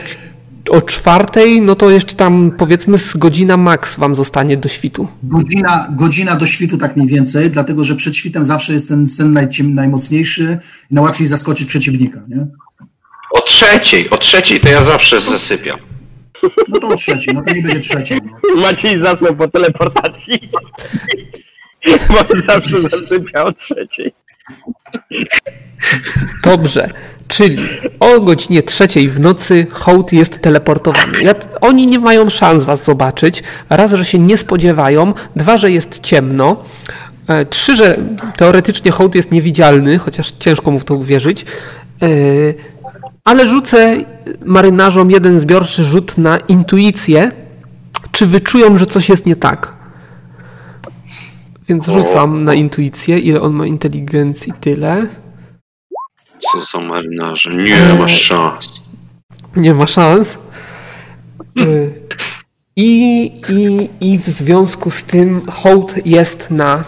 o 0.70 0.82
czwartej, 0.82 1.62
no 1.62 1.76
to 1.76 1.90
jeszcze 1.90 2.16
tam 2.16 2.52
powiedzmy 2.58 2.98
z 2.98 3.18
godzina 3.18 3.58
max 3.58 3.96
wam 3.96 4.16
zostanie 4.16 4.58
do 4.58 4.70
świtu. 4.70 5.08
Godzina, 5.24 5.88
godzina 5.92 6.36
do 6.36 6.46
świtu 6.46 6.78
tak 6.78 6.96
mniej 6.96 7.08
więcej, 7.08 7.52
dlatego 7.52 7.84
że 7.84 7.96
przed 7.96 8.16
świtem 8.16 8.46
zawsze 8.46 8.74
jest 8.74 8.90
ten 8.90 9.08
sen 9.08 9.34
najciem, 9.34 9.74
najmocniejszy 9.74 10.58
i 10.92 10.96
najłatwiej 10.96 11.28
zaskoczyć 11.28 11.68
przeciwnika, 11.68 12.20
nie? 12.28 12.48
O 13.32 13.42
trzeciej, 13.42 14.10
o 14.10 14.18
trzeciej 14.18 14.60
to 14.60 14.70
ja 14.70 14.84
zawsze 14.84 15.22
zasypiam. 15.22 15.80
No 16.68 16.80
to 16.80 16.88
o 16.88 16.96
trzeciej, 16.96 17.34
no 17.34 17.42
to 17.42 17.54
nie 17.54 17.62
będzie 17.62 17.80
trzeciej. 17.80 18.20
No. 18.56 18.62
Maciej 18.62 19.00
zasnął 19.00 19.36
po 19.36 19.48
teleportacji. 19.48 20.40
Bo 22.10 22.20
on 22.20 22.44
zawsze 22.48 22.82
zasypia 22.82 23.44
o 23.44 23.52
trzeciej. 23.52 24.12
Dobrze, 26.44 26.90
czyli 27.28 27.58
o 28.00 28.22
godzinie 28.22 28.64
trzeciej 28.64 29.10
w 29.10 29.20
nocy 29.20 29.68
hołd 29.72 30.14
jest 30.14 30.42
teleportowany. 30.42 31.36
Oni 31.62 31.88
nie 31.88 32.00
mają 32.00 32.30
szans 32.30 32.64
was 32.64 32.84
zobaczyć. 32.84 33.44
Raz, 33.70 33.92
że 33.94 34.06
się 34.06 34.20
nie 34.20 34.38
spodziewają, 34.38 35.14
dwa, 35.36 35.58
że 35.58 35.72
jest 35.72 36.00
ciemno. 36.00 36.64
E, 37.28 37.46
Trzy, 37.46 37.76
że 37.76 37.98
teoretycznie 38.38 38.92
hołd 38.92 39.16
jest 39.16 39.32
niewidzialny, 39.32 39.98
chociaż 39.98 40.32
ciężko 40.32 40.72
mu 40.72 40.80
w 40.80 40.86
to 40.86 40.96
uwierzyć. 40.96 41.46
E, 42.02 42.08
Ale 43.24 43.48
rzucę 43.48 43.98
marynarzom 44.46 45.12
jeden 45.12 45.40
zbiorczy 45.40 45.84
rzut 45.84 46.18
na 46.18 46.38
intuicję, 46.38 47.32
czy 48.12 48.26
wyczują, 48.26 48.78
że 48.78 48.86
coś 48.86 49.10
jest 49.10 49.26
nie 49.26 49.36
tak. 49.36 49.77
Więc 51.70 51.88
rzucam 51.88 52.44
na 52.44 52.54
intuicję, 52.54 53.20
ile 53.20 53.42
on 53.42 53.54
ma 53.54 53.66
inteligencji, 53.66 54.54
tyle. 54.62 55.08
Co 56.52 56.62
za 56.62 56.80
marynarze. 56.80 57.50
Nie 57.56 58.00
masz 58.00 58.22
szans. 58.22 58.70
Nie 59.56 59.74
ma 59.74 59.88
szans. 59.88 60.38
Y, 61.60 61.92
I, 62.76 63.22
i, 63.50 63.90
I 64.02 64.18
w 64.18 64.26
związku 64.26 64.92
z 64.92 65.04
tym 65.04 65.42
hołd 65.52 65.96
jest 66.06 66.52
na, 66.52 66.84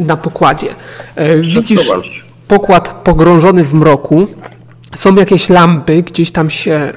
na 0.00 0.16
pokładzie. 0.16 0.68
E, 1.16 1.38
Widzisz 1.38 1.90
pokład 2.48 2.88
pogrążony 3.04 3.64
w 3.64 3.74
mroku. 3.74 4.26
Są 4.94 5.14
jakieś 5.14 5.48
lampy 5.48 6.02
gdzieś 6.02 6.30
tam 6.30 6.50
się 6.50 6.92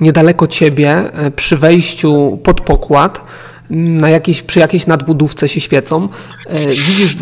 niedaleko 0.00 0.46
ciebie 0.46 1.10
przy 1.36 1.56
wejściu 1.56 2.38
pod 2.44 2.60
pokład. 2.60 3.24
Na 3.72 4.10
jakiejś, 4.10 4.42
przy 4.42 4.58
jakiejś 4.58 4.86
nadbudówce 4.86 5.48
się 5.48 5.60
świecą. 5.60 6.08
E, 6.46 6.68
Widzisz 6.68 7.16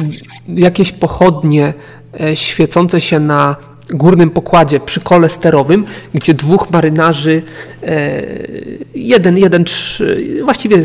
jakieś 0.48 0.92
pochodnie 0.92 1.74
e, 2.20 2.36
świecące 2.36 3.00
się 3.00 3.20
na 3.20 3.56
górnym 3.90 4.30
pokładzie 4.30 4.80
przy 4.80 5.00
kole 5.00 5.28
sterowym, 5.28 5.84
gdzie 6.14 6.34
dwóch 6.34 6.70
marynarzy, 6.70 7.42
e, 7.82 8.22
jeden, 8.94 9.38
jeden, 9.38 9.64
trzy, 9.64 10.40
właściwie 10.44 10.84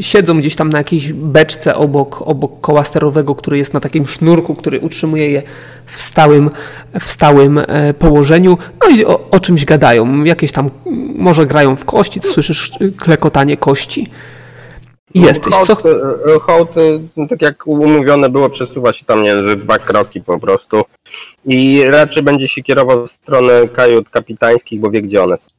siedzą 0.00 0.38
gdzieś 0.38 0.56
tam 0.56 0.68
na 0.68 0.78
jakiejś 0.78 1.12
beczce 1.12 1.74
obok, 1.74 2.22
obok 2.22 2.60
koła 2.60 2.84
sterowego, 2.84 3.34
który 3.34 3.58
jest 3.58 3.74
na 3.74 3.80
takim 3.80 4.06
sznurku, 4.06 4.54
który 4.54 4.80
utrzymuje 4.80 5.30
je 5.30 5.42
w 5.86 6.02
stałym, 6.02 6.50
w 7.00 7.10
stałym 7.10 7.60
położeniu. 7.98 8.58
No 8.84 8.96
i 8.96 9.04
o, 9.04 9.30
o 9.30 9.40
czymś 9.40 9.64
gadają. 9.64 10.24
Jakieś 10.24 10.52
tam, 10.52 10.70
może 11.14 11.46
grają 11.46 11.76
w 11.76 11.84
kości, 11.84 12.20
słyszysz 12.32 12.70
klekotanie 12.96 13.56
kości. 13.56 14.10
Jesteś. 15.14 15.54
Co... 15.54 15.74
Hołd, 15.74 15.86
e, 16.36 16.38
hołd, 16.40 16.70
e, 17.18 17.26
tak 17.26 17.42
jak 17.42 17.66
umówione 17.66 18.28
było, 18.28 18.50
przesuwa 18.50 18.92
się 18.92 19.04
tam, 19.04 19.22
nie 19.22 19.34
wiem, 19.34 19.60
dwa 19.60 19.78
kroki 19.78 20.20
po 20.20 20.40
prostu. 20.40 20.82
I 21.46 21.82
raczej 21.86 22.22
będzie 22.22 22.48
się 22.48 22.62
kierował 22.62 23.06
w 23.06 23.12
stronę 23.12 23.68
kajut 23.68 24.10
kapitańskich, 24.10 24.80
bo 24.80 24.90
wie, 24.90 25.02
gdzie 25.02 25.22
one 25.22 25.36
są. 25.36 25.50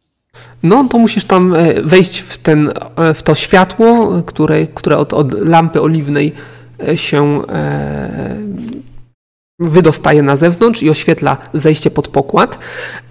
No 0.64 0.88
to 0.92 0.98
musisz 0.98 1.26
tam 1.26 1.56
e, 1.56 1.82
wejść 1.82 2.20
w, 2.20 2.38
ten, 2.38 2.72
w 3.16 3.24
to 3.24 3.36
światło, 3.36 4.22
które, 4.26 4.68
które 4.68 4.98
od, 4.98 5.14
od 5.14 5.40
lampy 5.40 5.82
oliwnej 5.82 6.34
się 6.96 7.42
e, 7.50 8.38
wydostaje 9.69 10.23
na 10.23 10.35
zewnątrz 10.35 10.84
i 10.84 10.90
oświetla 10.90 11.38
zejście 11.53 11.91
pod 11.91 12.07
pokład. 12.07 12.60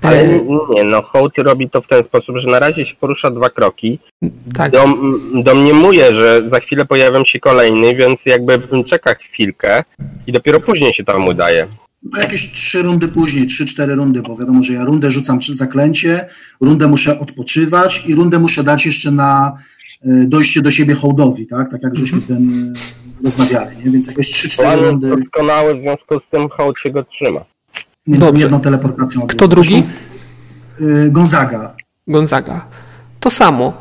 Ale 0.02 0.22
E, 0.22 0.40
nie, 0.74 0.84
no 0.84 1.02
hołd 1.02 1.32
robi 1.38 1.70
to 1.70 1.82
w 1.82 1.88
ten 1.88 2.04
sposób, 2.04 2.36
że 2.36 2.50
na 2.50 2.58
razie 2.58 2.86
się 2.86 2.94
porusza 3.00 3.30
dwa 3.30 3.50
kroki, 3.50 3.98
tak, 4.54 4.72
Dom, 4.72 5.20
domniemuje, 5.44 6.12
że 6.12 6.42
za 6.50 6.60
chwilę 6.60 6.84
pojawią 6.84 7.24
się 7.24 7.40
kolejny, 7.40 7.94
więc 7.94 8.20
jakby 8.26 8.60
czeka 8.86 9.14
chwilkę 9.14 9.84
i 10.26 10.32
dopiero 10.32 10.60
później 10.60 10.94
się 10.94 11.04
tam 11.04 11.28
udaje. 11.28 11.66
No 12.02 12.20
jakieś 12.20 12.52
trzy 12.52 12.82
rundy 12.82 13.08
później, 13.08 13.46
trzy, 13.46 13.66
cztery 13.66 13.94
rundy, 13.94 14.22
bo 14.22 14.36
wiadomo, 14.36 14.62
że 14.62 14.72
ja 14.72 14.84
rundę 14.84 15.10
rzucam 15.10 15.38
przy 15.38 15.54
zaklęcie, 15.54 16.26
rundę 16.60 16.86
muszę 16.88 17.20
odpoczywać 17.20 18.08
i 18.08 18.14
rundę 18.14 18.38
muszę 18.38 18.64
dać 18.64 18.86
jeszcze 18.86 19.10
na 19.10 19.52
e, 20.04 20.24
dojście 20.26 20.60
do 20.62 20.70
siebie 20.70 20.94
hołdowi, 20.94 21.46
tak? 21.46 21.70
Tak 21.70 21.82
jak 21.82 21.96
żeśmy 21.96 22.20
ten 22.20 22.74
e, 22.76 23.01
rozmawiali, 23.24 23.76
nie? 23.84 23.90
Więc 23.90 24.06
jakieś 24.06 24.30
trzy, 24.30 24.48
cztery 24.48 24.68
Plan 24.78 24.80
rundy 24.90 25.06
jest 25.08 25.18
doskonały, 25.20 25.74
w 25.78 25.80
związku 25.80 26.20
z 26.20 26.28
tym 26.30 26.48
hołd 26.48 26.78
się 26.78 26.90
go 26.90 27.04
trzyma. 27.04 27.40
między 28.06 28.26
Dobrze. 28.26 28.42
jedną 28.42 28.60
teleportacją. 28.60 29.26
Kto 29.26 29.48
drugi? 29.48 29.84
Zresztą, 30.78 31.06
e, 31.06 31.10
Gonzaga. 31.10 31.74
Gonzaga. 32.08 32.66
To 33.20 33.30
samo. 33.30 33.72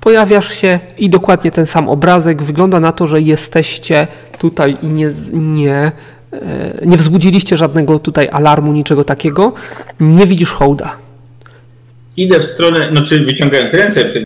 Pojawiasz 0.00 0.52
się 0.52 0.80
i 0.98 1.10
dokładnie 1.10 1.50
ten 1.50 1.66
sam 1.66 1.88
obrazek. 1.88 2.42
Wygląda 2.42 2.80
na 2.80 2.92
to, 2.92 3.06
że 3.06 3.20
jesteście 3.20 4.06
tutaj 4.38 4.76
i 4.82 4.86
nie, 4.86 5.10
nie, 5.32 5.92
e, 6.32 6.86
nie 6.86 6.96
wzbudziliście 6.96 7.56
żadnego 7.56 7.98
tutaj 7.98 8.28
alarmu, 8.32 8.72
niczego 8.72 9.04
takiego. 9.04 9.52
Nie 10.00 10.26
widzisz 10.26 10.50
hołda. 10.52 10.96
Idę 12.16 12.40
w 12.40 12.44
stronę, 12.44 12.90
no 12.94 13.02
czy 13.02 13.24
wyciągając 13.24 13.74
ręce 13.74 14.04
przed 14.04 14.24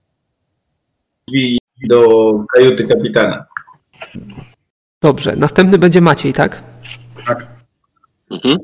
drzwi 1.28 1.59
do 1.89 2.32
kajuty 2.55 2.89
kapitana. 2.89 3.44
Dobrze. 5.02 5.36
Następny 5.36 5.78
będzie 5.78 6.00
Maciej, 6.00 6.32
tak? 6.32 6.62
Tak. 7.26 7.46
Mhm. 8.30 8.58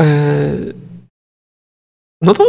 E, 0.00 0.78
No 2.22 2.34
to 2.34 2.44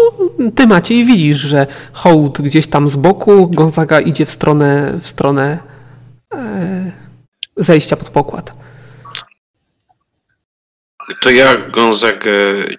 ty 0.56 0.68
Maciej 0.68 1.06
widzisz, 1.06 1.38
że 1.38 1.68
hołd 1.94 2.42
gdzieś 2.42 2.68
tam 2.68 2.90
z 2.90 2.98
boku, 2.98 3.48
Gonzaga 3.48 4.00
idzie 4.00 4.26
w 4.26 4.32
stronę, 4.32 5.00
w 5.02 5.08
stronę 5.08 5.60
e, 6.34 6.92
zejścia 7.58 7.98
pod 7.98 8.10
pokład. 8.10 8.58
To 11.22 11.30
ja 11.30 11.56
Gonzagę 11.56 12.32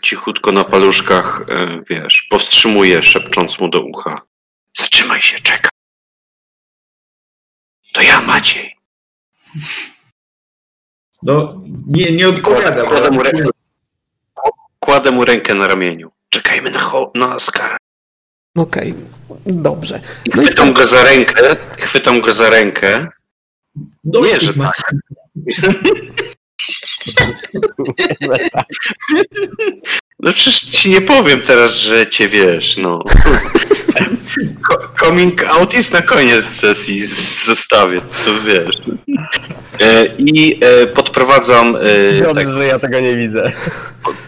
cichutko 0.02 0.52
na 0.52 0.64
paluszkach, 0.64 1.44
e, 1.48 1.82
wiesz, 1.90 2.27
powstrzymuję, 2.31 3.02
szepcząc 3.02 3.59
mu 3.59 3.68
do 3.68 3.81
ucha. 3.82 4.22
Zatrzymaj 4.78 5.22
się, 5.22 5.39
czekaj. 5.39 5.70
To 7.93 8.02
ja, 8.02 8.20
Maciej. 8.20 8.80
No, 11.22 11.62
nie, 11.86 12.12
nie 12.12 12.28
odpowiada. 12.28 12.85
Kładę 12.85 13.10
mu, 13.10 13.22
rękę, 13.22 13.44
kładę 14.81 15.10
mu 15.10 15.24
rękę 15.24 15.55
na 15.55 15.68
ramieniu. 15.68 16.10
Czekajmy 16.28 16.70
na, 16.70 16.93
na 17.14 17.40
Skara. 17.40 17.77
Okej, 18.56 18.94
dobrze. 19.47 20.01
I 20.24 20.31
No 20.36 20.43
i 20.43 20.47
chwytam 20.47 20.72
go 20.72 20.86
za 20.86 21.05
rękę, 21.05 21.56
chwytam 21.78 22.20
go 22.20 22.35
za 22.35 22.51
rękę. 22.51 23.09
Nie, 24.05 24.40
że 24.40 24.52
macie. 24.52 24.82
No 30.22 30.32
przecież 30.32 30.60
ci 30.60 30.90
nie 30.90 31.01
powiem 31.01 31.43
teraz, 31.43 31.72
że 31.72 32.09
cię 32.09 32.28
wiesz, 32.28 32.77
no. 32.77 33.05
Coming 35.05 35.43
out 35.45 35.75
jest 35.75 35.93
na 35.93 36.03
koniec 36.03 36.45
sesji, 36.47 37.03
zostawię, 37.47 38.01
to 38.01 38.31
wiesz. 38.47 38.81
E, 39.81 40.07
I 40.19 40.61
e, 40.65 40.87
podprowadzam, 40.87 41.73
Dobrze, 42.23 42.35
tak, 42.35 42.51
że 42.55 42.65
ja 42.67 42.79
tego 42.79 43.01
nie 43.01 43.17
widzę. 43.17 43.43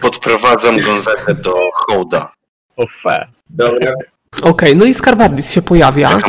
podprowadzam 0.01 0.79
Gonzagę 0.79 1.33
do 1.33 1.55
hołda. 1.73 2.31
O 2.77 2.85
fe. 3.03 3.27
Dobra. 3.49 3.91
Okej, 4.41 4.75
no 4.75 4.85
i 4.85 4.93
Skarbardis 4.93 5.51
się 5.51 5.61
pojawia, 5.61 6.19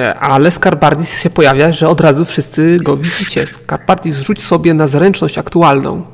e, 0.00 0.14
ale 0.18 0.50
Skarbardis 0.50 1.20
się 1.22 1.30
pojawia, 1.30 1.72
że 1.72 1.88
od 1.88 2.00
razu 2.00 2.24
wszyscy 2.24 2.78
go 2.82 2.96
widzicie. 2.96 3.46
Skarbardis 3.46 4.18
rzuć 4.18 4.42
sobie 4.44 4.74
na 4.74 4.86
zręczność 4.86 5.38
aktualną. 5.38 6.06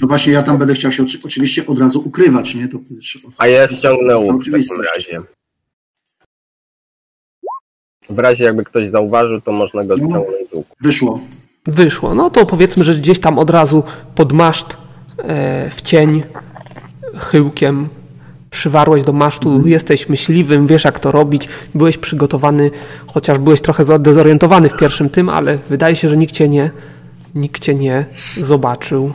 No 0.00 0.08
właśnie 0.08 0.32
ja 0.32 0.42
tam 0.42 0.58
będę 0.58 0.74
chciał 0.74 0.92
się 0.92 1.02
oczy- 1.02 1.18
oczywiście 1.24 1.66
od 1.66 1.78
razu 1.78 2.02
ukrywać, 2.04 2.54
nie? 2.54 2.68
To 2.68 2.78
wtedy 2.84 3.00
trzeba- 3.00 3.28
A 3.38 3.46
ja 3.46 3.68
ściągnę 3.76 4.14
To 4.14 4.20
łuk 4.20 4.42
w 4.44 4.52
takim 4.52 4.80
razie. 4.94 5.18
W 8.10 8.18
razie 8.18 8.44
jakby 8.44 8.64
ktoś 8.64 8.90
zauważył, 8.90 9.40
to 9.40 9.52
można 9.52 9.84
go 9.84 9.94
No. 9.96 10.02
z 10.06 10.54
łuku. 10.54 10.64
Wyszło. 10.80 11.20
Wyszło. 11.66 12.14
No 12.14 12.30
to 12.30 12.46
powiedzmy, 12.46 12.84
że 12.84 12.94
gdzieś 12.94 13.18
tam 13.20 13.38
od 13.38 13.50
razu 13.50 13.82
pod 14.14 14.32
maszt 14.32 14.76
e, 15.18 15.70
w 15.70 15.82
cień 15.82 16.22
chyłkiem 17.18 17.88
przywarłeś 18.50 19.02
do 19.04 19.12
masztu, 19.12 19.66
jesteś 19.66 20.08
myśliwym, 20.08 20.66
wiesz 20.66 20.84
jak 20.84 21.00
to 21.00 21.10
robić, 21.12 21.48
byłeś 21.74 21.98
przygotowany, 21.98 22.70
chociaż 23.06 23.38
byłeś 23.38 23.60
trochę 23.60 23.84
zdezorientowany 23.84 24.68
w 24.68 24.76
pierwszym 24.76 25.10
tym, 25.10 25.28
ale 25.28 25.58
wydaje 25.70 25.96
się, 25.96 26.08
że 26.08 26.16
nikt 26.16 26.34
cię 26.34 26.48
nie, 26.48 26.70
nikt 27.34 27.62
cię 27.62 27.74
nie 27.74 28.04
zobaczył. 28.40 29.12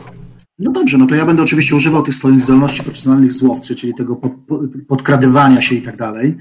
No 0.58 0.72
dobrze, 0.72 0.98
no 0.98 1.06
to 1.06 1.14
ja 1.14 1.26
będę 1.26 1.42
oczywiście 1.42 1.76
używał 1.76 2.02
tych 2.02 2.14
swoich 2.14 2.40
zdolności 2.40 2.82
profesjonalnych 2.82 3.32
z 3.32 3.42
łowcy, 3.42 3.74
czyli 3.76 3.94
tego 3.94 4.16
pod, 4.16 4.32
po- 4.48 4.60
podkradywania 4.88 5.62
się 5.62 5.74
i 5.74 5.82
tak 5.82 5.96
dalej. 5.96 6.36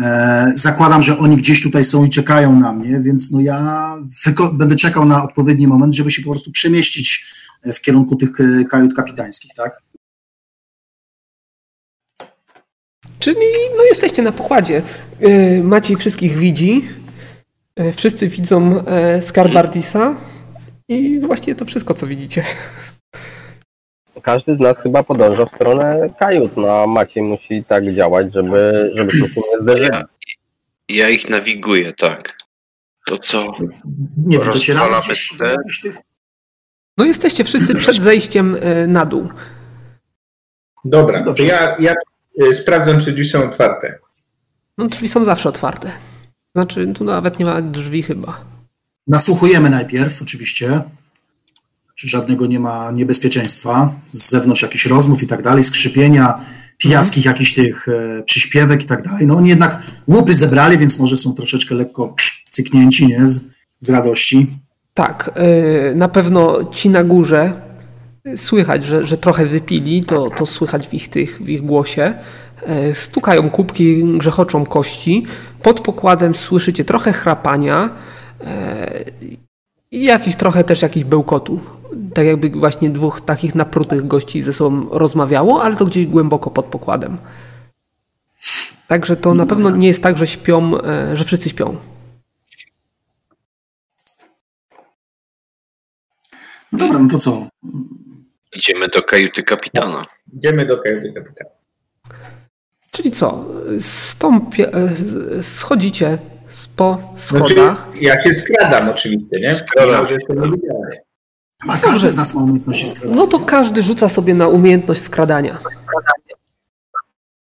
E, 0.00 0.52
zakładam, 0.54 1.02
że 1.02 1.18
oni 1.18 1.36
gdzieś 1.36 1.62
tutaj 1.62 1.84
są 1.84 2.04
i 2.04 2.10
czekają 2.10 2.56
na 2.56 2.72
mnie, 2.72 3.00
więc 3.00 3.32
no 3.32 3.40
ja 3.40 3.96
będę 4.52 4.76
czekał 4.76 5.04
na 5.04 5.24
odpowiedni 5.24 5.66
moment, 5.66 5.94
żeby 5.94 6.10
się 6.10 6.22
po 6.22 6.30
prostu 6.30 6.50
przemieścić 6.50 7.32
w 7.74 7.80
kierunku 7.80 8.16
tych 8.16 8.40
e, 8.40 8.64
kajut 8.64 8.94
kapitańskich, 8.94 9.54
tak? 9.54 9.82
Czyli 13.18 13.46
no 13.76 13.84
jesteście 13.84 14.22
na 14.22 14.32
pokładzie. 14.32 14.82
E, 15.20 15.62
Maciej 15.62 15.96
wszystkich 15.96 16.38
widzi, 16.38 16.88
e, 17.76 17.92
wszyscy 17.92 18.28
widzą 18.28 18.86
e, 18.86 19.22
Skarbardisa 19.22 20.16
i 20.88 21.20
właściwie 21.20 21.54
to 21.54 21.64
wszystko, 21.64 21.94
co 21.94 22.06
widzicie. 22.06 22.44
Każdy 24.22 24.56
z 24.56 24.58
nas 24.58 24.78
chyba 24.78 25.02
podąża 25.02 25.46
w 25.46 25.54
stronę 25.54 26.06
kajut, 26.18 26.56
no 26.56 26.82
a 26.82 26.86
Maciej 26.86 27.22
musi 27.22 27.64
tak 27.64 27.92
działać, 27.92 28.34
żeby, 28.34 28.92
żeby 28.94 29.12
się 29.12 29.18
nie 29.18 29.62
zderzyli. 29.62 29.88
Ja, 29.92 30.04
ja 30.88 31.08
ich 31.08 31.28
nawiguję, 31.28 31.94
tak. 31.94 32.36
To 33.06 33.18
co? 33.18 33.54
Nie 34.26 34.38
wiem, 34.38 34.52
docieramy 34.52 34.96
gdzieś. 35.00 35.34
No 36.98 37.04
jesteście 37.04 37.44
wszyscy 37.44 37.74
przed 37.74 37.96
zejściem 37.96 38.56
e, 38.60 38.86
na 38.86 39.06
dół. 39.06 39.28
Dobra, 40.84 41.18
to 41.18 41.24
Dobrze. 41.24 41.44
ja, 41.44 41.76
ja 41.80 41.94
y, 42.42 42.54
sprawdzam, 42.54 43.00
czy 43.00 43.12
drzwi 43.12 43.24
są 43.24 43.44
otwarte. 43.44 43.98
No 44.78 44.88
drzwi 44.88 45.08
są 45.08 45.24
zawsze 45.24 45.48
otwarte. 45.48 45.90
Znaczy, 46.54 46.92
tu 46.94 47.04
nawet 47.04 47.38
nie 47.38 47.44
ma 47.44 47.62
drzwi 47.62 48.02
chyba. 48.02 48.40
Nasłuchujemy 49.06 49.70
najpierw, 49.70 50.22
oczywiście, 50.22 50.66
czy 50.66 50.82
żadnego 52.08 52.46
nie 52.46 52.60
ma 52.60 52.90
niebezpieczeństwa, 52.90 53.94
z 54.12 54.30
zewnątrz 54.30 54.62
jakichś 54.62 54.86
rozmów 54.86 55.22
i 55.22 55.26
tak 55.26 55.42
dalej, 55.42 55.62
skrzypienia, 55.62 56.40
pijackich 56.78 57.24
jakichś 57.24 57.54
tych 57.54 57.88
e, 57.88 58.22
przyśpiewek 58.22 58.82
i 58.82 58.86
tak 58.86 59.02
dalej. 59.02 59.26
No 59.26 59.36
oni 59.36 59.48
jednak 59.48 59.82
łupy 60.08 60.34
zebrali, 60.34 60.78
więc 60.78 60.98
może 60.98 61.16
są 61.16 61.34
troszeczkę 61.34 61.74
lekko 61.74 62.14
cyknięci, 62.50 63.06
nie, 63.06 63.26
z, 63.26 63.50
z 63.80 63.90
radości. 63.90 64.46
Tak, 64.94 65.30
e, 65.34 65.94
na 65.94 66.08
pewno 66.08 66.64
ci 66.64 66.90
na 66.90 67.04
górze 67.04 67.52
e, 68.24 68.36
słychać, 68.36 68.84
że, 68.84 69.04
że 69.04 69.16
trochę 69.16 69.46
wypili, 69.46 70.04
to, 70.04 70.30
to 70.30 70.46
słychać 70.46 70.88
w 70.88 70.94
ich, 70.94 71.08
tych, 71.08 71.42
w 71.42 71.48
ich 71.48 71.62
głosie. 71.62 72.14
E, 72.62 72.94
Stukają 72.94 73.50
kubki, 73.50 74.18
grzechoczą 74.18 74.66
kości. 74.66 75.26
Pod 75.62 75.80
pokładem 75.80 76.34
słyszycie 76.34 76.84
trochę 76.84 77.12
chrapania 77.12 77.90
i 79.92 80.04
jakiś 80.04 80.36
trochę 80.36 80.64
też 80.64 80.82
jakiś 80.82 81.04
bełkotu. 81.04 81.60
Tak 82.14 82.26
jakby 82.26 82.50
właśnie 82.50 82.90
dwóch 82.90 83.20
takich 83.20 83.54
naprutych 83.54 84.06
gości 84.06 84.42
ze 84.42 84.52
sobą 84.52 84.88
rozmawiało, 84.90 85.62
ale 85.62 85.76
to 85.76 85.84
gdzieś 85.84 86.06
głęboko 86.06 86.50
pod 86.50 86.66
pokładem. 86.66 87.18
Także 88.88 89.16
to 89.16 89.34
na 89.34 89.46
pewno 89.46 89.70
nie 89.70 89.88
jest 89.88 90.02
tak, 90.02 90.18
że 90.18 90.26
śpią, 90.26 90.82
e, 90.82 91.16
że 91.16 91.24
wszyscy 91.24 91.48
śpią. 91.48 91.76
No 96.72 96.78
dobra, 96.78 96.98
no 96.98 97.08
to 97.08 97.18
co? 97.18 97.46
Idziemy 98.56 98.88
do 98.88 99.02
kajuty 99.02 99.42
kapitana. 99.42 100.06
Idziemy 100.32 100.66
do 100.66 100.78
kajuty 100.78 101.12
kapitana. 101.12 101.50
Czyli 102.92 103.10
co? 103.10 103.44
Stąpie, 103.80 104.74
e, 104.74 105.42
schodzicie 105.42 106.18
po 106.76 107.12
schodach. 107.16 107.86
Znaczy, 107.86 108.04
ja 108.04 108.22
się 108.22 108.34
skradam 108.34 108.88
oczywiście, 108.88 109.40
nie? 109.40 109.54
Skradam. 109.54 110.06
A 111.68 111.78
każdy 111.78 112.08
z 112.08 112.16
nas 112.16 112.34
ma 112.34 112.42
umiejętności 112.42 112.86
skradania. 112.88 113.16
No 113.16 113.26
to 113.26 113.38
każdy 113.38 113.82
rzuca 113.82 114.08
sobie 114.08 114.34
na 114.34 114.48
umiejętność 114.48 115.02
skradania. 115.02 115.58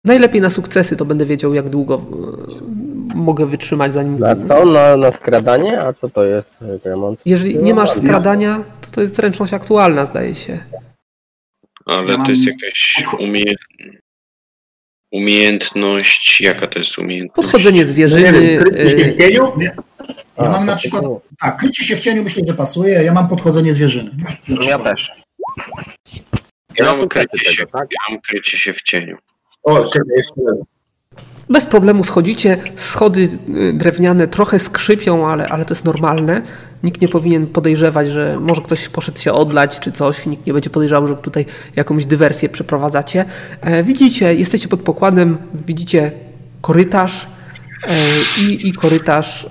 Najlepiej 0.05 0.41
na 0.41 0.49
sukcesy, 0.49 0.95
to 0.97 1.05
będę 1.05 1.25
wiedział, 1.25 1.53
jak 1.53 1.69
długo 1.69 1.95
e, 1.95 3.15
mogę 3.15 3.45
wytrzymać, 3.45 3.93
zanim. 3.93 4.19
Na 4.19 4.35
to, 4.35 4.65
na, 4.65 4.97
na 4.97 5.11
skradanie? 5.11 5.81
A 5.81 5.93
co 5.93 6.09
to 6.09 6.23
jest, 6.23 6.63
remont? 6.83 7.19
Jeżeli 7.25 7.59
nie 7.59 7.73
masz 7.73 7.91
skradania, 7.91 8.63
to 8.81 8.91
to 8.91 9.01
jest 9.01 9.15
zręczność 9.15 9.53
aktualna, 9.53 10.05
zdaje 10.05 10.35
się. 10.35 10.57
Ale 11.85 12.11
Ja 12.11 12.25
to 12.25 12.29
jest 12.29 12.45
jakaś 12.45 13.03
umie... 13.19 13.43
umiejętność. 15.11 16.41
Jaka 16.41 16.67
to 16.67 16.79
jest 16.79 16.97
umiejętność? 16.97 17.35
Podchodzenie 17.35 17.79
No 17.79 17.83
nie 17.83 17.89
zwierzyny. 17.89 18.31
wiem, 18.31 18.63
krycie 18.63 18.99
się 18.99 19.05
e, 19.05 19.13
w 19.13 19.17
cieniu? 19.17 19.51
Ja 19.59 19.71
A, 20.37 20.49
mam 20.49 20.65
na 20.65 20.75
przykład, 20.75 21.03
tak, 21.41 21.57
krycie 21.57 21.83
się 21.83 21.95
w 21.95 21.99
cieniu 21.99 22.23
myślę, 22.23 22.43
że 22.47 22.53
pasuje, 22.53 23.03
ja 23.03 23.13
mam 23.13 23.27
podchodzenie 23.27 23.73
zwierzyny. 23.73 24.11
Ja 24.67 24.79
też. 24.79 25.11
Ja 26.77 26.85
mam 26.95 27.07
krycie 27.07 27.53
się, 27.53 27.63
tak? 27.67 27.87
ja 27.91 28.11
mam 28.13 28.21
krycie 28.21 28.57
się 28.57 28.73
w 28.73 28.81
cieniu. 28.81 29.17
O, 29.63 29.79
jeszcze. 29.81 29.99
Bez 31.49 31.65
problemu 31.65 32.03
schodzicie, 32.03 32.57
schody 32.75 33.29
y, 33.55 33.73
drewniane 33.73 34.27
trochę 34.27 34.59
skrzypią, 34.59 35.27
ale, 35.27 35.47
ale 35.49 35.65
to 35.65 35.71
jest 35.73 35.85
normalne. 35.85 36.41
Nikt 36.83 37.01
nie 37.01 37.07
powinien 37.07 37.47
podejrzewać, 37.47 38.07
że 38.07 38.37
może 38.39 38.61
ktoś 38.61 38.89
poszedł 38.89 39.19
się 39.19 39.33
odlać 39.33 39.79
czy 39.79 39.91
coś. 39.91 40.25
Nikt 40.25 40.47
nie 40.47 40.53
będzie 40.53 40.69
podejrzewał, 40.69 41.07
że 41.07 41.15
tutaj 41.15 41.45
jakąś 41.75 42.05
dywersję 42.05 42.49
przeprowadzacie. 42.49 43.25
E, 43.61 43.83
widzicie, 43.83 44.35
jesteście 44.35 44.67
pod 44.67 44.81
pokładem, 44.81 45.37
widzicie 45.53 46.11
korytarz 46.61 47.27
e, 47.87 47.97
i, 48.41 48.67
i 48.67 48.73
korytarz 48.73 49.49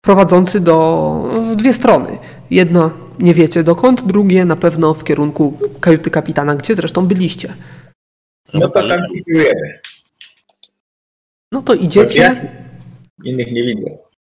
prowadzący 0.00 0.60
do 0.60 1.28
w 1.52 1.56
dwie 1.56 1.72
strony. 1.72 2.18
Jedno 2.50 2.90
nie 3.18 3.34
wiecie 3.34 3.62
dokąd, 3.62 4.06
drugie 4.06 4.44
na 4.44 4.56
pewno 4.56 4.94
w 4.94 5.04
kierunku 5.04 5.58
kajuty 5.80 6.10
kapitana, 6.10 6.54
gdzie 6.54 6.74
zresztą 6.74 7.06
byliście. 7.06 7.54
No 8.54 8.68
to 8.68 8.88
tam 8.88 9.00
kierujemy. 9.26 9.80
No 11.52 11.62
to 11.62 11.74
idziecie 11.74 12.50
Innych 13.24 13.52
nie 13.52 13.62
widzę. 13.64 13.90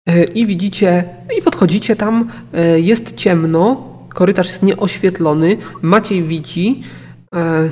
e, 0.09 0.25
i 0.25 0.47
widzicie, 0.47 1.05
i 1.39 1.43
podchodzicie 1.43 1.97
tam, 1.97 2.31
e, 2.55 2.81
jest 2.81 3.15
ciemno, 3.17 3.89
korytarz 4.09 4.49
jest 4.49 4.63
nieoświetlony, 4.63 5.57
Maciej 5.83 6.23
widzi. 6.23 6.83
e, 7.35 7.69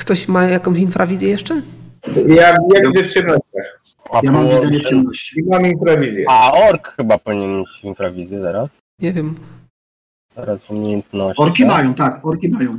Ktoś 0.00 0.28
ma 0.28 0.44
jakąś 0.44 0.78
infrawizję 0.78 1.28
jeszcze? 1.28 1.62
Ja, 2.28 2.34
ja 2.34 2.56
widzę 2.90 3.04
w 3.04 3.12
ciemnościach. 3.12 3.80
A 4.12 4.20
Ja 4.22 4.32
mam 4.32 4.48
widzenie 4.48 4.78
w 4.80 4.84
ciemności. 4.84 5.42
Mam 5.42 5.66
infrawizję. 5.66 6.24
A 6.28 6.52
ork 6.52 6.88
chyba 6.96 7.18
powinien 7.18 7.58
mieć 7.58 7.68
infrawizję 7.82 8.40
zaraz. 8.40 8.68
Nie 8.98 9.12
wiem. 9.12 9.34
Zaraz 10.36 10.70
umiejętności. 10.70 11.42
Orki 11.42 11.64
mają, 11.66 11.94
tak, 11.94 12.26
orki 12.26 12.48
mają. 12.48 12.78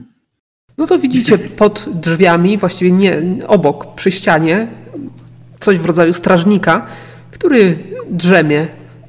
No 0.78 0.88
to 0.88 1.00
widzicie 1.00 1.38
pod 1.38 1.86
drzwiami, 1.94 2.58
właściwie 2.58 2.92
nie 2.92 3.22
obok, 3.48 3.96
przy 3.96 4.12
ścianie, 4.12 4.68
coś 5.62 5.78
w 5.78 5.86
rodzaju 5.86 6.14
strażnika, 6.14 6.86
który 7.32 7.78
drzemie, 8.10 8.68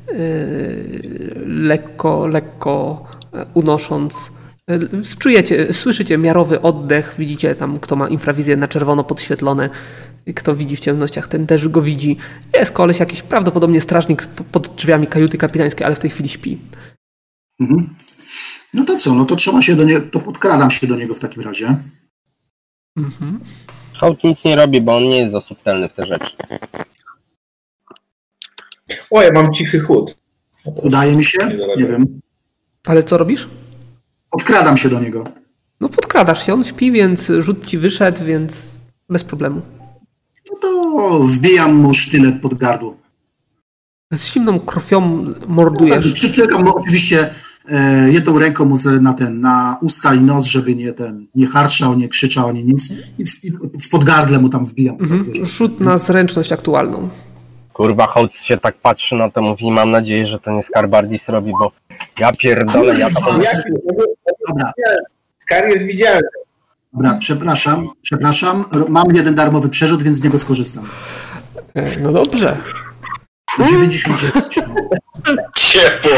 yy, 0.09 1.45
lekko, 1.47 2.27
lekko 2.27 3.05
e, 3.35 3.47
unosząc. 3.55 4.31
E, 4.71 4.79
Czujecie, 5.19 5.73
słyszycie 5.73 6.19
miarowy 6.19 6.61
oddech, 6.61 7.15
widzicie 7.19 7.55
tam, 7.55 7.79
kto 7.79 7.97
ma 7.97 8.09
infrawizję 8.09 8.57
na 8.57 8.69
czerwono 8.69 9.05
podświetlone, 9.05 9.71
kto 10.35 10.55
widzi 10.55 10.77
w 10.77 10.81
ciemnościach, 10.81 11.29
ten 11.29 11.47
też 11.47 11.69
go 11.69 11.83
widzi. 11.83 12.17
Jest 12.55 12.73
koleś 12.73 13.01
jakiś, 13.01 13.23
prawdopodobnie 13.23 13.81
strażnik 13.81 14.27
pod 14.27 14.75
drzwiami 14.75 15.07
kajuty 15.07 15.39
kapitańskiej, 15.39 15.87
ale 15.87 15.97
w 15.97 15.99
tej 15.99 16.11
chwili 16.11 16.29
śpi. 16.29 16.59
Mhm. 17.61 17.95
No 18.75 18.85
to 18.85 18.97
co, 18.97 19.15
no 19.15 19.25
to 19.25 19.37
trzeba 19.37 19.63
się 19.63 19.77
do 19.77 19.85
niego, 19.85 20.01
to 20.11 20.21
podkradam 20.21 20.71
się 20.71 20.87
do 20.87 20.97
niego 20.97 21.15
w 21.15 21.21
takim 21.21 21.43
razie. 21.43 21.77
Mhm. 22.97 23.41
Hołd 24.03 24.25
nic 24.25 24.45
nie 24.45 24.57
robi, 24.57 24.81
bo 24.81 24.97
on 24.97 25.09
nie 25.09 25.19
jest 25.19 25.33
za 25.33 25.41
subtelny 25.41 25.89
w 25.89 25.93
te 25.93 26.07
rzeczy. 26.07 26.37
O, 29.11 29.23
ja 29.23 29.31
mam 29.33 29.53
cichy 29.53 29.81
chód. 29.81 30.17
Udaje 30.65 31.17
mi 31.17 31.25
się? 31.25 31.39
Nie 31.77 31.85
wiem. 31.85 32.21
Ale 32.85 33.03
co 33.03 33.19
robisz? 33.19 33.49
Podkradam 34.31 34.77
się 34.77 34.89
do 34.89 35.01
niego. 35.01 35.25
No 35.81 35.89
podkradasz 35.89 36.47
się, 36.47 36.55
on 36.55 36.65
śpi, 36.65 36.93
więc 36.93 37.33
rzut 37.39 37.67
ci 37.67 37.79
wyszedł, 37.79 38.25
więc 38.25 38.71
bez 39.09 39.25
problemu. 39.25 39.63
No 40.51 40.59
to 40.59 41.19
wbijam 41.25 41.75
mu 41.75 41.95
sztylet 41.95 42.43
pod 42.43 42.55
gardło. 42.55 42.97
Z 44.13 44.33
zimną 44.33 44.61
krwią 44.61 45.25
mordujesz. 45.49 46.13
Przytykam 46.13 46.65
mu 46.65 46.77
oczywiście 46.77 47.21
e, 47.21 47.35
jedną 48.11 48.39
ręką 48.39 48.65
mu 48.65 48.77
na 49.01 49.13
ten, 49.13 49.41
na 49.41 49.79
usta 49.83 50.15
i 50.15 50.21
nos, 50.21 50.47
żeby 50.47 50.75
nie 50.75 50.93
ten, 50.93 51.27
nie 51.35 51.47
harczał, 51.47 51.95
nie 51.99 52.09
krzyczał 52.09 52.49
ani 52.49 52.65
nic. 52.65 52.93
I 53.19 53.27
w, 53.27 53.45
i 53.45 53.51
w 53.83 53.89
podgardle 53.91 54.39
mu 54.39 54.49
tam 54.49 54.65
wbijam. 54.67 54.97
Mhm. 55.01 55.33
Rzut 55.47 55.81
na 55.81 55.99
zręczność 55.99 56.53
aktualną. 56.53 57.09
Kurwa, 57.73 58.07
Hołd 58.07 58.33
się 58.33 58.59
tak 58.59 58.75
patrzy 58.75 59.15
na 59.15 59.31
to, 59.31 59.43
mówi, 59.43 59.71
mam 59.71 59.91
nadzieję, 59.91 60.27
że 60.27 60.39
to 60.39 60.51
nie 60.51 60.63
Skarbardis 60.63 61.29
robi, 61.29 61.51
bo 61.61 61.73
ja 62.21 62.33
pierdolę, 62.33 62.99
ja 62.99 63.11
to 63.11 63.21
Dobra, 64.49 64.73
Skar 65.39 65.69
jest 65.69 65.85
widzialny. 65.85 66.29
dobra, 66.93 67.15
przepraszam, 67.21 67.89
przepraszam. 68.03 68.65
Mam 68.89 69.07
jeden 69.15 69.35
darmowy 69.35 69.69
przerzut, 69.69 70.03
więc 70.03 70.17
z 70.17 70.25
niego 70.25 70.39
skorzystam. 70.39 70.85
E, 71.75 72.01
No 72.01 72.13
dobrze. 72.13 72.57
To 73.57 73.65
99. 73.65 74.35
no. 75.27 75.35
Ciepło! 75.57 76.11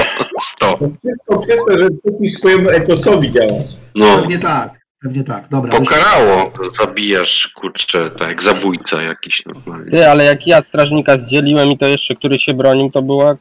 Sto. 0.43 0.79
Wszystko 1.05 1.39
przez 1.39 1.61
to, 1.69 1.79
że 1.79 1.89
kupisz 2.03 2.33
swojemu 2.33 2.71
etosowi 2.71 3.31
działać. 3.33 3.67
No, 3.95 4.17
Pewnie 4.19 4.39
tak, 4.39 4.71
pewnie 5.03 5.25
tak. 5.25 5.49
Dobra, 5.49 5.79
pokarało. 5.79 6.53
Zabijasz, 6.81 7.49
kurczę, 7.55 8.11
tak 8.11 8.29
jak 8.29 8.43
zabójca 8.43 9.03
jakiś 9.03 9.43
normalnie. 9.47 9.91
Ty, 9.91 10.11
ale 10.11 10.25
jak 10.25 10.47
ja 10.47 10.63
strażnika 10.63 11.19
zdzieliłem 11.19 11.69
i 11.69 11.79
to 11.79 11.87
jeszcze, 11.87 12.15
który 12.15 12.39
się 12.39 12.55
bronił, 12.55 12.91
to 12.91 13.03
była 13.03 13.37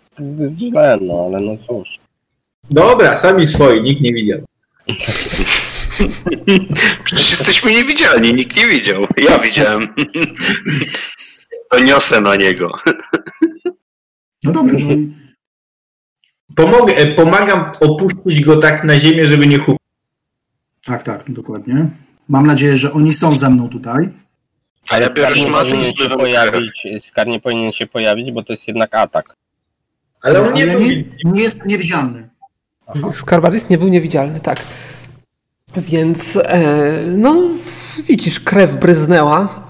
źle, 0.57 0.97
no 1.01 1.25
ale 1.27 1.39
no 1.39 1.57
cóż. 1.67 1.99
Dobra, 2.71 3.17
sami 3.17 3.47
swoi, 3.47 3.81
nikt 3.81 4.01
nie 4.01 4.13
widział. 4.13 4.39
Przecież 7.03 7.31
jesteśmy 7.31 7.71
niewidzialni, 7.71 8.33
nikt 8.33 8.57
nie 8.57 8.67
widział. 8.67 9.05
Ja 9.17 9.39
widziałem. 9.39 9.87
To 11.69 11.79
niosę 11.79 12.21
na 12.21 12.35
niego. 12.35 12.71
No 14.43 14.51
dobra, 14.51 14.73
no 14.73 14.79
i 14.79 15.13
Pomogę, 16.55 16.95
e, 16.95 17.15
pomagam 17.15 17.71
opuścić 17.79 18.41
go 18.41 18.57
tak 18.57 18.83
na 18.83 18.99
ziemię, 18.99 19.27
żeby 19.27 19.47
nie 19.47 19.57
hukał. 19.57 19.77
tak, 20.85 21.03
tak, 21.03 21.31
dokładnie. 21.31 21.89
Mam 22.29 22.47
nadzieję, 22.47 22.77
że 22.77 22.93
oni 22.93 23.13
są 23.13 23.37
ze 23.37 23.49
mną 23.49 23.69
tutaj. 23.69 24.09
A 24.89 24.99
ja 24.99 25.09
biorę 25.09 25.29
Skar 25.29 25.37
nie 25.37 25.47
szmatę 25.47 25.69
powinien 25.69 25.93
i 25.93 26.01
się 26.01 26.09
pojawić, 26.09 26.87
Skar 27.07 27.27
nie 27.27 27.39
powinien 27.39 27.71
się 27.71 27.87
pojawić, 27.87 28.31
bo 28.31 28.43
to 28.43 28.53
jest 28.53 28.67
jednak 28.67 28.95
atak. 28.95 29.35
Ale 30.21 30.41
on 30.41 30.45
Ale 30.45 30.55
nie 30.55 30.67
był 30.67 30.81
nie, 30.81 31.03
nie 31.25 31.43
jest 31.43 31.65
niewidzialny. 31.65 32.29
Skarbarys 33.13 33.69
nie 33.69 33.77
był 33.77 33.87
niewidzialny, 33.87 34.39
tak. 34.39 34.61
Więc, 35.77 36.35
e, 36.35 37.03
no, 37.17 37.41
widzisz, 38.07 38.39
krew 38.39 38.75
bryznęła. 38.75 39.62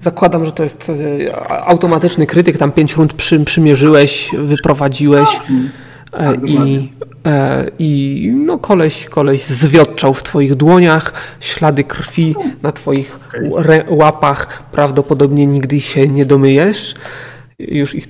Zakładam, 0.00 0.44
że 0.44 0.52
to 0.52 0.62
jest 0.62 0.92
e, 1.28 1.36
automatyczny 1.66 2.26
krytyk. 2.26 2.58
Tam 2.58 2.72
pięć 2.72 2.96
rund 2.96 3.12
przy, 3.12 3.44
przymierzyłeś, 3.44 4.30
wyprowadziłeś. 4.38 5.28
E, 6.12 6.34
I, 6.46 6.88
e, 7.26 7.66
I 7.78 8.32
no 8.46 8.58
koleś, 8.58 9.04
koleś 9.04 9.44
zwiotczał 9.44 10.14
w 10.14 10.22
twoich 10.22 10.54
dłoniach, 10.54 11.12
ślady 11.40 11.84
krwi 11.84 12.34
na 12.62 12.72
twoich 12.72 13.20
łapach, 13.88 14.62
prawdopodobnie 14.72 15.46
nigdy 15.46 15.80
się 15.80 16.08
nie 16.08 16.26
domyjesz. 16.26 16.94
Już 17.58 17.94
ich, 17.94 18.06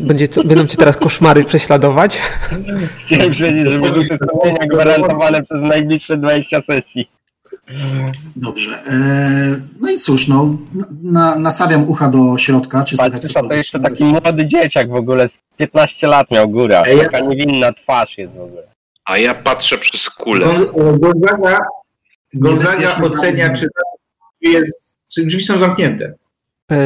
będzie, 0.00 0.28
będą 0.44 0.66
cię 0.66 0.76
teraz 0.76 0.96
koszmary 0.96 1.44
prześladować. 1.44 2.18
Chciałem 3.06 3.32
powiedzieć, 3.32 3.66
że 3.72 3.78
będą 3.78 4.00
te 4.04 4.18
sumienia 4.32 4.66
gwarantowane 4.66 5.42
przez 5.42 5.68
najbliższe 5.68 6.16
20 6.16 6.62
sesji. 6.62 7.17
Dobrze. 8.36 8.82
E, 8.86 8.96
no 9.80 9.90
i 9.90 9.96
cóż, 9.98 10.28
no, 10.28 10.56
na, 11.02 11.38
nastawiam 11.38 11.88
ucha 11.88 12.08
do 12.08 12.38
środka, 12.38 12.84
czy 12.84 12.96
słychać 12.96 13.12
Patrz, 13.12 13.26
to 13.28 13.32
cokolwiek. 13.34 13.56
jeszcze 13.56 13.80
taki 13.80 14.04
młody 14.04 14.48
dzieciak 14.48 14.88
w 14.90 14.94
ogóle, 14.94 15.28
z 15.28 15.56
15 15.56 16.06
lat 16.06 16.30
miał 16.30 16.48
góra. 16.48 16.88
Ja- 16.88 17.04
Taka 17.04 17.20
niewinna 17.20 17.72
twarz 17.72 18.18
jest 18.18 18.32
w 18.32 18.40
ogóle. 18.40 18.62
A 19.04 19.18
ja 19.18 19.34
patrzę 19.34 19.78
przez 19.78 20.10
kulę. 20.10 20.46
Gon- 20.46 20.98
Gonzaga, 20.98 21.58
Gonzaga 22.34 22.96
ocenia, 23.02 23.48
czy 23.48 23.68
drzwi, 24.40 24.52
jest, 24.54 24.98
czy 25.14 25.24
drzwi 25.26 25.44
są 25.44 25.58
zamknięte. 25.58 26.12
E, 26.72 26.76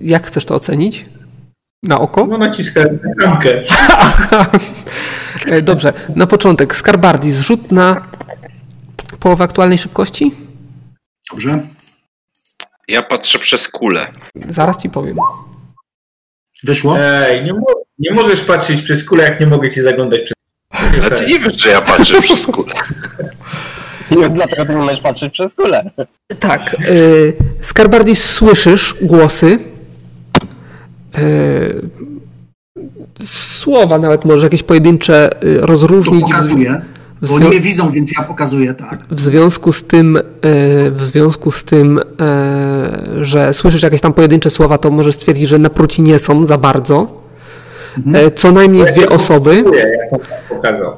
Jak 0.00 0.26
chcesz 0.26 0.44
to 0.44 0.54
ocenić? 0.54 1.04
Na 1.82 2.00
oko? 2.00 2.26
No 2.26 2.38
naciskam 2.38 2.84
klamkę. 3.18 3.62
E, 5.46 5.62
Dobrze, 5.62 5.92
na 6.16 6.26
początek 6.26 6.76
Skarbardis, 6.76 7.36
rzut 7.40 7.72
na 7.72 8.06
połowę 9.26 9.44
aktualnej 9.44 9.78
szybkości. 9.78 10.34
Dobrze. 11.30 11.60
Ja 12.88 13.02
patrzę 13.02 13.38
przez 13.38 13.68
kulę. 13.68 14.12
Zaraz 14.48 14.82
ci 14.82 14.90
powiem. 14.90 15.16
Wyszło? 16.64 16.96
Ej, 17.00 17.44
nie, 17.44 17.52
mo- 17.52 17.82
nie 17.98 18.10
możesz 18.14 18.40
patrzeć 18.40 18.82
przez 18.82 19.04
kulę, 19.04 19.24
jak 19.24 19.40
nie 19.40 19.46
mogę 19.46 19.70
ci 19.70 19.82
zaglądać 19.82 20.20
przez 20.20 20.32
Ale 21.02 21.10
ty 21.18 21.26
nie 21.26 21.38
wiesz, 21.38 21.60
że 21.62 21.70
ja 21.70 21.80
patrzę 21.80 22.20
przez 22.22 22.46
kulę. 22.46 22.74
No, 24.10 24.28
dlatego 24.28 24.66
ty 24.66 24.72
nie 24.72 24.76
możesz 24.78 25.00
patrzeć 25.00 25.32
przez 25.32 25.54
kulę. 25.54 25.90
Tak. 26.40 26.76
Y, 26.90 27.36
Skarbardis 27.60 28.24
słyszysz 28.24 28.94
głosy. 29.02 29.58
Y, 31.18 31.82
słowa 33.24 33.98
nawet 33.98 34.24
może 34.24 34.46
jakieś 34.46 34.62
pojedyncze 34.62 35.30
y, 35.44 35.60
To 35.60 35.66
rozróżnić. 35.66 36.26
zwi- 36.26 36.80
Bo 37.28 37.34
oni 37.34 37.44
zwią- 37.44 37.48
mnie 37.50 37.60
widzą, 37.60 37.90
więc 37.90 38.12
ja 38.18 38.24
pokazuję 38.24 38.74
tak. 38.74 38.98
W 39.10 39.20
związku 39.20 39.72
z 39.72 39.82
tym, 39.82 40.16
e, 40.16 40.20
w 40.90 41.02
związku 41.02 41.50
z 41.50 41.64
tym, 41.64 42.00
e, 42.20 43.24
że 43.24 43.54
słyszysz 43.54 43.82
jakieś 43.82 44.00
tam 44.00 44.12
pojedyncze 44.12 44.50
słowa, 44.50 44.78
to 44.78 44.90
możesz 44.90 45.14
stwierdzić, 45.14 45.48
że 45.48 45.58
napróci 45.58 46.02
nie 46.02 46.18
są 46.18 46.46
za 46.46 46.58
bardzo. 46.58 47.22
E, 48.14 48.30
Co 48.30 48.52
najmniej 48.52 48.84
dwie 48.84 49.08
osoby, 49.08 49.54
jak 49.56 50.12
on 50.12 50.18
pokazał. 50.48 50.96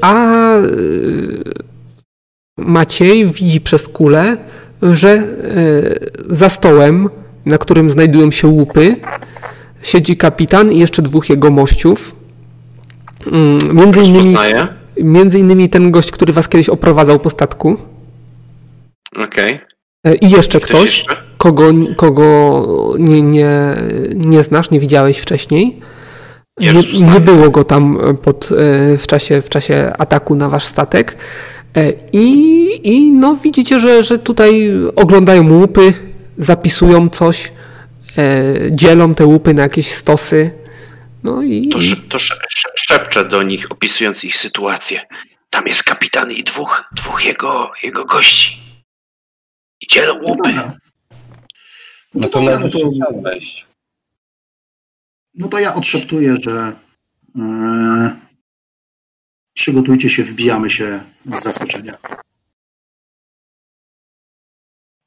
a 0.00 0.54
Maciej 2.58 3.26
widzi 3.26 3.60
przez 3.60 3.88
kulę, 3.88 4.36
że 4.82 5.22
za 6.30 6.48
stołem, 6.48 7.08
na 7.46 7.58
którym 7.58 7.90
znajdują 7.90 8.30
się 8.30 8.48
łupy, 8.48 8.96
siedzi 9.82 10.16
kapitan 10.16 10.72
i 10.72 10.78
jeszcze 10.78 11.02
dwóch 11.02 11.30
jego 11.30 11.50
mościów. 11.50 12.14
Mm, 13.32 13.58
Między 13.76 14.00
innymi. 14.02 14.36
Między 15.02 15.38
innymi 15.38 15.68
ten 15.68 15.90
gość, 15.90 16.10
który 16.10 16.32
was 16.32 16.48
kiedyś 16.48 16.68
oprowadzał 16.68 17.18
po 17.18 17.30
statku. 17.30 17.76
Okej. 19.24 19.60
E, 20.06 20.14
I 20.14 20.30
jeszcze 20.30 20.60
Ktoś 20.60 20.70
ktoś, 20.70 20.98
jeszcze? 20.98 21.16
kogo, 21.38 21.72
kogo 21.96 22.64
nie, 22.98 23.22
nie, 23.22 23.50
nie 24.14 24.42
znasz, 24.42 24.70
nie 24.70 24.80
widziałeś 24.80 25.18
wcześniej. 25.18 25.80
Nie, 26.60 26.72
nie 27.12 27.20
było 27.20 27.50
go 27.50 27.64
tam 27.64 27.98
pod, 28.22 28.48
e, 28.52 28.98
w, 28.98 29.06
czasie, 29.06 29.42
w 29.42 29.48
czasie 29.48 29.92
ataku 29.98 30.34
na 30.34 30.48
wasz 30.48 30.64
statek. 30.64 31.16
E, 31.76 31.92
I, 32.12 32.80
i 32.82 33.12
no, 33.12 33.36
widzicie, 33.36 33.80
że, 33.80 34.04
że 34.04 34.18
tutaj 34.18 34.72
oglądają 34.96 35.52
łupy, 35.52 35.92
zapisują 36.38 37.08
coś, 37.08 37.52
e, 38.18 38.54
dzielą 38.70 39.14
te 39.14 39.26
łupy 39.26 39.54
na 39.54 39.62
jakieś 39.62 39.92
stosy. 39.92 40.50
No 41.26 41.42
i, 41.42 41.68
To, 41.68 41.78
to 43.12 43.24
do 43.24 43.42
nich, 43.42 43.72
opisując 43.72 44.24
ich 44.24 44.36
sytuację. 44.36 45.06
Tam 45.50 45.66
jest 45.66 45.82
kapitan 45.82 46.32
i 46.32 46.44
dwóch, 46.44 46.84
dwóch 46.92 47.24
jego, 47.24 47.72
jego 47.82 48.04
gości. 48.04 48.58
I 49.80 49.86
dzielą 49.86 50.14
No 50.22 50.28
łupy. 50.28 50.52
No 50.54 50.72
No 52.14 52.28
to 52.28 52.40
dobra, 52.40 52.58
no 52.58 52.68
to, 52.68 52.78
no 55.34 55.48
to 55.48 55.58
ja 55.58 55.74
odszeptuję, 55.74 56.36
że 56.40 56.72
e, 57.36 58.16
przygotujcie 59.54 60.10
się, 60.10 60.22
wbijamy 60.22 60.70
się 60.70 61.04
z 61.38 61.42
zaskoczenia. 61.42 61.98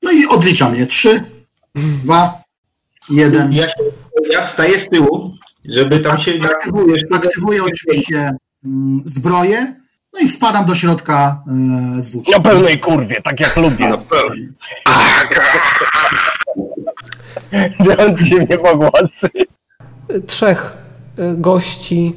No 0.04 0.12
i 0.12 0.26
odliczam 0.26 0.76
je. 0.76 0.86
Trzy, 0.86 1.24
dwa, 1.76 2.44
jeden. 3.10 3.54
Ja, 3.54 3.68
się, 3.68 3.84
ja 4.32 4.44
wstaję 4.44 4.80
z 4.80 4.90
tyłu, 4.90 5.39
żeby 5.66 6.00
tam 6.00 6.20
się... 6.20 6.32
Aktywuję, 6.44 6.96
aktywuję 7.12 7.64
oczywiście 7.64 8.32
mm, 8.66 9.02
zbroję, 9.06 9.76
no 10.14 10.20
i 10.20 10.28
wpadam 10.28 10.66
do 10.66 10.76
środka 10.76 11.44
e, 11.98 12.02
z 12.02 12.10
włócznią. 12.10 12.38
Na 12.38 12.44
pełnej 12.44 12.80
kurwie, 12.80 13.22
tak 13.22 13.40
jak 13.40 13.58
lubię. 13.58 13.90
Się 18.30 18.36
mnie 18.36 18.58
po 18.58 18.78
głosy. 18.78 19.30
trzech 20.28 20.78
e, 21.18 21.36
gości 21.36 22.16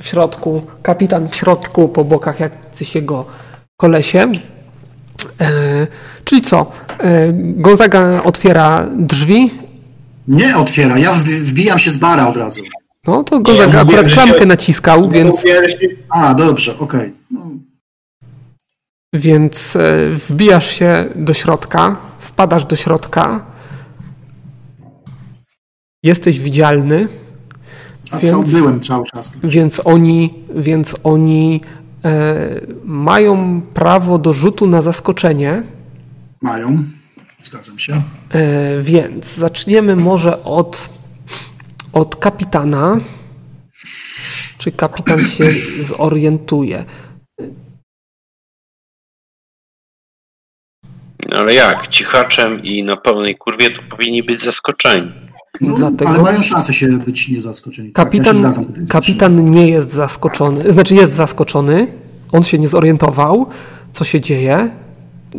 w 0.00 0.06
środku, 0.06 0.66
kapitan 0.82 1.28
w 1.28 1.36
środku, 1.36 1.88
po 1.88 2.04
bokach 2.04 2.40
jacyś 2.40 2.94
jego 2.94 3.26
kolesie. 3.76 4.32
E, 5.40 5.86
czyli 6.24 6.42
co? 6.42 6.72
E, 7.00 7.28
Gonzaga 7.32 8.22
otwiera 8.22 8.86
drzwi. 8.96 9.67
Nie 10.28 10.56
otwiera, 10.56 10.98
ja 10.98 11.12
wb- 11.12 11.44
wbijam 11.44 11.78
się 11.78 11.90
z 11.90 11.96
bara 11.98 12.28
od 12.28 12.36
razu. 12.36 12.62
No 13.06 13.24
to 13.24 13.40
Gonzaga 13.40 13.72
ja 13.74 13.80
akurat 13.82 14.06
klamkę 14.06 14.38
się- 14.38 14.46
naciskał, 14.46 15.08
więc, 15.08 15.36
A, 16.10 16.34
no 16.34 16.44
dobrze, 16.46 16.78
okej. 16.78 17.12
No, 17.30 17.50
więc 19.12 19.76
e, 19.76 20.10
wbijasz 20.10 20.66
się 20.70 21.04
do 21.16 21.34
środka, 21.34 21.96
wpadasz 22.20 22.64
do 22.66 22.76
środka. 22.76 23.44
Jesteś 26.02 26.40
widzialny. 26.40 27.08
a 28.10 28.18
Więc- 28.18 28.50
byłem 28.50 28.80
cały 28.80 29.04
czas. 29.06 29.32
Więc 29.44 29.80
oni, 29.84 30.34
więc 30.56 30.94
oni 31.04 31.60
e, 32.04 32.36
mają 32.84 33.60
prawo 33.74 34.18
do 34.18 34.32
rzutu 34.32 34.66
na 34.66 34.82
zaskoczenie. 34.82 35.62
Mają, 36.42 36.84
zgadzam 37.42 37.78
się. 37.78 38.02
E, 38.32 38.82
więc 38.82 39.34
zaczniemy 39.34 39.96
może 39.96 40.44
od, 40.44 40.88
od 41.92 42.16
kapitana. 42.16 43.00
Czy 44.58 44.72
kapitan 44.72 45.20
się 45.20 45.50
zorientuje? 45.84 46.84
No 51.28 51.38
ale 51.38 51.54
jak? 51.54 51.88
Cichaczem 51.88 52.64
i 52.64 52.84
na 52.84 52.96
pełnej 52.96 53.36
kurwie 53.36 53.70
to 53.70 53.82
powinni 53.90 54.22
być 54.22 54.42
zaskoczeni. 54.42 55.12
No, 55.60 55.74
Dlatego- 55.76 56.10
Ale 56.10 56.22
mają 56.22 56.42
szansę 56.42 56.74
się 56.74 56.88
być 56.88 57.28
niezaskoczeni. 57.28 57.92
Tak, 57.92 58.14
ja 58.14 58.24
się 58.24 58.30
Kapitan, 58.32 58.54
tutaj 58.66 58.86
z 58.86 58.90
kapitan 58.90 59.50
nie 59.50 59.68
jest 59.68 59.92
zaskoczony, 59.92 60.72
znaczy 60.72 60.94
jest 60.94 61.14
zaskoczony. 61.14 61.86
On 62.32 62.42
się 62.42 62.58
nie 62.58 62.68
zorientował, 62.68 63.46
co 63.92 64.04
się 64.04 64.20
dzieje. 64.20 64.70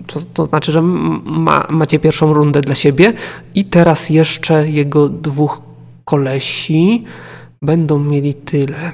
To, 0.08 0.22
to 0.34 0.46
znaczy, 0.46 0.72
że 0.72 0.82
ma, 0.82 1.68
macie 1.70 2.00
pierwszą 2.00 2.34
rundę 2.34 2.62
dla 2.62 2.76
siebie 2.76 3.14
i 3.56 3.66
teraz 3.66 4.10
jeszcze 4.10 4.70
jego 4.70 5.10
dwóch 5.10 5.62
kolesi 6.06 7.04
będą 7.62 8.00
mieli 8.00 8.34
tyle. 8.34 8.92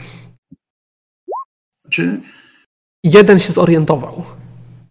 Czy, 1.90 2.22
Jeden 3.04 3.40
się 3.40 3.54
zorientował. 3.54 4.24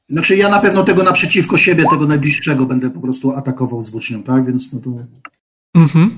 znaczy 0.09 0.37
ja 0.37 0.49
na 0.49 0.59
pewno 0.59 0.85
tego 0.85 1.03
naprzeciwko 1.03 1.59
siebie, 1.59 1.85
tego 1.91 2.07
najbliższego 2.07 2.67
będę 2.67 2.91
po 2.91 3.01
prostu 3.01 3.31
atakował 3.33 3.83
z 3.83 3.91
włócznią, 3.91 4.23
tak? 4.23 4.47
Więc 4.47 4.73
no 4.73 4.81
to 4.81 4.91
Mhm. 5.77 6.17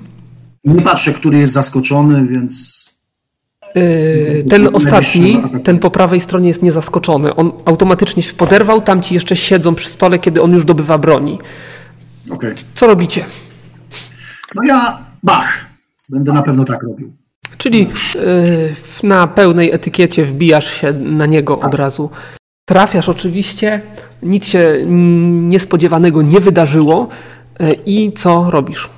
nie 0.65 0.83
patrzę, 0.83 1.13
który 1.13 1.39
jest 1.39 1.53
zaskoczony, 1.53 2.27
więc 2.27 2.96
ten 4.49 4.69
ostatni, 4.77 5.43
ten 5.65 5.79
po 5.79 5.91
prawej 5.91 6.21
stronie 6.21 6.49
jest 6.49 6.63
niezaskoczony. 6.63 7.35
On 7.35 7.53
automatycznie 7.65 8.23
się 8.23 8.33
poderwał, 8.33 8.81
tamci 8.83 9.15
jeszcze 9.15 9.37
siedzą 9.37 9.75
przy 9.75 9.89
stole, 9.89 10.19
kiedy 10.19 10.43
on 10.43 10.53
już 10.53 10.65
dobywa 10.65 10.99
broni. 10.99 11.39
okej. 12.31 12.53
Co 12.75 12.87
robicie? 12.87 13.25
No 14.55 14.63
ja, 14.63 14.99
bach, 15.23 15.67
będę 16.09 16.33
na 16.33 16.43
pewno 16.43 16.65
tak 16.65 16.83
robił. 16.83 17.13
Czyli 17.59 17.79
yy, 17.79 17.87
w- 18.75 19.01
na 19.03 19.27
pełnej 19.27 19.73
etykiecie 19.73 20.25
wbijasz 20.25 20.81
się 20.81 20.93
na 20.93 21.27
niego 21.27 21.59
od 21.61 21.75
razu. 21.75 22.11
Trafiasz 22.65 23.09
oczywiście, 23.09 23.83
nic 24.23 24.47
się 24.47 24.77
niespodziewanego 25.49 26.23
nie 26.23 26.41
wydarzyło. 26.41 27.09
Yy, 27.61 27.77
I 27.87 28.13
co 28.13 28.51
robisz? 28.51 28.89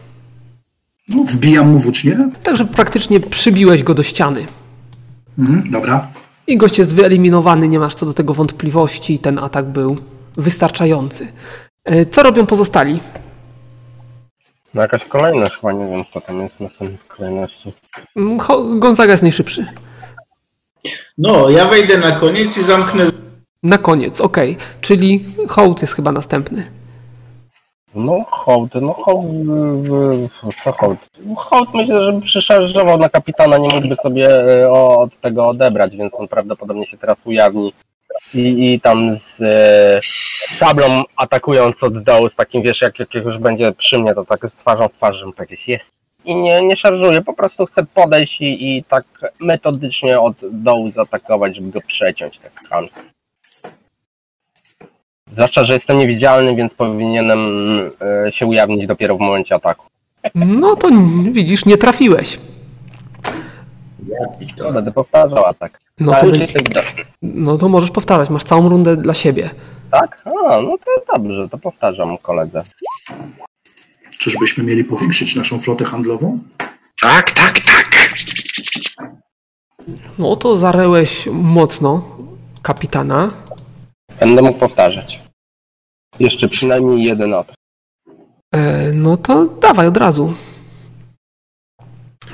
No, 1.09 1.25
wbijam 1.25 1.71
mu 1.71 1.79
włócznię. 1.79 2.29
Także 2.43 2.65
praktycznie 2.65 3.21
przybiłeś 3.21 3.83
go 3.83 3.95
do 3.95 4.03
ściany. 4.03 4.47
Mhm, 5.39 5.71
dobra. 5.71 6.09
I 6.47 6.57
gość 6.57 6.79
jest 6.79 6.95
wyeliminowany, 6.95 7.69
nie 7.69 7.79
masz 7.79 7.95
co 7.95 8.07
do 8.07 8.15
tego 8.15 8.35
wątpliwości. 8.35 9.19
Ten 9.19 9.39
atak 9.39 9.67
był 9.67 9.97
wystarczający. 10.37 11.27
Yy, 11.91 12.07
Co 12.07 12.23
robią 12.23 12.47
pozostali? 12.47 13.01
No 14.75 14.83
jakaś 14.83 15.05
kolejność 15.05 15.53
chyba, 15.55 15.73
nie 15.73 15.87
wiem 15.87 16.05
co 16.13 16.21
tam 16.21 16.41
jest 16.41 16.61
na 16.61 16.69
tym 16.69 16.97
kolejności. 17.09 17.73
Mm, 18.17 18.39
Gonzaga 18.81 19.11
jest 19.11 19.23
najszybszy. 19.23 19.67
No, 21.19 21.51
ja 21.51 21.69
wejdę 21.69 21.99
na 21.99 22.21
koniec 22.21 22.57
i 22.57 22.65
zamknę. 22.65 23.07
Na 23.63 23.79
koniec, 23.79 24.21
okej. 24.21 24.57
Czyli 24.81 25.25
hołd 25.49 25.81
jest 25.81 25.93
chyba 25.95 26.13
następny. 26.13 26.71
No 27.99 28.25
hołd, 28.31 28.75
no 28.75 28.93
hołd, 28.93 29.27
co 30.65 30.73
hołd? 30.73 30.99
Hołd 31.37 31.75
myślę, 31.75 32.05
że 32.05 32.21
przyszarżował 32.21 32.99
na 32.99 33.09
kapitana, 33.09 33.59
nie 33.59 33.69
mógłby 33.75 33.97
sobie 33.97 34.29
e, 34.63 34.71
od 34.71 35.21
tego 35.21 35.49
odebrać, 35.49 35.97
więc 35.97 36.15
on 36.15 36.29
prawdopodobnie 36.29 36.87
się 36.87 36.99
teraz 36.99 37.19
ujawni 37.25 37.73
i, 38.35 38.73
i 38.73 38.81
tam 38.81 39.19
z 39.19 39.43
e, 40.63 41.01
atakując 41.17 41.83
od 41.83 42.03
dołu, 42.03 42.29
z 42.29 42.35
takim 42.35 42.63
wiesz, 42.63 42.81
jak, 42.81 42.99
jak 42.99 43.15
już 43.15 43.39
będzie 43.39 43.73
przy 43.73 43.99
mnie, 43.99 44.15
to 44.15 44.25
tak 44.25 44.51
z 44.51 44.53
twarzą 44.53 44.89
w 44.89 44.93
twarz, 44.93 45.17
żebym 45.17 45.33
powiedzieć 45.33 45.69
jest. 45.69 45.85
I 46.25 46.37
nie, 46.37 46.63
nie 46.63 46.77
szarżuje, 46.77 47.23
po 47.23 47.33
prostu 47.33 47.67
chce 47.67 47.85
podejść 47.95 48.41
i, 48.41 48.77
i 48.77 48.85
tak 48.85 49.05
metodycznie 49.41 50.21
od 50.21 50.37
dołu 50.53 50.91
zaatakować, 50.91 51.57
żeby 51.57 51.71
go 51.71 51.81
przeciąć, 51.81 52.39
tak 52.39 52.69
chamsko. 52.69 53.01
Zwłaszcza, 55.33 55.65
że 55.65 55.75
jestem 55.75 55.99
niewidzialny, 55.99 56.55
więc 56.57 56.75
powinienem 56.75 57.39
e, 58.27 58.33
się 58.33 58.47
ujawnić 58.47 58.87
dopiero 58.87 59.17
w 59.17 59.21
momencie 59.21 59.55
ataku. 59.55 59.87
No 60.35 60.77
to 60.77 60.89
widzisz, 61.33 61.65
nie 61.65 61.77
trafiłeś. 61.79 62.39
To 64.57 64.73
będę 64.73 64.93
powtarzał 64.93 65.47
atak. 65.47 65.81
No 66.01 66.13
Ale 66.13 66.47
to, 66.47 66.59
widoczny. 66.59 67.05
no 67.23 67.59
to 67.59 67.69
możesz 67.69 67.91
powtarzać, 67.91 68.31
masz 68.31 68.45
całą 68.45 68.69
rundę 68.69 68.97
dla 68.97 69.15
siebie. 69.15 69.51
Tak? 69.91 70.23
A, 70.25 70.61
no 70.61 70.77
to 70.85 71.15
dobrze, 71.17 71.49
to 71.49 71.59
powtarzam 71.59 72.19
koledze. 72.19 72.63
Czyżbyśmy 74.19 74.65
mieli 74.65 74.85
powiększyć 74.85 75.37
naszą 75.37 75.59
flotę 75.59 75.85
handlową? 75.85 76.39
Tak, 77.03 77.31
tak, 77.31 77.61
tak. 77.61 77.89
No 80.19 80.37
to 80.37 80.59
zarełeś 80.59 81.29
mocno 81.33 82.03
kapitana. 82.63 83.31
Będę 84.21 84.43
mógł 84.43 84.59
powtarzać. 84.59 85.21
Jeszcze 86.21 86.49
przynajmniej 86.49 87.05
jeden 87.05 87.35
atak. 87.35 87.55
E, 88.55 88.93
no 88.95 89.17
to 89.17 89.47
dawaj 89.47 89.87
od 89.87 89.97
razu. 89.97 90.35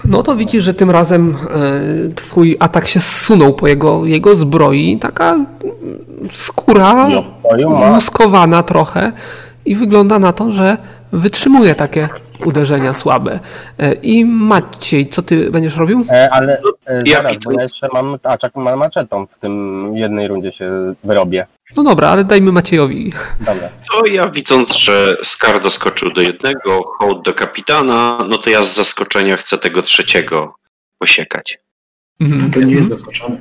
No 0.04 0.22
to 0.22 0.36
widzisz, 0.36 0.64
że 0.64 0.74
tym 0.74 0.90
razem 0.90 1.36
e, 1.50 2.14
twój 2.14 2.56
atak 2.60 2.88
się 2.88 3.00
zsunął 3.00 3.52
po 3.52 3.68
jego, 3.68 4.06
jego 4.06 4.34
zbroi. 4.34 4.98
Taka 4.98 5.36
skóra 6.30 7.08
ma. 7.68 7.90
łuskowana 7.90 8.62
trochę 8.62 9.12
i 9.64 9.76
wygląda 9.76 10.18
na 10.18 10.32
to, 10.32 10.50
że 10.50 10.76
wytrzymuje 11.12 11.74
takie 11.74 12.08
uderzenia 12.46 12.94
słabe. 12.94 13.40
E, 13.78 13.92
I 13.92 14.24
Maciej, 14.24 15.08
co 15.08 15.22
ty 15.22 15.50
będziesz 15.50 15.76
robił? 15.76 16.06
E, 16.10 16.28
ale 16.32 16.60
e, 16.86 17.02
Ja 17.06 17.16
zaraz, 17.16 17.32
bo 17.44 17.52
ja 17.52 17.62
jeszcze 17.62 17.88
mam 17.94 18.18
ma- 18.54 18.76
maczetą 18.76 19.26
w 19.26 19.38
tym 19.38 19.92
jednej 19.96 20.28
rundzie 20.28 20.52
się 20.52 20.94
wyrobię. 21.04 21.46
No 21.76 21.82
dobra, 21.82 22.08
ale 22.08 22.24
dajmy 22.24 22.52
Maciejowi. 22.52 23.12
Dobra. 23.40 23.68
To 23.92 24.06
ja 24.06 24.28
widząc, 24.30 24.76
że 24.76 25.16
Skar 25.22 25.62
doskoczył 25.62 26.12
do 26.12 26.20
jednego, 26.22 26.82
hołd 26.98 27.24
do 27.24 27.34
kapitana, 27.34 28.18
no 28.28 28.38
to 28.38 28.50
ja 28.50 28.64
z 28.64 28.74
zaskoczenia 28.74 29.36
chcę 29.36 29.58
tego 29.58 29.82
trzeciego 29.82 30.54
posiekać. 30.98 31.58
To 32.54 32.60
nie 32.60 32.74
jest 32.74 32.88
zaskoczony. 32.88 33.40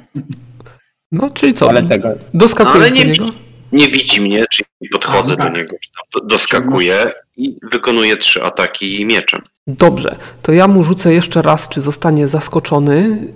No, 1.11 1.29
czyli 1.29 1.53
co? 1.53 1.69
Ale 1.69 1.83
tego. 1.83 2.07
Doskakujesz 2.33 2.79
Ale 2.81 2.89
do 2.89 2.95
nie 2.95 3.05
niego? 3.05 3.25
Nie 3.73 3.87
widzi 3.87 4.21
mnie, 4.21 4.45
czyli 4.51 4.89
podchodzę 4.93 5.33
A, 5.33 5.35
no 5.35 5.35
tak. 5.35 5.53
do 5.53 5.57
niego, 5.57 5.75
czy 5.81 5.89
tam 5.91 6.03
do- 6.21 6.27
doskakuję 6.35 6.95
i 7.37 7.57
wykonuję 7.71 8.15
trzy 8.17 8.43
ataki 8.43 9.05
mieczem. 9.05 9.41
Dobrze, 9.67 10.15
to 10.41 10.51
ja 10.51 10.67
mu 10.67 10.83
rzucę 10.83 11.13
jeszcze 11.13 11.41
raz, 11.41 11.69
czy 11.69 11.81
zostanie 11.81 12.27
zaskoczony 12.27 13.27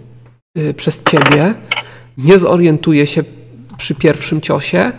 y, 0.58 0.74
przez 0.74 1.04
ciebie. 1.04 1.54
Nie 2.18 2.40
zorientuje 2.40 3.08
się 3.08 3.24
przy 3.78 3.96
pierwszym 3.96 4.42
ciosie. 4.42 4.92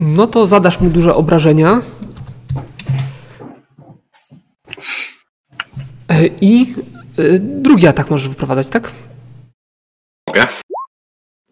No 0.00 0.26
to 0.26 0.46
zadasz 0.46 0.80
mu 0.80 0.90
duże 0.90 1.14
obrażenia. 1.14 1.82
E, 6.08 6.26
I 6.40 6.74
y, 7.18 7.38
drugi 7.40 7.86
atak 7.86 8.10
możesz 8.10 8.28
wyprowadzać, 8.28 8.68
tak? 8.68 8.92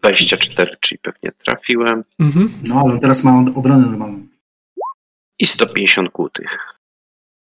Mogę? 0.03 0.15
24, 0.15 0.77
czyli 0.81 0.99
pewnie 0.99 1.31
trafiłem. 1.45 2.03
Mhm. 2.19 2.53
No, 2.69 2.83
ale 2.85 2.99
teraz 2.99 3.23
ma 3.23 3.31
on 3.31 3.53
obronę 3.55 3.85
normalną. 3.87 4.27
I 5.39 5.45
150 5.45 6.09
kłutych. 6.11 6.57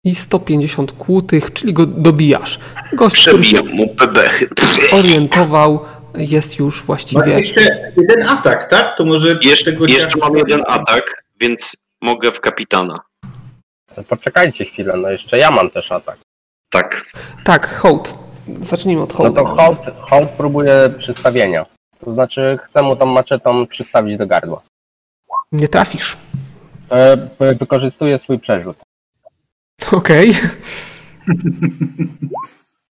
I 0.03 0.15
150 0.15 0.91
kłutych, 0.91 1.53
czyli 1.53 1.73
go 1.73 1.85
dobijasz. 1.85 2.57
Gość, 2.93 3.27
który 3.27 3.43
się 3.43 3.53
Przebijam 3.53 3.77
mu 3.77 3.93
bebechy. 3.95 4.49
orientował, 4.99 5.85
jest 6.15 6.59
już 6.59 6.79
Ma 6.79 6.85
właściwie 6.85 7.39
jeszcze 7.39 7.91
jeden 7.97 8.27
atak, 8.27 8.69
tak? 8.69 8.97
To 8.97 9.05
może 9.05 9.39
Jeszcze, 9.41 9.71
tego 9.71 9.85
jeszcze 9.87 10.17
mam 10.19 10.37
jeden 10.37 10.59
atak, 10.67 11.23
więc 11.41 11.75
mogę 12.01 12.31
w 12.31 12.39
kapitana. 12.39 12.99
Poczekajcie 14.09 14.65
chwilę, 14.65 14.93
no 14.97 15.09
jeszcze 15.09 15.37
ja 15.37 15.51
mam 15.51 15.69
też 15.69 15.91
atak. 15.91 16.17
Tak. 16.69 17.05
Tak, 17.43 17.75
hołd. 17.77 18.15
Zacznijmy 18.61 19.01
od 19.01 19.09
No 19.09 19.15
hołdu. 19.15 19.33
to 19.35 19.45
hołd, 19.45 19.77
hołd 19.99 20.29
próbuje 20.29 20.93
przystawienia. 20.99 21.65
To 22.05 22.13
znaczy 22.13 22.59
chcę 22.63 22.81
mu 22.83 22.95
tą 22.95 23.05
maczetą 23.05 23.67
przystawić 23.67 24.17
do 24.17 24.27
gardła. 24.27 24.61
Nie 25.51 25.67
trafisz. 25.67 26.17
E, 26.91 28.19
swój 28.19 28.39
przerzut. 28.39 28.77
Okej. 29.91 30.33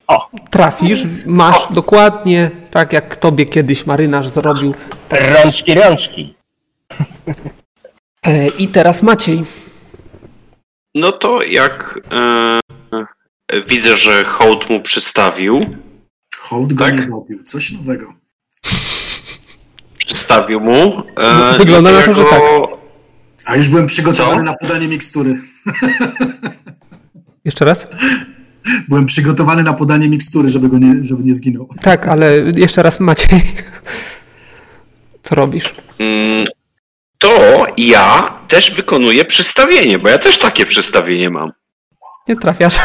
O! 0.07 0.31
Trafisz, 0.51 1.03
masz 1.27 1.73
dokładnie 1.73 2.51
tak 2.71 2.93
jak 2.93 3.17
tobie 3.17 3.47
kiedyś 3.47 3.87
marynarz 3.87 4.29
zrobił. 4.29 4.75
Rączki, 5.11 5.75
rączki. 5.75 6.35
E, 8.27 8.49
I 8.49 8.69
teraz 8.69 9.03
Maciej. 9.03 9.45
No 10.95 11.13
to 11.13 11.43
jak 11.43 12.01
e, 13.53 13.61
widzę, 13.69 13.97
że 13.97 14.25
hołd 14.25 14.71
mu 14.71 14.81
przystawił, 14.81 15.61
Hołd 16.39 16.73
go 16.73 16.85
Tak? 16.85 16.99
nie 17.01 17.07
dobił. 17.07 17.43
Coś 17.43 17.73
nowego. 17.73 18.15
Przystawił 20.19 20.61
mu. 20.61 21.03
E, 21.17 21.59
Wygląda 21.59 21.91
no 21.93 21.99
na 21.99 22.05
to, 22.05 22.11
ja 22.11 22.17
że 22.17 22.23
go- 22.23 22.79
A 23.47 23.57
już 23.57 23.69
byłem 23.69 23.87
przygotowany 23.87 24.37
Co? 24.37 24.43
na 24.43 24.55
podanie 24.55 24.89
mikstury. 24.89 25.39
Jeszcze 27.45 27.65
raz? 27.65 27.87
Byłem 28.89 29.07
przygotowany 29.07 29.63
na 29.63 29.73
podanie 29.73 30.09
mikstury, 30.09 30.49
żeby 30.49 30.69
go 30.69 30.79
nie, 30.79 30.95
żeby 31.05 31.23
nie 31.25 31.35
zginął. 31.35 31.69
Tak, 31.81 32.07
ale 32.09 32.37
jeszcze 32.57 32.83
raz 32.83 33.01
Maciej. 33.01 33.43
Co 35.23 35.35
robisz? 35.35 35.75
Mm, 35.99 36.45
To 37.19 37.67
ja 37.77 38.33
też 38.49 38.75
wykonuję 38.75 39.25
przystawienie, 39.25 39.99
bo 39.99 40.09
ja 40.09 40.19
też 40.19 40.39
takie 40.39 40.67
przystawienie 40.67 41.31
mam. 41.31 41.53
Nie 42.29 42.37
trafiasz. 42.37 42.77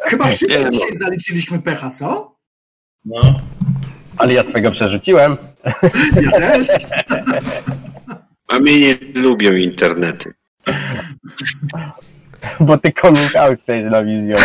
Chyba 0.00 0.26
wszyscy 0.26 0.64
Nie, 0.64 0.70
dzisiaj 0.70 0.96
zaliczyliśmy 0.96 1.62
pecha, 1.62 1.90
co? 1.90 2.34
No. 3.04 3.20
Ale 4.16 4.34
ja 4.34 4.44
swego 4.50 4.70
przerzuciłem, 4.70 5.36
Ja 6.22 6.30
też. 6.40 6.68
A 8.48 8.58
mnie 8.58 8.78
nie 8.80 8.98
lubią 9.14 9.52
internety. 9.52 10.34
bo 12.60 12.78
ty 12.78 12.92
coming 13.02 13.36
out 13.36 13.60
chcesz 13.62 13.90
na 13.90 14.04
wizję. 14.04 14.36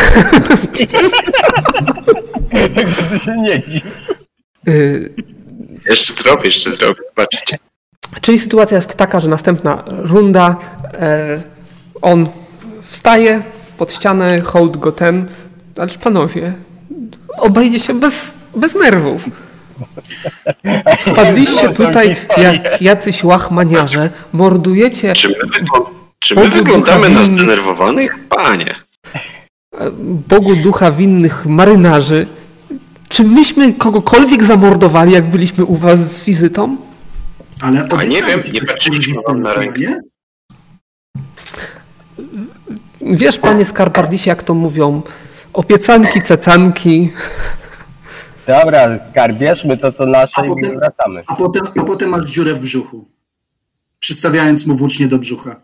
Także 2.75 3.03
ty 3.09 3.19
się 3.19 3.37
nie 3.37 3.59
dziw. 3.67 3.83
Y, 4.67 5.13
Jeszcze 5.89 6.13
zrobię, 6.13 6.41
jeszcze 6.45 6.71
zrobię, 6.75 7.01
zobaczycie. 7.09 7.57
Czyli 8.21 8.39
sytuacja 8.39 8.77
jest 8.77 8.95
taka, 8.97 9.19
że 9.19 9.29
następna 9.29 9.83
runda, 9.87 10.57
e, 10.93 11.41
on 12.05 12.27
wstaje 12.83 13.43
pod 13.77 13.93
ścianę, 13.93 14.41
hołd 14.41 14.77
go 14.77 14.91
ten, 14.91 15.27
ależ 15.77 15.97
panowie, 15.97 16.53
obejdzie 17.37 17.79
się 17.79 17.93
bez, 17.93 18.33
bez 18.55 18.75
nerwów. 18.75 19.29
Wpadliście 20.99 21.69
tutaj 21.69 22.15
jak 22.37 22.81
jacyś 22.81 23.23
łachmaniarze, 23.23 24.09
mordujecie 24.33 25.13
Czy 25.13 25.27
my, 25.29 25.35
czy 26.19 26.35
my 26.35 26.49
wyglądamy 26.49 27.09
na 27.09 27.23
zdenerwowanych? 27.23 28.15
Panie. 28.29 28.75
Bogu 30.29 30.55
ducha 30.55 30.91
winnych 30.91 31.45
marynarzy. 31.45 32.27
Czy 33.09 33.23
myśmy 33.23 33.73
kogokolwiek 33.73 34.43
zamordowali, 34.43 35.13
jak 35.13 35.29
byliśmy 35.29 35.65
u 35.65 35.75
was 35.75 35.99
z 36.15 36.23
wizytą? 36.23 36.77
Ale 37.61 37.87
A 37.97 38.03
nie 38.03 38.23
wiem, 38.23 38.43
nie 38.53 38.61
patrzyliśmy 38.61 39.13
wam 39.27 39.41
na 39.41 39.53
rękę. 39.53 39.79
nie? 39.79 39.99
Wiesz, 43.01 43.37
panie 43.37 43.65
Skarbardisie, 43.65 44.29
jak 44.29 44.43
to 44.43 44.53
mówią, 44.53 45.01
opiecanki, 45.53 46.21
cecanki. 46.21 47.13
Dobra, 48.47 49.09
skarbierzmy 49.11 49.77
to 49.77 49.91
co 49.91 50.05
nasze 50.05 50.41
A 50.41 50.45
i 50.45 50.49
potem- 50.49 50.79
wracamy. 50.79 51.23
A 51.27 51.35
potem, 51.35 51.61
a 51.79 51.83
potem 51.83 52.09
masz 52.09 52.25
dziurę 52.25 52.53
w 52.53 52.61
brzuchu. 52.61 53.05
Przystawiając 53.99 54.67
mu 54.67 54.75
włócznie 54.75 55.07
do 55.07 55.17
brzucha. 55.17 55.61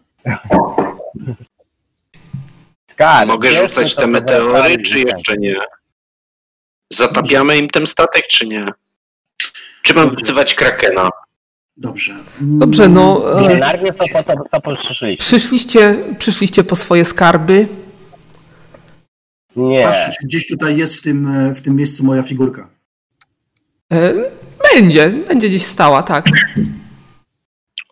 Skarb, 2.91 3.27
Mogę 3.27 3.53
rzucać 3.67 3.95
te 3.95 4.07
meteory, 4.07 4.81
czy 4.81 4.99
jeszcze 4.99 5.37
nie? 5.37 5.55
Zatapiamy 6.93 7.57
im 7.57 7.69
ten 7.69 7.87
statek, 7.87 8.27
czy 8.29 8.47
nie? 8.47 8.65
Czy 9.83 9.93
mam 9.93 10.11
wzywać 10.15 10.55
Krakena? 10.55 11.09
Dobrze. 11.81 12.13
Dobrze, 12.41 12.89
no. 12.89 13.39
E, 13.41 13.59
to 14.51 14.61
to, 14.61 14.75
przyszliście, 15.17 15.97
przyszliście 16.19 16.63
po 16.63 16.75
swoje 16.75 17.05
skarby. 17.05 17.67
Nie. 19.55 19.83
Patrz, 19.83 20.17
czy 20.19 20.27
gdzieś 20.27 20.47
tutaj 20.47 20.77
jest 20.77 20.95
w 20.95 21.01
tym, 21.01 21.27
e, 21.27 21.55
w 21.55 21.61
tym 21.61 21.75
miejscu 21.75 22.03
moja 22.05 22.23
figurka. 22.23 22.67
E, 23.93 24.13
będzie, 24.73 25.09
będzie 25.09 25.49
gdzieś 25.49 25.65
stała, 25.65 26.03
tak. 26.03 26.27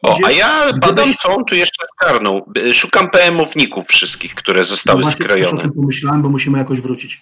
O, 0.02 0.14
Gdzieś- 0.14 0.26
a 0.26 0.32
ja 0.32 0.64
gdybyś- 0.72 0.80
badam, 0.90 1.14
co 1.24 1.36
on 1.36 1.45
tu 1.45 1.56
jeszcze 1.56 1.86
skarnął. 1.95 2.45
Szukam 2.74 3.10
PM-owników 3.10 3.88
wszystkich, 3.88 4.36
które 4.36 4.66
zostały 4.66 4.99
No 4.99 5.03
Właśnie 5.03 5.26
też 5.26 5.34
o 5.34 5.38
skrojone. 5.38 5.61
tym 5.61 5.72
pomyślałem, 5.72 6.22
bo 6.22 6.30
musimy 6.30 6.57
jakoś 6.57 6.82
wrócić. 6.82 7.22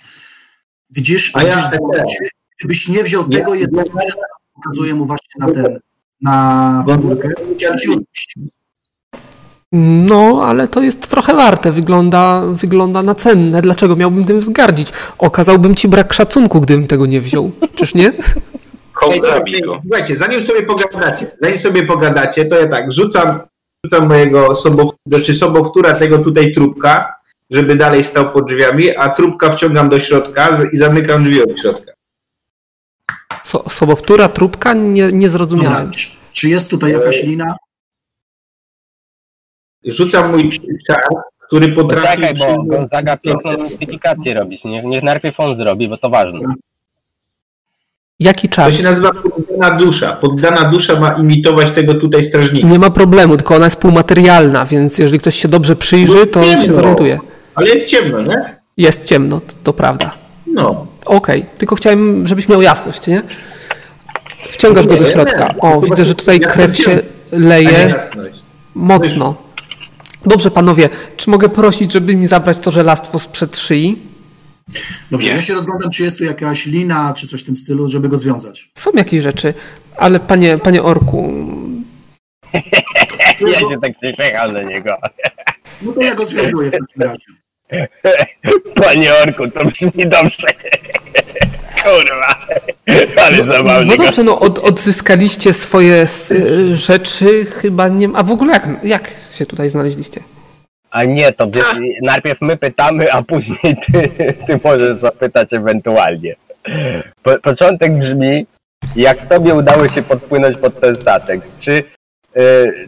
Widzisz, 0.89 1.31
A 1.35 1.43
ja- 1.43 1.55
gdzieś 1.55 1.65
z, 1.69 1.77
boku, 1.77 1.93
cie- 1.93 2.29
Gdybyś 2.59 2.87
nie 2.87 3.03
wziął 3.03 3.29
tego 3.29 3.53
jednego, 3.53 3.89
pokazuję 4.55 4.95
mu 4.95 5.05
właśnie 5.05 5.33
na 5.39 5.51
ten, 5.51 5.79
na 6.21 6.83
figurkę. 6.87 7.29
No, 9.71 10.41
ale 10.45 10.67
to 10.67 10.81
jest 10.81 11.07
trochę 11.09 11.33
warte, 11.33 11.71
wygląda, 11.71 12.41
wygląda 12.41 13.01
na 13.01 13.15
cenne. 13.15 13.61
Dlaczego 13.61 13.95
miałbym 13.95 14.25
tym 14.25 14.39
wzgardzić? 14.39 14.91
Okazałbym 15.17 15.75
ci 15.75 15.87
brak 15.87 16.13
szacunku, 16.13 16.61
gdybym 16.61 16.87
tego 16.87 17.05
nie 17.05 17.21
wziął. 17.21 17.51
Czyż 17.75 17.93
nie? 17.95 18.13
Go. 19.61 19.81
Słuchajcie, 19.81 20.17
zanim 20.17 20.43
sobie 20.43 20.63
pogadacie, 20.63 21.31
zanim 21.41 21.59
sobie 21.59 21.85
pogadacie, 21.85 22.45
to 22.45 22.59
ja 22.59 22.67
tak, 22.67 22.91
rzucam, 22.91 23.39
rzucam 23.85 24.07
mojego 24.07 24.55
sobow, 24.55 24.91
znaczy 25.05 25.33
sobowtóra 25.33 25.93
tego 25.93 26.17
tutaj 26.17 26.51
trupka, 26.51 27.15
żeby 27.49 27.75
dalej 27.75 28.03
stał 28.03 28.33
pod 28.33 28.47
drzwiami, 28.47 28.97
a 28.97 29.09
trupka 29.09 29.51
wciągam 29.51 29.89
do 29.89 29.99
środka 29.99 30.59
i 30.73 30.77
zamykam 30.77 31.23
drzwi 31.23 31.43
od 31.43 31.59
środka. 31.59 31.91
So, 33.47 33.63
sobowtóra, 33.69 34.29
trupka? 34.29 34.73
Nie, 34.73 35.03
nie 35.03 35.11
Dobra, 35.11 35.29
zrozumiałem. 35.29 35.91
czy, 35.91 36.07
czy 36.31 36.49
jest 36.49 36.71
tutaj 36.71 36.91
jakaś 36.91 37.23
lina? 37.23 37.55
Rzucam 39.85 40.31
mój 40.31 40.49
czar, 40.87 41.01
który 41.47 41.71
potrafi... 41.71 42.07
Poczekaj, 42.21 42.33
bo 42.33 42.63
Gonzaga 42.63 43.17
piękną 43.17 43.57
mistyfikację 43.63 44.33
robisz. 44.33 44.63
Niech, 44.63 44.83
niech 44.85 45.03
najpierw 45.03 45.39
on 45.39 45.57
zrobi, 45.57 45.87
bo 45.87 45.97
to 45.97 46.09
ważne. 46.09 46.39
Jaki 48.19 48.49
To 48.49 48.55
czar? 48.55 48.73
się 48.73 48.83
nazywa 48.83 49.11
poddana 49.11 49.77
dusza. 49.77 50.13
Poddana 50.15 50.63
dusza 50.69 50.99
ma 50.99 51.11
imitować 51.17 51.71
tego 51.71 51.93
tutaj 51.93 52.23
strażnika. 52.23 52.67
Nie 52.67 52.79
ma 52.79 52.89
problemu, 52.89 53.37
tylko 53.37 53.55
ona 53.55 53.65
jest 53.65 53.79
półmaterialna, 53.79 54.65
więc 54.65 54.97
jeżeli 54.97 55.19
ktoś 55.19 55.35
się 55.35 55.47
dobrze 55.47 55.75
przyjrzy, 55.75 56.27
to 56.27 56.39
No, 56.39 56.45
się 56.65 56.73
zorientuje. 56.73 57.19
Ale 57.55 57.67
jest 57.69 57.87
ciemno, 57.89 58.21
nie? 58.21 58.59
Jest 58.77 59.05
ciemno, 59.05 59.39
to, 59.39 59.53
to 59.63 59.73
prawda. 59.73 60.26
No. 60.47 60.87
Okej, 61.05 61.45
tylko 61.57 61.75
chciałem, 61.75 62.27
żebyś 62.27 62.49
miał 62.49 62.61
jasność, 62.61 63.07
nie? 63.07 63.21
Wciągasz 64.51 64.87
go 64.87 64.95
do 64.95 65.03
Nie, 65.03 65.11
środka. 65.11 65.47
nie. 65.47 65.61
O, 65.61 65.81
widzę, 65.81 66.05
że 66.05 66.15
tutaj 66.15 66.39
Ja 66.41 66.49
krew 66.49 66.77
się 66.77 66.99
nie 67.33 67.39
leje 67.39 67.95
mocno. 68.75 69.35
Dobrze, 70.25 70.51
panowie, 70.51 70.89
czy 71.17 71.29
mogę 71.29 71.49
prosić, 71.49 71.91
żeby 71.91 72.15
mi 72.15 72.27
zabrać 72.27 72.59
to 72.59 72.71
żelastwo 72.71 73.19
sprzed 73.19 73.57
szyi? 73.57 73.99
Dobrze, 75.11 75.29
Nie. 75.29 75.35
ja 75.35 75.41
się 75.41 75.53
rozglądam, 75.53 75.89
czy 75.91 76.03
jest 76.03 76.17
tu 76.17 76.23
jakaś 76.23 76.65
lina, 76.65 77.13
czy 77.13 77.27
coś 77.27 77.41
w 77.43 77.45
tym 77.45 77.55
stylu, 77.55 77.87
żeby 77.87 78.09
go 78.09 78.17
związać. 78.17 78.69
Są 78.77 78.91
jakieś 78.95 79.23
rzeczy, 79.23 79.53
ale 79.95 80.19
panie, 80.19 80.57
panie 80.57 80.83
Orku, 80.83 81.33
Ja 83.41 83.59
się 83.59 83.79
tak 83.81 83.91
przyśmiecham 84.01 84.53
do 84.53 84.61
niego. 84.63 84.89
No 85.81 85.91
to 85.93 86.01
ja 86.01 86.15
go 86.15 86.25
związuję 86.25 86.69
w 86.69 86.71
takim 86.71 87.01
razie. 87.01 87.25
Panie 88.83 89.13
Orku, 89.23 89.51
to 89.51 89.65
brzmi 89.65 90.05
dobrze. 90.05 90.47
Kurwa. 91.83 92.47
Ale 93.25 93.43
zabawnie. 93.43 93.95
No 93.97 94.03
dobrze, 94.05 94.23
no 94.23 94.39
od, 94.39 94.59
odzyskaliście 94.59 95.53
swoje 95.53 96.05
y, 96.31 96.75
rzeczy, 96.75 97.45
chyba 97.45 97.87
nie 97.87 98.09
A 98.15 98.23
w 98.23 98.31
ogóle 98.31 98.53
jak, 98.53 98.69
jak 98.83 99.11
się 99.37 99.45
tutaj 99.45 99.69
znaleźliście? 99.69 100.21
A 100.91 101.03
nie, 101.03 101.31
to 101.31 101.47
wiesz, 101.51 101.75
najpierw 102.03 102.41
my 102.41 102.57
pytamy, 102.57 103.13
a 103.13 103.21
później 103.21 103.77
ty, 103.93 104.09
ty 104.47 104.59
możesz 104.63 104.97
zapytać 104.97 105.53
ewentualnie. 105.53 106.35
Po, 107.23 107.39
początek 107.39 107.99
brzmi, 107.99 108.45
jak 108.95 109.27
tobie 109.27 109.55
udało 109.55 109.89
się 109.89 110.03
podpłynąć 110.03 110.57
pod 110.57 110.79
ten 110.79 110.95
statek? 110.95 111.41
Czy, 111.59 111.83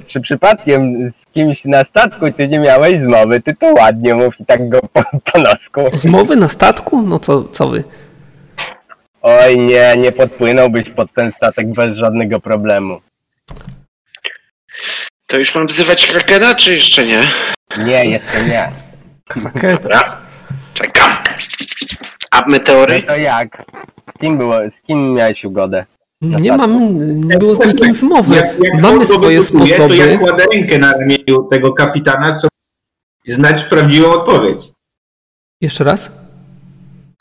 czy 0.07 0.21
przypadkiem 0.21 1.09
z 1.11 1.33
kimś 1.33 1.65
na 1.65 1.83
statku 1.83 2.31
ty 2.31 2.47
nie 2.47 2.59
miałeś 2.59 2.99
zmowy? 2.99 3.41
Ty 3.41 3.55
to 3.55 3.65
ładnie 3.73 4.15
mów 4.15 4.39
i 4.39 4.45
tak 4.45 4.69
go 4.69 4.79
po, 4.93 5.03
po 5.31 5.39
nosku. 5.39 5.81
Zmowy 5.97 6.35
na 6.35 6.47
statku? 6.47 7.01
No 7.01 7.19
co, 7.19 7.43
co 7.43 7.67
wy? 7.67 7.83
Oj 9.21 9.59
nie, 9.59 9.97
nie 9.97 10.11
podpłynąłbyś 10.11 10.89
pod 10.89 11.13
ten 11.13 11.31
statek 11.31 11.67
bez 11.73 11.97
żadnego 11.97 12.39
problemu. 12.39 13.01
To 15.27 15.37
już 15.37 15.55
mam 15.55 15.67
wzywać 15.67 16.07
Krakena, 16.07 16.55
czy 16.55 16.75
jeszcze 16.75 17.05
nie? 17.05 17.21
Nie, 17.77 18.05
jeszcze 18.05 18.43
nie. 18.45 18.69
Dobra. 19.71 20.17
Czekam. 20.73 21.11
A 22.31 22.41
No 22.41 22.47
meteory? 22.47 23.01
to 23.01 23.17
jak? 23.17 23.63
Z 24.15 24.19
kim 24.19 24.37
było, 24.37 24.55
z 24.77 24.81
kim 24.81 25.13
miałeś 25.13 25.45
ugodę? 25.45 25.85
Nie 26.21 26.57
mam, 26.57 26.97
nie 27.27 27.37
było 27.37 27.55
z 27.55 27.67
nikim 27.67 27.93
zmowy. 27.93 28.35
Jak, 28.35 28.45
jak 28.63 28.81
Mamy 28.81 29.05
swoje 29.05 29.41
wygotuje, 29.41 29.77
To 29.77 29.85
ja 29.85 29.97
sposoby. 29.97 30.17
kładę 30.17 30.45
rękę 30.53 30.79
na 30.79 30.91
ramieniu 30.93 31.43
tego 31.51 31.73
kapitana, 31.73 32.35
co 32.35 32.47
znać 33.27 33.63
prawdziwą 33.63 34.11
odpowiedź. 34.11 34.61
Jeszcze 35.61 35.83
raz? 35.83 36.11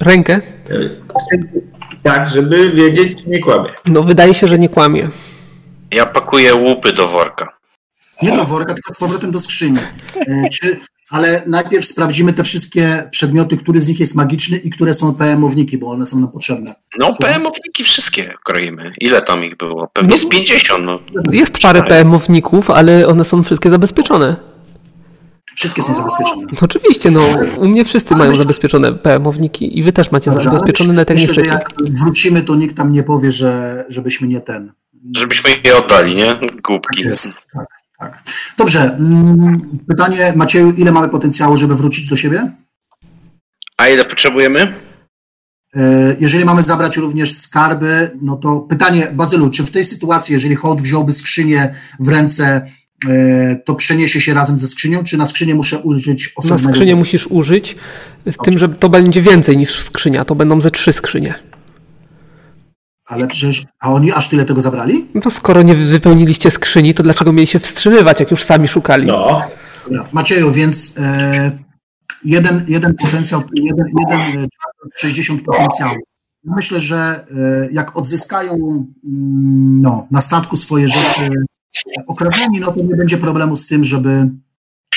Rękę? 0.01 0.41
Tak, 2.03 2.29
żeby 2.29 2.71
wiedzieć, 2.73 3.23
czy 3.23 3.29
nie 3.31 3.41
kłamie. 3.41 3.71
No 3.87 4.03
wydaje 4.03 4.35
się, 4.35 4.49
że 4.49 4.59
nie 4.59 4.69
kłamie. 4.69 5.09
Ja 5.93 6.07
pakuję 6.07 6.55
łupy 6.55 6.93
do 6.93 7.09
worka. 7.09 7.59
Nie 8.23 8.37
do 8.37 8.45
worka, 8.45 8.75
tylko 8.75 8.95
z 8.95 8.99
powrotem 8.99 9.31
do 9.31 9.41
skrzyni. 9.41 9.79
E, 10.17 10.49
Czy, 10.49 10.79
ale 11.11 11.43
najpierw 11.47 11.87
sprawdzimy 11.87 12.33
te 12.33 12.45
wszystkie 12.45 13.09
przedmioty, 13.11 13.57
który 13.57 13.81
z 13.81 13.89
nich 13.89 14.01
jest 14.01 14.17
magiczny 14.17 14.57
i 14.57 14.71
które 14.71 14.95
są 14.95 15.15
PM-owniki, 15.15 15.79
bo 15.79 15.91
one 15.91 16.07
są 16.07 16.21
nam 16.21 16.29
potrzebne. 16.33 16.75
No, 16.99 17.11
PM-owniki 17.21 17.85
wszystkie 17.85 18.35
kroimy. 18.45 18.93
Ile 19.01 19.23
tam 19.23 19.45
ich 19.45 19.57
było? 19.57 19.89
Pewnie 19.93 20.11
No. 20.11 20.19
z 20.19 20.29
50, 20.29 20.85
no. 20.85 20.99
Jest 21.33 21.59
parę 21.59 21.83
PM-owników, 21.83 22.71
ale 22.71 23.07
one 23.07 23.25
są 23.25 23.43
wszystkie 23.43 23.71
zabezpieczone. 23.71 24.37
Wszystkie 25.57 25.83
są 25.83 25.95
zabezpieczone. 25.95 26.43
No 26.53 26.59
Oczywiście, 26.63 27.11
no 27.11 27.21
u 27.57 27.69
mnie 27.69 27.85
wszyscy 27.85 28.17
mają 28.17 28.35
zabezpieczone 28.35 28.93
PM-owniki 28.93 29.79
i 29.79 29.83
wy 29.83 29.93
też 29.93 30.11
macie 30.11 30.31
Dobrze, 30.31 30.49
ale 30.51 30.59
zabezpieczone, 30.59 30.93
nawet 30.93 31.11
jak 31.11 31.19
nie 31.19 31.27
myślę, 31.27 31.43
chcecie. 31.45 31.59
jak 31.59 31.99
wrócimy, 31.99 32.43
to 32.43 32.55
nikt 32.57 32.77
tam 32.77 32.93
nie 32.93 33.03
powie, 33.03 33.33
że, 33.33 33.85
żebyśmy 33.89 34.29
nie 34.29 34.41
ten. 34.41 34.73
Żebyśmy 35.17 35.51
je 35.65 35.77
oddali, 35.77 36.15
nie? 36.15 36.35
Głupki. 36.65 37.03
Tak 37.03 37.11
jest. 37.11 37.41
Tak, 37.53 37.67
tak. 37.99 38.23
Dobrze. 38.59 38.95
mm, 38.95 39.61
Pytanie, 39.89 40.33
Macieju, 40.37 40.71
ile 40.73 40.93
mamy 40.93 41.09
potencjału, 41.09 41.57
żeby 41.57 41.75
wrócić 41.77 42.09
do 42.09 42.17
siebie? 42.17 42.53
A 43.79 43.89
ile 43.89 44.05
potrzebujemy? 44.05 44.75
E, 45.77 46.17
Jeżeli 46.21 46.45
mamy 46.45 46.63
zabrać 46.63 46.97
również 46.97 47.33
skarby, 47.35 48.11
no 48.23 48.37
to 48.37 48.61
pytanie, 48.61 49.09
Bazylu, 49.13 49.51
czy 49.51 49.65
w 49.65 49.71
tej 49.71 49.85
sytuacji, 49.85 50.33
jeżeli 50.33 50.55
hołd 50.55 50.81
wziąłby 50.83 51.13
skrzynię 51.13 51.75
w 52.01 52.09
ręce, 52.09 52.71
e, 53.09 53.57
to 53.57 53.75
przeniesie 53.75 54.21
się 54.21 54.35
razem 54.35 54.59
ze 54.59 54.67
skrzynią, 54.67 55.05
czy 55.05 55.17
na 55.19 55.27
skrzynię 55.27 55.55
muszę 55.55 55.79
użyć 55.79 56.27
Na 56.37 56.41
osobnego? 56.41 56.69
skrzynię 56.75 56.97
musisz 56.97 57.27
użyć, 57.27 57.77
z 58.27 58.37
tym, 58.45 58.59
że 58.59 58.69
to 58.69 58.89
będzie 58.89 59.23
więcej 59.23 59.57
niż 59.57 59.81
skrzynia, 59.81 60.25
to 60.25 60.35
będą 60.35 60.61
ze 60.61 60.71
trzy 60.71 60.93
skrzynie. 60.93 61.35
Ale 63.09 63.29
przecież, 63.29 63.65
a 63.81 63.93
oni 63.93 64.13
aż 64.13 64.29
tyle 64.29 64.45
tego 64.45 64.61
zabrali? 64.61 65.07
No 65.15 65.21
to 65.21 65.31
skoro 65.31 65.63
nie 65.63 65.75
wypełniliście 65.75 66.51
skrzyni, 66.51 66.95
to 66.95 67.03
dlaczego 67.03 67.33
mieli 67.33 67.47
się 67.47 67.59
wstrzymywać, 67.59 68.21
jak 68.21 68.31
już 68.31 68.45
sami 68.45 68.69
szukali? 68.69 69.07
No. 69.07 69.43
Dobra. 69.85 70.09
Macieju, 70.13 70.53
więc 70.53 70.95
e, 70.99 71.59
jeden, 72.25 72.65
jeden 72.69 72.95
potencjał, 72.95 73.43
jeden, 73.55 73.87
jeden 73.99 74.45
e, 74.45 74.49
60 74.97 75.43
potencjału. 75.43 75.97
Myślę, 76.45 76.81
że 76.81 77.27
e, 77.31 77.69
jak 77.73 77.97
odzyskają 77.97 78.55
mm, 78.55 79.81
no, 79.81 80.07
na 80.11 80.21
statku 80.21 80.57
swoje 80.57 80.89
rzeczy 80.89 81.29
okrawieni, 82.07 82.61
no 82.61 82.73
to 82.73 82.83
nie 82.83 82.97
będzie 82.97 83.19
problemu 83.19 83.57
z 83.57 83.67
tym, 83.67 83.85
żeby 83.85 84.31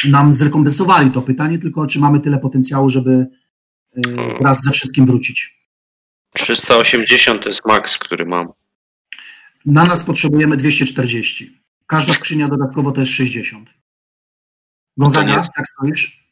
nam 0.10 0.34
zrekompensowali 0.34 1.12
to 1.12 1.22
pytanie, 1.22 1.60
tylko 1.60 1.88
czy 1.88 2.00
mamy 2.00 2.20
tyle 2.20 2.38
potencjału, 2.38 2.90
żeby 2.90 3.12
e, 3.12 4.02
raz 4.44 4.64
ze 4.64 4.72
wszystkim 4.72 5.06
wrócić. 5.06 5.61
380 6.34 7.44
to 7.44 7.49
jest 7.49 7.66
maks, 7.66 7.98
który 7.98 8.26
mam. 8.26 8.48
Na 9.66 9.86
nas 9.86 10.03
potrzebujemy 10.03 10.58
240. 10.58 11.62
Każda 11.88 12.14
skrzynia 12.14 12.48
dodatkowo 12.48 12.91
to 12.91 12.99
jest 12.99 13.12
60. 13.12 13.70
Gonzaga, 14.98 15.36
tak 15.56 15.66
stoisz? 15.68 16.26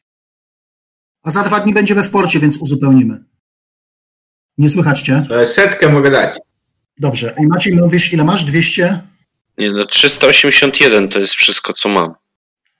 A 1.24 1.32
za 1.32 1.44
dwa 1.44 1.60
dni 1.60 1.74
będziemy 1.74 2.04
w 2.04 2.10
porcie, 2.10 2.40
więc 2.40 2.58
uzupełnimy. 2.58 3.24
Nie 4.58 4.70
słychać 4.70 5.02
cię? 5.02 5.28
E, 5.32 5.48
Setkę 5.48 5.90
mogę 5.90 6.12
dać. 6.12 6.38
Dobrze. 6.98 7.36
I 7.40 7.48
Maciej, 7.48 7.76
mówisz, 7.76 8.14
ile 8.14 8.24
masz? 8.24 8.46
200? 8.46 9.02
Nie, 9.58 9.72
no 9.72 9.86
381 9.86 11.10
to 11.10 11.20
jest 11.20 11.34
wszystko, 11.34 11.74
co 11.74 11.90
mam. 11.90 12.14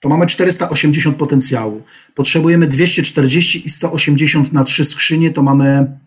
To 0.00 0.08
mamy 0.08 0.26
480 0.26 1.16
potencjału. 1.16 1.84
Potrzebujemy 2.14 2.66
240 2.66 3.66
i 3.66 3.70
180 3.70 4.52
na 4.52 4.64
trzy 4.64 4.84
skrzynie, 4.84 5.30
to 5.30 5.42
mamy 5.42 5.98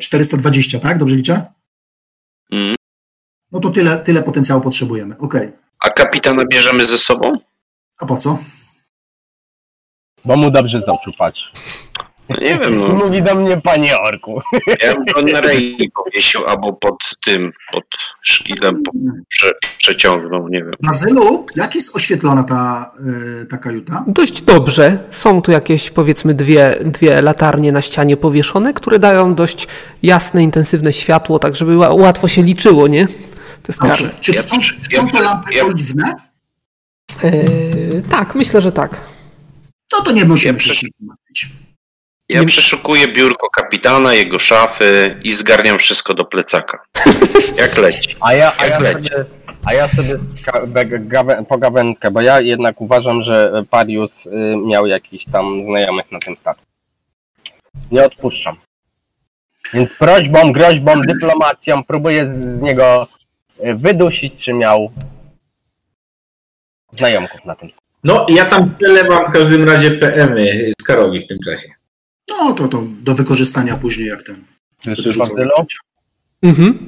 420, 0.00 0.80
tak? 0.80 0.98
Dobrze 0.98 1.16
liczę? 1.16 1.52
Mm. 2.52 2.76
No 3.52 3.60
to 3.60 3.70
tyle, 3.70 3.96
tyle 3.96 4.22
potencjału 4.22 4.60
potrzebujemy. 4.60 5.18
Okej. 5.18 5.52
A 5.78 5.90
kapitana 5.90 6.42
bierzemy 6.52 6.84
ze 6.84 6.98
sobą? 6.98 7.32
A 7.98 8.06
po 8.06 8.16
co? 8.16 8.38
Bo 10.24 10.36
mu 10.36 10.50
dobrze 10.50 10.80
z 10.80 10.88
oczu 10.88 11.12
patrz. 11.18 11.52
No 11.96 12.02
nie 12.40 12.58
wiem, 12.58 12.78
no. 12.80 12.88
Mówi 12.88 13.22
do 13.22 13.34
mnie 13.34 13.56
panie 13.60 13.98
orku. 14.00 14.40
Ja 14.82 14.94
bym 14.94 15.04
go 15.04 15.22
na 15.32 15.40
rei 15.40 15.90
powiesił 16.04 16.46
albo 16.46 16.72
pod 16.72 16.96
tym, 17.26 17.52
pod 17.72 17.84
szkilem 18.22 18.82
po, 18.82 18.92
prze, 19.28 19.50
przeciągnął, 19.78 20.48
nie 20.48 20.58
wiem. 20.64 20.72
Bazylu, 20.82 21.46
jak 21.56 21.74
jest 21.74 21.96
oświetlona 21.96 22.44
ta, 22.44 22.92
y, 23.42 23.46
ta 23.46 23.56
kajuta? 23.58 24.04
Dość 24.06 24.42
dobrze. 24.42 24.98
Są 25.10 25.42
tu 25.42 25.52
jakieś 25.52 25.90
powiedzmy 25.90 26.34
dwie, 26.34 26.76
dwie 26.84 27.22
latarnie 27.22 27.72
na 27.72 27.82
ścianie 27.82 28.16
powieszone, 28.16 28.74
które 28.74 28.98
dają 28.98 29.34
dość 29.34 29.68
jasne, 30.02 30.42
intensywne 30.42 30.92
światło, 30.92 31.38
tak 31.38 31.56
żeby 31.56 31.72
ła- 31.76 32.00
łatwo 32.00 32.28
się 32.28 32.42
liczyło, 32.42 32.88
nie? 32.88 33.06
Te. 33.62 33.72
Dobrze. 33.82 34.10
Czy 34.20 34.42
są, 34.42 34.60
czy 34.60 34.68
są 34.70 34.72
ja 34.90 35.00
to 35.00 35.06
przy- 35.14 35.22
lampy 35.24 35.54
ja- 35.54 35.64
oliwne? 35.66 36.12
Yy, 37.22 38.02
tak, 38.10 38.34
myślę, 38.34 38.60
że 38.60 38.72
tak. 38.72 39.00
No 39.92 40.00
to 40.04 40.12
nie 40.12 40.24
musimy 40.24 40.52
Ja 40.52 40.58
się 40.60 40.72
przy- 40.72 40.80
tym 40.80 41.06
martwić. 41.06 41.48
Ja 42.32 42.40
Nie- 42.40 42.46
przeszukuję 42.46 43.08
biurko 43.08 43.50
kapitana, 43.50 44.14
jego 44.14 44.38
szafy 44.38 45.20
i 45.22 45.34
zgarniam 45.34 45.78
wszystko 45.78 46.14
do 46.14 46.24
plecaka. 46.24 46.84
Jak 47.58 47.76
leci. 47.78 48.16
A 48.20 48.34
ja, 48.34 48.52
a 48.58 48.66
ja 48.66 48.78
Jak 48.80 48.92
sobie, 48.92 49.24
a 49.64 49.74
ja 49.74 49.88
sobie 49.88 50.14
ska- 50.34 50.66
be- 50.66 50.84
gawę- 50.86 51.44
pogawędkę, 51.48 52.10
bo 52.10 52.20
ja 52.20 52.40
jednak 52.40 52.80
uważam, 52.80 53.22
że 53.22 53.62
Parius 53.70 54.26
y, 54.26 54.30
miał 54.66 54.86
jakiś 54.86 55.24
tam 55.24 55.64
znajomych 55.66 56.12
na 56.12 56.20
tym 56.20 56.36
statku. 56.36 56.64
Nie 57.90 58.04
odpuszczam. 58.04 58.56
Więc 59.74 59.90
prośbą, 59.96 60.52
groźbą, 60.52 61.00
dyplomacją 61.00 61.84
próbuję 61.84 62.26
z, 62.26 62.62
niego 62.62 63.08
y, 63.66 63.74
wydusić, 63.74 64.44
czy 64.44 64.52
miał 64.52 64.92
znajomków 66.98 67.44
na 67.44 67.54
tym. 67.54 67.70
No, 68.04 68.26
ja 68.28 68.44
tam 68.44 68.74
przelewam 68.78 69.30
w 69.30 69.32
każdym 69.34 69.68
razie 69.68 69.90
PM-y 69.90 70.72
z 70.80 70.84
Karowi 70.84 71.20
w 71.22 71.26
tym 71.26 71.38
czasie. 71.44 71.68
No 72.38 72.52
to, 72.54 72.68
to 72.68 72.82
do 73.02 73.14
wykorzystania 73.14 73.76
później 73.76 74.08
jak 74.08 74.22
ten. 74.22 74.36
Bazylu? 75.18 75.50
Mhm. 76.42 76.78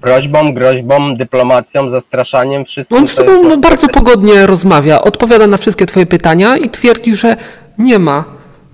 Prośbą, 0.00 0.54
groźbą, 0.54 1.16
dyplomacją, 1.16 1.90
zastraszaniem, 1.90 2.64
wszystkim. 2.64 2.98
On 2.98 3.08
z 3.08 3.14
tobą 3.14 3.48
to- 3.48 3.56
bardzo 3.56 3.88
pogodnie 3.88 4.46
rozmawia, 4.46 5.00
odpowiada 5.00 5.46
na 5.46 5.56
wszystkie 5.56 5.86
twoje 5.86 6.06
pytania 6.06 6.56
i 6.56 6.70
twierdzi, 6.70 7.16
że 7.16 7.36
nie 7.78 7.98
ma. 7.98 8.24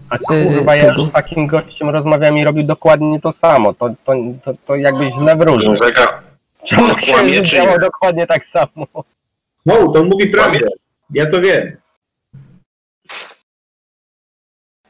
A 0.08 0.18
kurwa, 0.18 0.74
e, 0.74 0.78
ja 0.78 0.86
tego. 0.86 1.06
z 1.06 1.12
takim 1.12 1.46
gościem 1.46 1.90
rozmawiałem 1.90 2.36
i 2.36 2.44
robił 2.44 2.62
dokładnie 2.62 3.20
to 3.20 3.32
samo. 3.32 3.74
To, 3.74 3.88
to, 4.04 4.12
to, 4.44 4.54
to 4.66 4.76
jakbyś 4.76 5.14
źle 5.14 5.36
wróżył. 5.36 5.74
Czemu 6.66 7.00
się 7.00 7.42
działo 7.42 7.70
nie? 7.70 7.78
dokładnie 7.78 8.26
tak 8.26 8.46
samo? 8.46 8.86
No, 9.66 9.74
to 9.92 10.00
on 10.00 10.08
mówi 10.08 10.26
prawdę. 10.26 10.68
Ja 11.10 11.26
to 11.26 11.40
wiem. 11.40 11.76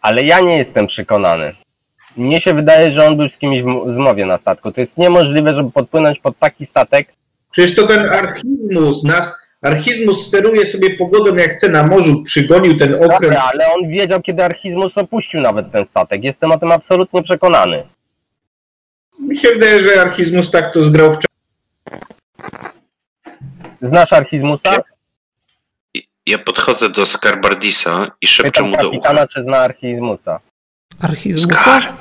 Ale 0.01 0.23
ja 0.23 0.41
nie 0.41 0.57
jestem 0.57 0.87
przekonany. 0.87 1.53
Mnie 2.17 2.41
się 2.41 2.55
wydaje, 2.55 2.93
że 2.93 3.07
on 3.07 3.17
był 3.17 3.29
z 3.29 3.39
kimś 3.39 3.63
w 3.63 3.95
zmowie 3.95 4.27
na 4.27 4.39
statku. 4.39 4.73
To 4.73 4.81
jest 4.81 4.99
niemożliwe, 4.99 5.55
żeby 5.55 5.71
podpłynąć 5.71 6.21
pod 6.21 6.39
taki 6.39 6.67
statek. 6.67 7.09
Przecież 7.51 7.77
to 7.77 7.87
ten 7.87 8.01
archizmus 8.01 9.05
nas, 9.05 9.35
archizmus 9.63 10.27
steruje 10.27 10.67
sobie 10.67 10.97
pogodą 10.97 11.37
jak 11.37 11.53
chce 11.53 11.69
na 11.69 11.87
morzu, 11.87 12.23
przygonił 12.23 12.79
ten 12.79 12.95
okręt. 12.95 13.23
Dobra, 13.23 13.51
ale 13.53 13.73
on 13.73 13.89
wiedział, 13.89 14.23
kiedy 14.23 14.45
Archizmus 14.45 14.99
opuścił 14.99 15.41
nawet 15.41 15.73
ten 15.73 15.87
statek. 15.87 16.25
Jestem 16.25 16.53
o 16.53 16.59
tym 16.59 16.73
absolutnie 16.73 17.23
przekonany. 17.23 17.83
Mi 19.21 19.37
się 19.37 19.49
wydaje, 19.49 19.83
że 19.83 20.03
archizmus 20.03 20.51
tak 20.51 20.75
to 20.75 20.83
zgrał 20.83 21.13
w 21.13 21.19
Znasz 23.83 24.13
Archizmusa? 24.13 24.83
Ja 26.31 26.39
podchodzę 26.39 26.89
do 26.89 27.07
Skarbardisa 27.07 28.11
i 28.21 28.27
szepczę 28.27 28.63
mu 28.63 28.71
do 28.71 28.77
kapitana, 28.77 29.21
ucha. 29.23 29.29
czy 29.29 29.43
zna 29.43 29.57
Archizmusa. 29.59 30.41
Archizmusa? 31.01 31.61
Skar, 31.61 31.93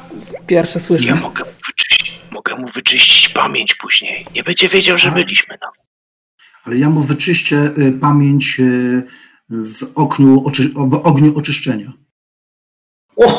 Pierwsze 0.47 0.79
słyszę. 0.79 1.07
ja 1.07 1.15
mogę 1.15 1.43
mu, 1.43 1.51
wyczyścić, 1.67 2.19
mogę 2.31 2.55
mu 2.55 2.67
wyczyścić 2.67 3.29
pamięć 3.29 3.75
później. 3.75 4.25
Nie 4.35 4.43
będzie 4.43 4.69
wiedział, 4.69 4.97
że 4.97 5.11
byliśmy 5.11 5.57
no. 5.61 5.67
Ale 6.65 6.77
ja 6.77 6.89
mu 6.89 7.01
wyczyszczę 7.01 7.55
y, 7.55 7.91
pamięć 8.01 8.59
y, 8.59 9.03
w, 9.49 9.91
okniu, 9.95 10.43
oczy, 10.47 10.69
w 10.75 11.01
ogniu 11.07 11.37
oczyszczenia. 11.37 11.91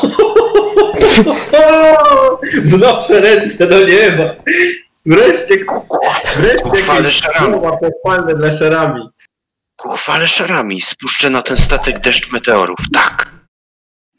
Znoszę 2.63 3.21
ręce 3.21 3.67
do 3.67 3.85
nieba. 3.87 4.23
Wreszcie, 5.05 5.57
wreszcie 6.37 6.65
Uchwale 6.65 7.03
jakieś 7.03 7.21
szarami. 7.21 7.53
słowa 7.53 7.77
pochwalne 7.77 8.35
dla 8.35 8.57
szarami. 8.57 9.01
Ku 9.81 9.89
chwale 9.89 10.27
szarami, 10.27 10.81
spuszczę 10.81 11.29
na 11.29 11.41
ten 11.41 11.57
statek 11.57 11.99
deszcz 12.01 12.31
meteorów. 12.31 12.77
Tak. 12.93 13.31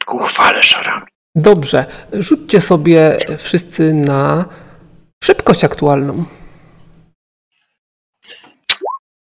Ku 0.05 0.17
chwale 0.19 0.63
szarami. 0.63 1.05
Dobrze, 1.35 1.85
rzućcie 2.13 2.61
sobie 2.61 3.17
wszyscy 3.37 3.93
na 3.93 4.45
szybkość 5.23 5.63
aktualną. 5.63 6.25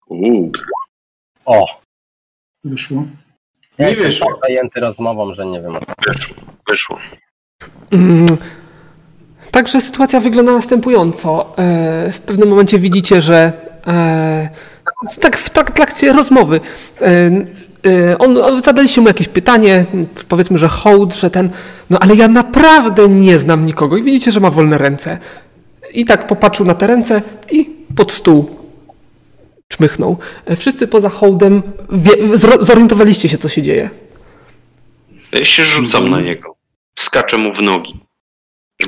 Uuu. 0.08 0.52
O! 1.46 1.66
Wyszło. 2.64 3.04
Nie 3.80 3.96
wyszło. 3.96 4.28
tak 4.28 4.36
zajęty 4.42 4.80
rozmową, 4.80 5.36
że 5.36 5.46
nie 5.46 5.62
wiem. 5.62 5.74
Wyszło. 6.08 6.36
Wyszło. 6.70 7.00
Mm, 7.92 8.26
Także 9.52 9.82
sytuacja 9.82 10.20
wygląda 10.20 10.52
następująco. 10.52 11.56
E, 11.58 12.12
W 12.12 12.20
pewnym 12.20 12.50
momencie 12.50 12.80
widzicie, 12.80 13.22
że 13.22 13.54
e, 13.88 14.50
tak 15.20 15.38
w 15.38 15.54
trak- 15.54 15.72
trakcie 15.72 16.14
rozmowy 16.14 16.60
e, 17.02 17.06
e, 17.86 18.18
on, 18.18 18.62
zadaliście 18.64 19.02
mu 19.02 19.08
jakieś 19.08 19.28
pytanie, 19.28 19.86
powiedzmy, 20.28 20.58
że 20.58 20.68
hołd, 20.68 21.16
że 21.16 21.30
ten, 21.30 21.50
no 21.90 22.00
ale 22.00 22.16
ja 22.16 22.28
naprawdę 22.28 23.10
nie 23.10 23.38
znam 23.40 23.66
nikogo 23.66 23.98
i 23.98 24.04
widzicie, 24.04 24.32
że 24.32 24.40
ma 24.40 24.52
wolne 24.52 24.78
ręce. 24.78 25.18
I 25.94 26.06
tak 26.06 26.28
popatrzył 26.28 26.66
na 26.66 26.74
te 26.76 26.88
ręce 26.88 27.22
i 27.52 27.70
pod 27.96 28.12
stół 28.12 28.56
czmychnął. 29.68 30.18
E, 30.46 30.56
Wszyscy 30.56 30.88
poza 30.88 31.10
hołdem 31.10 31.62
wie, 31.92 32.12
zorientowaliście 32.60 33.30
się, 33.30 33.38
co 33.38 33.50
się 33.50 33.62
dzieje. 33.62 33.90
Ja 35.32 35.46
się 35.46 35.64
rzucam 35.64 36.10
na 36.10 36.20
niego. 36.20 36.56
Skaczę 37.00 37.38
mu 37.38 37.54
w 37.54 37.62
nogi. 37.62 38.00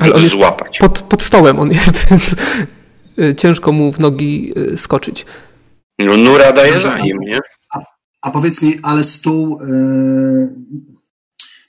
Ale 0.00 0.14
on 0.14 0.22
jest 0.22 0.34
złapać. 0.34 0.78
Pod, 0.78 1.02
pod 1.02 1.22
stołem 1.22 1.60
on 1.60 1.70
jest, 1.70 2.04
więc 2.10 2.34
ciężko 3.36 3.72
mu 3.72 3.92
w 3.92 3.98
nogi 3.98 4.52
skoczyć. 4.76 5.26
No 5.98 6.16
nura 6.16 6.52
daje 6.52 6.80
za 6.80 6.98
nim, 6.98 7.16
nie? 7.20 7.38
A 8.22 8.30
powiedz 8.30 8.62
mi, 8.62 8.74
ale 8.82 9.02
stół. 9.02 9.60
y, 9.62 10.48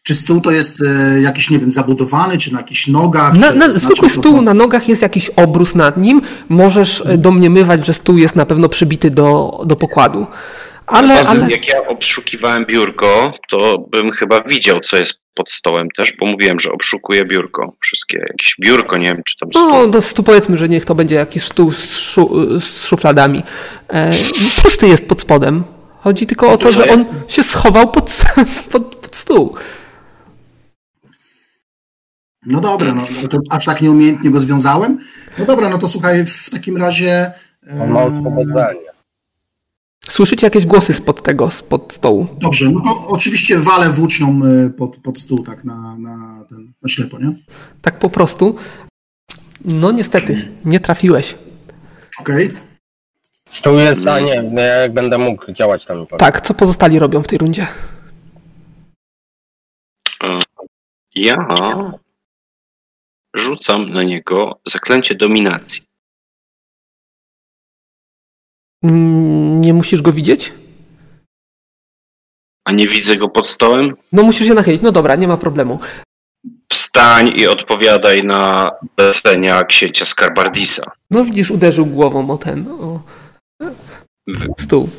czy 0.03 0.15
stół 0.15 0.41
to 0.41 0.51
jest 0.51 0.81
y, 0.81 1.21
jakiś, 1.21 1.49
nie 1.49 1.59
wiem, 1.59 1.71
zabudowany, 1.71 2.37
czy 2.37 2.53
na 2.53 2.59
jakichś 2.59 2.87
nogach? 2.87 3.37
Na, 3.37 3.51
na, 3.53 3.65
czym 3.65 3.77
zwykły 3.79 4.09
to- 4.09 4.15
stół, 4.15 4.41
na 4.41 4.53
nogach 4.53 4.87
jest 4.89 5.01
jakiś 5.01 5.29
obrus 5.29 5.75
nad 5.75 5.97
nim. 5.97 6.21
Możesz 6.49 7.01
y, 7.01 7.17
domniemywać, 7.17 7.85
że 7.85 7.93
stół 7.93 8.17
jest 8.17 8.35
na 8.35 8.45
pewno 8.45 8.69
przybity 8.69 9.11
do, 9.11 9.59
do 9.65 9.75
pokładu. 9.75 10.27
Ale, 10.93 11.17
Poza 11.17 11.29
ale 11.29 11.51
jak 11.51 11.67
ja 11.67 11.87
obszukiwałem 11.87 12.65
biurko, 12.65 13.33
to 13.49 13.77
bym 13.91 14.11
chyba 14.11 14.41
widział, 14.41 14.79
co 14.79 14.97
jest 14.97 15.13
pod 15.33 15.51
stołem 15.51 15.87
też, 15.97 16.13
bo 16.19 16.25
mówiłem, 16.25 16.59
że 16.59 16.71
obszukuję 16.71 17.25
biurko. 17.25 17.73
Wszystkie 17.81 18.17
jakieś 18.17 18.55
biurko, 18.61 18.97
nie 18.97 19.05
wiem, 19.05 19.21
czy 19.25 19.37
tam 19.39 19.49
no, 19.53 19.69
stół. 19.69 19.91
to 19.91 20.01
stu 20.01 20.23
powiedzmy, 20.23 20.57
że 20.57 20.69
niech 20.69 20.85
to 20.85 20.95
będzie 20.95 21.15
jakiś 21.15 21.43
stół 21.43 21.71
z, 21.71 21.97
szu, 21.97 22.59
z 22.59 22.85
szufladami. 22.85 23.43
E, 23.89 24.11
pusty 24.63 24.87
jest 24.87 25.07
pod 25.07 25.21
spodem. 25.21 25.63
Chodzi 25.99 26.27
tylko 26.27 26.51
o 26.51 26.57
to, 26.57 26.71
że 26.71 26.89
on 26.89 27.05
się 27.27 27.43
schował 27.43 27.91
pod, 27.91 28.23
pod, 28.71 28.95
pod 28.95 29.15
stół. 29.15 29.55
No 32.45 32.61
dobra, 32.61 32.93
no, 32.93 33.07
no 33.21 33.27
to 33.27 33.37
aż 33.49 33.65
tak 33.65 33.81
nieumiejętnie 33.81 34.29
go 34.29 34.39
związałem. 34.39 34.99
No 35.37 35.45
dobra, 35.45 35.69
no 35.69 35.77
to 35.77 35.87
słuchaj, 35.87 36.25
w 36.25 36.49
takim 36.49 36.77
razie. 36.77 37.31
On 37.81 37.91
ma 37.91 38.01
e, 38.01 38.03
oswobodzenie. 38.03 38.92
Słyszycie 40.09 40.47
jakieś 40.47 40.65
głosy 40.65 40.93
spod 40.93 41.23
tego, 41.23 41.51
spod 41.51 41.93
stołu. 41.93 42.27
Dobrze, 42.37 42.69
no 42.71 42.81
to 42.81 43.07
oczywiście 43.07 43.59
walę 43.59 43.89
włócznią 43.89 44.41
y, 44.45 44.69
pod, 44.69 44.97
pod 44.97 45.19
stół, 45.19 45.43
tak 45.43 45.63
na, 45.63 45.97
na, 45.97 46.45
ten, 46.49 46.73
na 46.81 46.89
ślepo, 46.89 47.19
nie? 47.19 47.33
Tak 47.81 47.99
po 47.99 48.09
prostu. 48.09 48.55
No 49.65 49.91
niestety, 49.91 50.51
nie 50.65 50.79
trafiłeś. 50.79 51.35
Okej. 52.19 52.53
Tu 53.63 53.73
jest, 53.79 54.07
a 54.07 54.19
nie, 54.19 54.43
no 54.43 54.61
ja 54.61 54.75
jak 54.75 54.93
będę 54.93 55.17
mógł 55.17 55.53
działać 55.53 55.85
tam. 55.85 56.07
Tak, 56.07 56.41
co 56.41 56.53
pozostali 56.53 56.99
robią 56.99 57.23
w 57.23 57.27
tej 57.27 57.37
rundzie? 57.37 57.67
Ja 61.15 61.35
rzucam 63.35 63.89
na 63.89 64.03
niego 64.03 64.59
zaklęcie 64.71 65.15
dominacji. 65.15 65.81
Mm, 68.83 69.61
Nie 69.61 69.73
musisz 69.73 70.01
go 70.01 70.13
widzieć? 70.13 70.53
A 72.65 72.71
nie 72.71 72.87
widzę 72.87 73.17
go 73.17 73.29
pod 73.29 73.47
stołem? 73.47 73.95
No 74.11 74.23
musisz 74.23 74.47
się 74.47 74.53
nachylić. 74.53 74.81
No 74.81 74.91
dobra, 74.91 75.15
nie 75.15 75.27
ma 75.27 75.37
problemu. 75.37 75.79
Wstań 76.71 77.31
i 77.35 77.47
odpowiadaj 77.47 78.23
na 78.23 78.69
lecenia 78.97 79.63
księcia 79.63 80.05
Skarbardisa. 80.05 80.83
No 81.11 81.25
widzisz, 81.25 81.51
uderzył 81.51 81.85
głową 81.85 82.29
o 82.29 82.37
ten, 82.37 82.67
o 82.67 83.01
stół. 84.59 84.89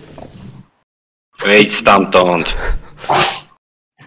Wejdź 1.47 1.75
stamtąd. 1.77 2.55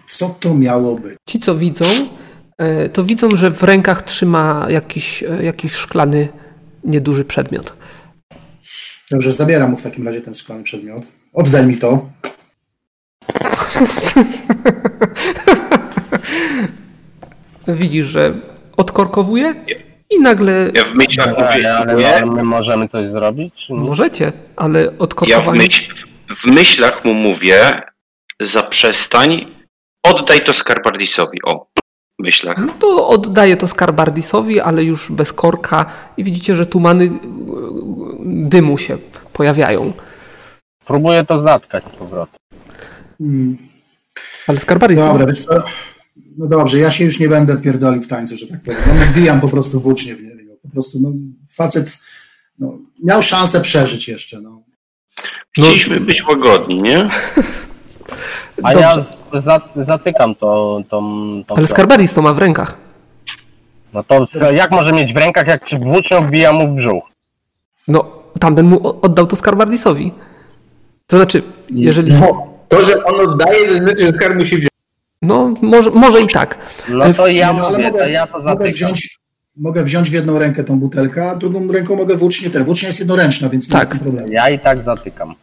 Co 0.06 0.28
to 0.40 0.54
miało 0.54 0.94
być? 0.94 1.16
Ci, 1.28 1.40
co 1.40 1.54
widzą, 1.56 1.86
e, 2.58 2.88
to 2.88 3.04
widzą, 3.04 3.36
że 3.36 3.50
w 3.50 3.62
rękach 3.62 4.02
trzyma 4.02 4.66
jakiś, 4.68 5.22
e, 5.22 5.44
jakiś 5.44 5.72
szklany, 5.72 6.28
nieduży 6.84 7.24
przedmiot. 7.24 7.76
Dobrze, 9.10 9.32
zabieram 9.32 9.70
mu 9.70 9.76
w 9.76 9.82
takim 9.82 10.06
razie 10.06 10.20
ten 10.20 10.34
szklany 10.34 10.62
przedmiot. 10.62 11.02
Oddaj 11.32 11.66
mi 11.66 11.76
to. 11.76 12.10
Widzisz, 17.68 18.06
że 18.06 18.34
odkorkowuje 18.76 19.54
i 20.10 20.20
nagle 20.20 20.70
Ja 20.74 20.84
w 20.84 20.94
myślach 20.94 21.34
Ale, 21.36 21.46
mówię, 21.46 21.72
ale, 21.74 22.22
ale 22.22 22.26
my 22.26 22.42
możemy 22.44 22.88
coś 22.88 23.10
zrobić? 23.10 23.66
Możecie, 23.70 24.32
ale 24.56 24.82
ja 24.82 24.90
w, 24.90 24.94
odkorkowanie... 24.98 25.58
myśl, 25.58 25.94
w 26.36 26.46
myślach 26.46 27.04
mu 27.04 27.14
mówię, 27.14 27.82
zaprzestań, 28.40 29.46
oddaj 30.02 30.44
to 30.44 30.54
Skarbardisowi. 30.54 31.38
O, 31.44 31.66
w 32.18 32.22
myślach. 32.22 32.58
No 32.58 32.72
to 32.78 33.08
oddaje 33.08 33.56
to 33.56 33.68
Skarbardisowi, 33.68 34.60
ale 34.60 34.84
już 34.84 35.12
bez 35.12 35.32
korka 35.32 35.86
i 36.16 36.24
widzicie, 36.24 36.56
że 36.56 36.66
tumany 36.66 37.04
e, 37.04 37.10
dymu 38.26 38.78
się 38.78 38.98
pojawiają. 39.32 39.92
Próbuję 40.86 41.24
to 41.24 41.42
zatkać 41.42 41.84
z 41.84 41.96
powrotem. 41.96 42.40
Mm, 43.20 43.58
Ale 44.46 44.58
Skarbardis... 44.58 44.98
Dobra, 44.98 45.26
wiesz 45.26 45.44
co? 45.44 45.54
No 46.38 46.46
dobrze, 46.46 46.78
ja 46.78 46.90
się 46.90 47.04
już 47.04 47.20
nie 47.20 47.28
będę 47.28 47.60
pierdolił 47.60 48.02
w 48.02 48.08
tańcu, 48.08 48.36
że 48.36 48.46
tak 48.46 48.62
powiem. 48.62 48.80
No, 48.86 49.04
wbijam 49.04 49.40
po 49.40 49.48
prostu 49.48 49.80
włócznie 49.80 50.14
w 50.14 50.22
niego. 50.22 50.52
Po 50.62 50.68
prostu, 50.68 50.98
no, 51.00 51.12
facet 51.50 51.98
no, 52.58 52.78
miał 53.04 53.22
szansę 53.22 53.60
przeżyć 53.60 54.08
jeszcze, 54.08 54.40
no. 54.40 54.62
Chcieliśmy 55.52 56.00
być 56.00 56.24
łagodni, 56.28 56.82
nie? 56.82 57.10
A 58.62 58.74
Dobrze. 58.74 58.80
ja 58.80 59.17
zatykam 59.76 60.34
to, 60.34 60.80
tą, 60.90 61.00
tą 61.46 61.56
Ale 61.56 61.66
Skarbardis 61.66 62.12
to 62.14 62.22
ma 62.22 62.32
w 62.32 62.38
rękach. 62.38 62.78
No 63.92 64.02
to 64.02 64.26
jak 64.52 64.70
może 64.70 64.92
mieć 64.92 65.12
w 65.12 65.16
rękach, 65.16 65.46
jak 65.46 65.64
włócznią 65.80 66.22
wbija 66.22 66.52
mu 66.52 66.68
w 66.68 66.70
brzuch? 66.70 67.04
No, 67.88 68.04
tamten 68.40 68.66
mu 68.66 68.88
oddał 69.02 69.26
to 69.26 69.36
Skarbardisowi. 69.36 70.12
To 71.06 71.16
znaczy, 71.16 71.42
jeżeli... 71.70 72.12
To, 72.68 72.84
że 72.84 73.04
on 73.04 73.30
oddaje, 73.30 73.68
to 73.68 73.76
znaczy, 73.76 73.98
że 74.06 74.12
skarb 74.12 74.34
musi 74.38 74.56
wziąć. 74.56 74.68
No, 75.22 75.54
może, 75.62 75.90
może 75.90 76.20
i 76.22 76.28
tak. 76.28 76.58
No 76.88 77.14
to 77.14 77.26
ja 77.28 77.52
No, 77.52 77.70
mówię, 77.70 77.84
mogę, 77.90 77.98
to 77.98 78.08
ja 78.08 78.26
to 78.26 78.38
mogę, 78.38 78.48
zatykam. 78.50 78.72
wziąć, 78.72 79.18
mogę 79.56 79.84
wziąć 79.84 80.10
w 80.10 80.12
jedną 80.12 80.38
rękę 80.38 80.64
tą 80.64 80.78
butelkę, 80.80 81.30
a 81.30 81.34
drugą 81.36 81.72
ręką 81.72 81.96
mogę 81.96 82.16
włócznie 82.16 82.50
ten. 82.50 82.64
Włócznia 82.64 82.86
jest 82.88 82.98
jednoręczna, 83.00 83.48
więc 83.48 83.68
nie 83.68 83.72
Tak. 83.72 83.80
jest 83.80 83.90
tym 83.90 84.00
problemu. 84.00 84.28
Ja 84.28 84.50
i 84.50 84.58
tak 84.58 84.84
zatykam. 84.84 85.34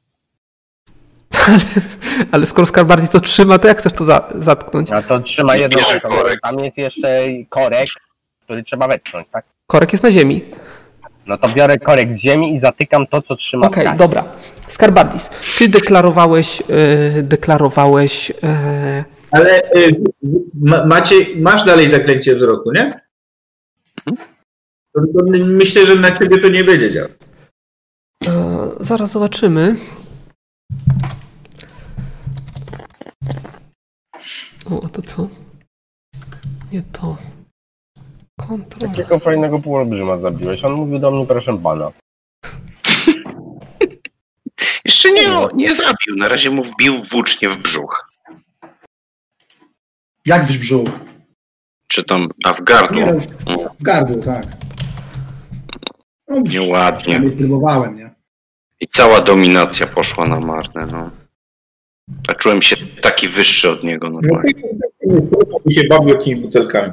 Ale 2.32 2.46
skoro 2.46 2.66
Skarbardis 2.66 3.10
to 3.10 3.20
trzyma, 3.20 3.60
to 3.60 3.68
jak 3.68 3.78
chcesz 3.78 3.94
to 3.94 4.06
za, 4.06 4.28
zatknąć? 4.32 4.92
A 4.92 5.02
to 5.02 5.20
trzyma 5.20 5.56
jedną 5.56 5.78
Bierze 5.80 5.92
ręką. 5.94 6.10
korek. 6.10 6.40
Tam 6.42 6.60
jest 6.60 6.78
jeszcze 6.78 7.24
korek, 7.50 7.88
który 8.44 8.64
trzeba 8.64 8.88
wetknąć, 8.88 9.28
tak? 9.32 9.46
Korek 9.68 9.92
jest 9.94 10.04
na 10.04 10.12
ziemi. 10.12 10.42
No 11.28 11.38
to 11.38 11.50
biorę 11.54 11.78
korek 11.80 12.14
z 12.14 12.18
ziemi 12.18 12.56
i 12.56 12.60
zatykam 12.60 13.08
to, 13.08 13.22
co 13.22 13.36
trzyma 13.36 13.68
Okej, 13.68 13.86
kasie. 13.86 13.98
dobra. 13.98 14.24
Skarbardis, 14.68 15.30
ty 15.58 15.68
deklarowałeś, 15.70 16.62
e, 16.62 17.24
deklarowałeś, 17.24 18.32
e, 18.44 19.04
Ale 19.32 19.60
y, 19.76 20.02
ma, 20.62 20.86
macie, 20.86 21.16
masz 21.38 21.64
dalej 21.66 21.90
zaklęcie 21.90 22.36
wzroku, 22.36 22.72
nie? 22.72 22.90
To, 24.06 25.02
to 25.02 25.26
myślę, 25.46 25.86
że 25.86 25.96
na 25.96 26.12
ciebie 26.12 26.38
to 26.38 26.48
nie 26.50 26.64
będzie 26.64 26.92
działać. 26.94 27.12
e, 28.28 28.32
zaraz 28.80 29.12
zobaczymy. 29.12 29.76
O, 34.72 34.86
a 34.86 34.90
to 34.90 35.02
co? 35.02 35.28
Nie 36.72 36.82
to. 36.82 37.18
Kontrola. 38.40 38.94
Takiego 38.94 39.20
fajnego 39.20 39.60
półolbrzyma 39.60 40.18
zabiłeś. 40.18 40.64
On 40.64 40.74
mówił 40.74 41.00
do 41.00 41.12
mnie, 41.12 41.26
proszę 41.26 41.58
pana. 41.58 41.92
Jeszcze 44.86 45.12
nie, 45.12 45.28
nie 45.56 45.76
zabił, 45.76 46.16
na 46.18 46.30
razie 46.30 46.52
mu 46.52 46.64
wbił 46.64 47.04
włócznie 47.04 47.50
w 47.50 47.58
brzuch. 47.58 48.08
Jak 50.26 50.46
w 50.46 50.60
brzuch? 50.60 50.90
Czy 51.88 52.04
tam, 52.04 52.28
a 52.46 52.54
w 52.54 52.64
gardło. 52.64 52.98
Nie, 52.98 53.14
w, 53.14 53.28
w 53.80 53.84
gardło, 53.84 54.24
tak. 54.24 54.46
No, 56.28 56.42
Nieładnie. 56.42 57.22
próbowałem, 57.38 57.98
nie? 57.98 58.16
I 58.80 58.88
cała 58.88 59.22
dominacja 59.22 59.88
poszła 59.88 60.26
na 60.26 60.40
marne, 60.40 60.86
no. 60.92 61.10
A 62.28 62.34
czułem 62.34 62.62
się 62.62 62.76
taki 63.02 63.30
wyższy 63.30 63.70
od 63.70 63.84
niego 63.84 64.10
No, 64.10 64.20
normalnie. 64.22 64.52
mi 65.66 65.74
się 65.74 65.82
bawi 65.90 66.10
jakimiś 66.12 66.40
butelkami. 66.42 66.92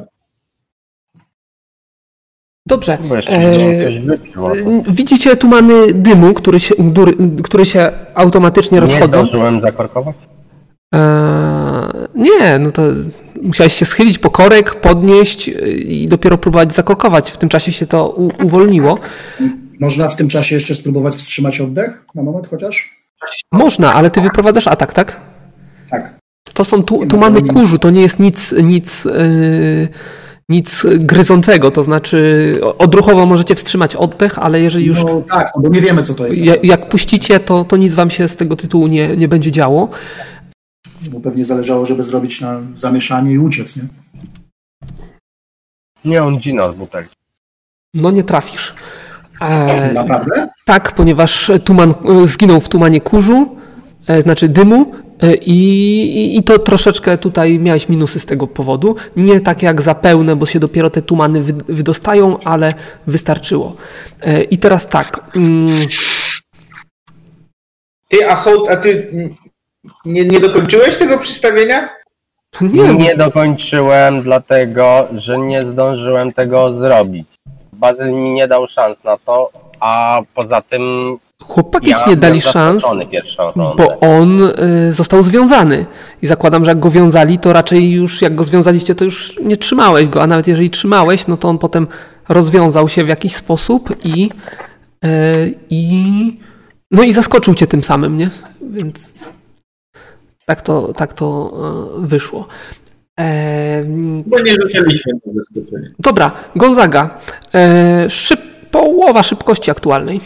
Dobrze. 2.66 2.98
Jeszcze 3.16 3.30
E, 3.32 4.18
to- 4.34 4.52
Widzicie 4.92 5.36
tumany 5.36 5.94
dymu, 5.94 6.34
który 6.34 6.60
się, 6.60 6.74
który, 6.92 7.16
które 7.44 7.66
się 7.66 7.92
automatycznie 8.14 8.74
Nie 8.74 8.80
rozchodzą. 8.80 9.06
zdążyłem 9.06 9.60
zakorkować? 9.60 10.16
Eee, 10.94 11.00
nie, 12.14 12.58
no 12.58 12.70
to 12.70 12.82
musiałeś 13.42 13.72
się 13.72 13.84
schylić 13.84 14.18
po 14.18 14.30
korek, 14.30 14.74
podnieść 14.80 15.48
yy, 15.48 15.54
i 15.72 16.08
dopiero 16.08 16.38
próbować 16.38 16.72
zakorkować. 16.72 17.30
W 17.30 17.36
tym 17.36 17.48
czasie 17.48 17.72
się 17.72 17.86
to 17.86 18.08
u, 18.10 18.46
uwolniło. 18.46 18.98
Można 19.80 20.08
w 20.08 20.16
tym 20.16 20.28
czasie 20.28 20.54
jeszcze 20.54 20.74
spróbować 20.74 21.14
wstrzymać 21.16 21.60
oddech? 21.60 22.04
Na 22.14 22.22
moment 22.22 22.46
chociaż? 22.48 23.01
Można, 23.52 23.94
ale 23.94 24.10
ty 24.10 24.20
wyprowadzasz 24.20 24.66
atak, 24.66 24.92
tak? 24.94 25.20
Tak. 25.90 26.18
To 26.54 26.64
są 26.64 26.82
tu, 26.82 26.94
Nie 26.94 27.00
ma 27.04 27.10
tumany 27.10 27.36
problemu. 27.40 27.60
kurzu, 27.60 27.78
to 27.78 27.90
nie 27.90 28.00
jest 28.02 28.18
nic, 28.18 28.52
nic, 28.52 29.04
yy, 29.04 29.88
nic 30.48 30.86
gryzącego. 30.98 31.70
To 31.70 31.82
znaczy 31.82 32.60
odruchowo 32.78 33.26
możecie 33.26 33.54
wstrzymać 33.54 33.96
oddech, 33.96 34.38
ale 34.38 34.60
jeżeli 34.60 34.84
już 34.84 35.04
No 35.04 35.22
tak, 35.28 35.52
no 35.56 35.62
bo 35.62 35.68
nie 35.68 35.80
wiemy 35.80 36.02
co 36.02 36.14
to 36.14 36.26
jest. 36.26 36.40
ja- 36.40 36.56
jak 36.62 36.88
puścicie, 36.88 37.40
to, 37.40 37.64
to 37.64 37.76
nic 37.76 37.94
wam 37.94 38.10
się 38.10 38.28
z 38.28 38.36
tego 38.36 38.56
tytułu 38.56 38.86
nie, 38.86 39.16
nie 39.16 39.28
będzie 39.28 39.52
działo. 39.52 39.88
Bo 41.10 41.20
pewnie 41.20 41.44
zależało, 41.44 41.86
żeby 41.86 42.02
zrobić 42.02 42.40
na 42.40 42.60
zamieszanie 42.74 43.32
i 43.32 43.38
uciec, 43.38 43.76
nie? 43.76 43.82
Nie, 46.04 46.22
on 46.24 46.40
dzina 46.40 46.72
z 46.72 46.74
butelki. 46.74 47.14
No 47.94 48.10
nie 48.10 48.24
trafisz. 48.24 48.74
Eee, 49.50 49.94
Naprawdę? 49.94 50.48
Tak, 50.64 50.92
ponieważ 50.92 51.50
tuman 51.64 51.90
e, 51.90 52.26
zginął 52.26 52.60
w 52.60 52.68
tumanie 52.68 53.00
kurzu, 53.00 53.56
e, 54.08 54.22
znaczy 54.22 54.48
dymu, 54.48 54.92
e, 55.22 55.34
i, 55.34 56.38
i 56.38 56.42
to 56.42 56.58
troszeczkę 56.58 57.18
tutaj 57.18 57.58
miałeś 57.58 57.88
minusy 57.88 58.20
z 58.20 58.26
tego 58.26 58.46
powodu. 58.46 58.96
Nie 59.16 59.40
tak 59.40 59.62
jak 59.62 59.82
za 59.82 59.94
pełne, 59.94 60.36
bo 60.36 60.46
się 60.46 60.58
dopiero 60.60 60.90
te 60.90 61.02
tumany 61.02 61.42
wy, 61.42 61.52
wydostają, 61.68 62.38
ale 62.44 62.74
wystarczyło. 63.06 63.76
E, 64.20 64.42
I 64.42 64.58
teraz 64.58 64.88
tak. 64.88 65.20
mm, 65.36 65.86
Ty, 68.08 68.28
a 68.30 68.34
hołd, 68.34 68.70
a 68.70 68.76
ty 68.76 69.10
nie, 70.04 70.24
nie 70.24 70.40
dokończyłeś 70.40 70.96
tego 70.96 71.18
przedstawienia? 71.18 71.88
Nie, 72.60 72.94
Nie 72.94 73.16
dokończyłem, 73.16 74.22
dlatego 74.22 75.08
że 75.18 75.38
nie 75.38 75.62
zdążyłem 75.62 76.32
tego 76.32 76.78
zrobić. 76.78 77.26
Bazyl 77.72 78.12
mi 78.12 78.30
nie 78.30 78.48
dał 78.48 78.66
szans 78.66 79.04
na 79.04 79.16
to, 79.26 79.50
a 79.80 80.20
poza 80.34 80.62
tym 80.62 81.16
chłopaki 81.42 81.90
ja 81.90 81.98
ci 81.98 82.10
nie 82.10 82.16
dali 82.16 82.40
szans, 82.40 82.84
bo 83.76 84.00
on 84.00 84.42
e, 84.42 84.92
został 84.92 85.22
związany. 85.22 85.86
I 86.22 86.26
zakładam, 86.26 86.64
że 86.64 86.70
jak 86.70 86.80
go 86.80 86.90
wiązali, 86.90 87.38
to 87.38 87.52
raczej 87.52 87.90
już 87.90 88.22
jak 88.22 88.34
go 88.34 88.44
związaliście, 88.44 88.94
to 88.94 89.04
już 89.04 89.40
nie 89.44 89.56
trzymałeś 89.56 90.08
go, 90.08 90.22
a 90.22 90.26
nawet 90.26 90.48
jeżeli 90.48 90.70
trzymałeś, 90.70 91.26
no 91.26 91.36
to 91.36 91.48
on 91.48 91.58
potem 91.58 91.86
rozwiązał 92.28 92.88
się 92.88 93.04
w 93.04 93.08
jakiś 93.08 93.36
sposób 93.36 93.96
i, 94.04 94.30
e, 95.04 95.34
i 95.70 96.36
no 96.90 97.02
i 97.02 97.12
zaskoczył 97.12 97.54
cię 97.54 97.66
tym 97.66 97.82
samym, 97.82 98.16
nie? 98.16 98.30
Więc 98.70 99.12
tak 100.46 100.62
to, 100.62 100.92
tak 100.92 101.12
to 101.12 101.52
e, 101.98 102.06
wyszło. 102.06 102.48
Bo 104.26 104.38
nie 104.38 104.52
rzucaliśmy 104.62 105.12
tego 105.24 105.38
zaskoczenia. 105.40 105.88
Dobra, 105.98 106.32
Gonzaga. 106.56 107.18
E, 107.54 108.10
szyb, 108.10 108.40
połowa 108.70 109.22
szybkości 109.22 109.70
aktualnej. 109.70 110.20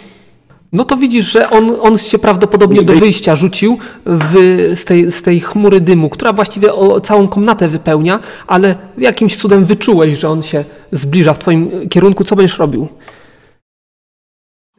No 0.73 0.85
to 0.85 0.97
widzisz, 0.97 1.33
że 1.33 1.51
on, 1.51 1.77
on 1.81 1.99
się 1.99 2.19
prawdopodobnie 2.19 2.83
do 2.83 2.95
wyjścia 2.95 3.37
rzucił 3.37 3.79
w, 4.07 4.35
z, 4.75 4.85
tej, 4.85 5.11
z 5.13 5.23
tej 5.23 5.41
chmury 5.41 5.81
dymu, 5.81 6.09
która 6.11 6.33
właściwie 6.33 6.73
o, 6.75 7.01
całą 7.01 7.29
komnatę 7.29 7.69
wypełnia, 7.69 8.21
ale 8.47 8.75
jakimś 8.99 9.37
cudem 9.37 9.65
wyczułeś, 9.65 10.19
że 10.19 10.29
on 10.29 10.43
się 10.43 10.65
zbliża 10.93 11.35
w 11.35 11.39
twoim 11.39 11.89
kierunku. 11.89 12.25
Co 12.25 12.37
będziesz 12.37 12.59
robił? 12.59 12.89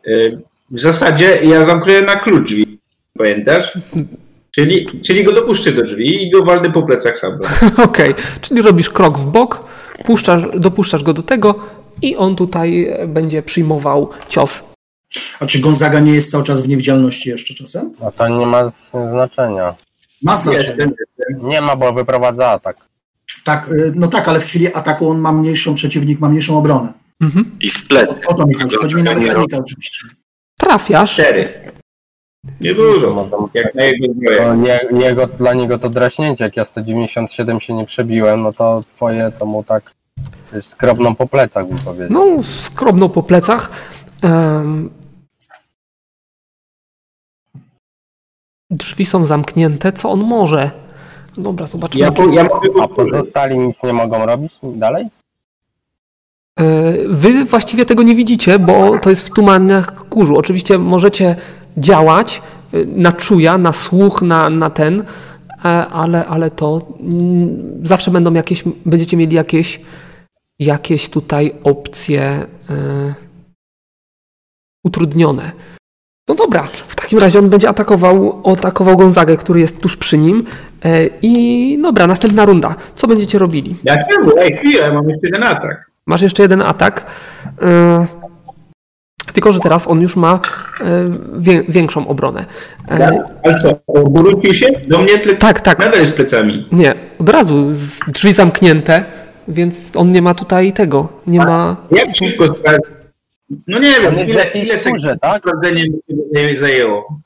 Y, 0.07 0.41
W 0.71 0.79
zasadzie 0.79 1.39
ja 1.43 1.63
zamknąłem 1.63 2.05
na 2.05 2.15
klucz 2.15 2.51
pamiętasz? 3.17 3.77
Czyli, 4.57 4.85
czyli 5.01 5.23
go 5.23 5.33
dopuszczę 5.33 5.71
do 5.71 5.83
drzwi 5.83 6.23
i 6.23 6.31
go 6.31 6.45
walnę 6.45 6.71
po 6.71 6.83
plecach 6.83 7.19
szablą. 7.19 7.47
Okej, 7.87 8.13
czyli 8.41 8.61
robisz 8.61 8.89
krok 8.89 9.19
w 9.19 9.25
bok, 9.25 9.63
puszczasz, 10.05 10.43
dopuszczasz 10.55 11.03
go 11.03 11.13
do 11.13 11.23
tego 11.23 11.59
i 12.01 12.15
on 12.15 12.35
tutaj 12.35 12.93
będzie 13.07 13.41
przyjmował 13.41 14.09
cios. 14.29 14.63
A 15.39 15.45
czy 15.45 15.59
Gonzaga 15.59 15.99
nie 15.99 16.13
jest 16.13 16.31
cały 16.31 16.43
czas 16.43 16.61
w 16.61 16.69
niewidzialności 16.69 17.29
jeszcze 17.29 17.53
czasem? 17.53 17.93
No 17.99 18.11
to 18.11 18.27
nie 18.27 18.45
ma 18.45 18.71
znaczenia. 18.93 19.75
Ma 20.23 20.35
znaczenie. 20.35 20.91
Nie 21.43 21.61
ma, 21.61 21.75
bo 21.75 21.93
wyprowadza 21.93 22.47
atak. 22.47 22.77
Tak, 23.43 23.69
y, 23.71 23.93
no 23.95 24.07
tak, 24.07 24.27
ale 24.27 24.39
w 24.39 24.43
chwili 24.43 24.73
ataku 24.73 25.09
on 25.09 25.19
ma 25.19 25.31
mniejszą, 25.31 25.75
przeciwnik 25.75 26.19
ma 26.19 26.29
mniejszą 26.29 26.57
obronę. 26.57 26.93
Mhm. 27.21 27.51
I 27.61 27.71
w 27.71 27.87
plecy. 27.87 28.19
O 28.27 28.33
to 28.33 28.45
mi 28.45 28.53
chodzi. 28.53 28.75
Chodzi 28.75 28.95
mi 28.95 29.03
na 29.03 29.13
Nie 29.13 29.27
mechanika 29.27 29.57
oczywiście. 29.57 30.07
Trafiasz. 30.57 31.13
Cztery. 31.13 31.71
Niedużo. 32.61 33.29
Jak 33.53 33.75
na 33.75 33.83
jego 33.83 34.55
nie, 34.55 34.79
niego, 34.91 35.27
dla 35.27 35.53
niego 35.53 35.79
to 35.79 35.89
draśnięcie, 35.89 36.43
jak 36.43 36.57
ja 36.57 36.65
197 36.65 37.59
się 37.59 37.73
nie 37.73 37.85
przebiłem, 37.85 38.41
no 38.41 38.53
to 38.53 38.83
twoje 38.95 39.31
to 39.39 39.45
mu 39.45 39.63
tak 39.63 39.91
skrobną 40.63 41.15
po 41.15 41.27
plecach 41.27 41.67
bym 41.67 41.77
powiedział. 41.77 42.07
No, 42.09 42.43
skromną 42.43 43.09
po 43.09 43.23
plecach. 43.23 43.69
Em, 44.21 44.89
Drzwi 48.71 49.05
są 49.05 49.25
zamknięte. 49.25 49.91
Co 49.91 50.09
on 50.09 50.19
może? 50.19 50.71
Dobra, 51.37 51.67
zobaczmy. 51.67 51.99
Ja, 52.01 52.11
po, 52.11 52.27
ja 52.27 52.43
mogę 52.43 52.67
A 52.81 52.87
pozostali 52.87 53.57
nic 53.57 53.83
nie 53.83 53.93
mogą 53.93 54.25
robić 54.25 54.53
dalej? 54.63 55.05
E, 56.59 56.93
Wy 57.07 57.45
właściwie 57.45 57.85
tego 57.85 58.03
nie 58.03 58.15
widzicie, 58.15 58.59
bo 58.59 58.97
to 58.97 59.09
jest 59.09 59.27
w 59.27 59.33
tumanach 59.33 60.09
kurzu. 60.09 60.37
Oczywiście 60.37 60.77
możecie 60.77 61.35
działać 61.77 62.41
e, 62.73 62.85
na 62.85 63.11
czuja, 63.11 63.57
na 63.57 63.71
słuch, 63.71 64.21
na, 64.21 64.49
na 64.49 64.69
ten, 64.69 65.03
e, 65.65 65.67
ale, 65.87 66.25
ale 66.25 66.51
to 66.51 66.87
zawsze 67.83 68.11
będą 68.11 68.33
jakieś, 68.33 68.63
będziecie 68.85 69.17
mieli 69.17 69.35
jakieś, 69.35 69.81
jakieś 70.59 71.09
tutaj 71.09 71.53
opcje 71.63 72.21
e, 72.69 73.13
utrudnione. 74.83 75.51
No 76.29 76.35
dobra, 76.35 76.67
w 76.87 76.95
takim 76.95 77.19
razie 77.19 77.39
on 77.39 77.49
będzie 77.49 77.69
atakował, 77.69 78.43
atakował 78.45 78.97
Gonzagę, 78.97 79.37
który 79.37 79.59
jest 79.59 79.81
tuż 79.81 79.97
przy 79.97 80.17
nim. 80.17 80.43
E, 80.85 81.07
I 81.21 81.79
dobra, 81.81 82.07
następna 82.07 82.45
runda. 82.45 82.75
Co 82.95 83.07
będziecie 83.07 83.39
robili? 83.39 83.75
Ja 83.83 83.95
czemu? 84.05 84.31
Ej, 84.39 84.57
chwilę, 84.57 84.93
mam 84.93 85.09
jeszcze 85.09 85.27
jeden 85.27 85.43
atak. 85.43 85.91
Masz 86.05 86.21
jeszcze 86.21 86.43
jeden 86.43 86.61
atak. 86.61 87.05
e, 87.61 88.07
Tylko, 89.37 89.51
że 89.51 89.59
teraz 89.59 89.87
on 89.87 90.01
już 90.01 90.15
ma 90.15 90.39
e, 90.81 91.05
wie, 91.37 91.63
większą 91.69 92.07
obronę. 92.07 92.45
E, 92.87 93.21
Ale 93.43 93.59
co, 93.61 93.79
obrócił 93.87 94.53
się? 94.53 94.65
Do 94.87 94.99
mnie 94.99 95.17
ple... 95.17 95.35
Tak, 95.35 95.61
tak. 95.61 95.79
Nadal 95.79 95.99
jest 95.99 96.13
plecami. 96.13 96.67
Nie, 96.71 96.95
od 97.19 97.29
razu 97.29 97.71
drzwi 98.07 98.33
zamknięte, 98.33 99.03
więc 99.47 99.95
on 99.95 100.11
nie 100.11 100.21
ma 100.21 100.33
tutaj 100.33 100.73
tego. 100.73 101.09
Nie 101.27 101.39
ma. 101.39 101.77
Jak 101.91 102.15
szybko? 102.15 102.55
No 103.67 103.79
nie 103.79 103.91
wiem, 104.01 104.15
ile, 104.27 104.45
ile 104.53 104.79
sekund 104.79 105.03
tak? 105.21 105.41
sprawdzenie 105.41 105.83
zajęło. 106.59 107.19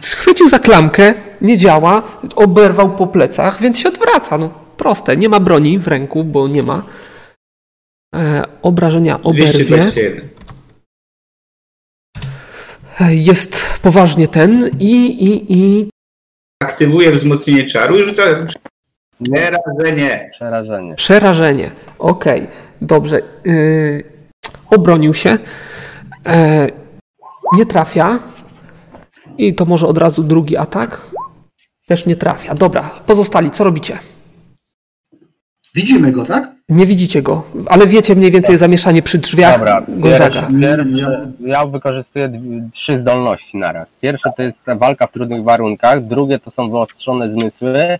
Schwycił 0.00 0.48
za 0.48 0.58
klamkę, 0.58 1.14
nie 1.40 1.58
działa, 1.58 2.02
oberwał 2.36 2.96
po 2.96 3.06
plecach, 3.06 3.60
więc 3.60 3.78
się 3.78 3.88
odwraca. 3.88 4.38
No, 4.38 4.50
proste. 4.76 5.16
Nie 5.16 5.28
ma 5.28 5.40
broni 5.40 5.78
w 5.78 5.88
ręku, 5.88 6.24
bo 6.24 6.48
nie 6.48 6.62
ma. 6.62 6.82
E, 8.14 8.44
obrażenia 8.62 9.22
oberwie. 9.22 9.64
221. 9.64 10.35
Jest 13.00 13.78
poważnie 13.82 14.28
ten 14.28 14.70
i, 14.80 15.24
i, 15.24 15.52
i 15.52 15.90
Aktywuję 16.62 17.10
wzmocnienie 17.10 17.68
czaru 17.68 17.98
i 17.98 18.04
rzucam 18.04 18.46
przerażenie. 19.22 20.30
Przerażenie. 20.32 20.94
Przerażenie. 20.94 21.70
Okej, 21.98 22.48
dobrze. 22.80 23.22
Yy, 23.44 24.04
obronił 24.70 25.14
się. 25.14 25.38
E, 26.26 26.68
nie 27.52 27.66
trafia. 27.66 28.18
I 29.38 29.54
to 29.54 29.64
może 29.64 29.86
od 29.86 29.98
razu 29.98 30.22
drugi 30.22 30.56
atak. 30.56 31.10
Też 31.86 32.06
nie 32.06 32.16
trafia. 32.16 32.54
Dobra, 32.54 32.82
pozostali, 32.82 33.50
co 33.50 33.64
robicie? 33.64 33.98
Widzimy 35.74 36.12
go, 36.12 36.24
tak? 36.24 36.55
Nie 36.68 36.86
widzicie 36.86 37.22
go, 37.22 37.42
ale 37.66 37.86
wiecie 37.86 38.14
mniej 38.14 38.30
więcej 38.30 38.58
zamieszanie 38.58 39.02
przy 39.02 39.18
drzwiach 39.18 39.58
Dobra, 39.58 39.82
Gonzaga. 39.88 40.48
ja 41.40 41.66
wykorzystuję 41.66 42.30
trzy 42.72 43.00
zdolności 43.00 43.56
naraz. 43.56 43.88
Pierwsze 44.00 44.30
to 44.36 44.42
jest 44.42 44.58
walka 44.76 45.06
w 45.06 45.12
trudnych 45.12 45.44
warunkach, 45.44 46.04
drugie 46.04 46.38
to 46.38 46.50
są 46.50 46.70
wyostrzone 46.70 47.32
zmysły 47.32 47.98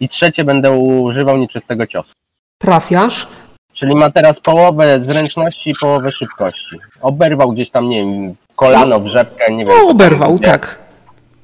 i 0.00 0.08
trzecie 0.08 0.44
będę 0.44 0.70
używał 0.70 1.36
nieczystego 1.36 1.86
ciosu. 1.86 2.12
Trafiasz. 2.58 3.28
Czyli 3.72 3.94
ma 3.94 4.10
teraz 4.10 4.40
połowę 4.40 5.00
zręczności 5.06 5.70
i 5.70 5.74
połowę 5.80 6.12
szybkości. 6.12 6.76
Oberwał 7.00 7.52
gdzieś 7.52 7.70
tam, 7.70 7.88
nie 7.88 8.00
wiem, 8.00 8.34
kolano 8.56 9.00
w 9.00 9.06
rzepkę, 9.06 9.52
nie 9.52 9.64
wiem. 9.64 9.74
No, 9.82 9.88
oberwał, 9.90 10.38
tak. 10.38 10.78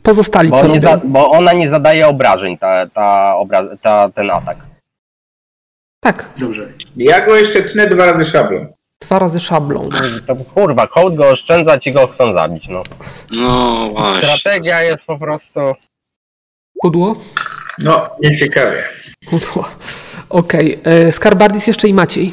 Pozostali 0.03 0.49
Bo, 0.49 0.57
co 0.57 0.67
robią? 0.67 0.91
za, 0.91 1.01
bo 1.05 1.31
ona 1.31 1.53
nie 1.53 1.71
zadaje 1.71 2.09
obrażeń, 2.09 2.59
ta, 2.59 2.87
ta, 2.87 3.37
obra, 3.37 3.63
ta, 3.83 4.09
ten 4.09 4.31
atak. 4.31 4.57
Tak, 6.05 6.29
Dobrze. 6.41 6.69
Ja 6.97 7.27
go 7.27 7.37
jeszcze 7.37 7.63
tnę 7.63 7.87
dwa 7.87 8.13
razy 8.13 8.31
szablą. 8.31 8.67
dwa 9.01 9.19
razy 9.19 9.41
szablą. 9.41 9.89
To 10.27 10.37
kurwa, 10.37 10.87
hołd 10.87 11.15
go 11.17 11.29
oszczędzać 11.29 11.87
i 11.87 11.93
go 11.93 12.07
chcą 12.07 12.35
zabić, 12.35 12.69
no. 12.69 12.83
No 13.31 13.91
właśnie. 13.91 14.37
Strategia 14.37 14.83
jest 14.83 15.05
po 15.07 15.19
prostu... 15.19 15.61
Pudło? 16.83 17.21
No, 17.79 18.11
nieciekawie. 18.23 18.85
Pudło. 19.31 19.69
Okej, 20.29 20.77
okay. 20.81 21.13
Skarbardis 21.13 21.67
jeszcze 21.67 21.89
i 21.89 21.95
Maciej. 21.95 22.33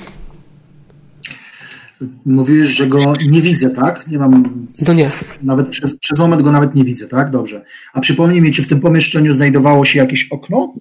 Mówiłeś, 2.25 2.69
że 2.69 2.87
go 2.87 3.13
nie 3.29 3.41
widzę, 3.41 3.69
tak? 3.69 4.07
Nie 4.07 4.17
mam. 4.17 4.67
To 4.85 4.93
nie. 4.93 5.09
Nawet 5.43 5.67
przez, 5.67 5.99
przez 5.99 6.19
moment 6.19 6.41
go 6.41 6.51
nawet 6.51 6.75
nie 6.75 6.83
widzę, 6.83 7.07
tak? 7.07 7.29
Dobrze. 7.29 7.63
A 7.93 7.99
przypomnij 7.99 8.41
mi, 8.41 8.51
czy 8.51 8.63
w 8.63 8.67
tym 8.67 8.79
pomieszczeniu 8.79 9.33
znajdowało 9.33 9.85
się 9.85 9.99
jakieś 9.99 10.27
okno? 10.31 10.73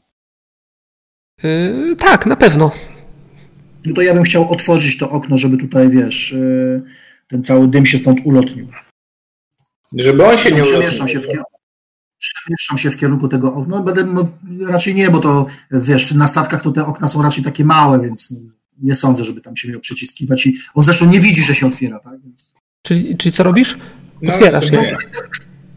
Yy, 1.43 1.97
tak, 1.97 2.27
na 2.27 2.37
pewno. 2.37 2.73
No 3.87 3.95
to 3.95 4.03
ja 4.03 4.15
bym 4.15 4.23
chciał 4.23 4.51
otworzyć 4.53 4.99
to 4.99 5.11
okno, 5.11 5.39
żeby 5.39 5.57
tutaj, 5.57 5.89
wiesz, 5.91 6.33
yy, 6.33 6.83
ten 7.29 7.45
cały 7.45 7.69
dym 7.69 7.87
się 7.87 7.99
stąd 7.99 8.21
ulotnił. 8.25 8.69
Żeby 9.99 10.25
on 10.27 10.39
się 10.39 10.53
nie 10.53 10.63
Przemieszczam 10.63 11.07
ulotnił. 11.07 11.23
się 11.23 11.29
w 11.29 11.31
kierunku. 11.31 11.51
Przemieszczam 12.19 12.79
się 12.79 12.91
w 12.91 12.97
kierunku 12.97 13.29
tego 13.29 13.55
okna. 13.55 13.77
No, 13.77 13.83
będę, 13.83 14.05
no, 14.05 14.29
raczej 14.69 14.95
nie, 14.95 15.11
bo 15.11 15.19
to 15.19 15.47
wiesz, 15.71 16.13
na 16.15 16.27
statkach 16.27 16.63
to 16.63 16.71
te 16.71 16.87
okna 16.87 17.09
są 17.09 17.23
raczej 17.23 17.45
takie 17.45 17.65
małe, 17.65 18.01
więc 18.01 18.35
nie 18.83 18.95
sądzę, 18.95 19.25
żeby 19.25 19.41
tam 19.41 19.57
się 19.57 19.69
miał 19.69 19.81
przyciskiwać. 19.81 20.47
I 20.47 20.59
on 20.75 20.85
zresztą 20.85 21.11
nie 21.11 21.21
widzi, 21.21 21.43
że 21.43 21.55
się 21.55 21.67
otwiera, 21.67 21.99
tak? 21.99 22.21
Więc 22.25 22.53
Czyli, 22.83 23.17
czyli 23.17 23.33
co 23.33 23.43
robisz? 23.43 23.77
No, 24.23 24.33
Otwierasz 24.35 24.71
je. 24.71 24.97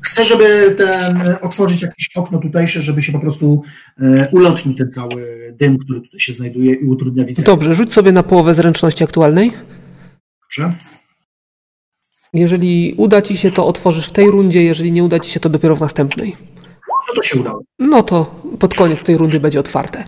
Chcę, 0.06 0.26
żeby 0.26 0.76
ten, 0.78 1.22
e, 1.22 1.42
otworzyć 1.42 1.82
jakieś 1.82 2.10
okno 2.16 2.38
tutejsze, 2.40 2.82
żeby 2.82 3.02
się 3.02 3.12
po 3.12 3.20
prostu 3.20 3.62
e, 4.02 4.28
ulotnił 4.32 4.76
ten 4.76 4.92
cały 4.92 5.54
dym, 5.60 5.78
który 5.78 6.02
tutaj 6.02 6.20
się 6.20 6.34
znajduje 6.34 6.74
i 6.74 6.86
utrudnia 6.86 7.24
widzenie. 7.26 7.46
Dobrze, 7.46 7.74
rzuć 7.74 7.94
sobie 7.94 8.12
na 8.12 8.24
połowę 8.24 8.56
zręczności 8.56 9.04
aktualnej. 9.04 9.52
Dobrze? 10.42 10.78
Jeżeli 12.34 12.94
uda 12.98 13.22
ci 13.22 13.38
się, 13.38 13.52
to 13.52 13.68
otworzysz 13.68 14.08
w 14.08 14.12
tej 14.12 14.32
rundzie, 14.32 14.64
jeżeli 14.64 14.92
nie 14.92 15.04
uda 15.04 15.20
ci 15.20 15.32
się, 15.32 15.40
to 15.40 15.50
dopiero 15.50 15.76
w 15.76 15.82
następnej. 15.82 16.36
No 17.08 17.14
to 17.16 17.24
się 17.24 17.40
udało. 17.40 17.64
No 17.80 18.04
to 18.04 18.42
pod 18.60 18.74
koniec 18.76 19.04
tej 19.04 19.18
rundy 19.18 19.40
będzie 19.40 19.60
otwarte. 19.60 20.04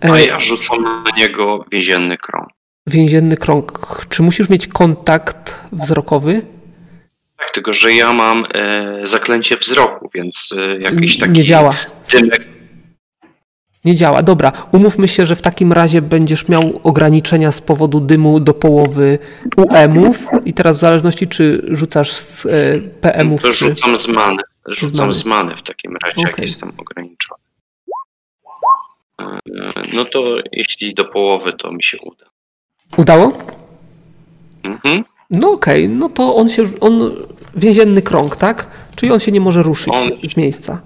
A 0.00 0.06
E, 0.08 0.24
ja 0.26 0.40
rzucam 0.40 0.82
na 0.82 1.04
niego 1.16 1.64
więzienny 1.72 2.16
krąg. 2.18 2.48
więzienny 2.86 3.36
krąg. 3.36 4.00
Czy 4.08 4.22
musisz 4.22 4.48
mieć 4.48 4.66
kontakt 4.68 5.60
wzrokowy? 5.72 6.42
Tak, 7.50 7.54
tylko 7.54 7.72
że 7.72 7.92
ja 7.92 8.12
mam 8.12 8.44
e, 8.54 9.00
zaklęcie 9.06 9.56
wzroku, 9.56 10.10
więc 10.14 10.54
e, 10.58 10.78
jakiś 10.80 11.18
taki 11.18 11.32
Nie 11.32 11.44
działa. 11.44 11.74
dymek. 12.12 12.46
Nie 13.84 13.96
działa. 13.96 14.22
Dobra, 14.22 14.52
umówmy 14.72 15.08
się, 15.08 15.26
że 15.26 15.36
w 15.36 15.42
takim 15.42 15.72
razie 15.72 16.02
będziesz 16.02 16.48
miał 16.48 16.80
ograniczenia 16.82 17.52
z 17.52 17.60
powodu 17.60 18.00
dymu 18.00 18.40
do 18.40 18.54
połowy 18.54 19.18
UM-ów 19.56 20.26
i 20.44 20.52
teraz 20.54 20.76
w 20.76 20.80
zależności 20.80 21.28
czy 21.28 21.62
rzucasz 21.68 22.12
z 22.12 22.46
e, 22.46 22.50
PM-ów, 23.00 23.42
To 23.42 23.48
czy... 23.50 23.54
rzucam 23.54 23.96
z 23.96 24.08
many. 24.08 24.42
z 24.68 24.78
Rzucam 24.78 25.00
many. 25.06 25.12
z 25.12 25.24
many 25.24 25.56
w 25.56 25.62
takim 25.62 25.96
razie, 25.96 26.20
jak 26.22 26.30
Okej. 26.32 26.42
jestem 26.42 26.72
ograniczony. 26.78 27.40
E, 29.20 29.38
No 29.94 30.04
to 30.04 30.36
jeśli 30.52 30.94
do 30.94 31.04
połowy, 31.04 31.52
to 31.52 31.72
mi 31.72 31.82
się 31.82 31.98
uda. 31.98 32.26
Udało? 32.96 33.32
Mhm. 34.64 35.04
No 35.30 35.50
okej, 35.52 35.88
no 35.88 36.08
to 36.08 36.36
on 36.36 36.48
się, 36.48 36.62
on, 36.80 37.10
więzienny 37.56 38.02
krąg, 38.02 38.36
tak? 38.36 38.66
Czyli 38.96 39.12
on 39.12 39.18
się 39.20 39.32
nie 39.32 39.40
może 39.40 39.62
ruszyć 39.62 39.94
On- 39.94 40.30
z 40.30 40.36
miejsca. 40.36 40.80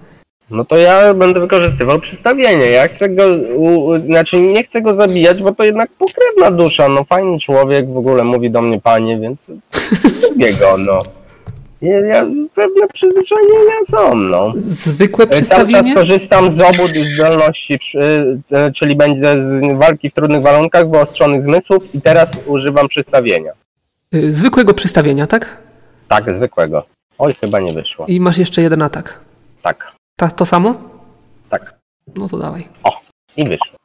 No 0.51 0.65
to 0.65 0.77
ja 0.77 1.15
będę 1.15 1.41
wykorzystywał 1.41 2.01
przystawienie. 2.01 2.67
Ja 2.67 2.89
chcę 2.89 3.09
go, 3.09 3.23
u, 3.57 4.01
znaczy 4.01 4.41
nie 4.41 4.65
chcę 4.65 4.83
go 4.83 4.95
zabijać, 4.95 5.43
bo 5.43 5.53
to 5.55 5.65
jednak 5.65 5.91
pokrewna 5.91 6.51
dusza. 6.51 6.89
No 6.89 7.05
fajny 7.05 7.41
człowiek, 7.41 7.89
w 7.91 7.97
ogóle 7.97 8.25
mówi 8.25 8.51
do 8.51 8.63
mnie 8.63 8.81
panie, 8.81 9.19
więc 9.21 9.39
lubię 10.31 10.53
go, 10.55 10.77
no. 10.79 10.99
Ja, 11.83 12.01
ja 12.01 12.27
pewne 12.55 12.87
przyzwyczajenia 12.95 13.75
są, 13.91 14.15
no. 14.15 14.53
Zwykłe 14.57 15.27
czas 15.27 15.37
przystawienie? 15.37 15.95
korzystam 15.95 16.59
z 16.59 16.63
obu 16.63 16.83
zdolności, 17.15 17.79
przy- 17.79 18.39
e, 18.53 18.73
czyli 18.73 18.97
będzie 18.97 19.35
z 19.35 19.79
walki 19.79 20.11
w 20.11 20.15
trudnych 20.15 20.43
warunkach, 20.43 20.91
wyostrzonych 20.91 21.43
zmysłów 21.43 21.95
i 21.95 22.01
teraz 22.01 22.29
używam 22.47 22.89
przystawienia. 22.89 23.53
Y, 24.15 24.33
Zwykłego 24.33 24.75
przystawienia, 24.75 25.27
tak? 25.27 25.63
Tak, 26.09 26.25
zwykłego. 26.37 26.87
Oj, 27.19 27.35
chyba 27.35 27.61
nie 27.61 27.73
wyszło. 27.73 28.07
I 28.07 28.21
masz 28.21 28.39
jeszcze 28.39 28.63
jeden 28.63 28.83
atak. 28.83 29.21
Tak, 29.63 29.93
Ta, 30.17 30.29
to 30.29 30.47
samo? 30.47 30.75
tak. 31.51 31.75
No 32.17 32.29
to 32.29 32.39
dawaj. 32.39 32.69
I 33.37 33.45
wyszło. 33.49 33.77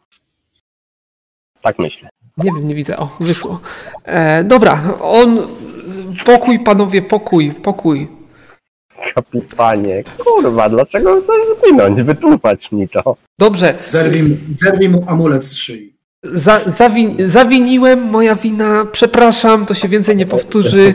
Tak 1.62 1.80
myślę. 1.80 2.10
Nie 2.38 2.52
wiem, 2.52 2.68
nie 2.68 2.76
widzę. 2.76 2.98
O, 2.98 3.10
wyszło. 3.20 3.60
E, 4.04 4.44
dobra, 4.44 4.98
on. 5.02 5.48
Pokój, 6.26 6.60
panowie, 6.60 7.02
pokój, 7.02 7.52
pokój. 7.52 8.08
Kapitanie, 9.16 10.04
kurwa, 10.18 10.70
dlaczego 10.70 11.22
chcesz 11.22 11.58
zginąć? 11.64 12.02
Wytłumacz 12.02 12.72
mi 12.72 12.88
to. 12.90 13.16
Dobrze, 13.40 13.74
Zerwij, 13.78 14.38
zerwij 14.50 14.90
mu 14.90 15.04
amulet 15.08 15.44
z 15.46 15.56
szyi. 15.56 15.94
Za, 16.24 16.60
zawin, 16.66 17.16
zawiniłem, 17.20 18.04
moja 18.04 18.36
wina, 18.36 18.86
przepraszam, 18.92 19.66
to 19.66 19.74
się 19.74 19.88
więcej 19.88 20.16
nie 20.16 20.26
powtórzy. 20.26 20.94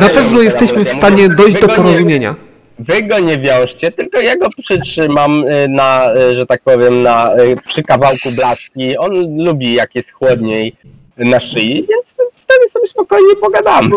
Na 0.00 0.08
pewno 0.08 0.40
jesteśmy 0.40 0.84
w 0.84 0.90
stanie 0.90 1.28
dojść 1.28 1.60
do 1.60 1.68
porozumienia. 1.68 2.34
Wy 2.78 3.02
go 3.02 3.18
nie 3.18 3.38
wiążcie, 3.38 3.92
tylko 3.92 4.20
ja 4.20 4.36
go 4.36 4.48
przytrzymam 4.64 5.44
y, 5.44 5.68
na, 5.68 6.14
y, 6.16 6.38
że 6.38 6.46
tak 6.46 6.62
powiem, 6.62 7.02
na, 7.02 7.38
y, 7.38 7.56
przy 7.66 7.82
kawałku 7.82 8.30
blaszki. 8.36 8.98
On 8.98 9.44
lubi 9.44 9.74
jak 9.74 9.94
jest 9.94 10.10
chłodniej 10.10 10.76
na 11.16 11.40
szyi, 11.40 11.74
więc 11.74 12.30
wtedy 12.44 12.70
sobie 12.72 12.88
spokojnie 12.88 13.36
pogadamy. 13.40 13.90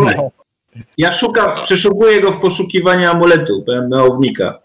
Ja 0.97 1.11
szukam, 1.11 1.63
przeszukuję 1.63 2.21
go 2.21 2.31
w 2.31 2.41
poszukiwaniu 2.41 3.11
amuletu 3.11 3.63
PMO-ownika. 3.67 4.59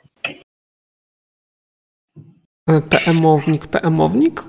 E, 2.69 2.81
PM-ownik, 2.81 3.67
PM-ownik? 3.67 4.43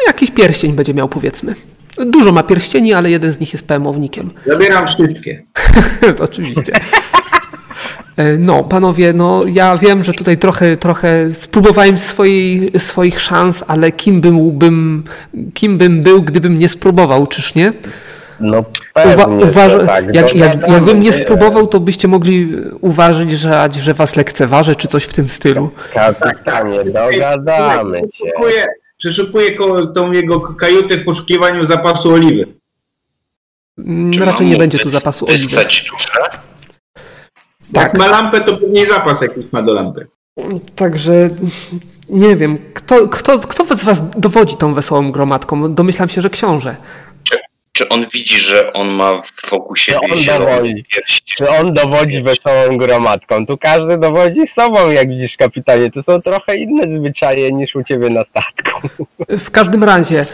No 0.00 0.06
jakiś 0.06 0.30
pierścień 0.30 0.72
będzie 0.72 0.94
miał, 0.94 1.08
powiedzmy. 1.08 1.54
Dużo 2.06 2.32
ma 2.32 2.42
pierścieni, 2.42 2.92
ale 2.92 3.10
jeden 3.10 3.32
z 3.32 3.40
nich 3.40 3.52
jest 3.52 3.66
PM-ownikiem. 3.66 4.30
Zabieram 4.46 4.86
wszystkie. 4.88 5.42
To 6.16 6.24
Oczywiście. 6.24 6.72
E, 8.16 8.38
No, 8.38 8.64
panowie, 8.64 9.12
no 9.12 9.42
ja 9.46 9.76
wiem, 9.78 10.04
że 10.04 10.12
tutaj 10.12 10.38
trochę, 10.38 10.76
trochę 10.76 11.32
spróbowałem 11.32 11.98
swojej, 11.98 12.72
swoich 12.78 13.20
szans, 13.20 13.64
ale 13.68 13.92
kim 13.92 14.20
byłbym, 14.20 15.04
kim 15.54 15.78
bym 15.78 16.02
był, 16.02 16.22
gdybym 16.22 16.58
nie 16.58 16.68
spróbował, 16.68 17.26
czyż 17.26 17.54
nie? 17.54 17.72
No 18.40 18.58
Uwa- 18.58 18.64
pewnie, 18.94 19.44
uważa- 19.44 19.80
że 19.80 19.86
tak. 19.86 20.14
jak, 20.14 20.34
jak, 20.34 20.52
Dogadamy 20.52 20.72
jakbym 20.74 21.00
nie 21.00 21.12
się. 21.12 21.24
spróbował, 21.24 21.66
to 21.66 21.80
byście 21.80 22.08
mogli 22.08 22.52
uważać, 22.80 23.30
że, 23.30 23.68
że 23.80 23.94
was 23.94 24.16
lekceważę, 24.16 24.76
czy 24.76 24.88
coś 24.88 25.04
w 25.04 25.12
tym 25.12 25.28
stylu. 25.28 25.70
Kapitanie, 25.94 26.78
dogadamy 26.84 27.98
się. 27.98 28.06
Przeszukuję, 28.12 28.66
przeszukuję 29.04 29.54
ko- 29.54 29.86
tą 29.86 30.12
jego 30.12 30.40
kajutę 30.40 30.96
w 30.96 31.04
poszukiwaniu 31.04 31.64
zapasu 31.64 32.12
oliwy. 32.12 32.46
Mm, 33.78 34.12
Czy 34.12 34.24
Raczej 34.24 34.46
nie 34.46 34.56
będzie 34.56 34.78
tu 34.78 34.90
zapasu 34.90 35.26
oliwy. 35.28 35.56
Tak, 35.56 35.70
Jak 37.72 37.98
ma 37.98 38.06
lampę, 38.06 38.40
to 38.40 38.56
pewnie 38.56 38.86
zapas 38.86 39.20
jakiś 39.22 39.52
ma 39.52 39.62
do 39.62 39.74
lampy. 39.74 40.06
także 40.74 41.30
nie 42.08 42.36
wiem, 42.36 42.58
kto, 42.74 43.08
kto, 43.08 43.38
kto 43.38 43.64
z 43.78 43.84
was 43.84 44.10
dowodzi 44.10 44.56
tą 44.56 44.74
wesołą 44.74 45.12
gromadką? 45.12 45.74
Domyślam 45.74 46.08
się, 46.08 46.20
że 46.20 46.30
książę. 46.30 46.76
Czy 47.80 47.88
on 47.88 48.06
widzi, 48.12 48.38
że 48.38 48.72
on 48.72 48.88
ma 48.88 49.22
wokół 49.50 49.76
siebie 49.76 49.98
on 50.12 50.18
zielony 50.18 50.46
dowodzi? 50.46 50.84
pierścień? 50.84 51.36
Czy 51.36 51.50
on 51.50 51.74
dowodzi 51.74 52.22
wesołą 52.22 52.76
gromadką? 52.76 53.46
Tu 53.46 53.58
każdy 53.58 53.98
dowodzi 53.98 54.40
sobą, 54.54 54.90
jak 54.90 55.08
widzisz, 55.08 55.36
kapitanie. 55.36 55.90
To 55.90 56.02
są 56.02 56.18
trochę 56.18 56.56
inne 56.56 56.98
zwyczaje 56.98 57.52
niż 57.52 57.74
u 57.74 57.84
ciebie 57.84 58.10
na 58.10 58.24
statku. 58.24 58.88
W 59.28 59.50
każdym 59.50 59.84
razie, 59.84 60.20
e, 60.20 60.24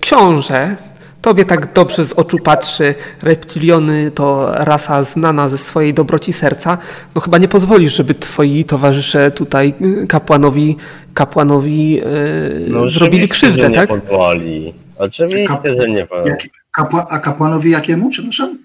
książę, 0.00 0.76
tobie 1.22 1.44
tak 1.44 1.72
dobrze 1.72 2.04
z 2.04 2.12
oczu 2.12 2.38
patrzy, 2.38 2.94
reptiliony 3.22 4.10
to 4.10 4.54
rasa 4.54 5.02
znana 5.02 5.48
ze 5.48 5.58
swojej 5.58 5.94
dobroci 5.94 6.32
serca, 6.32 6.78
no 7.14 7.20
chyba 7.20 7.38
nie 7.38 7.48
pozwolisz, 7.48 7.96
żeby 7.96 8.14
twoi 8.14 8.64
towarzysze 8.64 9.30
tutaj 9.30 9.74
y, 10.02 10.06
kapłanowi, 10.06 10.76
kapłanowi 11.14 12.00
e, 12.00 12.88
zrobili 12.88 13.24
oczywiście, 13.24 13.28
krzywdę, 13.28 13.62
że 13.62 13.68
nie 13.68 13.74
tak? 13.74 13.88
pozwoli. 13.88 14.72
Oczywiście, 15.00 15.44
Kap- 15.48 15.80
że 15.80 15.86
nie. 15.90 16.06
Jak, 16.26 16.38
kapła, 16.72 17.06
a 17.10 17.18
kapłanowi 17.18 17.70
jakiemu, 17.70 18.10
przepraszam? 18.10 18.58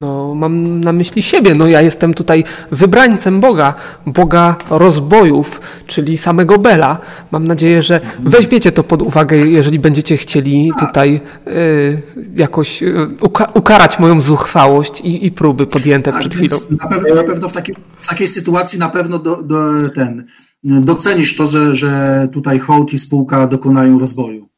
No, 0.00 0.34
mam 0.34 0.80
na 0.80 0.92
myśli 0.92 1.22
siebie. 1.22 1.54
No, 1.54 1.66
ja 1.66 1.80
jestem 1.82 2.14
tutaj 2.14 2.44
wybrańcem 2.70 3.40
Boga, 3.40 3.74
Boga 4.06 4.56
rozbojów, 4.70 5.60
czyli 5.86 6.16
samego 6.16 6.58
Bela. 6.58 6.98
Mam 7.30 7.46
nadzieję, 7.46 7.82
że 7.82 8.00
weźmiecie 8.20 8.72
to 8.72 8.84
pod 8.84 9.02
uwagę, 9.02 9.36
jeżeli 9.36 9.78
będziecie 9.78 10.16
chcieli 10.16 10.72
tutaj 10.78 11.20
y, 11.46 12.02
jakoś 12.36 12.82
y, 12.82 12.94
uka- 13.20 13.50
ukarać 13.54 13.98
moją 13.98 14.20
zuchwałość 14.20 15.00
i, 15.00 15.26
i 15.26 15.30
próby 15.30 15.66
podjęte 15.66 16.12
Tak, 16.12 16.20
przed 16.20 16.34
chwilą. 16.34 16.56
na 16.82 16.88
pewno, 16.88 17.14
na 17.14 17.22
pewno 17.24 17.48
w, 17.48 17.52
takiej, 17.52 17.76
w 17.98 18.08
takiej 18.08 18.26
sytuacji 18.26 18.78
na 18.78 18.88
pewno 18.88 19.18
do, 19.18 19.42
do, 19.42 19.58
ten, 19.94 20.26
docenisz 20.64 21.36
to, 21.36 21.46
że, 21.46 21.76
że 21.76 22.28
tutaj 22.32 22.58
hołd 22.58 22.92
i 22.92 22.98
spółka 22.98 23.46
dokonają 23.46 23.98
rozwoju. 23.98 24.48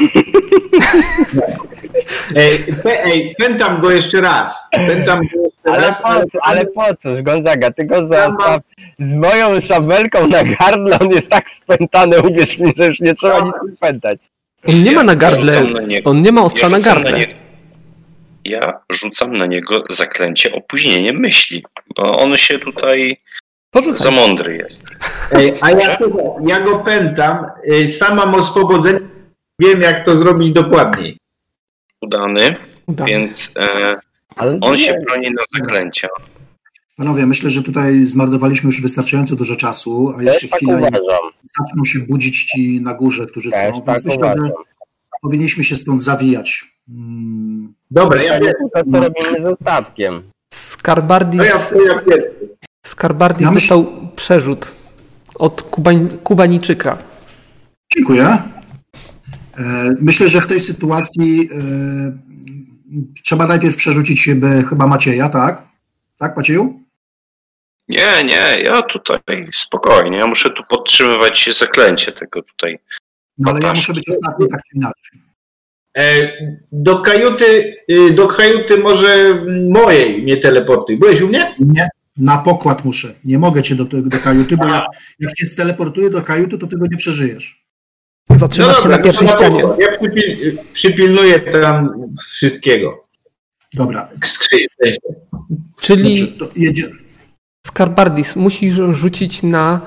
Ej, 2.36 2.58
pe, 2.82 3.04
ej, 3.04 3.34
pętam 3.38 3.80
go 3.80 3.90
jeszcze 3.90 4.20
raz. 4.20 4.68
Pętam 4.86 5.18
go 5.18 5.42
jeszcze 5.44 5.70
Ale 5.72 5.86
raz, 5.86 6.02
po, 6.02 6.08
co- 6.08 6.38
ale 6.42 6.64
po 6.64 6.84
co, 7.02 7.22
Gonzaga, 7.22 7.70
ty 7.70 7.84
go 7.84 7.98
zostaw 7.98 8.60
z 8.98 9.12
moją 9.12 9.60
szabelką 9.60 10.26
na 10.26 10.42
gardle, 10.44 10.98
on 10.98 11.10
jest 11.10 11.28
tak 11.28 11.44
spętany, 11.62 12.20
uwierz 12.22 12.58
mi, 12.58 12.72
że 12.76 12.86
już 12.86 13.00
nie 13.00 13.14
trzeba 13.14 13.40
nic 13.40 13.76
spętać. 13.76 14.18
On 14.68 14.82
nie 14.82 14.92
ma 14.92 15.04
na 15.04 15.16
gardle, 15.16 15.60
na 15.64 15.80
on 16.04 16.22
nie 16.22 16.32
ma 16.32 16.42
ostrza 16.42 16.68
na 16.68 16.76
rzucam 16.76 16.94
gardle. 16.94 17.18
nie- 17.18 17.42
ja 18.44 18.60
rzucam 18.92 19.32
na 19.32 19.46
niego 19.46 19.82
zaklęcie 19.90 20.52
opóźnienie 20.52 21.12
myśli, 21.12 21.64
bo 21.96 22.12
on 22.12 22.34
się 22.34 22.58
tutaj 22.58 23.16
To 23.70 23.82
rzucaj. 23.82 24.02
za 24.02 24.10
mądry 24.10 24.56
jest. 24.56 24.82
Ej, 25.32 25.52
a 25.60 25.70
ja, 25.70 25.96
ja 26.46 26.60
go 26.60 26.78
pętam, 26.78 27.46
ej, 27.70 27.92
sam 27.92 28.16
mam 28.16 28.34
oswobodzenie, 28.34 28.98
wiem 29.62 29.80
jak 29.82 30.04
to 30.04 30.16
zrobić 30.16 30.52
dokładniej. 30.52 31.16
Udany, 32.02 32.56
Udane. 32.86 33.10
więc 33.10 33.50
e, 33.56 33.92
Ale 34.36 34.58
on 34.60 34.72
nie, 34.72 34.78
się 34.78 34.94
broni 35.06 35.28
na 35.30 35.42
zaklęcia. 35.60 36.08
Panowie, 36.96 37.26
myślę, 37.26 37.50
że 37.50 37.62
tutaj 37.62 38.04
zmarnowaliśmy 38.06 38.66
już 38.66 38.82
wystarczająco 38.82 39.36
dużo 39.36 39.56
czasu, 39.56 40.12
a 40.14 40.16
Też 40.18 40.26
jeszcze 40.26 40.48
tak 40.48 40.56
chwilę 40.56 40.72
i 40.72 40.76
uważam, 40.78 41.30
zaczną 41.42 41.84
się 41.84 41.98
budzić 41.98 42.44
ci 42.44 42.80
na 42.80 42.94
górze, 42.94 43.26
którzy 43.26 43.50
też 43.50 43.70
są, 43.72 43.82
tak 43.82 43.94
więc 43.96 44.04
myślę, 44.04 44.18
uważam. 44.26 44.46
że 44.46 44.52
powinniśmy 45.22 45.64
się 45.64 45.76
stąd 45.76 46.02
zawijać. 46.02 46.64
Mm, 46.88 47.74
Dobra, 47.90 48.22
ja, 48.22 48.34
ja, 48.34 48.52
To 48.74 48.82
co 48.92 49.00
robimy 49.00 49.48
ze 49.48 49.54
statkiem? 49.62 50.22
Skarbardis, 50.54 51.38
to 51.40 51.44
ja, 51.44 51.58
to 51.58 51.82
ja 51.82 51.98
pierwszy. 51.98 52.48
Skarbardis 52.86 53.44
Ja 53.44 53.50
myśl- 53.50 53.54
dostał 53.54 53.86
przerzut 54.16 54.72
od 55.34 55.62
Kubań, 55.62 56.08
Kubańczyka. 56.24 56.98
Dziękuję. 57.96 58.38
E, 59.58 59.90
Myślę, 60.00 60.28
że 60.28 60.40
w 60.40 60.46
tej 60.46 60.60
sytuacji 60.60 61.48
e, 61.52 62.12
trzeba 63.24 63.46
najpierw 63.46 63.76
przerzucić 63.76 64.30
by, 64.34 64.64
chyba 64.68 64.86
Macieja, 64.86 65.28
tak? 65.28 65.62
Tak, 66.18 66.36
Macieju? 66.36 66.82
Nie, 67.88 68.24
nie, 68.24 68.62
ja 68.62 68.82
tutaj 68.82 69.48
spokojnie, 69.54 70.18
ja 70.18 70.26
muszę 70.26 70.50
tu 70.50 70.62
podtrzymywać 70.68 71.50
zaklęcie 71.58 72.12
tego 72.12 72.42
tutaj. 72.42 72.78
No 73.38 73.50
ale 73.50 73.66
ja 73.66 73.74
muszę 73.74 73.92
być 73.92 74.08
ostatni, 74.08 74.48
tak 74.48 74.60
czy 74.62 74.76
inaczej. 74.76 75.20
E, 75.98 76.32
do 76.72 76.98
kajuty, 76.98 77.76
y, 77.90 78.10
do 78.10 78.28
kajuty 78.28 78.78
może 78.78 79.44
mojej 79.70 80.22
mnie 80.22 80.36
teleportuj. 80.36 80.96
Byłeś 80.96 81.20
u 81.20 81.28
mnie? 81.28 81.54
Nie, 81.58 81.88
na 82.16 82.38
pokład 82.38 82.84
muszę. 82.84 83.14
Nie 83.24 83.38
mogę 83.38 83.62
cię 83.62 83.74
do, 83.74 83.84
do 83.84 84.18
kajuty, 84.18 84.56
bo 84.56 84.64
jak, 84.66 84.84
jak 85.20 85.32
cię 85.32 85.46
steleportuję 85.46 86.10
do 86.10 86.22
kajuty, 86.22 86.58
to 86.58 86.66
tego 86.66 86.86
nie 86.86 86.96
przeżyjesz. 86.96 87.61
Zatrzymasz 88.30 88.82
się 88.82 88.88
na 88.88 88.98
pierwszej 88.98 89.26
no 89.26 89.32
ścianie. 89.32 89.62
Ja 89.78 89.98
przypil, 89.98 90.58
przypilnuję 90.72 91.40
tam 91.40 91.90
wszystkiego. 92.18 93.06
Dobra, 93.74 94.08
sensie. 94.82 94.98
Czyli 95.80 96.32
dobrze, 96.38 96.88
to. 96.88 96.96
Skarbardis 97.66 98.36
musisz 98.36 98.74
rzucić 98.90 99.42
na 99.42 99.80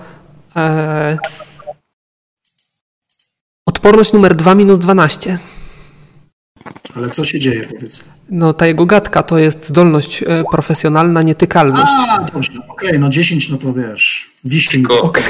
e, 0.56 1.18
odporność 3.66 4.14
numer 4.14 4.36
2 4.36 4.56
minus 4.56 4.80
12. 4.80 5.38
Ale 6.96 7.10
co 7.10 7.26
się 7.26 7.40
dzieje, 7.40 7.64
powiedz? 7.64 8.15
No 8.30 8.54
ta 8.54 8.68
jego 8.68 8.86
gadka 8.86 9.24
to 9.24 9.38
jest 9.38 9.68
zdolność 9.68 10.24
e, 10.24 10.44
profesjonalna, 10.52 11.22
nietykalność. 11.22 11.92
A, 12.10 12.22
dobrze, 12.34 12.52
okej, 12.70 13.00
no 13.00 13.10
10, 13.10 13.50
no 13.50 13.58
to 13.58 13.74
wiesz, 13.74 14.30
wisi 14.44 14.70
Tylko-. 14.72 15.02
Okej. 15.02 15.24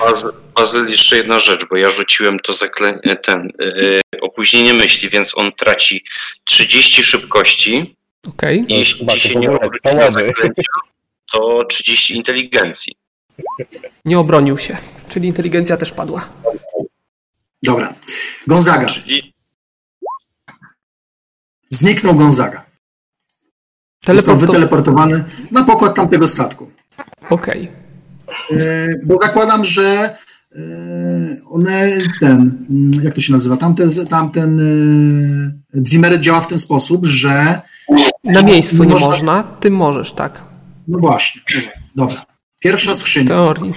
Bazyl, 0.00 0.30
Bazyl, 0.54 0.88
jeszcze 0.88 1.16
jedna 1.16 1.40
rzecz, 1.40 1.66
bo 1.70 1.76
ja 1.76 1.90
rzuciłem 1.90 2.38
to 2.38 2.52
zaklęcie, 2.52 3.16
ten, 3.16 3.52
yy, 3.58 4.00
opóźnienie 4.20 4.74
myśli, 4.74 5.10
więc 5.10 5.32
on 5.34 5.52
traci 5.52 6.04
30 6.44 7.04
szybkości 7.04 7.96
Okej. 8.28 8.64
i 8.68 8.78
jeśli 8.78 8.98
chyba 8.98 9.12
ci 9.12 9.28
się 9.28 9.38
nie 9.38 9.50
obróci 9.50 9.80
na 9.84 10.10
zaklęcia, 10.10 10.62
to 11.32 11.64
30 11.64 12.16
inteligencji. 12.16 12.92
Nie 14.04 14.18
obronił 14.18 14.58
się. 14.58 14.76
Czyli 15.08 15.28
inteligencja 15.28 15.76
też 15.76 15.92
padła. 15.92 16.28
Dobra, 17.62 17.94
Gonzaga. 18.46 18.86
Czyli 18.86 19.35
Zniknął 21.76 22.14
Gonzaga. 22.14 22.64
Został 24.06 24.14
Teleport 24.36 24.40
to... 24.40 24.46
wyteleportowany 24.46 25.24
na 25.50 25.64
pokład 25.64 25.94
tamtego 25.94 26.26
statku. 26.26 26.70
Okej. 27.30 27.68
E, 28.50 28.88
Bo 29.04 29.16
zakładam, 29.16 29.64
że 29.64 29.82
e, 29.82 30.58
one, 31.50 31.88
ten, 32.20 32.66
mm, 32.70 32.90
jak 33.02 33.14
to 33.14 33.20
się 33.20 33.32
nazywa, 33.32 33.56
tamten, 33.56 33.90
tamten 34.08 34.60
e, 34.60 35.80
Dwimeret 35.80 36.20
działa 36.20 36.40
w 36.40 36.48
ten 36.48 36.58
sposób, 36.58 37.06
że 37.06 37.60
Na 38.24 38.42
miejscu 38.42 38.84
nie 38.84 38.90
Można- 38.92 39.06
można, 39.06 39.42
ty 39.42 39.70
możesz, 39.70 40.12
tak. 40.12 40.42
no 40.88 40.98
właśnie, 40.98 41.42
dobra. 41.96 42.24
Pierwsza 42.60 42.94
skrzynia 42.94 43.28
teorii. 43.28 43.72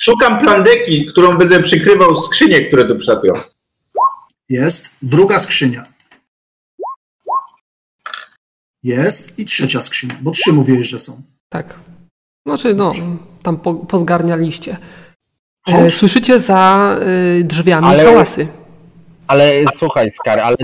Szukam 0.00 0.40
plandeki, 0.40 1.06
którą 1.06 1.36
będę 1.38 1.62
przykrywał 1.62 2.16
skrzynie, 2.22 2.60
które 2.60 2.84
tu 2.88 2.96
przylatują. 2.96 3.32
jest, 4.48 4.96
druga 5.02 5.38
skrzynia 5.38 5.93
jest 8.84 9.38
i 9.38 9.44
trzecia 9.44 9.80
skrzynia, 9.80 10.14
bo 10.20 10.30
trzy 10.30 10.52
mówiłeś, 10.52 10.88
że 10.88 10.98
są. 10.98 11.22
Tak. 11.48 11.80
Znaczy, 12.46 12.74
no, 12.74 12.92
tam 13.42 13.56
po, 13.56 13.74
pozgarnialiście. 13.74 14.76
E. 15.68 15.90
Słyszycie 15.90 16.38
za 16.38 16.96
y, 17.40 17.44
drzwiami 17.44 17.86
Ale- 17.86 18.04
hałasy. 18.04 18.46
Ale 19.26 19.52
słuchaj, 19.78 20.12
Skar, 20.20 20.40
ale 20.40 20.56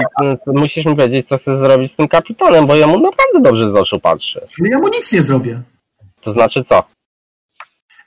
musisz 0.46 0.84
mi 0.84 0.96
powiedzieć, 0.96 1.28
co 1.28 1.38
chcesz 1.38 1.58
zrobić 1.58 1.92
z 1.92 1.96
tym 1.96 2.08
kapitanem, 2.08 2.66
bo 2.66 2.76
jemu 2.76 3.00
naprawdę 3.00 3.40
dobrze 3.42 3.72
z 3.72 3.74
oczu 3.74 4.00
patrzy. 4.00 4.40
Ale 4.60 4.68
ja 4.70 4.78
mu 4.78 4.88
nic 4.88 5.12
nie 5.12 5.22
zrobię. 5.22 5.62
To 6.20 6.32
znaczy 6.32 6.64
co? 6.68 6.82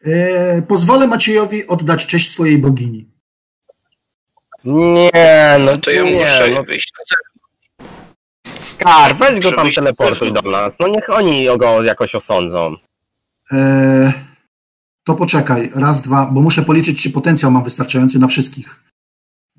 E, 0.05 0.61
pozwolę 0.61 1.07
Maciejowi 1.07 1.67
oddać 1.67 2.05
cześć 2.05 2.29
swojej 2.29 2.57
bogini. 2.57 3.05
Nie, 4.63 5.55
no 5.59 5.71
No 5.71 5.77
to 5.77 5.91
ja 5.91 6.03
nie, 6.03 6.11
muszę 6.11 6.49
no 6.55 6.63
wyjść 6.63 6.91
na 6.99 7.05
zewnątrz. 7.05 7.32
Skar, 8.73 9.15
weź 9.17 9.43
go 9.43 9.51
tam 9.51 9.71
teleportuj 9.71 10.33
do 10.33 10.41
nas. 10.41 10.73
No 10.79 10.87
niech 10.87 11.09
oni 11.09 11.45
go 11.57 11.83
jakoś 11.83 12.15
osądzą. 12.15 12.75
E, 13.51 14.13
to 15.03 15.15
poczekaj, 15.15 15.69
raz, 15.75 16.01
dwa, 16.01 16.25
bo 16.31 16.41
muszę 16.41 16.61
policzyć, 16.61 17.03
czy 17.03 17.09
potencjał 17.11 17.51
mam 17.51 17.63
wystarczający 17.63 18.19
na 18.19 18.27
wszystkich. 18.27 18.83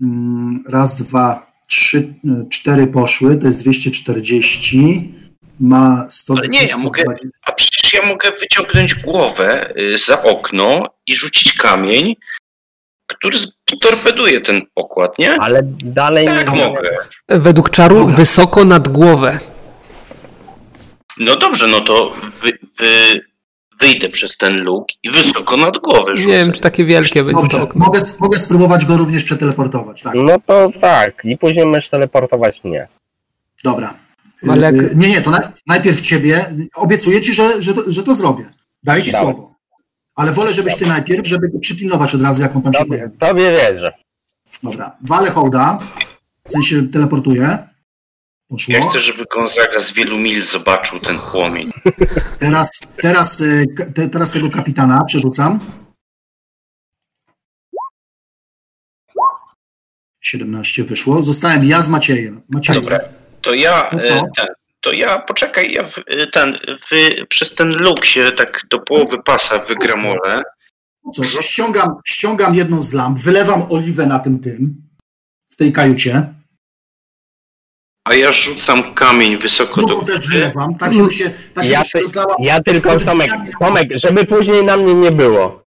Mm, 0.03 0.65
Raz, 0.69 0.97
dwa, 0.97 1.53
trzy, 1.66 1.99
e, 2.24 2.49
cztery 2.51 2.86
poszły, 2.86 3.36
to 3.36 3.47
jest 3.47 3.61
240, 3.61 5.12
ma 5.61 6.07
100. 6.09 6.35
Ale 6.39 6.49
nie, 6.49 6.65
ja 6.65 6.78
mogę- 6.78 7.05
A 7.47 7.53
przecież 7.53 7.93
ja 7.93 8.09
mogę 8.09 8.31
wyciągnąć 8.41 8.95
głowę 8.95 9.74
y, 9.78 9.99
za 9.99 10.23
okno 10.23 10.86
i 11.07 11.16
rzucić 11.16 11.53
kamień, 11.53 12.16
który 13.06 13.39
torpeduje 13.81 14.40
ten 14.40 14.62
pokład, 14.74 15.18
nie? 15.18 15.40
Ale 15.40 15.60
dalej 15.78 16.26
Tak 16.26 16.52
nie 16.52 16.64
mogę. 16.66 16.81
Według 17.28 17.70
czaru 17.70 17.98
Dobra. 17.98 18.14
wysoko 18.14 18.64
nad 18.64 18.89
głowę. 18.89 19.39
No 21.18 21.36
dobrze, 21.36 21.66
no 21.66 21.81
to 21.81 22.12
wy, 22.43 22.59
wy, 22.78 23.20
wyjdę 23.81 24.09
przez 24.09 24.36
ten 24.36 24.56
luk 24.56 24.86
i 25.02 25.10
wysoko 25.10 25.56
nad 25.56 25.78
głowę 25.78 26.16
rzucę. 26.16 26.28
Nie 26.28 26.39
wiem, 26.39 26.52
czy 26.52 26.60
takie 26.60 26.85
wielkie 26.85 27.24
będzie 27.24 27.48
to 27.48 27.62
okno. 27.62 27.85
mogę, 27.85 28.01
mogę 28.20 28.39
spróbować 28.39 28.85
go 28.85 28.97
również 28.97 29.24
przeteleportować, 29.24 30.02
tak. 30.02 30.14
No 30.14 30.36
to 30.47 30.70
tak, 30.81 31.24
i 31.24 31.39
później 31.39 31.66
możesz 31.66 31.89
teleportować 31.90 32.64
mnie. 32.64 32.89
Dobra. 33.64 33.94
Ale 34.48 34.62
jak- 34.72 34.93
E, 34.93 34.94
Nie, 34.94 35.09
nie, 35.09 35.20
to 35.20 35.31
na, 35.31 35.52
najpierw 35.66 36.01
ciebie, 36.01 36.44
obiecuję 36.74 37.20
ci, 37.20 37.35
że, 37.35 37.62
że, 37.62 37.74
to, 37.74 37.81
że 37.93 38.02
to 38.02 38.14
zrobię. 38.14 38.44
Daję 38.82 39.02
ci 39.02 39.12
Dobra. 39.12 39.24
słowo. 39.32 39.53
Ale 40.15 40.32
wolę, 40.32 40.53
żebyś 40.53 40.77
ty 40.77 40.86
najpierw, 40.86 41.27
żeby 41.27 41.49
go 41.49 41.59
przypilnować 41.59 42.15
od 42.15 42.23
razu, 42.23 42.43
jak 42.43 42.57
on 42.57 42.62
tam 42.62 42.73
się 42.73 42.78
Tobie, 42.78 42.89
pojawi. 42.91 43.19
tobie 43.19 43.51
wierzę. 43.51 43.93
Dobra, 44.62 44.97
walę 45.01 45.31
hołda, 45.31 45.78
w 46.49 46.51
sensie 46.51 46.82
teleportuję. 46.89 47.59
Poszło. 48.49 48.74
Ja 48.74 48.89
chcę, 48.89 49.01
żeby 49.01 49.24
Gonzaga 49.35 49.81
z 49.81 49.93
wielu 49.93 50.19
mil 50.19 50.47
zobaczył 50.47 50.99
ten 51.01 51.19
płomień. 51.19 51.70
Teraz, 52.39 52.70
teraz, 53.03 53.41
y, 53.41 53.66
te, 53.95 54.09
teraz 54.09 54.31
tego 54.31 54.51
kapitana 54.51 55.05
przerzucam. 55.05 55.61
17 60.20 60.85
wyszło. 60.85 61.23
Zostałem 61.23 61.65
ja 61.65 61.82
z 61.82 61.89
Maciejem. 61.89 62.43
Macieju. 62.49 62.81
Dobra. 62.81 62.99
To 63.41 63.55
ja, 63.55 63.91
No 63.93 63.99
e, 63.99 64.03
co? 64.03 64.15
ten, 64.36 64.47
to 64.85 64.93
ja, 64.93 65.19
poczekaj, 65.19 65.73
ja 65.73 65.82
w, 65.85 65.98
e, 65.98 66.27
ten, 66.27 66.59
wy, 66.90 67.27
przez 67.28 67.55
ten 67.55 67.69
luk 67.69 68.05
się 68.05 68.31
tak 68.32 68.61
do 68.70 68.78
połowy 68.78 69.23
pasa 69.23 69.59
wygramolę. 69.59 70.43
Co, 71.12 71.24
ściągam, 71.24 71.89
ściągam 72.06 72.55
jedną 72.55 72.82
z 72.82 72.93
lamp, 72.93 73.19
wylewam 73.19 73.62
oliwę 73.73 74.06
na 74.06 74.19
tym 74.19 74.39
tym, 74.40 74.74
w 75.51 75.56
tej 75.56 75.73
kajucie. 75.73 76.35
A 78.09 78.15
ja 78.15 78.32
rzucam 78.32 78.94
kamień 78.94 79.39
wysoko 79.39 79.81
do 79.81 79.86
Drugą 79.86 80.05
też 80.06 80.20
góry. 80.20 80.28
wylewam, 80.40 80.74
tak 80.74 80.93
żeby 80.93 81.11
się, 81.11 81.31
tak 81.55 81.65
żeby 81.66 81.73
Ja, 81.78 81.85
się 81.85 81.98
ty, 81.98 82.01
rozlała. 82.01 82.36
ja 82.39 82.62
tylko, 82.62 83.01
Tomek, 83.01 83.31
Tomek, 83.61 83.89
żeby 83.94 84.24
później 84.24 84.65
na 84.65 84.77
mnie 84.77 84.94
nie 84.94 85.11
było. 85.12 85.65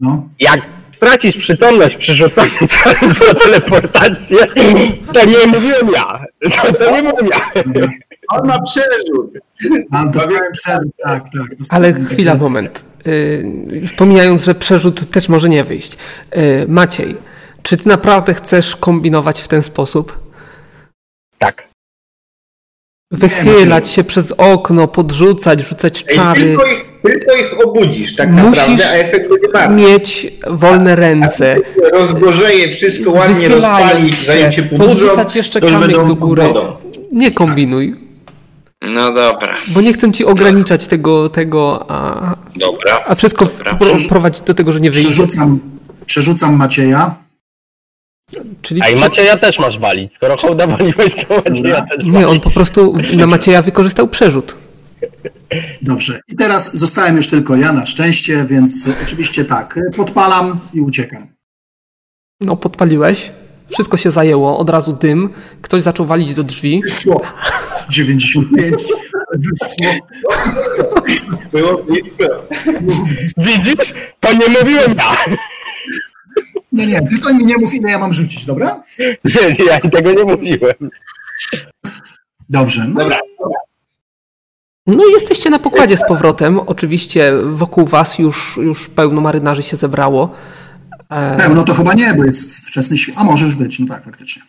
No. 0.00 0.28
Jak 0.40 0.60
stracisz 0.92 1.36
przytomność 1.36 1.96
przy 1.96 2.14
rzucaniu 2.14 2.52
do 3.20 3.34
teleportacji, 3.34 4.36
to 5.14 5.24
nie 5.26 5.46
mówiłem 5.46 5.88
ja. 5.94 6.24
To, 6.50 6.72
to 6.72 6.90
nie 6.90 7.02
mówiłem 7.02 7.28
ja. 7.30 7.62
On 8.30 8.46
ma 8.48 8.62
przerzut. 8.62 9.32
A, 9.90 10.06
dostałem 10.06 10.52
przerwę, 10.52 10.88
tak, 11.04 11.22
tak. 11.24 11.56
Ale 11.70 11.92
chwila, 11.92 12.34
moment. 12.34 12.84
Y, 13.06 13.44
Już 13.70 13.92
pomijając, 13.92 14.44
że 14.44 14.54
przerzut 14.54 15.10
też 15.10 15.28
może 15.28 15.48
nie 15.48 15.64
wyjść. 15.64 15.96
Y, 16.36 16.66
Maciej, 16.68 17.16
czy 17.62 17.76
ty 17.76 17.88
naprawdę 17.88 18.34
chcesz 18.34 18.76
kombinować 18.76 19.40
w 19.42 19.48
ten 19.48 19.62
sposób? 19.62 20.18
Tak. 21.38 21.68
Wychylać 23.10 23.88
się 23.88 24.04
przez 24.04 24.32
okno, 24.32 24.88
podrzucać, 24.88 25.60
rzucać 25.60 26.04
czary, 26.04 26.40
tylko, 26.40 26.66
ich, 26.66 26.84
tylko 27.04 27.32
ich 27.34 27.66
obudzisz 27.66 28.16
tak 28.16 28.30
Musisz 28.30 28.66
naprawdę, 28.66 28.88
a 28.90 28.94
efekt 28.94 29.28
będzie 29.52 29.68
mieć 29.84 30.32
wolne 30.46 30.96
ręce, 30.96 31.56
Rozgorzeje, 31.92 32.68
wszystko 32.72 33.10
ładnie 33.10 33.48
rozpalić, 33.48 34.26
zanim 34.26 34.52
się 34.52 34.62
podrzucać 34.62 35.36
jeszcze 35.36 35.60
kamyk 35.60 35.90
do 36.06 36.14
góry. 36.14 36.42
wodą. 36.42 36.76
Nie 37.12 37.30
kombinuj, 37.30 37.94
No 38.94 39.12
dobra, 39.12 39.56
bo 39.74 39.80
nie 39.80 39.92
chcę 39.92 40.12
ci 40.12 40.24
ograniczać 40.24 40.86
tego, 40.86 41.28
tego 41.28 41.90
a, 41.90 42.36
dobra. 42.56 43.04
a 43.06 43.14
wszystko 43.14 43.44
Dobra. 43.44 43.74
pro, 43.74 43.90
prowadzi 44.08 44.40
do 44.46 44.54
tego, 44.54 44.72
że 44.72 44.80
nie 44.80 44.90
wyjdzie. 44.90 45.08
Przerzucam, 45.08 45.60
przerzucam 46.06 46.56
Macieja. 46.56 47.14
Czyli 48.62 48.82
A 48.82 48.88
i 48.88 48.96
Macieja 48.96 49.36
też 49.36 49.58
masz 49.58 49.78
walić. 49.78 50.14
Skoro 50.14 50.36
hołda 50.36 50.66
waliłeś, 50.66 51.14
to 51.28 51.34
Macieja 51.50 51.86
też 51.86 52.04
nie, 52.04 52.28
on 52.28 52.40
po 52.40 52.50
prostu 52.50 52.94
na 53.12 53.26
Macieja 53.26 53.62
wykorzystał 53.62 54.08
przerzut. 54.08 54.56
Dobrze. 55.82 56.20
I 56.28 56.36
teraz 56.36 56.76
zostałem 56.76 57.16
już 57.16 57.28
tylko 57.28 57.56
ja 57.56 57.72
na 57.72 57.86
szczęście, 57.86 58.44
więc 58.44 58.88
oczywiście 59.02 59.44
tak, 59.44 59.80
podpalam 59.96 60.58
i 60.74 60.80
uciekam. 60.80 61.26
No, 62.40 62.56
podpaliłeś, 62.56 63.30
wszystko 63.68 63.96
się 63.96 64.10
zajęło, 64.10 64.58
od 64.58 64.70
razu 64.70 64.92
dym, 64.92 65.28
ktoś 65.62 65.82
zaczął 65.82 66.06
walić 66.06 66.34
do 66.34 66.44
drzwi. 66.44 66.82
Wyszło 66.82 67.22
95, 67.88 68.82
wyszło. 69.32 69.66
Było 71.52 71.82
blisko. 71.84 72.24
Widzisz? 73.38 73.94
To 74.20 74.32
nie 74.32 74.48
mówiłem 74.48 74.94
ja. 74.98 75.36
Nie, 76.72 76.86
nie, 76.86 77.08
tylko 77.08 77.34
mi 77.34 77.44
nie 77.44 77.56
mów 77.58 77.74
ile 77.74 77.90
ja 77.90 77.98
mam 77.98 78.12
rzucić, 78.12 78.46
dobra? 78.46 78.82
Nie, 79.24 79.64
ja 79.64 79.80
tego 79.80 80.12
nie 80.12 80.24
mówiłem. 80.24 80.90
Dobrze. 82.48 82.84
No, 82.88 83.00
Dobra. 83.00 83.18
No 84.86 85.04
i 85.08 85.12
jesteście 85.12 85.50
na 85.50 85.58
pokładzie 85.58 85.96
z 85.96 86.06
powrotem. 86.08 86.60
Oczywiście 86.60 87.32
wokół 87.44 87.86
was 87.86 88.18
już, 88.18 88.56
już 88.62 88.88
pełno 88.88 89.20
marynarzy 89.20 89.62
się 89.62 89.76
zebrało. 89.76 90.32
E, 91.10 91.36
Pełno 91.36 91.64
to 91.64 91.74
chyba 91.74 91.94
nie, 91.94 92.14
bo 92.14 92.24
jest 92.24 92.56
wczesny 92.66 92.98
świt. 92.98 93.14
A 93.18 93.24
może 93.24 93.44
już 93.44 93.54
być, 93.54 93.78
no 93.78 93.86
tak, 93.86 94.04
faktycznie. 94.04 94.42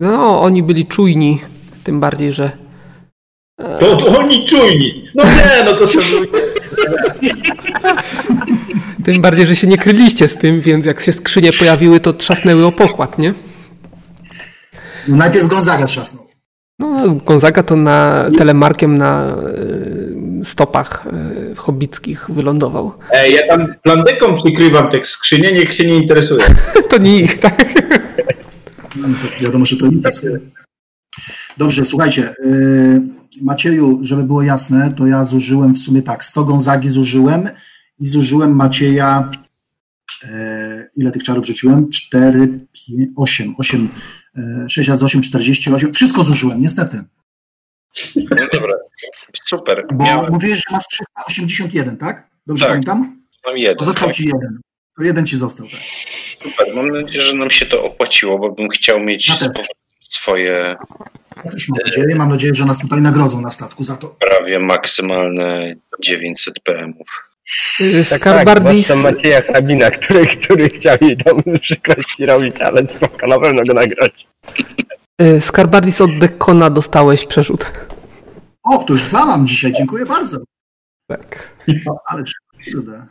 no, 0.00 0.42
oni 0.42 0.62
byli 0.62 0.86
czujni, 0.86 1.40
tym 1.84 2.00
bardziej, 2.00 2.32
że 2.32 2.50
To, 3.56 3.96
to 3.96 4.18
oni 4.18 4.46
czujni. 4.46 5.04
No 5.14 5.24
nie, 5.24 5.64
no 5.64 5.76
co 5.76 5.86
sobie 5.86 6.04
tym 9.04 9.20
bardziej, 9.22 9.46
że 9.46 9.56
się 9.56 9.66
nie 9.66 9.78
kryliście 9.78 10.28
z 10.28 10.36
tym, 10.36 10.60
więc 10.60 10.86
jak 10.86 11.00
się 11.00 11.12
skrzynie 11.12 11.52
pojawiły, 11.52 12.00
to 12.00 12.12
trzasnęły 12.12 12.66
o 12.66 12.72
pokład, 12.72 13.18
nie? 13.18 13.34
No, 15.08 15.16
najpierw 15.16 15.46
Gonzaga 15.46 15.84
trzasnął. 15.84 16.24
No, 16.78 17.10
Gonzaga 17.10 17.62
to 17.62 17.76
na 17.76 18.28
telemarkiem 18.38 18.98
na 18.98 19.36
e, 20.40 20.44
stopach 20.44 21.06
e, 21.06 21.54
hobbickich 21.54 22.30
wylądował. 22.30 22.92
Ej, 23.12 23.34
ja 23.34 23.46
tam 23.48 23.74
plandeką 23.82 24.34
przykrywam 24.34 24.90
te 24.90 25.04
skrzynie, 25.04 25.52
niech 25.52 25.74
się 25.74 25.86
nie 25.86 25.96
interesuje. 25.96 26.44
To 26.90 26.98
nie 26.98 27.20
ich, 27.20 27.38
tak? 27.38 27.64
No, 28.96 29.08
to 29.08 29.44
wiadomo, 29.44 29.64
że 29.64 29.76
to 29.76 29.86
nie 29.86 29.96
jest. 30.04 30.26
Dobrze, 31.56 31.84
słuchajcie. 31.84 32.34
Yy, 32.44 33.02
Macieju, 33.42 33.98
żeby 34.02 34.24
było 34.24 34.42
jasne, 34.42 34.94
to 34.96 35.06
ja 35.06 35.24
zużyłem 35.24 35.74
w 35.74 35.78
sumie 35.78 36.02
tak, 36.02 36.24
100 36.24 36.44
Gonzagi 36.44 36.88
zużyłem 36.88 37.48
i 38.00 38.06
zużyłem 38.06 38.56
Macieja. 38.56 39.30
Yy, 40.24 40.90
ile 40.96 41.10
tych 41.10 41.22
czarów 41.22 41.46
rzuciłem? 41.46 41.90
4, 41.90 42.66
5, 42.86 43.10
8, 43.16 43.54
8, 43.58 43.88
yy, 44.36 44.70
6 44.70 44.88
razy 44.88 45.04
8, 45.04 45.22
48. 45.22 45.92
Wszystko 45.92 46.24
zużyłem, 46.24 46.62
niestety. 46.62 47.04
No 48.16 48.46
dobra, 48.52 48.74
super. 49.44 49.86
Bo 49.94 50.04
Miałem 50.04 50.32
mówiłeś, 50.32 50.58
że 50.58 50.74
masz 50.76 50.84
381, 50.86 51.96
tak? 51.96 52.30
Dobrze 52.46 52.64
Tak. 52.64 52.72
pamiętam? 52.72 53.24
mam 53.46 53.58
jeden. 53.58 53.84
Został 53.84 54.08
tak. 54.08 54.16
ci 54.16 54.26
jeden. 54.26 54.60
To 54.96 55.02
jeden 55.02 55.26
ci 55.26 55.36
został, 55.36 55.66
tak. 55.68 55.80
super. 56.42 56.74
Mam 56.74 56.88
nadzieję, 56.88 57.24
że 57.24 57.34
nam 57.36 57.50
się 57.50 57.66
to 57.66 57.84
opłaciło, 57.84 58.38
bo 58.38 58.52
bym 58.52 58.68
chciał 58.68 59.00
mieć 59.00 59.32
swoje 60.00 60.76
Ja 61.44 61.50
też 61.50 61.68
mam 61.68 61.78
nadzieję, 61.86 62.16
mam 62.16 62.28
nadzieję, 62.28 62.54
że 62.54 62.64
nas 62.64 62.78
tutaj 62.78 63.00
nagrodzą 63.02 63.40
na 63.40 63.50
statku 63.50 63.84
za 63.84 63.96
to. 63.96 64.08
prawie 64.08 64.58
maksymalne 64.58 65.74
900 66.02 66.60
PM-ów. 66.60 67.08
Y, 67.80 68.04
Tak, 68.10 68.20
Skarbardis, 68.20 68.88
tak, 68.88 68.96
Macieja 68.96 69.40
Hrabina, 69.42 69.90
który, 69.90 70.26
który 70.26 70.68
chciał 70.68 70.96
jej 71.00 71.16
tam 71.16 71.42
przykrości 71.60 72.26
robić, 72.26 72.60
ale 72.60 72.82
spoko, 72.96 73.26
na 73.26 73.40
pewno 73.40 73.62
go 73.64 73.74
nagrać. 73.74 74.26
y, 75.22 75.40
Skarbardis 75.40 76.00
od 76.00 76.18
Dekona 76.18 76.70
dostałeś 76.70 77.26
przerzut. 77.26 77.72
O, 78.62 78.78
to 78.78 78.92
już 78.92 79.02
dwa 79.04 79.26
mam 79.26 79.46
dzisiaj, 79.46 79.72
dziękuję 79.72 80.06
bardzo. 80.06 80.38
Tak. 81.06 81.50
Ale 82.06 82.24
kurde. 82.74 83.06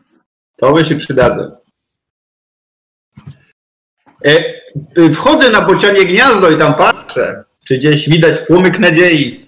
To 0.57 0.73
by 0.73 0.85
się 0.85 0.95
przydadzą. 0.95 1.41
E, 4.25 4.43
y, 4.97 5.13
wchodzę 5.13 5.49
na 5.49 5.61
bocianie 5.61 6.05
gniazdo 6.05 6.49
i 6.51 6.57
tam 6.57 6.73
patrzę, 6.75 7.43
czy 7.65 7.77
gdzieś 7.77 8.09
widać 8.09 8.37
płomyk 8.47 8.79
nadziei. 8.79 9.45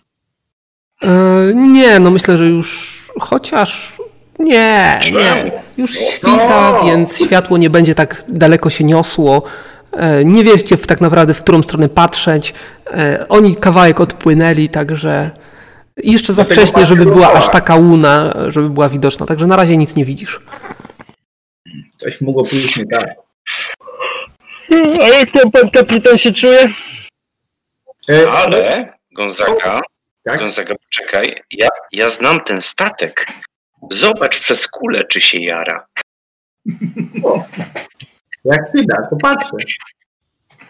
Y, 1.04 1.08
Nie, 1.56 2.00
no 2.00 2.12
myślę, 2.12 2.38
że 2.38 2.46
już 2.46 2.96
chociaż 3.20 3.94
nie, 4.40 5.00
nie. 5.12 5.52
Już 5.78 5.92
świta, 6.00 6.72
No. 6.82 6.86
więc 6.86 7.26
światło 7.26 7.58
nie 7.58 7.70
będzie 7.70 7.96
tak 7.96 8.24
daleko 8.28 8.70
się 8.70 8.84
niosło. 8.84 9.44
E, 9.94 10.26
Nie 10.26 10.44
wiecie 10.44 10.78
w- 10.78 10.88
tak 10.88 11.02
naprawdę, 11.02 11.34
w 11.34 11.42
którą 11.44 11.64
stronę 11.64 11.90
patrzeć. 11.90 12.54
E, 12.88 13.26
Oni 13.30 13.56
kawałek 13.56 14.00
odpłynęli, 14.02 14.70
także 14.70 15.32
jeszcze 15.98 16.34
za 16.34 16.44
wcześnie, 16.44 16.86
żeby 16.86 17.06
była 17.06 17.34
aż 17.34 17.50
taka 17.50 17.76
łuna, 17.76 18.34
żeby 18.48 18.70
była 18.70 18.90
widoczna. 18.90 19.26
Także 19.26 19.48
na 19.48 19.56
razie 19.56 19.78
nic 19.78 19.96
nie 19.96 20.06
widzisz. 20.06 20.40
Coś 21.98 22.22
mogło 22.22 22.46
pójść 22.46 22.78
nie 22.78 22.86
tak. 22.88 23.10
A 25.02 25.08
jak 25.08 25.32
tam 25.32 25.52
pan 25.52 25.70
kapitan 25.70 26.18
się 26.18 26.34
czuje? 26.34 26.68
E, 28.10 28.32
Ale, 28.32 28.94
Gonzaga, 29.12 29.82
Tak? 30.24 30.40
Gonzaga, 30.40 30.76
poczekaj, 30.86 31.42
ja, 31.52 31.68
ja 31.92 32.10
znam 32.10 32.40
ten 32.42 32.62
statek. 32.62 33.26
Zobacz 33.92 34.40
przez 34.40 34.68
kulę, 34.68 35.04
czy 35.10 35.22
się 35.22 35.40
jara. 35.40 35.88
Jak 38.46 38.60
widać, 38.74 39.00
to 39.10 39.16
patrzę. 39.22 39.50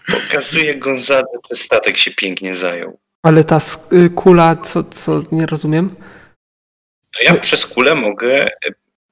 Pokazuje 0.08 0.76
Gonzadze, 0.80 1.28
że 1.52 1.56
statek 1.58 1.98
się 1.98 2.12
pięknie 2.12 2.56
zajął. 2.56 3.00
Ale 3.24 3.44
ta 3.44 3.60
y, 3.94 4.10
kula, 4.10 4.56
co, 4.56 4.84
co 4.84 5.22
nie 5.32 5.46
rozumiem? 5.46 5.96
To 7.18 7.24
ja 7.24 7.36
przez 7.36 7.66
kulę 7.66 7.96
mogę 7.96 8.34
e, 8.42 8.46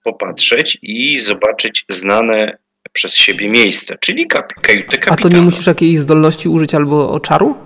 popatrzeć 0.04 0.78
i 0.82 1.20
zobaczyć 1.20 1.86
znane 1.90 2.58
przez 2.94 3.14
siebie 3.16 3.50
miejsca, 3.50 3.96
czyli 3.98 4.28
kap- 4.28 4.54
kajuty 4.62 4.88
A 4.98 5.00
kapitana. 5.00 5.16
to 5.18 5.30
nie 5.30 5.42
musisz 5.42 5.68
jakiejś 5.68 6.00
zdolności 6.00 6.50
użyć 6.50 6.76
albo 6.76 7.12
oczaru? 7.12 7.58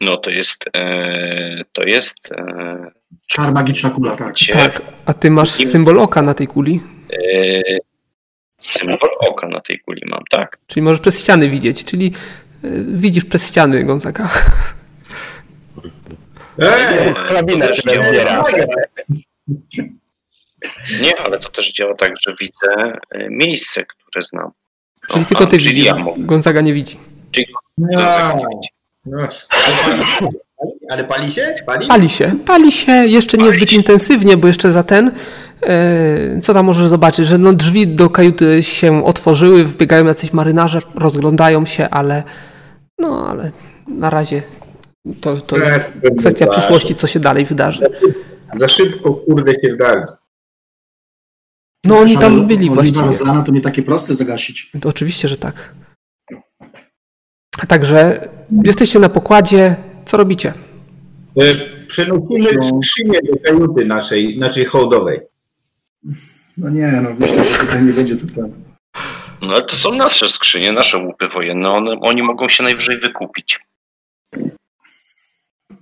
No 0.00 0.16
to 0.16 0.30
jest, 0.30 0.64
e, 0.76 1.64
to 1.72 1.82
jest 1.86 2.16
e, 2.30 2.90
Czar 3.26 3.54
magiczna 3.54 3.90
kula, 3.90 4.16
tak. 4.16 4.34
Tak. 4.52 4.82
A 5.06 5.14
ty 5.14 5.30
masz 5.30 5.50
symbol 5.50 5.98
oka 5.98 6.22
na 6.22 6.34
tej 6.34 6.46
kuli? 6.46 6.80
e, 7.12 7.62
symbol 8.60 9.10
oka 9.20 9.48
na 9.48 9.60
tej 9.60 9.78
kuli 9.80 10.02
mam, 10.06 10.22
tak. 10.30 10.58
Czyli 10.66 10.82
możesz 10.82 11.00
przez 11.00 11.20
ściany 11.20 11.48
widzieć, 11.48 11.84
czyli 11.84 12.12
y, 12.64 12.84
widzisz 12.88 13.24
przez 13.24 13.48
ściany 13.48 13.84
Gonzaga. 13.84 14.28
E, 16.58 17.14
Hrabina 17.14 17.66
to 17.66 17.74
też 17.74 17.82
się 17.82 17.90
działa. 18.02 18.42
rozbiera. 18.42 18.44
Nie, 21.02 21.16
ale 21.20 21.38
to 21.38 21.48
też 21.50 21.72
działa 21.72 21.94
tak, 21.94 22.10
że 22.26 22.34
widzę 22.40 22.98
e, 23.10 23.28
miejsce, 23.30 23.84
które 23.84 24.22
znam. 24.22 24.50
Czyli 25.08 25.20
No, 25.20 25.26
tylko 25.26 25.46
ty 25.46 25.58
czyli 25.58 25.68
widzisz, 25.74 25.86
ja. 25.86 26.04
Gonzaga 26.18 26.60
nie 26.60 26.72
widzi. 26.72 26.98
Gonzaga 27.78 28.32
nie 28.34 28.46
widzi. 28.56 28.68
No. 29.06 29.28
Ale 30.90 31.04
pali, 31.04 31.32
się? 31.32 31.54
Pali? 31.66 31.88
Pali 31.88 32.08
się, 32.08 32.34
pali 32.46 32.72
się 32.72 32.92
jeszcze 32.92 33.38
niezbyt 33.38 33.72
intensywnie, 33.72 34.36
bo 34.36 34.48
jeszcze 34.48 34.72
za 34.72 34.82
ten, 34.82 35.12
e, 35.62 36.40
co 36.42 36.54
tam 36.54 36.66
możesz 36.66 36.88
zobaczyć, 36.88 37.26
że 37.26 37.38
no 37.38 37.52
drzwi 37.52 37.86
do 37.86 38.10
kajuty 38.10 38.62
się 38.62 39.04
otworzyły, 39.04 39.64
wbiegają 39.64 40.06
jacyś 40.06 40.32
marynarze, 40.32 40.78
rozglądają 40.94 41.64
się, 41.64 41.88
ale 41.88 42.22
no 42.98 43.28
ale 43.28 43.52
na 43.88 44.10
razie 44.10 44.42
to, 45.20 45.36
to 45.36 45.58
jest 45.58 45.92
kwestia 46.18 46.46
przyszłości, 46.46 46.94
co 46.94 47.06
się 47.06 47.20
dalej 47.20 47.44
wydarzy. 47.44 47.86
Za 48.58 48.68
szybko, 48.68 49.14
kurde, 49.14 49.52
się 49.52 49.74
wdali. 49.74 50.02
No 51.84 51.98
oni 51.98 52.18
tam 52.18 52.46
byli 52.46 52.70
właściwie. 52.70 53.06
rozlana 53.06 53.42
to 53.42 53.52
nie 53.52 53.60
takie 53.60 53.82
proste 53.82 54.14
zagasić. 54.14 54.72
To 54.80 54.88
oczywiście, 54.88 55.28
że 55.28 55.36
tak. 55.36 55.74
Także 57.68 58.28
jesteście 58.64 58.98
na 58.98 59.08
pokładzie, 59.08 59.76
co 60.06 60.16
robicie? 60.16 60.52
E, 61.40 61.42
Przenosimy 61.88 62.50
No. 62.56 62.80
skrzynię 62.82 63.18
do 63.32 63.38
kajuty 63.44 63.84
naszej, 63.84 64.38
naszej 64.38 64.64
hołdowej. 64.64 65.20
No 66.58 66.70
nie, 66.70 67.00
no 67.02 67.10
myślę, 67.18 67.44
że 67.44 67.54
tutaj 67.58 67.82
nie 67.82 67.92
będzie 67.92 68.16
tutaj. 68.16 68.44
No 69.42 69.48
ale 69.48 69.62
to 69.62 69.76
są 69.76 69.94
nasze 69.94 70.28
skrzynie, 70.28 70.72
nasze 70.72 70.98
łupy 70.98 71.28
wojenne, 71.28 71.70
one, 71.70 71.90
oni 72.00 72.22
mogą 72.22 72.48
się 72.48 72.62
najwyżej 72.62 72.98
wykupić. 72.98 73.60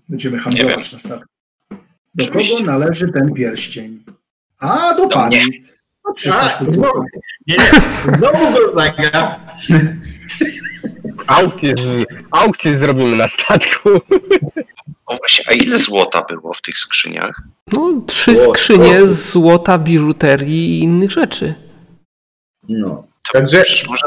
Będziemy 0.09 0.39
handlować 0.39 0.93
na 0.93 0.99
statku. 0.99 1.27
Do 2.15 2.25
Oczywiście. 2.25 2.57
kogo 2.57 2.67
należy 2.73 3.13
ten 3.13 3.33
pierścień? 3.35 4.03
A, 4.61 4.95
do 4.95 5.09
pani. 5.09 5.37
No, 5.63 5.68
300 6.17 6.41
A, 6.41 6.51
sztuk 6.51 6.71
znowu, 6.71 6.93
złota. 6.93 7.09
nie, 7.47 7.57
znowu 8.19 8.53
go 8.53 8.81
zaga. 8.81 9.41
Aukcję, 12.31 12.79
zrobimy 12.79 13.17
na 13.17 13.29
statku. 13.29 13.89
O 15.07 15.17
właśnie, 15.17 15.45
a 15.49 15.53
ile 15.53 15.79
złota 15.79 16.23
było 16.31 16.55
w 16.55 16.63
tych 16.63 16.79
skrzyniach? 16.79 17.43
No, 17.73 17.93
trzy 18.07 18.33
O, 18.33 18.45
skrzynie 18.45 19.03
o. 19.03 19.07
złota, 19.07 19.79
biżuterii 19.79 20.79
i 20.79 20.83
innych 20.83 21.11
rzeczy. 21.11 21.55
No. 22.69 23.05
To 23.27 23.33
Także- 23.33 23.63
przecież 23.63 23.89
może, 23.89 24.03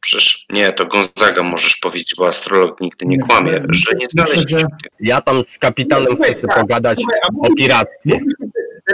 przecież 0.00 0.46
nie, 0.50 0.72
to 0.72 0.86
Gonzaga 0.86 1.42
możesz 1.42 1.76
powiedzieć, 1.76 2.14
bo 2.18 2.28
astrolog 2.28 2.80
nigdy 2.80 3.06
nie 3.06 3.16
Nie, 3.16 3.22
kłamie, 3.22 3.50
że 3.50 3.58
nie 3.60 3.66
myślę, 3.68 3.96
znaleźliście 4.10 4.58
że-. 4.60 4.66
Ja 5.00 5.20
tam 5.20 5.44
z 5.44 5.58
kapitanem 5.58 6.16
chcę 6.22 6.32
sobie 6.34 6.54
pogadać 6.54 6.98
a 7.22 7.46
o 7.48 7.54
piractwie. 7.58 8.12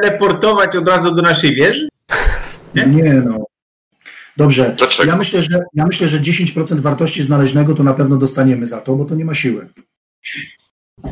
teleportować 0.00 0.76
od 0.76 0.88
razu 0.88 1.14
do 1.14 1.22
naszej 1.22 1.54
wieży? 1.54 1.88
Nie? 2.74 2.86
Nie 2.86 3.12
no. 3.14 3.46
Dobrze. 4.36 4.74
Dlaczego? 4.78 5.08
Ja 5.10 5.16
myślę, 5.16 5.42
że, 5.42 5.64
ja 5.74 5.86
myślę, 5.86 6.08
że 6.08 6.18
10% 6.20 6.80
wartości 6.80 7.22
znaleźnego 7.22 7.74
to 7.74 7.82
na 7.82 7.94
pewno 7.94 8.16
dostaniemy 8.16 8.66
za 8.66 8.80
to, 8.80 8.96
bo 8.96 9.04
to 9.04 9.14
nie 9.14 9.24
ma 9.24 9.34
siły. 9.34 9.68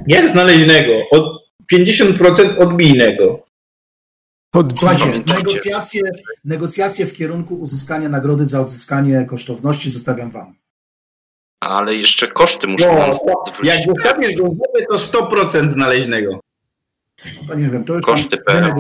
Jak 0.06 0.28
znaleźnego? 0.28 0.92
Od 1.10 1.24
50% 1.72 2.58
odbijnego. 2.58 3.46
Słuchajcie, 4.76 5.22
negocjacje, 5.26 6.02
negocjacje 6.44 7.06
w 7.06 7.12
kierunku 7.14 7.54
uzyskania 7.54 8.08
nagrody 8.08 8.48
za 8.48 8.60
odzyskanie 8.60 9.24
kosztowności 9.24 9.90
zostawiam 9.90 10.30
wam. 10.30 10.54
Ale 11.60 11.94
jeszcze 11.94 12.28
koszty 12.28 12.66
muszą 12.66 12.86
No, 12.86 13.14
zwrócić. 13.14 13.64
jak 13.66 13.86
dostaniesz 13.86 14.36
go 14.36 14.44
w 14.44 14.54
głowę, 14.54 14.86
to 14.90 14.96
100% 14.96 15.70
znaleźnego. 15.70 16.40
To 17.48 17.54
nie 17.54 17.68
wiem, 17.70 17.84
to 17.84 17.94
już 17.94 18.06
Koszty 18.06 18.38
tam 18.46 18.72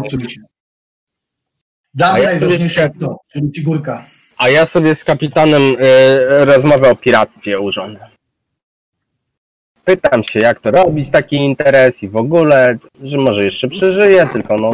PRL. 1.98 2.14
wynegocjujcie. 2.14 2.18
Damy 2.18 2.18
A 2.18 2.18
ja 2.22 2.26
najważniejsze 2.40 2.90
co? 3.00 3.16
Czyli 3.32 3.50
figurka. 3.56 4.04
A 4.38 4.48
ja 4.48 4.66
sobie 4.66 4.96
z 4.96 5.04
kapitanem 5.04 5.62
e, 5.80 6.44
rozmowę 6.44 6.90
o 6.90 6.96
piractwie 6.96 7.60
urządzę. 7.60 8.12
Pytam 9.84 10.24
się, 10.24 10.40
jak 10.40 10.60
to 10.60 10.70
robić, 10.70 11.10
taki 11.10 11.36
interes 11.36 12.02
i 12.02 12.08
w 12.08 12.16
ogóle, 12.16 12.78
że 13.02 13.16
może 13.16 13.44
jeszcze 13.44 13.68
przeżyje, 13.68 14.26
tylko 14.32 14.56
no 14.56 14.70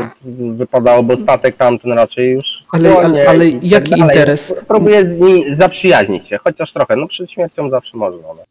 wypadałoby 0.57 1.17
statek 1.23 1.57
tamten 1.57 1.93
raczej 1.93 2.31
już 2.33 2.47
Ale- 2.73 2.97
ale- 2.99 3.29
ale 3.29 3.51
tak 3.53 3.65
jaki 3.65 3.91
dalej. 3.91 4.05
interes? 4.05 4.55
Próbuję 4.69 5.03
z 5.17 5.21
nim 5.21 5.57
zaprzyjaźnić 5.57 6.29
się, 6.29 6.39
chociaż 6.39 6.73
trochę, 6.73 6.97
no 6.97 7.07
przed 7.09 7.31
śmiercią 7.31 7.71
zawsze 7.71 7.97
można. 7.97 8.23
No. 8.29 8.43